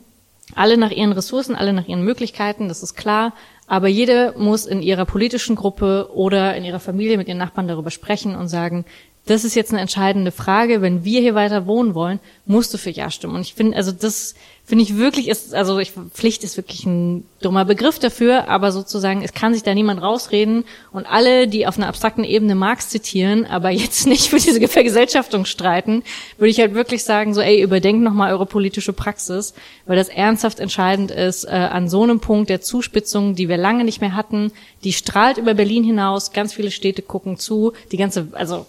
[0.55, 3.33] Alle nach ihren Ressourcen, alle nach ihren Möglichkeiten, das ist klar.
[3.67, 7.91] Aber jede muss in ihrer politischen Gruppe oder in ihrer Familie mit ihren Nachbarn darüber
[7.91, 8.85] sprechen und sagen,
[9.27, 10.81] das ist jetzt eine entscheidende Frage.
[10.81, 13.35] Wenn wir hier weiter wohnen wollen, musst du für Ja stimmen.
[13.35, 14.37] Und ich finde, also das
[14.67, 19.23] finde ich wirklich ist, also ich, Pflicht ist wirklich ein dummer Begriff dafür, aber sozusagen,
[19.23, 23.47] es kann sich da niemand rausreden und alle, die auf einer abstrakten Ebene Marx zitieren,
[23.47, 26.03] aber jetzt nicht für diese Vergesellschaftung streiten,
[26.37, 29.55] würde ich halt wirklich sagen, so, ey, überdenkt nochmal eure politische Praxis,
[29.87, 33.85] weil das ernsthaft entscheidend ist, äh, an so einem Punkt der Zuspitzung, die wir lange
[33.85, 34.51] nicht mehr hatten,
[34.83, 38.67] die strahlt über Berlin hinaus, ganz viele Städte gucken zu, die ganze, also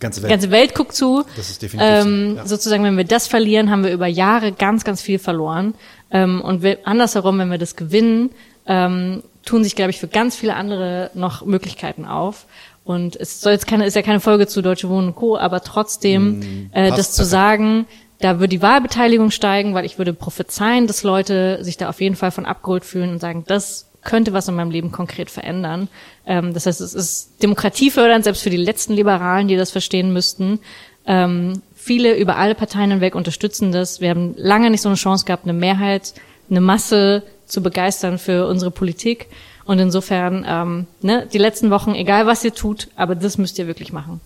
[0.00, 0.30] Die ganze die Welt.
[0.32, 1.24] ganze Welt guckt zu.
[1.36, 2.46] Das ist definitiv ähm, ja.
[2.46, 5.74] Sozusagen, wenn wir das verlieren, haben wir über Jahre ganz, ganz viel verloren.
[6.10, 8.30] Ähm, und wir, andersherum, wenn wir das gewinnen,
[8.66, 12.46] ähm, tun sich, glaube ich, für ganz viele andere noch Möglichkeiten auf.
[12.84, 15.60] Und es soll jetzt keine, ist ja keine Folge zu Deutsche Wohnen und Co., aber
[15.60, 16.40] trotzdem,
[16.72, 17.30] äh, Mm, passt das zu perfekt.
[17.30, 17.86] sagen,
[18.20, 22.16] da würde die Wahlbeteiligung steigen, weil ich würde prophezeien, dass Leute sich da auf jeden
[22.16, 25.88] Fall von abgeholt fühlen und sagen, das könnte was in meinem Leben konkret verändern.
[26.26, 30.60] Ähm, das heißt, es ist demokratiefördernd, selbst für die letzten Liberalen, die das verstehen müssten.
[31.06, 34.00] Ähm, viele über alle Parteien hinweg unterstützen das.
[34.00, 36.14] Wir haben lange nicht so eine Chance gehabt, eine Mehrheit,
[36.48, 39.26] eine Masse zu begeistern für unsere Politik.
[39.64, 43.66] Und insofern, ähm, ne, die letzten Wochen, egal was ihr tut, aber das müsst ihr
[43.66, 44.20] wirklich machen.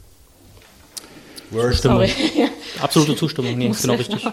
[1.73, 2.07] Stimmung.
[2.07, 2.11] Sorry.
[2.81, 4.27] Absolute Zustimmung, nee, genau richtig.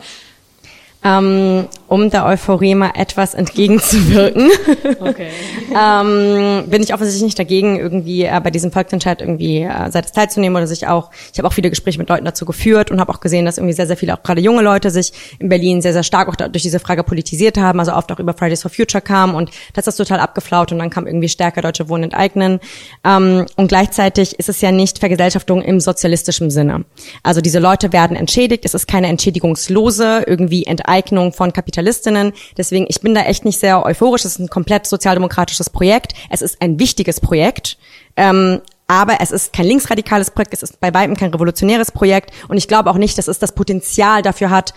[1.03, 4.51] Ähm, um der Euphorie mal etwas entgegenzuwirken,
[4.99, 5.29] Okay.
[5.75, 10.55] ähm, bin ich offensichtlich nicht dagegen, irgendwie äh, bei diesem Volksentscheid irgendwie äh, Seite teilzunehmen
[10.55, 13.19] oder sich auch, ich habe auch viele Gespräche mit Leuten dazu geführt und habe auch
[13.19, 16.03] gesehen, dass irgendwie sehr, sehr viele, auch gerade junge Leute, sich in Berlin sehr, sehr
[16.03, 19.01] stark auch da- durch diese Frage politisiert haben, also oft auch über Fridays for Future
[19.01, 22.59] kam und das ist total abgeflaut und dann kam irgendwie stärker Deutsche Wohnen enteignen.
[23.03, 26.85] Ähm, und gleichzeitig ist es ja nicht Vergesellschaftung im sozialistischen Sinne.
[27.23, 30.90] Also diese Leute werden entschädigt, es ist keine entschädigungslose irgendwie Enteignung
[31.31, 32.33] von Kapitalistinnen.
[32.57, 34.25] Deswegen, ich bin da echt nicht sehr euphorisch.
[34.25, 36.13] Es ist ein komplett sozialdemokratisches Projekt.
[36.29, 37.77] Es ist ein wichtiges Projekt.
[38.17, 42.57] Ähm, aber es ist kein linksradikales Projekt, es ist bei weitem kein revolutionäres Projekt und
[42.57, 44.73] ich glaube auch nicht, dass es das Potenzial dafür hat,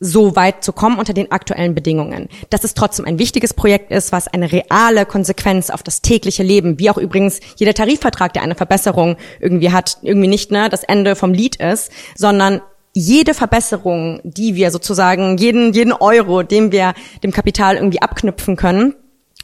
[0.00, 2.28] so weit zu kommen unter den aktuellen Bedingungen.
[2.50, 6.78] Dass es trotzdem ein wichtiges Projekt ist, was eine reale Konsequenz auf das tägliche Leben,
[6.78, 11.16] wie auch übrigens jeder Tarifvertrag, der eine Verbesserung irgendwie hat, irgendwie nicht ne, das Ende
[11.16, 12.60] vom Lied ist, sondern
[12.98, 18.94] jede Verbesserung, die wir sozusagen, jeden, jeden Euro, den wir dem Kapital irgendwie abknüpfen können,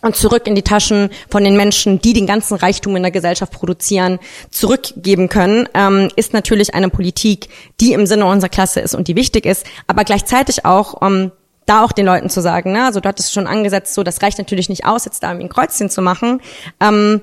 [0.02, 3.54] und zurück in die Taschen von den Menschen, die den ganzen Reichtum in der Gesellschaft
[3.54, 4.18] produzieren,
[4.50, 7.48] zurückgeben können, ähm, ist natürlich eine Politik,
[7.80, 11.32] die im Sinne unserer Klasse ist und die wichtig ist, aber gleichzeitig auch um
[11.64, 14.36] da auch den Leuten zu sagen, ne, also du hattest schon angesetzt, so das reicht
[14.36, 16.42] natürlich nicht aus, jetzt da irgendwie ein Kreuzchen zu machen.
[16.80, 17.22] Ähm,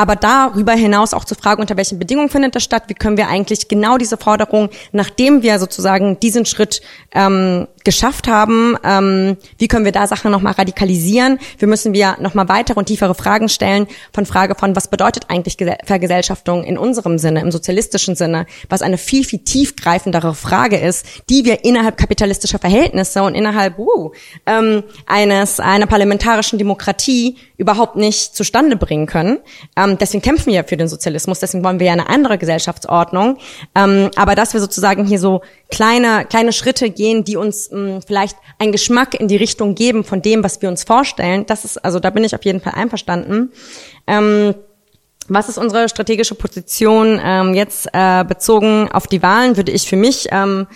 [0.00, 3.28] aber darüber hinaus auch zu fragen, unter welchen Bedingungen findet das statt, wie können wir
[3.28, 6.80] eigentlich genau diese Forderung, nachdem wir sozusagen diesen Schritt
[7.12, 12.48] ähm, geschafft haben, ähm, wie können wir da Sachen nochmal radikalisieren, wie müssen wir nochmal
[12.48, 17.18] weitere und tiefere Fragen stellen, von Frage von, was bedeutet eigentlich Gese- Vergesellschaftung in unserem
[17.18, 22.58] Sinne, im sozialistischen Sinne, was eine viel, viel tiefgreifendere Frage ist, die wir innerhalb kapitalistischer
[22.58, 24.12] Verhältnisse und innerhalb uh,
[24.46, 29.38] ähm, eines einer parlamentarischen Demokratie überhaupt nicht zustande bringen können.
[29.76, 33.38] Ähm, deswegen kämpfen wir für den Sozialismus, deswegen wollen wir ja eine andere Gesellschaftsordnung.
[33.74, 38.36] Ähm, aber dass wir sozusagen hier so kleine, kleine Schritte gehen, die uns mh, vielleicht
[38.58, 42.00] einen Geschmack in die Richtung geben von dem, was wir uns vorstellen, das ist, also
[42.00, 43.52] da bin ich auf jeden Fall einverstanden.
[44.06, 44.54] Ähm,
[45.28, 49.56] was ist unsere strategische Position ähm, jetzt äh, bezogen auf die Wahlen?
[49.56, 50.66] Würde ich für mich ähm,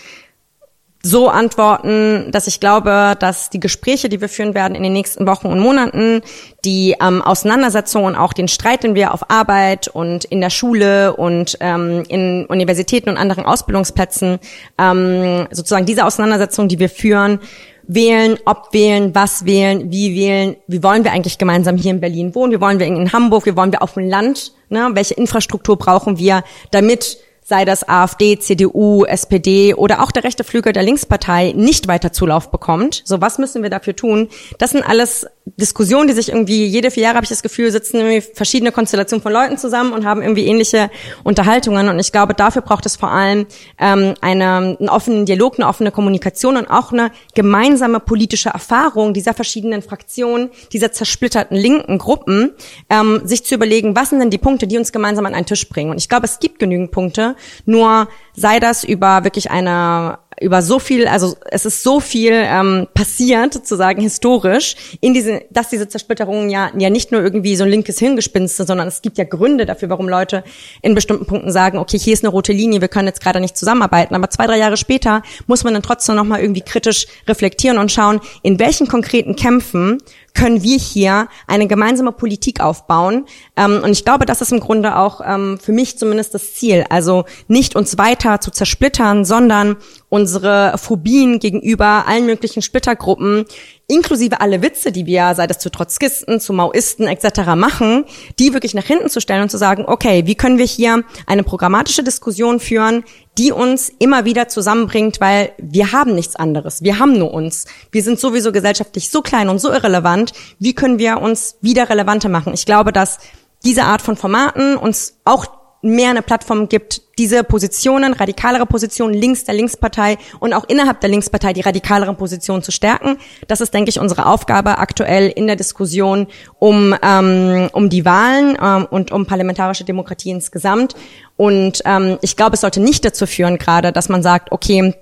[1.05, 5.26] so antworten, dass ich glaube, dass die Gespräche, die wir führen werden in den nächsten
[5.26, 6.23] Wochen und Monaten,
[6.65, 11.15] die ähm, Auseinandersetzungen und auch den Streit, den wir auf Arbeit und in der Schule
[11.15, 14.39] und ähm, in Universitäten und anderen Ausbildungsplätzen,
[14.78, 17.39] ähm, sozusagen diese Auseinandersetzungen, die wir führen,
[17.86, 22.34] wählen, ob wählen, was wählen, wie wählen, wie wollen wir eigentlich gemeinsam hier in Berlin
[22.34, 24.89] wohnen, wie wollen wir in Hamburg, wie wollen wir auf dem Land, ne?
[24.94, 30.73] welche Infrastruktur brauchen wir, damit sei das AfD, CDU, SPD oder auch der rechte Flügel
[30.73, 33.02] der Linkspartei nicht weiter Zulauf bekommt.
[33.05, 34.28] So, was müssen wir dafür tun?
[34.58, 37.98] Das sind alles Diskussionen, die sich irgendwie jede vier Jahre habe ich das Gefühl sitzen
[37.98, 40.90] irgendwie verschiedene Konstellationen von Leuten zusammen und haben irgendwie ähnliche
[41.23, 41.90] Unterhaltungen.
[41.90, 43.47] Und ich glaube, dafür braucht es vor allem
[43.78, 49.34] ähm, eine, einen offenen Dialog, eine offene Kommunikation und auch eine gemeinsame politische Erfahrung dieser
[49.34, 52.52] verschiedenen Fraktionen, dieser zersplitterten linken Gruppen,
[52.89, 55.68] ähm, sich zu überlegen, was sind denn die Punkte, die uns gemeinsam an einen Tisch
[55.68, 55.90] bringen.
[55.90, 57.33] Und ich glaube, es gibt genügend Punkte,
[57.64, 62.88] nur sei das über wirklich eine über so viel, also es ist so viel ähm,
[62.92, 67.70] passiert, sozusagen historisch, in diese, dass diese Zersplitterungen ja, ja nicht nur irgendwie so ein
[67.70, 70.42] linkes Hirngespinst sind, sondern es gibt ja Gründe dafür, warum Leute
[70.82, 73.56] in bestimmten Punkten sagen, okay, hier ist eine rote Linie, wir können jetzt gerade nicht
[73.56, 74.14] zusammenarbeiten.
[74.14, 78.20] Aber zwei, drei Jahre später muss man dann trotzdem nochmal irgendwie kritisch reflektieren und schauen,
[78.42, 79.98] in welchen konkreten Kämpfen
[80.34, 83.26] können wir hier eine gemeinsame Politik aufbauen.
[83.56, 86.84] Ähm, und ich glaube, das ist im Grunde auch ähm, für mich zumindest das Ziel.
[86.90, 89.76] Also nicht uns weiter zu zersplittern, sondern
[90.08, 93.46] unsere Phobien gegenüber allen möglichen Splittergruppen,
[93.86, 97.54] inklusive alle Witze, die wir, sei das zu Trotzkisten, zu Maoisten etc.
[97.54, 98.04] machen,
[98.38, 101.42] die wirklich nach hinten zu stellen und zu sagen, okay, wie können wir hier eine
[101.42, 103.04] programmatische Diskussion führen,
[103.36, 106.82] die uns immer wieder zusammenbringt, weil wir haben nichts anderes.
[106.82, 107.66] Wir haben nur uns.
[107.90, 110.32] Wir sind sowieso gesellschaftlich so klein und so irrelevant.
[110.58, 112.54] Wie können wir uns wieder relevanter machen?
[112.54, 113.18] Ich glaube, dass
[113.64, 115.46] diese Art von Formaten uns auch
[115.84, 121.10] mehr eine Plattform gibt, diese Positionen, radikalere Positionen links der Linkspartei und auch innerhalb der
[121.10, 123.18] Linkspartei die radikaleren Positionen zu stärken.
[123.46, 126.26] Das ist, denke ich, unsere Aufgabe aktuell in der Diskussion
[126.58, 130.96] um, ähm, um die Wahlen ähm, und um parlamentarische Demokratie insgesamt.
[131.36, 134.94] Und ähm, ich glaube, es sollte nicht dazu führen, gerade, dass man sagt, okay,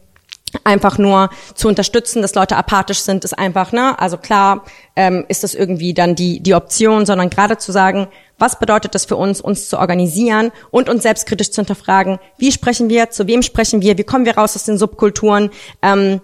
[0.64, 4.64] einfach nur zu unterstützen, dass Leute apathisch sind, ist einfach, ne, also klar
[4.96, 8.08] ähm, ist das irgendwie dann die, die Option, sondern gerade zu sagen,
[8.42, 12.18] was bedeutet das für uns, uns zu organisieren und uns selbstkritisch zu hinterfragen?
[12.38, 13.08] Wie sprechen wir?
[13.08, 13.96] Zu wem sprechen wir?
[13.96, 15.50] Wie kommen wir raus aus den Subkulturen?
[15.80, 16.20] Ähm,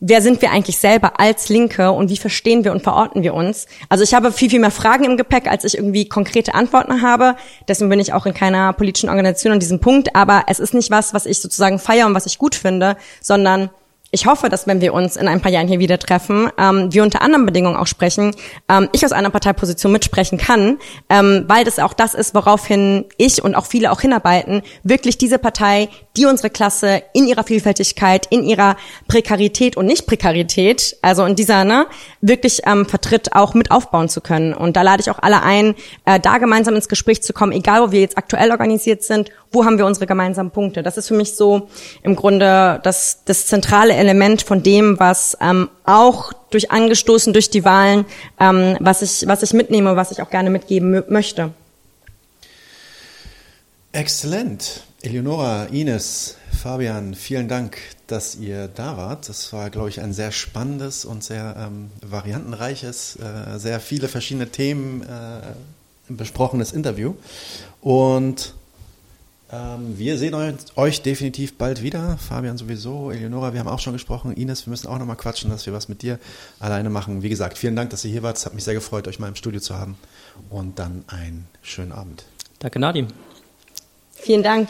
[0.00, 3.66] wer sind wir eigentlich selber als Linke und wie verstehen wir und verorten wir uns?
[3.88, 7.36] Also ich habe viel, viel mehr Fragen im Gepäck, als ich irgendwie konkrete Antworten habe.
[7.68, 10.16] Deswegen bin ich auch in keiner politischen Organisation an diesem Punkt.
[10.16, 13.70] Aber es ist nicht was, was ich sozusagen feiere und was ich gut finde, sondern
[14.12, 17.02] ich hoffe, dass wenn wir uns in ein paar Jahren hier wieder treffen, ähm, wir
[17.02, 18.34] unter anderen Bedingungen auch sprechen,
[18.68, 23.42] ähm, ich aus einer Parteiposition mitsprechen kann, ähm, weil das auch das ist, woraufhin ich
[23.42, 28.42] und auch viele auch hinarbeiten, wirklich diese Partei, die unsere Klasse in ihrer Vielfältigkeit, in
[28.42, 31.86] ihrer Prekarität und Nicht-Prekarität, also in dieser, ne,
[32.20, 34.54] wirklich ähm, vertritt, auch mit aufbauen zu können.
[34.54, 37.82] Und da lade ich auch alle ein, äh, da gemeinsam ins Gespräch zu kommen, egal
[37.82, 40.82] wo wir jetzt aktuell organisiert sind, wo haben wir unsere gemeinsamen Punkte.
[40.82, 41.68] Das ist für mich so
[42.02, 47.64] im Grunde das, das zentrale Element von dem, was ähm, auch durch angestoßen durch die
[47.64, 48.04] Wahlen,
[48.38, 51.52] ähm, was ich was ich mitnehme, was ich auch gerne mitgeben möchte.
[53.92, 54.82] Exzellent.
[55.02, 59.30] Eleonora, Ines, Fabian, vielen Dank, dass ihr da wart.
[59.30, 64.50] Das war, glaube ich, ein sehr spannendes und sehr ähm, variantenreiches, äh, sehr viele verschiedene
[64.50, 65.40] Themen äh,
[66.10, 67.14] besprochenes Interview.
[67.80, 68.52] Und
[69.52, 72.16] ähm, wir sehen euch, euch, definitiv bald wieder.
[72.18, 74.32] Fabian sowieso, Eleonora, wir haben auch schon gesprochen.
[74.32, 76.20] Ines, wir müssen auch nochmal quatschen, dass wir was mit dir
[76.60, 77.22] alleine machen.
[77.22, 78.36] Wie gesagt, vielen Dank, dass ihr hier wart.
[78.36, 79.96] Es hat mich sehr gefreut, euch mal im Studio zu haben.
[80.50, 82.24] Und dann einen schönen Abend.
[82.60, 83.08] Danke, Nadim.
[84.12, 84.68] Vielen Dank.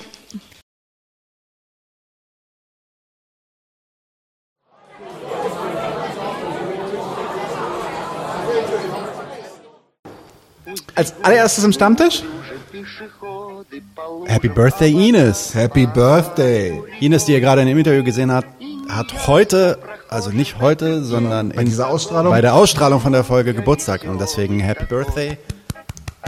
[10.94, 12.22] Als allererstes im Stammtisch?
[14.26, 15.54] Happy Birthday, Ines.
[15.54, 16.82] Happy Birthday.
[17.00, 18.48] Ines, die ihr gerade in dem Interview gesehen habt,
[18.88, 22.32] hat heute, also nicht heute, sondern bei dieser Ausstrahlung?
[22.32, 25.38] bei der Ausstrahlung von der Folge Geburtstag und deswegen Happy Birthday.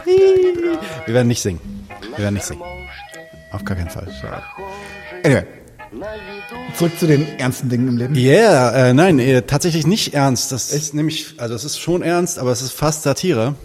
[0.05, 1.61] Wir werden nicht singen.
[2.17, 2.63] Wir werden nicht singen.
[3.51, 4.07] Auf gar keinen Fall.
[5.25, 5.45] Anyway.
[6.77, 8.15] Zurück zu den ernsten Dingen im Leben.
[8.15, 10.53] Ja, yeah, äh, nein, äh, tatsächlich nicht ernst.
[10.53, 13.57] Das ist nämlich, also es ist schon ernst, aber es ist fast Satire.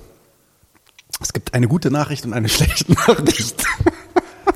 [1.19, 3.65] Es gibt eine gute Nachricht und eine schlechte Nachricht.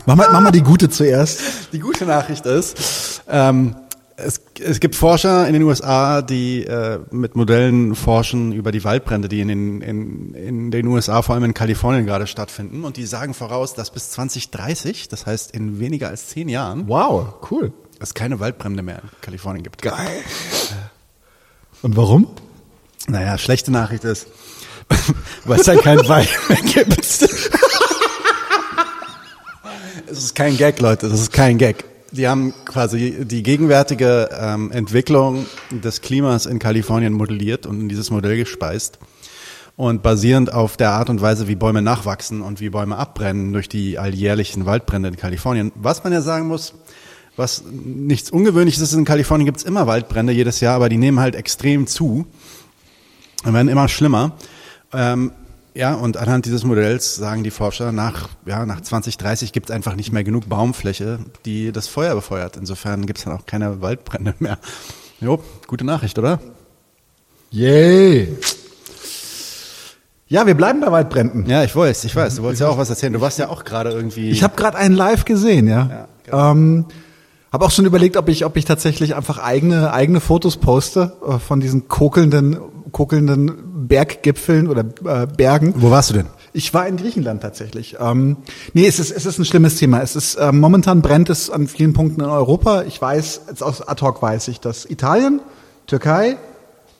[0.05, 1.39] Mach mal, mach mal die gute zuerst.
[1.73, 3.75] Die gute Nachricht ist, ähm,
[4.15, 9.27] es, es gibt Forscher in den USA, die äh, mit Modellen forschen über die Waldbrände,
[9.27, 12.83] die in den, in, in den USA, vor allem in Kalifornien gerade stattfinden.
[12.83, 17.33] Und die sagen voraus, dass bis 2030, das heißt in weniger als zehn Jahren, wow,
[17.49, 19.81] cool, es keine Waldbrände mehr in Kalifornien gibt.
[19.81, 20.21] Geil.
[21.81, 22.27] Und warum?
[23.07, 24.27] Naja, schlechte Nachricht ist,
[25.45, 26.99] weil es halt keinen Wald mehr gibt.
[26.99, 27.21] es
[30.11, 31.85] ist kein Gag, Leute, das ist kein Gag.
[32.11, 38.11] Die haben quasi die gegenwärtige ähm, Entwicklung des Klimas in Kalifornien modelliert und in dieses
[38.11, 38.99] Modell gespeist.
[39.77, 43.69] Und basierend auf der Art und Weise, wie Bäume nachwachsen und wie Bäume abbrennen durch
[43.69, 45.71] die alljährlichen Waldbrände in Kalifornien.
[45.75, 46.73] Was man ja sagen muss,
[47.37, 51.19] was nichts Ungewöhnliches ist, in Kalifornien gibt es immer Waldbrände jedes Jahr, aber die nehmen
[51.19, 52.27] halt extrem zu
[53.45, 54.33] und werden immer schlimmer.
[54.93, 55.31] Ähm,
[55.73, 59.95] ja, und anhand dieses Modells sagen die Forscher, nach, ja, nach 2030 gibt es einfach
[59.95, 62.57] nicht mehr genug Baumfläche, die das Feuer befeuert.
[62.57, 64.57] Insofern gibt es dann auch keine Waldbrände mehr.
[65.21, 66.39] Jo, gute Nachricht, oder?
[67.51, 68.37] Yay!
[70.27, 71.45] Ja, wir bleiben bei Waldbränden.
[71.45, 72.37] Ja, ich weiß, ich weiß.
[72.37, 73.11] Du wolltest ja auch was erzählen.
[73.11, 74.29] Du warst ja auch gerade irgendwie.
[74.29, 75.89] Ich habe gerade einen live gesehen, ja.
[75.89, 76.51] ja genau.
[76.51, 76.85] ähm,
[77.51, 81.37] Habe auch schon überlegt, ob ich, ob ich tatsächlich einfach eigene, eigene Fotos poste äh,
[81.37, 82.57] von diesen kokelnden,
[82.93, 85.73] kokelnden Berggipfeln oder äh, Bergen.
[85.75, 86.27] Wo warst du denn?
[86.53, 87.97] Ich war in Griechenland tatsächlich.
[87.99, 88.37] Ähm,
[88.73, 90.01] nee, es ist, es ist ein schlimmes Thema.
[90.01, 92.83] Es ist äh, momentan brennt es an vielen Punkten in Europa.
[92.83, 95.41] Ich weiß, jetzt aus ad hoc weiß ich, dass Italien,
[95.87, 96.37] Türkei,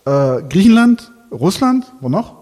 [0.05, 2.35] äh, Griechenland, Russland, wo noch?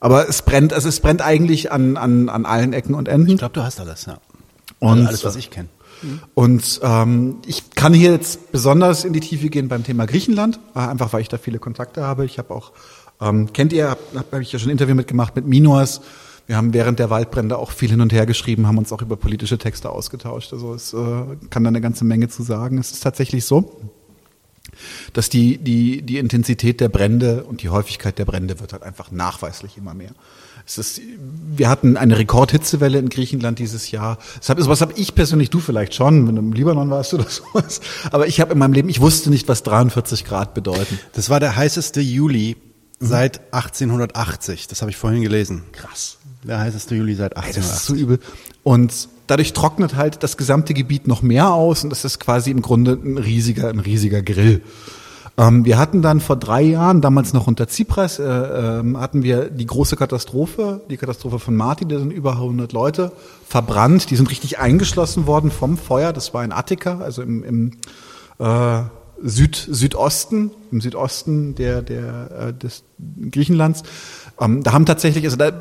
[0.00, 3.30] Aber es brennt, also es brennt eigentlich an, an, an allen Ecken und Enden.
[3.30, 4.18] Ich glaube, du hast alles, ja.
[4.80, 5.68] Und, also alles, was ich kenne.
[6.34, 10.80] Und ähm, ich kann hier jetzt besonders in die Tiefe gehen beim Thema Griechenland, äh,
[10.80, 12.24] einfach weil ich da viele Kontakte habe.
[12.24, 12.72] Ich habe auch,
[13.20, 16.00] ähm, kennt ihr, habe hab ich ja schon ein Interview mitgemacht mit Minos.
[16.46, 19.16] Wir haben während der Waldbrände auch viel hin und her geschrieben, haben uns auch über
[19.16, 20.52] politische Texte ausgetauscht.
[20.52, 20.96] Also es äh,
[21.50, 22.78] kann da eine ganze Menge zu sagen.
[22.78, 23.80] Es ist tatsächlich so,
[25.12, 29.10] dass die, die, die Intensität der Brände und die Häufigkeit der Brände wird halt einfach
[29.10, 30.12] nachweislich immer mehr.
[30.76, 31.00] Ist,
[31.56, 34.18] wir hatten eine Rekordhitzewelle in Griechenland dieses Jahr.
[34.38, 37.24] Deshalb ist, was habe ich persönlich, du vielleicht schon, wenn du im Libanon warst oder
[37.28, 37.80] sowas.
[38.10, 40.98] Aber ich habe in meinem Leben, ich wusste nicht, was 43 Grad bedeuten.
[41.14, 42.56] Das war der heißeste Juli
[43.00, 44.66] seit 1880.
[44.66, 45.62] Das habe ich vorhin gelesen.
[45.72, 46.18] Krass.
[46.42, 48.00] Der heißeste Juli seit Ey, das ist so 1880.
[48.00, 48.20] übel.
[48.62, 52.62] Und dadurch trocknet halt das gesamte Gebiet noch mehr aus und das ist quasi im
[52.62, 54.62] Grunde ein riesiger, ein riesiger Grill.
[55.38, 59.50] Ähm, wir hatten dann vor drei Jahren, damals noch unter Tsipras, äh, ähm, hatten wir
[59.50, 63.12] die große Katastrophe, die Katastrophe von Martin, da sind über 100 Leute
[63.46, 67.70] verbrannt, die sind richtig eingeschlossen worden vom Feuer, das war in Attika, also im, im
[68.40, 68.82] äh,
[69.22, 72.82] Süd, Südosten, im Südosten der, der, äh, des
[73.30, 73.84] Griechenlands.
[74.40, 75.52] Ähm, da haben tatsächlich, also da,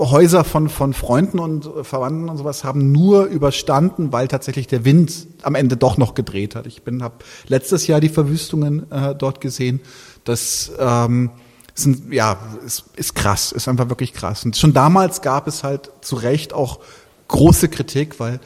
[0.00, 5.26] Häuser von, von Freunden und Verwandten und sowas haben nur überstanden, weil tatsächlich der Wind
[5.42, 6.66] am Ende doch noch gedreht hat.
[6.66, 9.80] Ich bin, habe letztes Jahr die Verwüstungen äh, dort gesehen.
[10.24, 11.30] Das ähm,
[11.74, 14.44] sind, ja, ist, ist krass, ist einfach wirklich krass.
[14.44, 16.80] Und schon damals gab es halt zu Recht auch
[17.28, 18.40] große Kritik, weil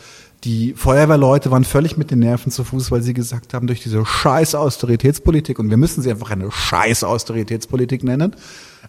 [0.44, 4.05] die Feuerwehrleute waren völlig mit den Nerven zu Fuß, weil sie gesagt haben, durch diese
[4.05, 8.36] scheiß Austeritätspolitik, und wir müssen sie einfach eine scheiß Austeritätspolitik nennen,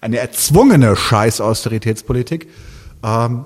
[0.01, 2.49] eine erzwungene scheiß Austeritätspolitik,
[3.03, 3.45] ähm,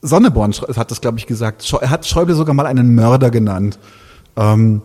[0.00, 1.68] Sonneborn hat das, glaube ich, gesagt.
[1.80, 3.78] Er hat Schäuble sogar mal einen Mörder genannt.
[4.36, 4.80] Ähm,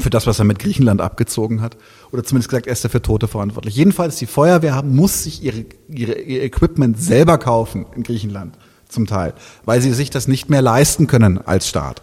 [0.00, 1.76] für das, was er mit Griechenland abgezogen hat.
[2.10, 3.76] Oder zumindest gesagt, er ist dafür Tote verantwortlich.
[3.76, 8.56] Jedenfalls, die Feuerwehr muss sich ihre, ihre, ihr Equipment selber kaufen in Griechenland,
[8.88, 12.02] zum Teil, weil sie sich das nicht mehr leisten können als Staat.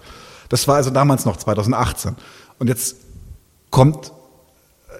[0.49, 2.15] Das war also damals noch 2018.
[2.59, 2.97] Und jetzt
[3.69, 4.11] kommt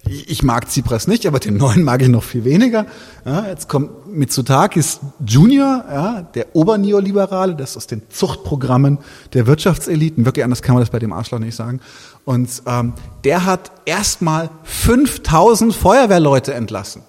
[0.10, 2.86] ich mag Tsipras nicht, aber den neuen mag ich noch viel weniger.
[3.26, 9.00] Ja, jetzt kommt Mitsotakis Junior, ja, der Oberneoliberale, das aus den Zuchtprogrammen
[9.34, 10.26] der Wirtschaftseliten.
[10.26, 11.82] Wirklich anders kann man das bei dem Arschloch nicht sagen.
[12.26, 17.04] Und ähm, der hat erstmal 5000 Feuerwehrleute entlassen.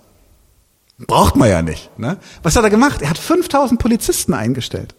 [1.07, 1.97] Braucht man ja nicht.
[1.99, 2.19] Ne?
[2.43, 3.03] Was hat er gemacht?
[3.03, 4.95] Er hat 5000 Polizisten eingestellt.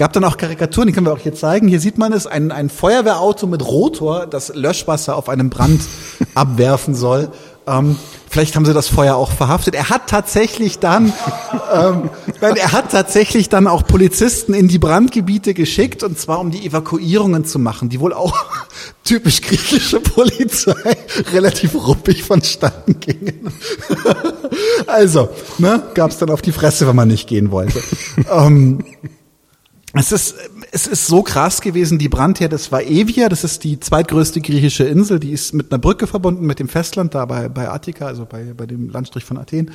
[0.00, 1.68] Gab dann auch Karikaturen, die können wir auch hier zeigen.
[1.68, 5.82] Hier sieht man es, ein, ein Feuerwehrauto mit Rotor, das Löschwasser auf einem Brand
[6.34, 7.28] abwerfen soll.
[7.66, 9.74] Ähm, vielleicht haben sie das Feuer auch verhaftet.
[9.74, 11.12] Er hat tatsächlich dann,
[11.74, 12.08] ähm,
[12.40, 17.44] er hat tatsächlich dann auch Polizisten in die Brandgebiete geschickt und zwar um die Evakuierungen
[17.44, 18.34] zu machen, die wohl auch
[19.04, 20.96] typisch griechische Polizei
[21.30, 23.52] relativ ruppig vonstatten gingen.
[24.86, 27.82] also, ne, gab es dann auf die Fresse, wenn man nicht gehen wollte.
[28.32, 28.82] ähm,
[29.92, 30.34] es ist,
[30.70, 34.84] es ist so krass gewesen, die Brandherde, das war Evia, das ist die zweitgrößte griechische
[34.84, 38.24] Insel, die ist mit einer Brücke verbunden mit dem Festland, da bei, bei Attika, also
[38.24, 39.72] bei, bei dem Landstrich von Athen.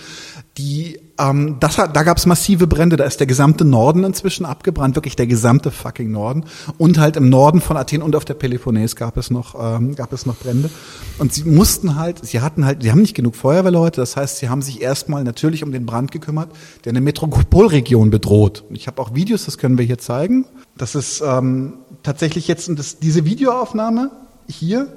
[0.58, 4.46] Die, ähm, das hat, da gab es massive Brände, da ist der gesamte Norden inzwischen
[4.46, 6.44] abgebrannt, wirklich der gesamte fucking Norden.
[6.78, 10.12] Und halt im Norden von Athen und auf der Peloponnes gab es noch, ähm, gab
[10.12, 10.70] es noch Brände.
[11.18, 14.50] Und sie mussten halt, sie hatten halt, sie haben nicht genug Feuerwehrleute, das heißt, sie
[14.50, 16.50] haben sich erstmal natürlich um den Brand gekümmert,
[16.84, 18.66] der eine Metropolregion bedroht.
[18.72, 20.46] Ich habe auch Videos, das können wir hier zeigen.
[20.78, 24.12] Das ist ähm, tatsächlich jetzt das, diese Videoaufnahme
[24.48, 24.88] hier,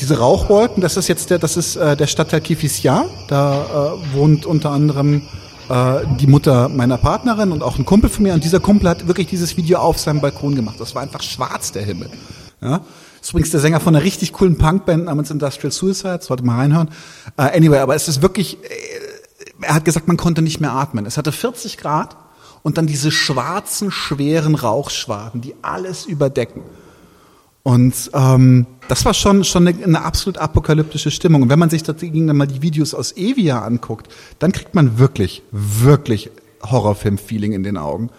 [0.00, 3.06] diese Rauchwolken, das ist jetzt der, das ist äh, der Stadtteil Kifisya.
[3.28, 5.22] Da äh, wohnt unter anderem
[5.68, 8.34] äh, die Mutter meiner Partnerin und auch ein Kumpel von mir.
[8.34, 10.76] Und dieser Kumpel hat wirklich dieses Video auf seinem Balkon gemacht.
[10.78, 12.10] Das war einfach schwarz der Himmel.
[12.60, 12.80] Ja.
[13.18, 16.20] Das ist übrigens der Sänger von einer richtig coolen Punkband namens Industrial Suicide.
[16.22, 16.90] Sollte mal reinhören.
[17.36, 18.58] Äh, anyway, aber es ist wirklich.
[18.62, 18.66] Äh,
[19.60, 21.04] er hat gesagt, man konnte nicht mehr atmen.
[21.04, 22.16] Es hatte 40 Grad
[22.62, 26.62] und dann diese schwarzen, schweren Rauchschwaden, die alles überdecken.
[27.62, 31.42] Und ähm, das war schon schon eine, eine absolut apokalyptische Stimmung.
[31.42, 34.98] Und wenn man sich dagegen dann mal die Videos aus Evia anguckt, dann kriegt man
[34.98, 36.30] wirklich, wirklich
[36.62, 38.10] Horrorfilm-Feeling in den Augen.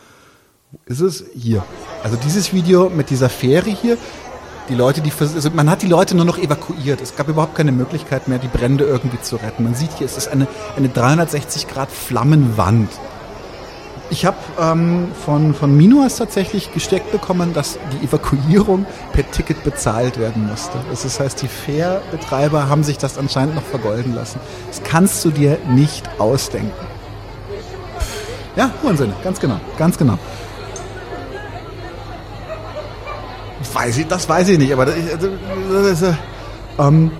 [0.86, 1.26] Ist es?
[1.36, 1.64] Hier.
[2.04, 3.98] Also dieses Video mit dieser Fähre hier,
[4.70, 7.02] die Leute, die also man hat die Leute nur noch evakuiert.
[7.02, 9.64] Es gab überhaupt keine Möglichkeit mehr, die Brände irgendwie zu retten.
[9.64, 12.90] Man sieht hier, es ist eine, eine 360 Grad Flammenwand.
[14.12, 20.18] Ich habe ähm, von, von Minuas tatsächlich gesteckt bekommen, dass die Evakuierung per Ticket bezahlt
[20.20, 20.80] werden musste.
[20.90, 24.40] Das heißt, die Fährbetreiber haben sich das anscheinend noch vergolden lassen.
[24.68, 26.72] Das kannst du dir nicht ausdenken.
[28.56, 30.18] Ja, Unsinn, ganz genau, ganz genau.
[33.74, 35.30] Weiß ich, das weiß ich nicht, aber das, also,
[35.72, 36.16] das, das,
[36.80, 37.12] ähm,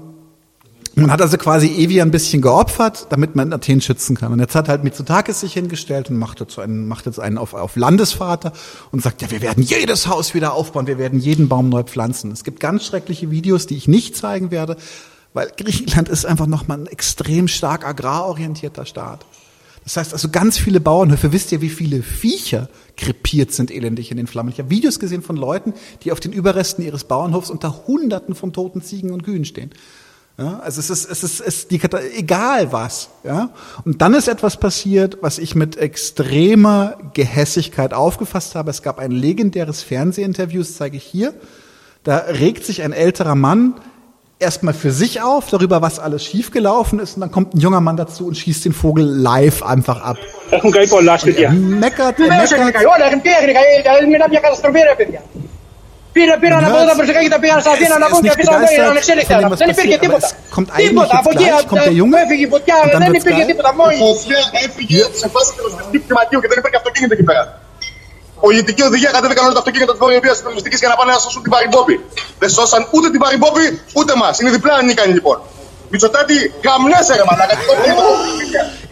[0.96, 4.32] man hat also quasi Evi ein bisschen geopfert, damit man Athen schützen kann.
[4.34, 7.54] Und jetzt hat halt Mitsotakis sich hingestellt und macht jetzt einen, macht jetzt einen auf,
[7.54, 8.54] auf Landesvater
[8.92, 12.32] und sagt, ja, wir werden jedes Haus wieder aufbauen, wir werden jeden Baum neu pflanzen.
[12.32, 14.78] Es gibt ganz schreckliche Videos, die ich nicht zeigen werde,
[15.34, 19.26] weil Griechenland ist einfach nochmal ein extrem stark agrarorientierter Staat.
[19.84, 24.18] Das heißt also ganz viele Bauernhöfe, wisst ihr, wie viele Viecher krepiert sind elendig in
[24.18, 24.50] den Flammen.
[24.50, 28.54] Ich habe Videos gesehen von Leuten, die auf den Überresten ihres Bauernhofs unter Hunderten von
[28.54, 29.72] toten Ziegen und Kühen stehen.
[30.40, 31.82] Ja, also es ist, es ist, es ist die,
[32.16, 33.10] egal was.
[33.24, 33.50] Ja?
[33.84, 38.70] Und dann ist etwas passiert, was ich mit extremer Gehässigkeit aufgefasst habe.
[38.72, 41.34] Es gab ein legendäres Fernsehinterview, das zeige ich hier.
[42.04, 43.76] Da regt sich ein älterer Mann
[44.40, 47.98] erstmal für sich auf, darüber, was alles schiefgelaufen ist, und dann kommt ein junger Mann
[47.98, 50.18] dazu und schießt den Vogel live einfach ab.
[51.34, 52.30] Und er meckert, er
[52.70, 52.82] meckert.
[56.16, 58.54] Πήρα, πήρα να πω τα προσεχά και τα πήγαν στα Αθήνα να πούν και αφήσαν
[58.86, 59.36] να ανεξέλεκτα.
[59.62, 60.28] Δεν υπήρχε τίποτα.
[60.84, 61.14] Τίποτα.
[61.22, 61.46] Από εκεί
[62.24, 63.70] έφυγε η φωτιά, δεν υπήρχε τίποτα.
[63.80, 63.94] Μόλι.
[63.96, 65.64] Η φωτιά έφυγε σε φάση του
[66.06, 67.44] κλιματίου και δεν υπήρχε αυτοκίνητο εκεί πέρα.
[68.46, 71.42] Πολιτική οδηγία κατέβηκαν όλα τα αυτοκίνητα τη Βορειοπία τη Πελουστική για να πάνε να σώσουν
[71.46, 71.96] την Παρυμπόπη.
[72.42, 73.66] Δεν σώσαν ούτε την Παρυμπόπη
[73.98, 74.30] ούτε εμά.
[74.40, 75.38] Είναι διπλά ανίκανοι λοιπόν.
[75.91, 77.57] Mitsotakis, γαμνέσαι ρε μαλάκα.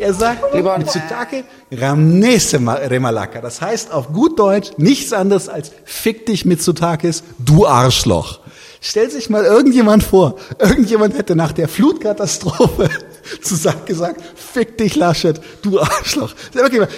[0.02, 2.58] Er sagt, Mitsutake, Ramnese
[2.90, 3.40] Remalaka.
[3.40, 8.40] Das heißt auf gut Deutsch nichts anderes als fick dich Mitsutakis, du Arschloch.
[8.80, 12.90] Stellt sich mal irgendjemand vor, irgendjemand hätte nach der Flutkatastrophe
[13.40, 13.54] zu
[13.86, 16.34] gesagt, fick dich Laschet, du Arschloch.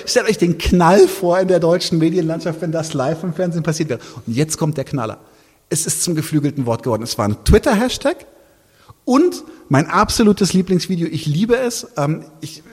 [0.06, 3.90] Stellt euch den Knall vor in der deutschen Medienlandschaft, wenn das live im Fernsehen passiert
[3.90, 4.00] wäre.
[4.26, 5.18] Und jetzt kommt der Knaller.
[5.68, 7.02] Es ist zum geflügelten Wort geworden.
[7.02, 8.16] Es war ein Twitter-Hashtag
[9.05, 11.87] und mein absolutes Lieblingsvideo, ich liebe es.
[11.97, 12.63] Ähm, ich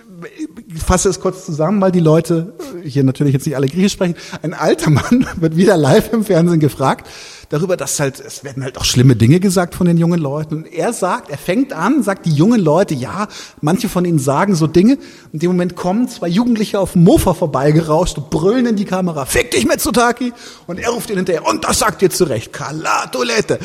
[0.85, 4.17] fasse es kurz zusammen, weil die Leute hier natürlich jetzt nicht alle Griechisch sprechen.
[4.43, 7.07] Ein alter Mann wird wieder live im Fernsehen gefragt
[7.49, 10.57] darüber, dass halt, es werden halt auch schlimme Dinge gesagt von den jungen Leuten.
[10.57, 13.29] Und er sagt, er fängt an, sagt die jungen Leute, ja,
[13.61, 14.99] manche von ihnen sagen so Dinge.
[15.33, 19.27] In dem Moment kommen zwei Jugendliche auf dem Mofa vorbeigerauscht und brüllen in die Kamera,
[19.27, 20.33] fick dich Mitsutaki!
[20.67, 23.59] Und er ruft ihnen hinterher, und das sagt ihr zurecht, Kalatolette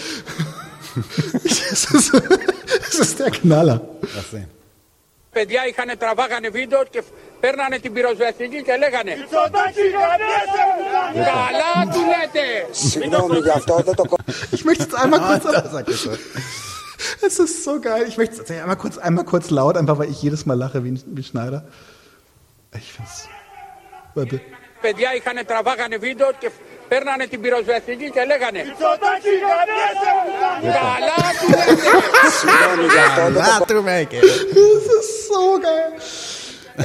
[1.45, 2.13] das, ist,
[2.87, 3.81] das ist der Knaller.
[5.37, 7.03] Παιδιά είχαν τραβάγανε βίντεο και
[7.41, 9.15] παίρνανε την πυροσβεστική και λέγανε
[11.15, 12.45] Καλά του λέτε!
[12.71, 14.05] Συγγνώμη για αυτό, δεν το
[14.57, 15.45] Ich möchte es einmal kurz...
[17.29, 18.05] Es ist so geil.
[18.09, 20.93] Ich möchte es einmal kurz, einmal kurz laut, einfach weil ich jedes Mal lache wie,
[21.17, 21.61] wie Schneider.
[22.81, 23.15] Ich find's...
[24.15, 24.41] Warte.
[24.81, 26.51] Παιδιά είχαν τραβάγανε βίντεο και
[26.91, 28.63] παίρνανε την πυροσβεστική και λέγανε
[30.79, 33.85] Καλά του Καλά του
[34.55, 35.93] Das ist so geil.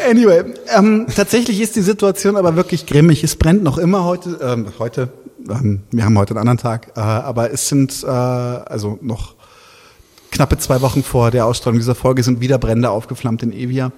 [0.09, 0.39] Anyway,
[0.77, 3.23] ähm, tatsächlich ist die Situation aber wirklich grimmig.
[3.23, 5.09] Es brennt noch immer heute, ähm, heute,
[5.49, 9.35] ähm, wir haben heute einen anderen Tag, äh, aber es sind äh, also noch
[10.31, 13.91] knappe zwei Wochen vor der Ausstrahlung dieser Folge sind wieder Brände aufgeflammt in Evia.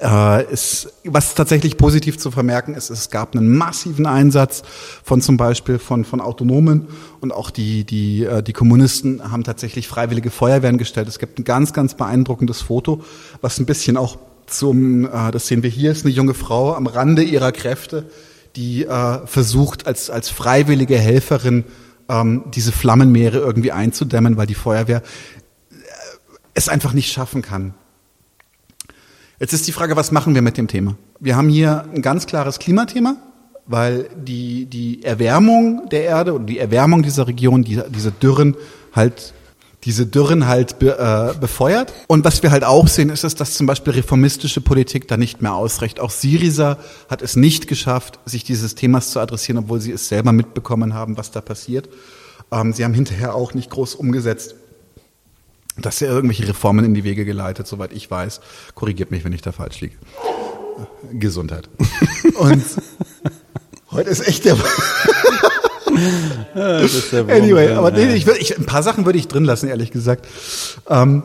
[0.00, 4.62] Äh, es, was tatsächlich positiv zu vermerken ist, es gab einen massiven Einsatz
[5.02, 6.88] von zum Beispiel von, von Autonomen
[7.20, 11.08] und auch die, die, äh, die Kommunisten haben tatsächlich freiwillige Feuerwehren gestellt.
[11.08, 13.02] Es gibt ein ganz, ganz beeindruckendes Foto,
[13.40, 16.86] was ein bisschen auch zum, äh, das sehen wir hier, ist eine junge Frau am
[16.86, 18.10] Rande ihrer Kräfte,
[18.56, 21.64] die äh, versucht als, als freiwillige Helferin
[22.10, 25.02] ähm, diese Flammenmeere irgendwie einzudämmen, weil die Feuerwehr
[26.52, 27.72] es einfach nicht schaffen kann.
[29.40, 30.96] Jetzt ist die Frage, was machen wir mit dem Thema?
[31.20, 33.16] Wir haben hier ein ganz klares Klimathema,
[33.66, 38.56] weil die, die Erwärmung der Erde oder die Erwärmung dieser Region, die, diese Dürren
[38.92, 39.34] halt
[39.84, 41.92] diese Dürren halt be, äh, befeuert.
[42.08, 45.54] Und was wir halt auch sehen, ist, dass zum Beispiel reformistische Politik da nicht mehr
[45.54, 46.00] ausreicht.
[46.00, 50.32] Auch Syriza hat es nicht geschafft, sich dieses Themas zu adressieren, obwohl sie es selber
[50.32, 51.88] mitbekommen haben, was da passiert.
[52.50, 54.56] Ähm, sie haben hinterher auch nicht groß umgesetzt,
[55.80, 58.40] dass er irgendwelche Reformen in die Wege geleitet, soweit ich weiß.
[58.74, 59.96] Korrigiert mich, wenn ich da falsch liege.
[61.12, 61.68] Gesundheit.
[62.38, 62.64] Und
[63.90, 64.56] heute ist echt der.
[66.54, 70.26] der anyway, aber nee, ich, ich, ein paar Sachen würde ich drin lassen, ehrlich gesagt.
[70.88, 71.24] Ähm,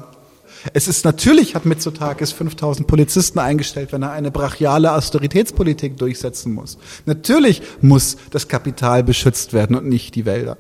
[0.74, 6.78] es ist natürlich, hat Mitsotakis 5000 Polizisten eingestellt, wenn er eine brachiale Austeritätspolitik durchsetzen muss.
[7.06, 10.58] Natürlich muss das Kapital beschützt werden und nicht die Wälder.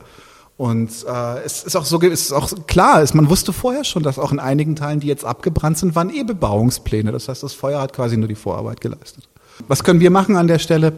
[0.55, 4.03] Und äh, es ist auch so, es ist auch klar, ist, man wusste vorher schon,
[4.03, 7.11] dass auch in einigen Teilen, die jetzt abgebrannt sind, waren eh Bebauungspläne.
[7.11, 9.27] Das heißt, das Feuer hat quasi nur die Vorarbeit geleistet.
[9.67, 10.93] Was können wir machen an der Stelle?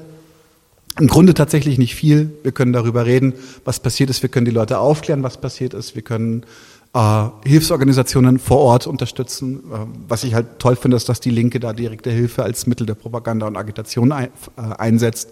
[0.99, 2.31] Im Grunde tatsächlich nicht viel.
[2.43, 3.33] Wir können darüber reden,
[3.65, 4.21] was passiert ist.
[4.21, 5.95] Wir können die Leute aufklären, was passiert ist.
[5.95, 6.45] Wir können
[6.93, 9.59] äh, Hilfsorganisationen vor Ort unterstützen.
[9.71, 12.85] Äh, was ich halt toll finde, ist, dass die Linke da direkte Hilfe als Mittel
[12.85, 15.31] der Propaganda und Agitation ein, äh, einsetzt.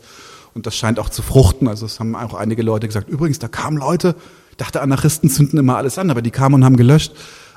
[0.54, 1.68] Und das scheint auch zu fruchten.
[1.68, 4.16] Also es haben auch einige Leute gesagt, übrigens, da kamen Leute,
[4.58, 7.14] dachte Anarchisten zünden immer alles an, aber die kamen und haben gelöscht.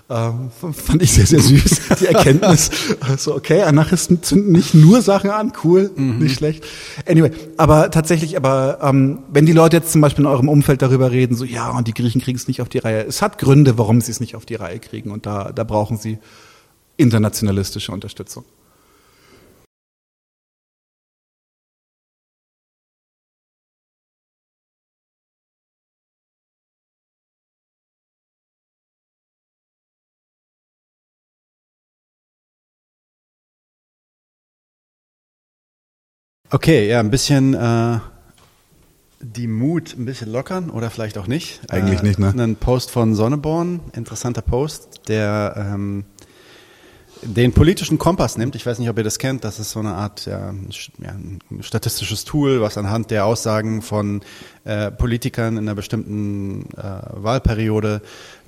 [0.09, 0.31] Äh,
[0.73, 2.71] fand ich sehr, sehr süß, die Erkenntnis.
[3.01, 6.19] Also, okay, Anarchisten zünden nicht nur Sachen an, cool, mhm.
[6.19, 6.65] nicht schlecht.
[7.09, 11.11] Anyway, aber tatsächlich, aber ähm, wenn die Leute jetzt zum Beispiel in eurem Umfeld darüber
[11.11, 13.03] reden, so ja, und die Griechen kriegen es nicht auf die Reihe.
[13.03, 15.97] Es hat Gründe, warum sie es nicht auf die Reihe kriegen und da, da brauchen
[15.97, 16.19] sie
[16.97, 18.45] internationalistische Unterstützung.
[36.51, 37.99] Okay, ja, ein bisschen äh,
[39.21, 41.61] die Mut ein bisschen lockern oder vielleicht auch nicht.
[41.69, 42.33] Eigentlich äh, nicht, ne?
[42.37, 46.05] Ein Post von Sonneborn, interessanter Post, der ähm,
[47.23, 48.55] den politischen Kompass nimmt.
[48.55, 49.43] Ich weiß nicht, ob ihr das kennt.
[49.43, 50.55] Das ist so eine Art ja,
[50.99, 51.17] ja,
[51.63, 54.21] statistisches Tool, was anhand der Aussagen von
[54.65, 58.03] äh, Politikern in einer bestimmten äh, Wahlperiode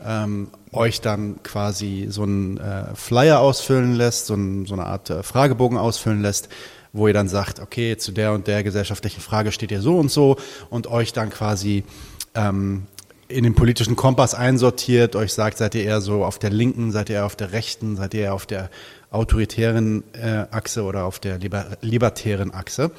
[0.06, 5.10] ähm, euch dann quasi so einen äh, Flyer ausfüllen lässt, so, ein, so eine Art
[5.10, 6.48] äh, Fragebogen ausfüllen lässt
[6.92, 10.10] wo ihr dann sagt, okay, zu der und der gesellschaftlichen Frage steht ihr so und
[10.10, 10.36] so
[10.70, 11.84] und euch dann quasi
[12.34, 12.86] ähm,
[13.28, 17.10] in den politischen Kompass einsortiert, euch sagt, seid ihr eher so auf der linken, seid
[17.10, 18.70] ihr eher auf der rechten, seid ihr eher auf der
[19.10, 22.90] autoritären äh, Achse oder auf der liber libertären Achse.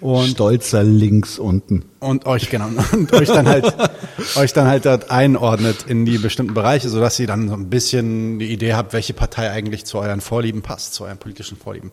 [0.00, 1.84] Und Stolzer links unten.
[2.00, 3.74] Und euch, genau, und euch dann halt,
[4.36, 8.38] euch dann halt dort einordnet in die bestimmten Bereiche, sodass ihr dann so ein bisschen
[8.38, 11.90] die Idee habt, welche Partei eigentlich zu euren Vorlieben passt, zu euren politischen Vorlieben.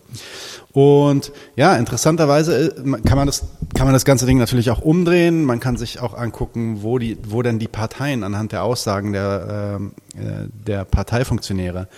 [0.72, 5.44] Und ja, interessanterweise äh, kann man das, kann man das ganze Ding natürlich auch umdrehen.
[5.44, 9.80] Man kann sich auch angucken, wo die, wo denn die Parteien anhand der Aussagen der,
[10.16, 10.20] äh,
[10.66, 11.88] der Parteifunktionäre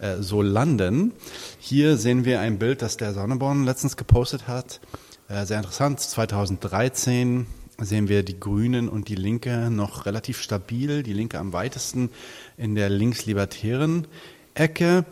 [0.00, 1.12] äh, so landen.
[1.58, 4.80] Hier sehen wir ein Bild, das der Sonneborn letztens gepostet hat
[5.28, 6.00] sehr interessant.
[6.00, 7.46] 2013
[7.78, 11.02] sehen wir die Grünen und die Linke noch relativ stabil.
[11.02, 12.10] Die Linke am weitesten
[12.56, 14.06] in der linkslibertären
[14.54, 15.04] Ecke.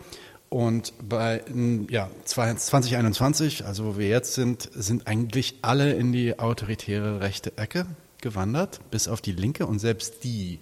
[0.48, 1.42] Und bei
[1.90, 7.86] ja, 2021, also wo wir jetzt sind, sind eigentlich alle in die autoritäre rechte Ecke
[8.20, 9.66] gewandert, bis auf die Linke.
[9.66, 10.60] Und selbst die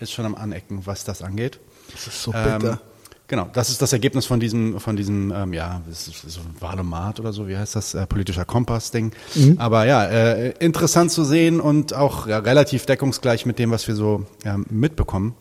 [0.00, 1.60] ist schon am Anecken, was das angeht.
[1.92, 2.72] Das ist so bitter.
[2.72, 2.89] Ähm,
[3.30, 7.46] Genau, das ist das Ergebnis von diesem, von diesem, ähm, ja, so Wahlomat oder so,
[7.46, 9.12] wie heißt das, äh, politischer Kompass-Ding.
[9.36, 9.54] Mhm.
[9.56, 13.94] Aber ja, äh, interessant zu sehen und auch ja, relativ deckungsgleich mit dem, was wir
[13.94, 15.36] so ja, mitbekommen.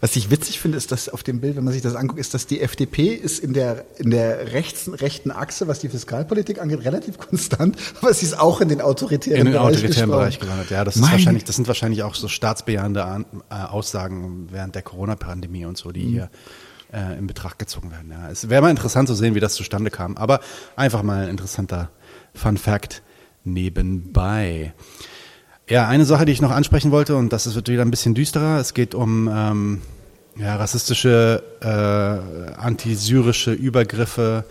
[0.00, 2.34] Was ich witzig finde, ist, dass auf dem Bild, wenn man sich das anguckt, ist,
[2.34, 6.84] dass die FDP ist in der, in der rechten, rechten Achse, was die Fiskalpolitik angeht,
[6.84, 10.70] relativ konstant, aber sie ist auch in den autoritären, in den Bereich autoritären Bereich gelandet.
[10.70, 15.66] Ja, das ist wahrscheinlich, das sind wahrscheinlich auch so staatsbejahende äh, Aussagen während der Corona-Pandemie
[15.66, 16.10] und so, die mhm.
[16.10, 16.30] hier
[16.92, 18.10] äh, in Betracht gezogen werden.
[18.10, 18.30] Ja.
[18.30, 20.16] Es wäre mal interessant zu sehen, wie das zustande kam.
[20.16, 20.40] Aber
[20.76, 21.90] einfach mal ein interessanter
[22.34, 23.02] Fun Fact
[23.44, 24.72] nebenbei.
[25.68, 28.58] Ja, eine Sache, die ich noch ansprechen wollte, und das wird wieder ein bisschen düsterer.
[28.58, 29.82] Es geht um ähm,
[30.36, 34.44] ja, rassistische, äh, antisyrische Übergriffe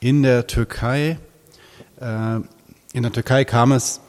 [0.00, 1.18] in der Türkei.
[2.00, 2.36] Äh,
[2.92, 4.00] in der Türkei kam es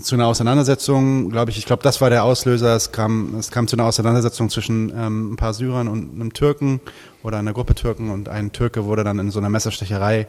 [0.00, 2.76] zu einer Auseinandersetzung, glaube ich, ich glaube, das war der Auslöser.
[2.76, 6.80] Es kam, es kam zu einer Auseinandersetzung zwischen ähm, ein paar Syrern und einem Türken
[7.22, 10.26] oder einer Gruppe Türken und ein Türke wurde dann in so einer Messerstecherei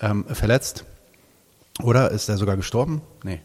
[0.00, 0.84] ähm, verletzt.
[1.82, 3.02] Oder ist er sogar gestorben?
[3.22, 3.40] Nee.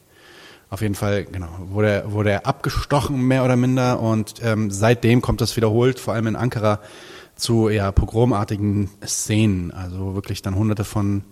[0.70, 4.00] Auf jeden Fall, genau, wurde er, wurde er abgestochen, mehr oder minder.
[4.00, 6.80] Und ähm, seitdem kommt das wiederholt, vor allem in Ankara,
[7.36, 9.72] zu ja, pogromartigen Szenen.
[9.72, 11.24] Also wirklich dann hunderte von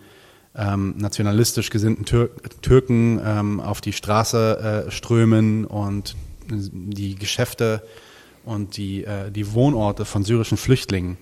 [0.55, 2.29] ähm, nationalistisch gesinnten Tür
[2.61, 6.15] Türken ähm, auf die Straße äh, strömen und
[6.49, 7.83] die Geschäfte
[8.43, 11.17] und die, äh, die Wohnorte von syrischen Flüchtlingen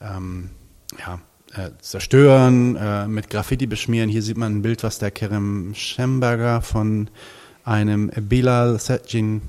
[0.00, 0.50] ähm,
[0.98, 1.20] ja,
[1.54, 4.08] äh, zerstören, äh, mit Graffiti beschmieren.
[4.08, 7.08] Hier sieht man ein Bild, was der Kerem Schemberger von
[7.64, 9.42] einem Bilal Secin,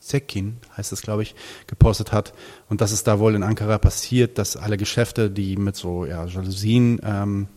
[0.00, 1.34] Sekin, heißt es glaube ich,
[1.66, 2.32] gepostet hat.
[2.68, 6.24] Und das ist da wohl in Ankara passiert, dass alle Geschäfte, die mit so ja,
[6.26, 7.48] Jalousien ähm,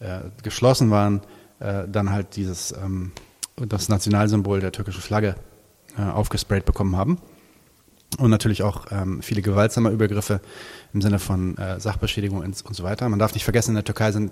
[0.00, 1.22] äh, geschlossen waren,
[1.60, 3.12] äh, dann halt dieses ähm,
[3.56, 5.36] das Nationalsymbol der türkischen Flagge
[5.98, 7.18] äh, aufgesprayt bekommen haben.
[8.18, 10.40] Und natürlich auch ähm, viele gewaltsame Übergriffe
[10.94, 13.08] im Sinne von äh, Sachbeschädigung und, und so weiter.
[13.08, 14.30] Man darf nicht vergessen, in der Türkei sind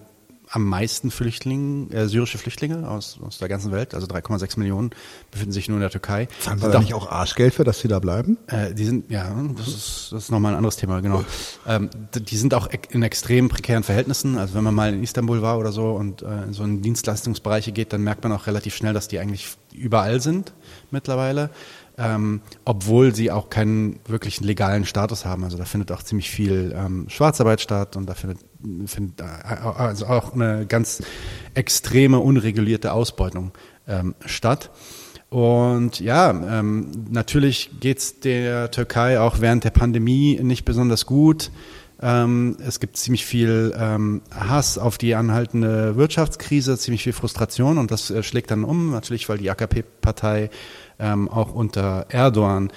[0.51, 4.91] am meisten Flüchtlinge, äh, syrische Flüchtlinge aus, aus der ganzen Welt, also 3,6 Millionen
[5.31, 6.29] befinden sich nur in der Türkei.
[6.41, 8.39] Zahlen wir da nicht auch Arschgeld für, dass sie da bleiben?
[8.55, 11.25] äh, die sind, ja, das ist, das ist nochmal ein anderes Thema, genau.
[11.67, 14.39] Ähm, die sind auch in extrem prekären Verhältnissen.
[14.39, 17.73] Also wenn man mal in Istanbul war oder so und äh, in so in Dienstleistungsbereiche
[17.73, 20.53] geht, dann merkt man auch relativ schnell, dass die eigentlich überall sind
[20.91, 21.51] mittlerweile.
[21.97, 25.45] Ähm, obwohl sie auch keinen wirklichen legalen Status haben.
[25.45, 28.41] Also da findet auch ziemlich viel ähm, Schwarzarbeit statt und da findet,
[28.87, 31.03] findet äh, also auch eine ganz
[31.55, 33.53] extreme, unregulierte Ausbeutung
[33.87, 34.71] ähm, statt.
[35.31, 41.51] Und ja, ähm, natürlich geht's der Türkei auch während der Pandemie nicht besonders gut.
[42.01, 47.91] Ähm, es gibt ziemlich viel ähm, Hass auf die anhaltende Wirtschaftskrise, ziemlich viel Frustration und
[47.91, 50.51] das äh, schlägt dann um, natürlich, weil die AKP-Partei
[50.99, 52.71] ähm, auch unter Erdogan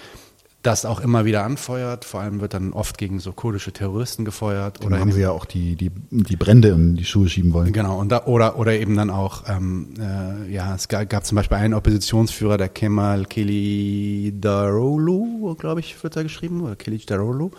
[0.63, 2.05] das auch immer wieder anfeuert.
[2.05, 4.83] Vor allem wird dann oft gegen so kurdische Terroristen gefeuert.
[4.85, 7.71] Oder haben sie ja auch die, die, die Brände in die Schuhe schieben wollen.
[7.71, 11.37] Genau, und da, oder, oder eben dann auch, ähm, äh, ja, es gab, gab zum
[11.37, 17.51] Beispiel einen Oppositionsführer, der Kemal Kılıçdaroğlu, glaube ich, wird da geschrieben, oder Kılıçdaroğlu,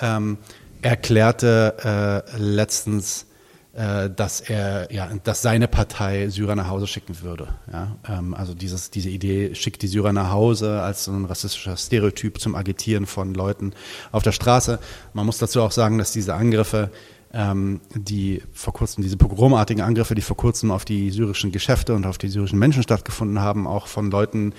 [0.00, 0.38] ähm,
[0.82, 3.26] erklärte äh, letztens,
[3.74, 7.48] dass er, ja, dass seine Partei Syrer nach Hause schicken würde.
[7.72, 7.96] Ja?
[8.06, 12.38] Ähm, also dieses, diese Idee, schickt die Syrer nach Hause als so ein rassistischer Stereotyp
[12.38, 13.72] zum Agitieren von Leuten
[14.10, 14.78] auf der Straße.
[15.14, 16.90] Man muss dazu auch sagen, dass diese Angriffe
[17.34, 22.04] ähm, die vor kurzem, diese pogromartigen Angriffe, die vor kurzem auf die syrischen Geschäfte und
[22.04, 24.52] auf die syrischen Menschen stattgefunden haben, auch von Leuten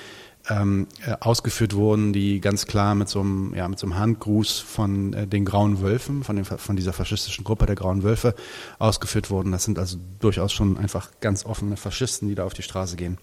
[0.49, 4.59] ähm, äh, ausgeführt wurden, die ganz klar mit so einem, ja, mit so einem Handgruß
[4.59, 8.35] von äh, den Grauen Wölfen, von, dem, von dieser faschistischen Gruppe der Grauen Wölfe
[8.79, 9.51] ausgeführt wurden.
[9.51, 13.17] Das sind also durchaus schon einfach ganz offene Faschisten, die da auf die Straße gehen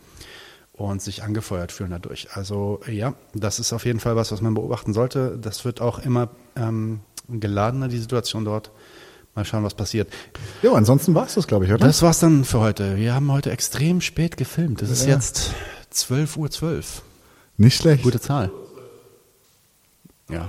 [0.72, 2.28] und sich angefeuert fühlen dadurch.
[2.32, 5.38] Also ja, das ist auf jeden Fall was, was man beobachten sollte.
[5.38, 8.70] Das wird auch immer ähm, geladener, die Situation dort.
[9.34, 10.08] Mal schauen, was passiert.
[10.62, 11.86] Jo, ansonsten war's das, glaube ich, oder?
[11.86, 12.96] Das war's dann für heute.
[12.96, 14.82] Wir haben heute extrem spät gefilmt.
[14.82, 15.14] Es ist Ja.
[15.14, 15.52] jetzt
[15.92, 16.50] 12.12 Uhr.
[16.50, 17.02] 12.
[17.60, 18.02] Nicht schlecht.
[18.04, 18.50] Gute Zahl.
[20.30, 20.48] Ja.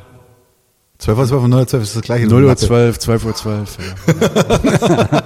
[0.97, 2.25] 12 Uhr 12 und 0 Uhr 12 ist das gleiche.
[2.27, 3.77] 0 Uhr 12, 12 Uhr 12.
[3.77, 5.19] Ja.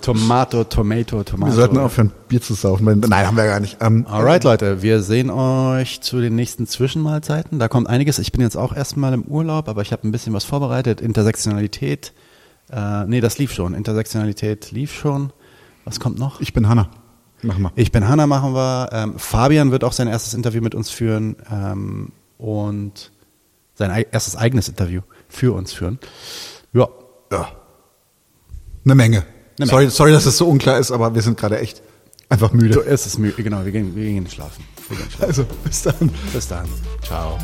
[0.00, 1.52] Tomato, Tomato, Tomato.
[1.52, 2.86] Wir sollten aufhören, Bier zu saufen.
[3.08, 3.76] Nein, haben wir gar nicht.
[3.80, 7.60] Ähm, Alright, Leute, wir sehen euch zu den nächsten Zwischenmahlzeiten.
[7.60, 8.18] Da kommt einiges.
[8.18, 11.00] Ich bin jetzt auch erstmal im Urlaub, aber ich habe ein bisschen was vorbereitet.
[11.00, 12.12] Intersektionalität.
[12.72, 13.74] Äh, nee, das lief schon.
[13.74, 15.32] Intersektionalität lief schon.
[15.84, 16.40] Was kommt noch?
[16.40, 16.88] Ich bin Hanna.
[17.42, 17.72] Machen wir.
[17.76, 18.88] Ich bin Hanna, machen wir.
[18.92, 23.10] Ähm, Fabian wird auch sein erstes Interview mit uns führen ähm, und
[23.74, 25.98] sein ei- erstes eigenes Interview für uns führen.
[26.72, 26.88] Ja,
[27.32, 27.52] Ja.
[28.84, 29.24] Eine Menge.
[29.58, 29.90] Eine sorry, Menge.
[29.90, 31.82] sorry, dass es so unklar ist, aber wir sind gerade echt
[32.28, 32.74] einfach müde.
[32.74, 33.42] so ist es müde.
[33.42, 34.64] Genau, wir gehen, wir gehen schlafen.
[34.88, 35.24] Wir gehen schlafen.
[35.28, 36.10] Also, bis dann.
[36.32, 36.66] Bis dann.
[37.02, 37.38] Ciao.